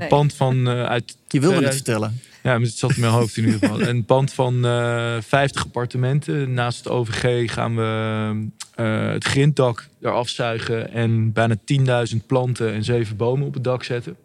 uh, 0.00 0.08
pand 0.08 0.34
van 0.34 0.68
uh, 0.68 0.84
uit. 0.84 1.16
Je 1.28 1.40
wilde 1.40 1.64
het 1.64 1.74
vertellen. 1.74 2.20
Ja, 2.42 2.52
maar 2.52 2.60
het 2.60 2.76
zat 2.76 2.94
in 2.94 3.00
mijn 3.00 3.12
hoofd 3.12 3.36
in 3.36 3.44
ieder 3.44 3.58
geval. 3.58 3.80
Een 3.80 4.04
pand 4.04 4.32
van 4.32 4.62
50 5.22 5.64
appartementen. 5.64 6.54
Naast 6.54 6.78
het 6.78 6.88
OVG 6.88 7.52
gaan 7.52 7.76
we 7.76 8.82
het 8.82 9.24
grinddak 9.24 9.88
eraf 10.02 10.28
zuigen 10.28 10.92
en 10.92 11.32
bijna 11.32 11.56
10.000 12.12 12.26
planten 12.26 12.72
en 12.72 12.84
zeven 12.84 13.16
bomen 13.16 13.46
op 13.46 13.54
het 13.54 13.64
dak 13.64 13.84
zetten. 13.84 14.16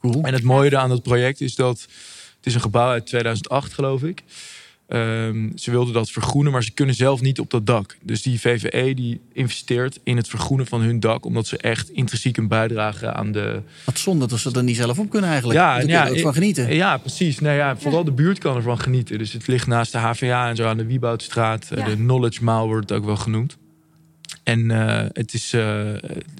Cool. 0.00 0.22
En 0.22 0.32
het 0.32 0.42
mooie 0.42 0.76
aan 0.76 0.90
het 0.90 1.02
project 1.02 1.40
is 1.40 1.54
dat 1.54 1.86
het 2.42 2.50
is 2.50 2.54
een 2.54 2.60
gebouw 2.60 2.88
uit 2.88 3.06
2008, 3.06 3.72
geloof 3.72 4.02
ik. 4.02 4.22
Um, 4.88 5.52
ze 5.54 5.70
wilden 5.70 5.94
dat 5.94 6.10
vergroenen, 6.10 6.52
maar 6.52 6.62
ze 6.62 6.70
kunnen 6.70 6.94
zelf 6.94 7.20
niet 7.20 7.40
op 7.40 7.50
dat 7.50 7.66
dak. 7.66 7.96
Dus 8.02 8.22
die 8.22 8.40
VVE 8.40 8.94
die 8.94 9.20
investeert 9.32 9.98
in 10.04 10.16
het 10.16 10.28
vergroenen 10.28 10.66
van 10.66 10.80
hun 10.80 11.00
dak, 11.00 11.24
omdat 11.24 11.46
ze 11.46 11.56
echt 11.56 11.90
intrinsiek 11.90 12.36
een 12.36 12.48
bijdrage 12.48 13.12
aan 13.12 13.32
de. 13.32 13.62
Wat 13.84 13.98
zonde 13.98 14.26
dat 14.26 14.38
ze 14.38 14.50
er 14.52 14.62
niet 14.62 14.76
zelf 14.76 14.98
op 14.98 15.10
kunnen 15.10 15.30
eigenlijk. 15.30 15.58
Ja, 15.58 15.80
en 15.80 15.86
ja, 15.86 16.08
ook 16.08 16.18
van 16.18 16.32
genieten. 16.32 16.74
Ja, 16.74 16.96
precies. 16.96 17.38
Nou 17.38 17.56
ja, 17.56 17.76
vooral 17.76 18.04
de 18.04 18.12
buurt 18.12 18.38
kan 18.38 18.56
ervan 18.56 18.78
genieten. 18.78 19.18
Dus 19.18 19.32
het 19.32 19.46
ligt 19.46 19.66
naast 19.66 19.92
de 19.92 19.98
HVA 19.98 20.48
en 20.48 20.56
zo 20.56 20.66
aan 20.66 20.76
de 20.76 20.86
Wieboudstraat. 20.86 21.66
Ja. 21.74 21.84
De 21.84 21.96
Knowledge 21.96 22.44
Mile 22.44 22.66
wordt 22.66 22.88
het 22.88 22.98
ook 22.98 23.04
wel 23.04 23.16
genoemd. 23.16 23.56
En 24.42 24.70
uh, 24.70 25.04
het, 25.12 25.34
is, 25.34 25.54
uh, 25.54 25.92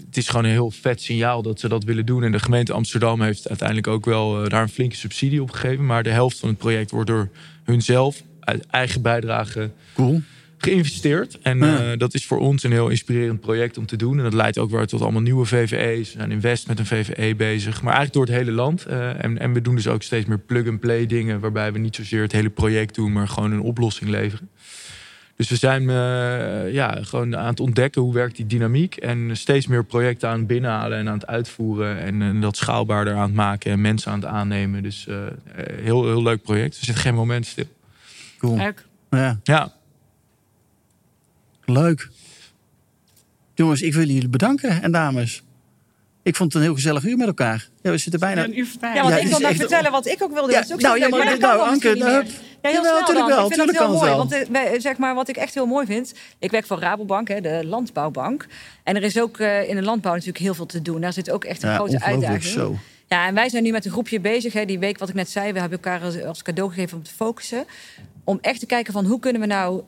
het 0.06 0.16
is 0.16 0.28
gewoon 0.28 0.44
een 0.44 0.50
heel 0.50 0.70
vet 0.70 1.02
signaal 1.02 1.42
dat 1.42 1.60
ze 1.60 1.68
dat 1.68 1.84
willen 1.84 2.06
doen. 2.06 2.22
En 2.22 2.32
de 2.32 2.38
gemeente 2.38 2.72
Amsterdam 2.72 3.20
heeft 3.20 3.48
uiteindelijk 3.48 3.86
ook 3.86 4.04
wel 4.04 4.42
uh, 4.42 4.48
daar 4.48 4.62
een 4.62 4.68
flinke 4.68 4.96
subsidie 4.96 5.42
op 5.42 5.50
gegeven. 5.50 5.86
Maar 5.86 6.02
de 6.02 6.10
helft 6.10 6.38
van 6.38 6.48
het 6.48 6.58
project 6.58 6.90
wordt 6.90 7.08
door 7.08 7.28
hunzelf 7.64 8.22
uit 8.40 8.66
eigen 8.66 9.02
bijdrage 9.02 9.70
cool. 9.94 10.20
geïnvesteerd. 10.58 11.38
En 11.42 11.58
ja. 11.58 11.96
dat 11.96 12.14
is 12.14 12.26
voor 12.26 12.38
ons 12.38 12.62
een 12.62 12.72
heel 12.72 12.88
inspirerend 12.88 13.40
project 13.40 13.78
om 13.78 13.86
te 13.86 13.96
doen. 13.96 14.18
En 14.18 14.24
dat 14.24 14.34
leidt 14.34 14.58
ook 14.58 14.70
weer 14.70 14.86
tot 14.86 15.00
allemaal 15.00 15.20
nieuwe 15.20 15.44
VVE's. 15.44 16.12
We 16.12 16.18
zijn 16.18 16.30
in 16.30 16.40
West 16.40 16.66
met 16.66 16.78
een 16.78 16.86
VVE 16.86 17.34
bezig. 17.36 17.82
Maar 17.82 17.94
eigenlijk 17.94 18.12
door 18.12 18.36
het 18.36 18.44
hele 18.44 18.56
land. 18.56 18.86
en, 18.86 19.38
en 19.38 19.52
we 19.52 19.60
doen 19.60 19.74
dus 19.74 19.88
ook 19.88 20.02
steeds 20.02 20.26
meer 20.26 20.38
plug-and-play 20.38 21.06
dingen. 21.06 21.40
Waarbij 21.40 21.72
we 21.72 21.78
niet 21.78 21.96
zozeer 21.96 22.22
het 22.22 22.32
hele 22.32 22.50
project 22.50 22.94
doen, 22.94 23.12
maar 23.12 23.28
gewoon 23.28 23.52
een 23.52 23.60
oplossing 23.60 24.10
leveren. 24.10 24.50
Dus 25.42 25.50
we 25.50 25.66
zijn 25.66 25.82
uh, 25.82 26.72
ja, 26.72 26.98
gewoon 27.00 27.36
aan 27.36 27.46
het 27.46 27.60
ontdekken 27.60 28.02
hoe 28.02 28.14
werkt 28.14 28.36
die 28.36 28.46
dynamiek. 28.46 28.96
En 28.96 29.36
steeds 29.36 29.66
meer 29.66 29.84
projecten 29.84 30.28
aan 30.28 30.38
het 30.38 30.46
binnenhalen 30.46 30.98
en 30.98 31.08
aan 31.08 31.14
het 31.14 31.26
uitvoeren. 31.26 31.98
En, 31.98 32.22
en 32.22 32.40
dat 32.40 32.56
schaalbaarder 32.56 33.14
aan 33.14 33.22
het 33.22 33.34
maken 33.34 33.70
en 33.72 33.80
mensen 33.80 34.12
aan 34.12 34.20
het 34.20 34.28
aannemen. 34.28 34.82
Dus 34.82 35.06
uh, 35.08 35.16
heel, 35.72 36.04
heel 36.04 36.22
leuk 36.22 36.42
project. 36.42 36.78
Er 36.78 36.84
zit 36.84 36.96
geen 36.96 37.14
moment 37.14 37.46
stil. 37.46 37.64
Cool. 38.38 38.56
Leuk. 38.56 38.86
Ja. 39.10 39.38
ja. 39.42 39.72
Leuk. 41.64 42.08
Jongens, 43.54 43.82
ik 43.82 43.94
wil 43.94 44.06
jullie 44.06 44.28
bedanken 44.28 44.82
en 44.82 44.92
dames. 44.92 45.42
Ik 46.22 46.36
vond 46.36 46.52
het 46.52 46.62
een 46.62 46.66
heel 46.68 46.76
gezellig 46.76 47.04
uur 47.04 47.16
met 47.16 47.26
elkaar. 47.26 47.68
Ja, 47.82 47.90
we 47.90 47.98
zitten 47.98 48.20
bijna. 48.20 48.44
Een 48.44 48.58
uur. 48.58 48.66
Ja, 48.80 48.92
want 49.02 49.08
Ja, 49.08 49.16
ik 49.16 49.26
wil 49.28 49.40
echt- 49.40 49.56
vertellen 49.58 49.90
wat 49.90 50.06
ik 50.06 50.22
ook 50.22 50.32
wilde. 50.32 50.52
Ja, 50.52 50.58
Dat 50.58 50.66
is 50.68 50.74
ook 50.74 50.80
nou, 50.80 50.98
zo 50.98 51.02
ja, 51.04 51.08
maar 51.16 51.38
nou, 51.38 51.60
Anke, 51.60 51.94
nou, 51.94 52.24
heel 52.62 52.72
jawel, 52.72 52.82
snel 52.82 53.04
tuurlijk 53.06 53.26
dan. 53.28 53.36
wel, 53.36 53.46
Ik 53.46 53.54
vind 53.54 53.70
heel 53.70 53.80
kan 53.80 53.90
mooi. 53.92 54.10
Want 54.10 54.32
eh, 54.32 54.80
zeg 54.80 54.96
maar, 54.96 55.14
wat 55.14 55.28
ik 55.28 55.36
echt 55.36 55.54
heel 55.54 55.66
mooi 55.66 55.86
vind... 55.86 56.12
Ik 56.38 56.50
werk 56.50 56.66
voor 56.66 56.78
Rabobank, 56.78 57.28
hè, 57.28 57.40
de 57.40 57.60
landbouwbank. 57.64 58.46
En 58.84 58.96
er 58.96 59.02
is 59.02 59.20
ook 59.20 59.38
eh, 59.38 59.68
in 59.68 59.76
de 59.76 59.82
landbouw 59.82 60.12
natuurlijk 60.12 60.38
heel 60.38 60.54
veel 60.54 60.66
te 60.66 60.82
doen. 60.82 61.00
Daar 61.00 61.12
zit 61.12 61.30
ook 61.30 61.44
echt 61.44 61.62
een 61.62 61.68
Ja, 61.68 61.74
grote 61.74 62.00
uitdaging. 62.00 62.42
zo. 62.42 62.76
Ja, 63.08 63.26
en 63.26 63.34
wij 63.34 63.48
zijn 63.48 63.62
nu 63.62 63.70
met 63.70 63.84
een 63.84 63.90
groepje 63.90 64.20
bezig. 64.20 64.52
Hè, 64.52 64.64
die 64.64 64.78
week 64.78 64.98
wat 64.98 65.08
ik 65.08 65.14
net 65.14 65.30
zei, 65.30 65.52
we 65.52 65.60
hebben 65.60 65.78
elkaar 65.82 66.02
als- 66.02 66.22
als 66.22 66.42
cadeau 66.42 66.70
gegeven 66.72 66.96
om 66.96 67.02
te 67.02 67.10
focussen. 67.16 67.64
Om 68.24 68.38
echt 68.40 68.60
te 68.60 68.66
kijken 68.66 68.92
van 68.92 69.04
hoe 69.06 69.18
kunnen 69.18 69.40
we 69.40 69.46
nou 69.46 69.82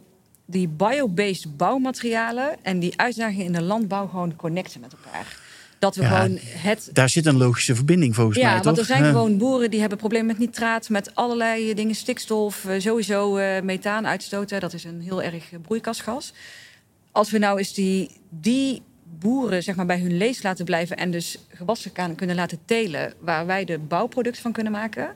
die 0.46 0.68
biobased 0.68 1.56
bouwmaterialen... 1.56 2.56
en 2.62 2.78
die 2.78 2.92
uitdagingen 3.00 3.44
in 3.44 3.52
de 3.52 3.62
landbouw 3.62 4.06
gewoon 4.06 4.36
connecten 4.36 4.80
met 4.80 4.92
elkaar. 4.92 5.42
Dat 5.84 5.96
we 5.96 6.02
Ja, 6.02 6.08
gewoon 6.20 6.38
het 6.42 6.88
Daar 6.92 7.08
zit 7.08 7.26
een 7.26 7.36
logische 7.36 7.74
verbinding 7.74 8.14
volgens 8.14 8.38
ja, 8.38 8.44
mij, 8.44 8.54
toch? 8.56 8.64
want 8.64 8.78
er 8.78 8.84
zijn 8.84 9.02
Ja. 9.04 9.08
gewoon 9.10 9.38
boeren 9.38 9.70
die 9.70 9.80
hebben 9.80 9.98
problemen 9.98 10.26
met 10.26 10.38
nitraat, 10.38 10.88
met 10.88 11.14
allerlei 11.14 11.70
eh, 11.70 11.76
dingen, 11.76 11.94
stikstof, 11.94 12.64
eh, 12.64 12.80
sowieso 12.80 13.36
eh 13.36 13.62
methaan 13.62 14.06
uitstoten. 14.06 14.60
Dat 14.60 14.72
is 14.72 14.84
een 14.84 15.00
heel 15.00 15.22
erg 15.22 15.44
broeikasgas. 15.62 16.32
Als 17.12 17.30
we 17.30 17.38
nou 17.38 17.58
eens 17.58 17.74
die, 17.74 18.10
die 18.30 18.82
boeren 19.18 19.62
zeg 19.62 19.74
maar, 19.76 19.86
bij 19.86 19.98
hun 20.00 20.16
lees 20.16 20.42
laten 20.42 20.64
blijven 20.64 20.96
en 20.96 21.10
dus 21.10 21.38
gewassen 21.48 21.92
kunnen 22.16 22.36
laten 22.36 22.58
telen, 22.64 23.12
waar 23.20 23.46
wij 23.46 23.64
de 23.64 23.78
bouwproduct 23.78 24.38
van 24.38 24.52
kunnen 24.52 24.72
maken. 24.72 25.08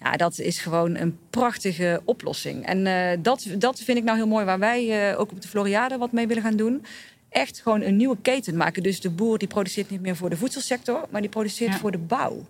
Ja, 0.00 0.12
dat 0.16 0.38
is 0.38 0.58
gewoon 0.58 0.96
een 0.96 1.18
prachtige 1.30 2.00
oplossing. 2.04 2.66
En 2.66 2.84
dat, 3.22 3.46
dat 3.58 3.80
vind 3.80 3.98
ik 3.98 4.04
nou 4.04 4.16
heel 4.16 4.26
mooi, 4.26 4.44
waar 4.44 4.58
wij 4.58 5.16
ook 5.16 5.30
op 5.30 5.42
de 5.42 5.48
Floriade 5.48 5.98
wat 5.98 6.12
mee 6.12 6.26
willen 6.26 6.42
gaan 6.42 6.56
doen. 6.56 6.84
Echt 7.28 7.60
gewoon 7.60 7.82
een 7.82 7.96
nieuwe 7.96 8.16
keten 8.22 8.56
maken. 8.56 8.82
Dus 8.82 9.00
de 9.00 9.10
boer 9.10 9.38
die 9.38 9.48
produceert 9.48 9.90
niet 9.90 10.00
meer 10.00 10.16
voor 10.16 10.30
de 10.30 10.36
voedselsector, 10.36 11.06
maar 11.10 11.20
die 11.20 11.30
produceert 11.30 11.72
Ja. 11.72 11.78
voor 11.78 11.90
de 11.90 11.98
bouw. 11.98 12.46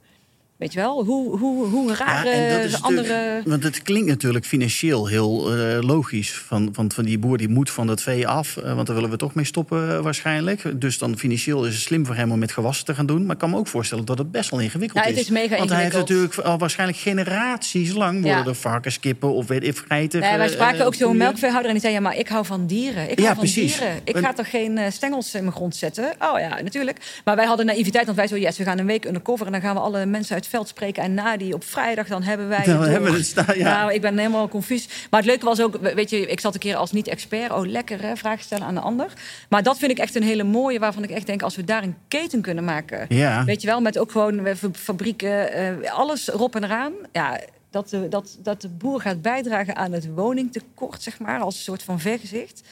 Weet 0.58 0.72
je 0.72 0.78
wel, 0.78 1.04
hoe, 1.04 1.38
hoe, 1.38 1.66
hoe 1.66 1.94
raar 1.94 2.26
Ja, 2.26 2.60
eh, 2.60 2.74
andere... 2.80 3.42
Want 3.44 3.62
het 3.62 3.82
klinkt 3.82 4.08
natuurlijk 4.08 4.44
financieel 4.44 5.06
heel 5.06 5.56
eh, 5.56 5.78
logisch. 5.80 6.32
Van, 6.32 6.68
van, 6.72 6.92
van 6.92 7.04
die 7.04 7.18
boer 7.18 7.36
die 7.36 7.48
moet 7.48 7.70
van 7.70 7.86
dat 7.86 8.02
vee 8.02 8.28
af. 8.28 8.56
eh, 8.56 8.74
want 8.74 8.86
daar 8.86 8.96
willen 8.96 9.10
we 9.10 9.16
toch 9.16 9.34
mee 9.34 9.44
stoppen 9.44 10.02
waarschijnlijk. 10.02 10.80
Dus 10.80 10.98
dan 10.98 11.18
financieel 11.18 11.64
is 11.66 11.74
het 11.74 11.82
slim 11.82 12.06
voor 12.06 12.14
hem 12.14 12.32
om 12.32 12.38
met 12.38 12.52
gewassen 12.52 12.84
te 12.84 12.94
gaan 12.94 13.06
doen. 13.06 13.22
Maar 13.22 13.32
ik 13.32 13.38
kan 13.38 13.50
me 13.50 13.56
ook 13.56 13.66
voorstellen 13.66 14.04
dat 14.04 14.18
het 14.18 14.30
best 14.30 14.50
wel 14.50 14.60
ingewikkeld 14.60 15.04
Ja, 15.04 15.10
het 15.10 15.20
is 15.20 15.30
mega 15.30 15.56
Want 15.56 15.70
hij 15.70 15.82
heeft 15.82 15.94
natuurlijk 15.94 16.36
al 16.36 16.58
waarschijnlijk 16.58 16.98
generaties 16.98 17.92
lang... 17.92 18.22
worden 18.22 18.38
Ja. 18.38 18.46
er 18.46 18.54
varkens, 18.54 19.00
kippen 19.00 19.32
of 19.34 19.46
weet 19.46 19.64
ik 19.64 19.84
geiten. 19.88 20.20
Nee, 20.20 20.36
wij 20.36 20.48
spraken 20.48 20.86
ook 20.86 20.94
zo'n 20.94 21.16
melkveehouder 21.16 21.66
en 21.66 21.72
die 21.72 21.82
zei... 21.82 21.94
ja, 21.94 22.00
maar 22.00 22.16
ik 22.16 22.28
hou 22.28 22.44
van 22.44 22.66
dieren. 22.66 23.10
Ik 23.10 23.18
hou 23.18 23.28
van 23.28 23.38
precies. 23.38 23.78
dieren. 23.78 24.00
Ik 24.04 24.16
ga 24.16 24.32
toch 24.32 24.50
geen 24.50 24.92
stengels 24.92 25.34
in 25.34 25.42
mijn 25.42 25.54
grond 25.54 25.76
zetten? 25.76 26.04
Oh 26.18 26.38
ja, 26.38 26.60
natuurlijk. 26.62 27.20
Maar 27.24 27.36
wij 27.36 27.46
hadden 27.46 27.66
naïviteit, 27.66 28.04
want 28.04 28.16
wij 28.16 28.26
zo... 28.26 28.36
yes, 28.36 28.58
we 28.58 28.64
gaan 28.64 28.78
een 28.78 28.86
week 28.86 29.04
undercover... 29.04 29.46
en 29.46 29.52
dan 29.52 29.60
gaan 29.60 29.74
we 29.74 29.80
alle 29.80 30.06
mensen 30.06 30.34
uit 30.34 30.46
veld 30.48 30.68
spreken... 30.68 31.02
en 31.02 31.14
na 31.14 31.36
die 31.36 31.54
op 31.54 31.64
vrijdag, 31.64 32.06
dan 32.06 32.22
hebben 32.22 32.48
wij... 32.48 32.64
Dan 32.64 32.82
hebben 32.82 33.10
we 33.10 33.16
het 33.16 33.26
staan, 33.26 33.58
ja. 33.58 33.78
Nou, 33.78 33.92
ik 33.92 34.00
ben 34.00 34.18
helemaal 34.18 34.48
confus. 34.48 34.88
Maar 35.10 35.20
het 35.20 35.28
leuke 35.28 35.44
was 35.44 35.60
ook... 35.60 35.76
weet 35.76 36.10
je, 36.10 36.26
ik 36.26 36.40
zat 36.40 36.54
een 36.54 36.60
keer 36.60 36.76
als 36.76 36.92
niet-expert... 36.92 37.52
oh, 37.52 37.66
lekker, 37.66 38.02
hè, 38.02 38.16
vragen 38.16 38.44
stellen 38.44 38.66
aan 38.66 38.74
de 38.74 38.80
ander. 38.80 39.12
Maar 39.48 39.62
dat 39.62 39.78
vind 39.78 39.90
ik 39.90 39.98
echt 39.98 40.14
een 40.14 40.22
hele 40.22 40.44
mooie... 40.44 40.78
waarvan 40.78 41.02
ik 41.02 41.10
echt 41.10 41.26
denk, 41.26 41.42
als 41.42 41.56
we 41.56 41.64
daar 41.64 41.82
een 41.82 41.96
keten 42.08 42.40
kunnen 42.40 42.64
maken... 42.64 43.06
Ja. 43.08 43.44
Weet 43.44 43.60
je 43.60 43.66
wel, 43.66 43.80
met 43.80 43.98
ook 43.98 44.10
gewoon 44.12 44.46
fa- 44.56 44.68
fabrieken, 44.72 45.52
eh, 45.52 45.92
alles 45.92 46.28
erop 46.32 46.56
en 46.56 46.64
eraan. 46.64 46.92
Ja, 47.12 47.40
dat 47.70 47.88
de, 47.88 48.08
dat, 48.08 48.38
dat 48.42 48.60
de 48.60 48.68
boer 48.68 49.00
gaat 49.00 49.22
bijdragen 49.22 49.76
aan 49.76 49.92
het 49.92 50.14
woningtekort, 50.14 51.02
zeg 51.02 51.18
maar, 51.18 51.40
als 51.40 51.54
een 51.54 51.62
soort 51.62 51.82
van 51.82 52.00
vergezicht. 52.00 52.62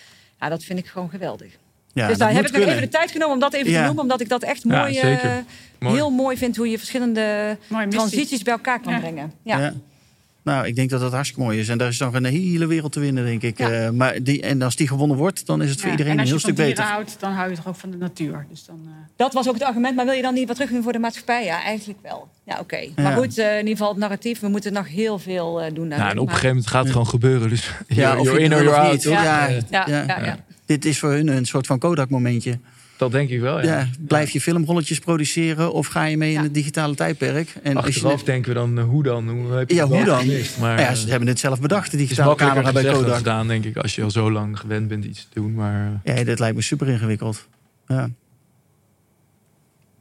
Ja, 0.41 0.49
dat 0.49 0.64
vind 0.64 0.79
ik 0.79 0.87
gewoon 0.87 1.11
geweldig. 1.11 1.57
Ja, 2.03 2.09
dus 2.09 2.19
daar 2.19 2.29
heb 2.33 2.37
ik 2.39 2.43
nog 2.43 2.51
kunnen. 2.53 2.69
even 2.77 2.83
de 2.91 2.97
tijd 2.97 3.11
genomen 3.11 3.35
om 3.35 3.41
dat 3.41 3.55
even 3.55 3.71
Ja. 3.71 3.79
te 3.79 3.85
noemen, 3.85 4.03
omdat 4.03 4.21
ik 4.21 4.29
dat 4.29 4.43
echt 4.43 4.65
mooi, 4.65 4.99
eh. 4.99 5.25
Mooi. 5.79 5.95
heel 5.95 6.11
mooi 6.11 6.37
vind 6.37 6.57
hoe 6.57 6.69
je 6.71 6.79
verschillende 6.79 7.57
transities 7.89 8.43
bij 8.43 8.53
elkaar 8.53 8.81
kan 8.81 8.93
Ja. 8.93 8.99
brengen. 8.99 9.33
Ja. 9.43 9.59
Ja. 9.59 9.73
Nou, 10.43 10.67
ik 10.67 10.77
denk 10.77 10.91
dat 10.91 11.01
dat 11.01 11.13
hartstikke 11.13 11.43
mooi 11.45 11.59
is. 11.59 11.69
En 11.69 11.79
daar 11.79 11.89
is 11.89 11.99
nog 11.99 12.15
een 12.15 12.25
hele 12.25 12.67
wereld 12.67 12.93
te 12.93 13.01
winnen, 13.01 13.25
denk 13.25 13.43
ik. 13.43 13.59
Ja. 13.59 13.71
Eh, 13.71 13.91
maar 13.91 14.23
die, 14.23 14.43
en 14.43 14.63
als 14.63 14.77
die 14.77 14.89
gewonnen 14.89 15.17
wordt, 15.17 15.47
dan 15.47 15.63
is 15.63 15.69
het 15.71 15.77
voor 15.79 15.87
Ja, 15.87 15.91
iedereen 15.91 16.13
en 16.13 16.19
een 16.27 16.33
als 16.33 16.43
heel 16.43 16.51
je 16.51 16.55
van 16.57 16.65
stuk 16.65 16.77
dieren 16.77 16.85
beter. 16.85 17.05
houdt, 17.05 17.21
dan 17.21 17.33
hou 17.33 17.51
je 17.51 17.57
toch 17.57 17.67
ook 17.69 17.77
van 17.77 17.91
de 17.91 17.97
natuur. 17.97 18.47
Dus 18.51 18.65
dan, 18.65 18.81
eh, 18.85 18.91
Dat 19.17 19.33
was 19.33 19.49
ook 19.49 19.55
het 19.55 19.63
argument, 19.63 19.97
maar 19.97 20.05
wil 20.05 20.15
je 20.15 20.23
dan 20.23 20.35
niet 20.35 20.47
wat 20.47 20.57
terug 20.57 20.71
doen 20.71 20.83
voor 20.83 20.93
de 20.93 20.99
maatschappij? 20.99 21.45
Ja, 21.45 21.63
eigenlijk 21.63 21.99
wel. 22.03 22.29
Ja, 22.45 22.59
oké. 22.61 22.79
Maar 22.97 23.05
Ja. 23.11 23.17
goed, 23.17 23.39
eh, 23.39 23.53
in 23.53 23.59
ieder 23.59 23.71
geval 23.77 23.89
het 23.89 23.99
narratief, 23.99 24.41
we 24.41 24.49
moeten 24.49 24.73
nog 24.73 24.89
heel 24.89 25.19
veel 25.19 25.61
eh, 25.63 25.75
doen. 25.75 25.89
Nou, 25.89 26.03
en 26.11 26.19
op 26.19 26.27
een 26.27 26.29
gegeven 26.29 26.49
moment 26.49 26.67
gaat 26.67 26.83
het 26.83 26.93
gewoon 26.93 27.07
gebeuren. 27.09 27.49
Dus 27.49 27.71
Ja, 27.89 27.95
you're- 27.95 28.19
of 28.21 28.25
you're 28.27 28.41
je 28.41 28.45
in 28.47 28.55
or 28.55 28.63
you're 28.63 28.79
out. 28.79 29.03
Ja. 29.03 29.49
Ja, 29.71 29.85
Ja. 29.87 30.39
Dit 30.67 30.85
is 30.85 30.99
voor 30.99 31.11
hun 31.11 31.29
een 31.29 31.45
soort 31.47 31.67
van 31.67 31.79
Kodak-momentje. 31.79 32.59
Dat 32.97 33.12
denk 33.12 33.29
ik 33.31 33.41
wel, 33.41 33.59
ja. 33.62 33.64
Ja. 33.79 33.89
blijf 34.07 34.31
je 34.31 34.41
filmrolletjes 34.41 34.99
produceren 34.99 35.73
of 35.73 35.87
ga 35.87 36.05
je 36.05 36.17
mee 36.17 36.33
in 36.33 36.41
het 36.43 36.55
digitale 36.55 36.95
tijdperk? 36.95 37.55
En 37.62 37.77
als 37.77 37.85
je 37.87 37.93
Achteraf 37.93 38.23
denken 38.23 38.49
we 38.53 38.59
dan, 38.59 38.79
eh, 38.79 38.85
hoe 38.85 39.03
dan? 39.03 39.29
Hoe 39.29 39.53
heb 39.53 39.69
je 39.69 39.75
Ja, 39.75 39.83
het 39.89 39.97
hoe 39.97 40.05
dan? 40.05 40.27
Maar, 40.61 40.81
ja, 40.81 40.89
eh, 40.89 40.95
ze 40.95 41.09
hebben 41.11 41.29
het 41.29 41.39
zelf 41.39 41.61
bedacht, 41.61 41.85
de 41.91 41.91
het 41.91 42.01
is 42.01 42.07
digitale 42.09 42.29
makkelijker 42.29 42.62
camera 42.62 42.83
bij 42.91 43.01
Kodak. 43.01 43.17
gedaan, 43.17 43.49
denk 43.49 43.64
ik. 43.64 43.77
Als 43.77 43.95
je 43.95 44.03
al 44.03 44.11
zo 44.11 44.31
lang 44.33 44.59
gewend 44.59 44.89
bent 44.89 45.05
iets 45.05 45.21
te 45.33 45.41
doen. 45.41 45.55
Maar 45.55 46.01
eh, 46.05 46.17
Ja, 46.17 46.25
dit 46.25 46.39
lijkt 46.39 46.57
me 46.57 46.62
super 46.62 46.89
ingewikkeld. 46.89 47.47
Ja. 47.87 48.11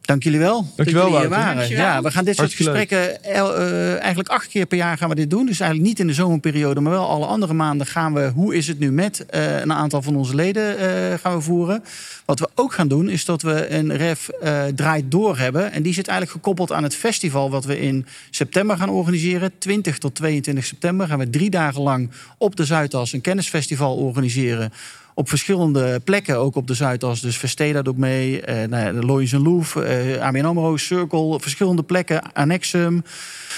Dank 0.06 0.24
jullie 0.24 0.39
wel. 0.39 0.56
dat 0.62 0.76
Dankjewel, 0.76 1.03
jullie 1.03 1.20
hier 1.20 1.30
waren. 1.30 1.56
Dankjewel. 1.56 1.86
Ja, 1.86 2.01
we 2.01 2.12
gaan 2.12 2.26
dit 2.26 2.36
soort 2.36 2.53
gesprekken 2.53 3.24
eh, 3.24 3.99
eigenlijk 3.99 4.30
acht 4.30 4.47
keer 4.47 4.66
per 4.66 4.78
jaar 4.78 4.97
gaan 4.97 5.10
we 5.10 5.16
dit 5.16 5.30
doen. 5.30 5.45
Dus 5.45 5.60
eigenlijk 5.60 5.89
niet 5.89 5.99
in 5.99 6.08
de 6.08 6.14
zomerperiode, 6.14 6.82
maar 6.82 6.91
wel 6.91 7.08
alle 7.08 7.26
andere 7.26 7.53
maanden 7.53 7.88
gaan 7.88 8.14
we. 8.14 8.32
Hoe 8.36 8.56
is 8.56 8.68
het 8.68 8.80
nu 8.80 8.91
met 8.91 9.26
eh, 9.26 9.60
een 9.60 9.74
aantal 9.74 10.01
van 10.01 10.16
onze 10.16 10.36
leden 10.36 10.78
eh, 10.78 11.20
gaan 11.20 11.36
we 11.36 11.41
voeren. 11.41 11.84
Wat 12.26 12.39
we 12.39 12.49
ook 12.56 12.74
gaan 12.74 12.88
doen 12.88 13.10
is 13.10 13.26
dat 13.26 13.41
we 13.41 13.70
een 13.70 13.95
ref 13.95 14.30
eh, 14.30 14.64
draait 14.66 15.12
door 15.12 15.38
hebben. 15.38 15.72
En 15.72 15.84
die 15.84 15.93
zit 15.93 16.08
eigenlijk 16.08 16.38
gekoppeld 16.38 16.72
aan 16.72 16.84
het 16.84 16.95
festival 16.95 17.49
wat 17.49 17.66
we 17.66 17.80
in 17.80 18.06
september 18.30 18.78
gaan 18.78 18.89
organiseren. 18.89 19.51
20 19.58 19.97
tot 19.97 20.16
22 20.16 20.66
september 20.66 21.08
gaan 21.08 21.20
we 21.20 21.30
drie 21.30 21.49
dagen 21.49 21.82
lang 21.82 22.12
op 22.38 22.56
de 22.56 22.66
Zuidas 22.66 23.14
een 23.14 23.22
kennisfestival 23.22 23.95
organiseren 23.95 24.72
op 25.18 25.30
verschillende 25.30 25.99
plekken, 26.03 26.38
ook 26.38 26.55
op 26.55 26.68
de 26.68 26.74
Zuidas. 26.74 27.22
Dus 27.22 27.38
Vesteda 27.38 27.82
doet 27.82 27.97
mee, 27.97 28.41
uh, 28.49 28.63
nou 28.63 29.05
Loyens 29.05 29.34
en 29.34 29.41
Louvre, 29.41 30.20
ABN 30.22 30.45
AMRO, 30.45 30.78
Circle, 30.78 31.39
verschillende 31.39 31.84
plekken, 31.84 32.34
Annexum. 32.34 33.03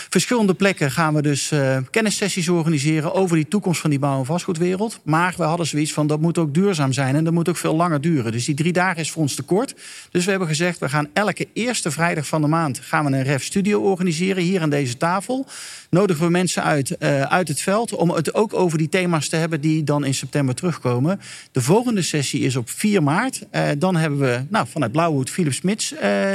Verschillende 0.09 0.53
plekken 0.53 0.91
gaan 0.91 1.13
we 1.13 1.21
dus 1.21 1.51
uh, 1.51 1.77
kennissessies 1.91 2.49
organiseren 2.49 3.13
over 3.13 3.35
die 3.35 3.47
toekomst 3.47 3.81
van 3.81 3.89
die 3.89 3.99
bouw- 3.99 4.19
en 4.19 4.25
vastgoedwereld. 4.25 4.99
Maar 5.03 5.33
we 5.37 5.43
hadden 5.43 5.67
zoiets 5.67 5.93
van 5.93 6.07
dat 6.07 6.21
moet 6.21 6.37
ook 6.37 6.53
duurzaam 6.53 6.93
zijn 6.93 7.15
en 7.15 7.23
dat 7.23 7.33
moet 7.33 7.49
ook 7.49 7.57
veel 7.57 7.75
langer 7.75 8.01
duren. 8.01 8.31
Dus 8.31 8.45
die 8.45 8.55
drie 8.55 8.73
dagen 8.73 9.01
is 9.01 9.11
voor 9.11 9.21
ons 9.21 9.35
te 9.35 9.43
kort. 9.43 9.75
Dus 10.11 10.23
we 10.23 10.29
hebben 10.29 10.47
gezegd, 10.47 10.79
we 10.79 10.89
gaan 10.89 11.07
elke 11.13 11.47
eerste 11.53 11.91
vrijdag 11.91 12.27
van 12.27 12.41
de 12.41 12.47
maand 12.47 12.79
gaan 12.79 13.05
we 13.05 13.11
een 13.11 13.23
REF 13.23 13.43
Studio 13.43 13.81
organiseren 13.81 14.43
hier 14.43 14.61
aan 14.61 14.69
deze 14.69 14.97
tafel. 14.97 15.45
Nodigen 15.89 16.25
we 16.25 16.31
mensen 16.31 16.63
uit, 16.63 16.95
uh, 16.99 17.21
uit 17.21 17.47
het 17.47 17.61
veld 17.61 17.93
om 17.93 18.09
het 18.09 18.33
ook 18.33 18.53
over 18.53 18.77
die 18.77 18.89
thema's 18.89 19.29
te 19.29 19.35
hebben 19.35 19.61
die 19.61 19.83
dan 19.83 20.05
in 20.05 20.13
september 20.13 20.55
terugkomen. 20.55 21.19
De 21.51 21.61
volgende 21.61 22.01
sessie 22.01 22.41
is 22.41 22.55
op 22.55 22.69
4 22.69 23.03
maart. 23.03 23.41
Uh, 23.51 23.67
dan 23.77 23.95
hebben 23.95 24.19
we 24.19 24.41
nou, 24.49 24.67
vanuit 24.67 24.91
Blauwhoed 24.91 25.29
Philip 25.29 25.53
Smits 25.53 25.87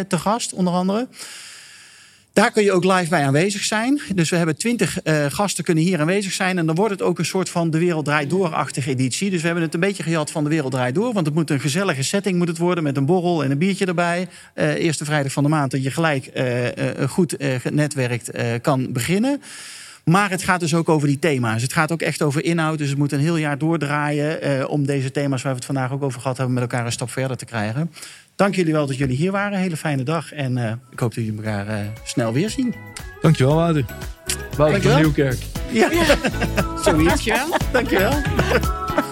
te 0.09 0.19
gast, 0.19 0.53
onder 0.53 0.73
andere. 0.73 1.09
Daar 2.33 2.51
kun 2.51 2.63
je 2.63 2.73
ook 2.73 2.85
live 2.85 3.09
bij 3.09 3.25
aanwezig 3.25 3.65
zijn. 3.65 4.01
Dus 4.15 4.31
we 4.31 4.37
hebben 4.37 4.57
twintig 4.57 4.99
uh, 5.05 5.25
gasten 5.29 5.65
kunnen 5.65 5.85
hier 5.85 6.01
aanwezig 6.01 6.33
zijn. 6.33 6.59
En 6.59 6.67
dan 6.67 6.75
wordt 6.75 6.91
het 6.91 7.03
ook 7.03 7.19
een 7.19 7.25
soort 7.25 7.49
van 7.49 7.71
de 7.71 7.79
Wereld 7.79 8.05
Draait 8.05 8.31
Door-achtige 8.31 8.91
editie. 8.91 9.31
Dus 9.31 9.41
we 9.41 9.47
hebben 9.47 9.65
het 9.65 9.75
een 9.75 9.81
beetje 9.81 10.03
gehad 10.03 10.31
van 10.31 10.45
de 10.45 10.51
Wereld 10.51 10.73
Draait 10.73 10.95
Door. 10.95 11.13
Want 11.13 11.27
het 11.27 11.35
moet 11.35 11.51
een 11.51 11.61
gezellige 11.61 12.03
setting 12.03 12.39
moet 12.39 12.49
het 12.49 12.59
worden 12.59 12.85
met 12.85 12.97
een 12.97 13.07
borrel 13.07 13.45
en 13.45 13.51
een 13.51 13.59
biertje 13.59 13.87
erbij. 13.87 14.29
Eerste 14.55 15.05
vrijdag 15.05 15.33
van 15.33 15.43
de 15.43 15.49
maand 15.49 15.71
dat 15.71 15.83
je 15.83 15.91
gelijk 15.91 16.31
goed 17.09 17.37
genetwerkt 17.39 18.31
kan 18.61 18.93
beginnen. 18.93 19.43
Maar 20.05 20.31
het 20.31 20.43
gaat 20.43 20.61
dus 20.61 20.75
ook 20.75 20.89
over 20.89 21.09
die 21.09 21.19
thema's. 21.19 21.63
Het 21.63 21.73
gaat 21.73 21.93
ook 21.93 22.03
echt 22.03 22.23
over 22.23 22.45
inhoud. 22.45 22.79
Dus 22.79 22.89
het 22.89 22.99
moet 22.99 23.13
een 23.13 23.21
heel 23.21 23.37
jaar 23.37 23.59
doordraaien 23.59 24.69
om 24.69 24.87
deze 24.87 25.11
thema's 25.11 25.43
waar 25.43 25.53
we 25.53 25.59
het 25.59 25.67
vandaag 25.67 25.93
ook 25.93 26.03
over 26.03 26.21
gehad 26.21 26.37
hebben 26.37 26.55
met 26.55 26.63
elkaar 26.63 26.87
een 26.87 26.93
stap 26.93 27.11
verder 27.11 27.37
te 27.37 27.45
krijgen. 27.45 27.91
Dank 28.37 28.55
jullie 28.55 28.73
wel 28.73 28.87
dat 28.87 28.97
jullie 28.97 29.17
hier 29.17 29.33
waren. 29.33 29.59
Hele 29.59 29.77
fijne 29.77 30.03
dag. 30.03 30.33
En 30.33 30.57
uh, 30.57 30.71
ik 30.91 30.99
hoop 31.01 31.15
dat 31.15 31.25
jullie 31.25 31.37
elkaar 31.37 31.67
uh, 31.67 31.87
snel 32.05 32.33
weer 32.33 32.51
zien. 32.51 32.75
Dankjewel, 33.21 33.55
Wouter. 33.55 33.85
Wouter 34.57 34.83
van 34.83 34.97
Nieuwkerk. 34.97 35.39
Ja, 35.71 35.91
ja. 35.91 36.05
zoiets. 36.85 37.09
Dankjewel. 37.09 37.57
Dankjewel. 37.73 38.13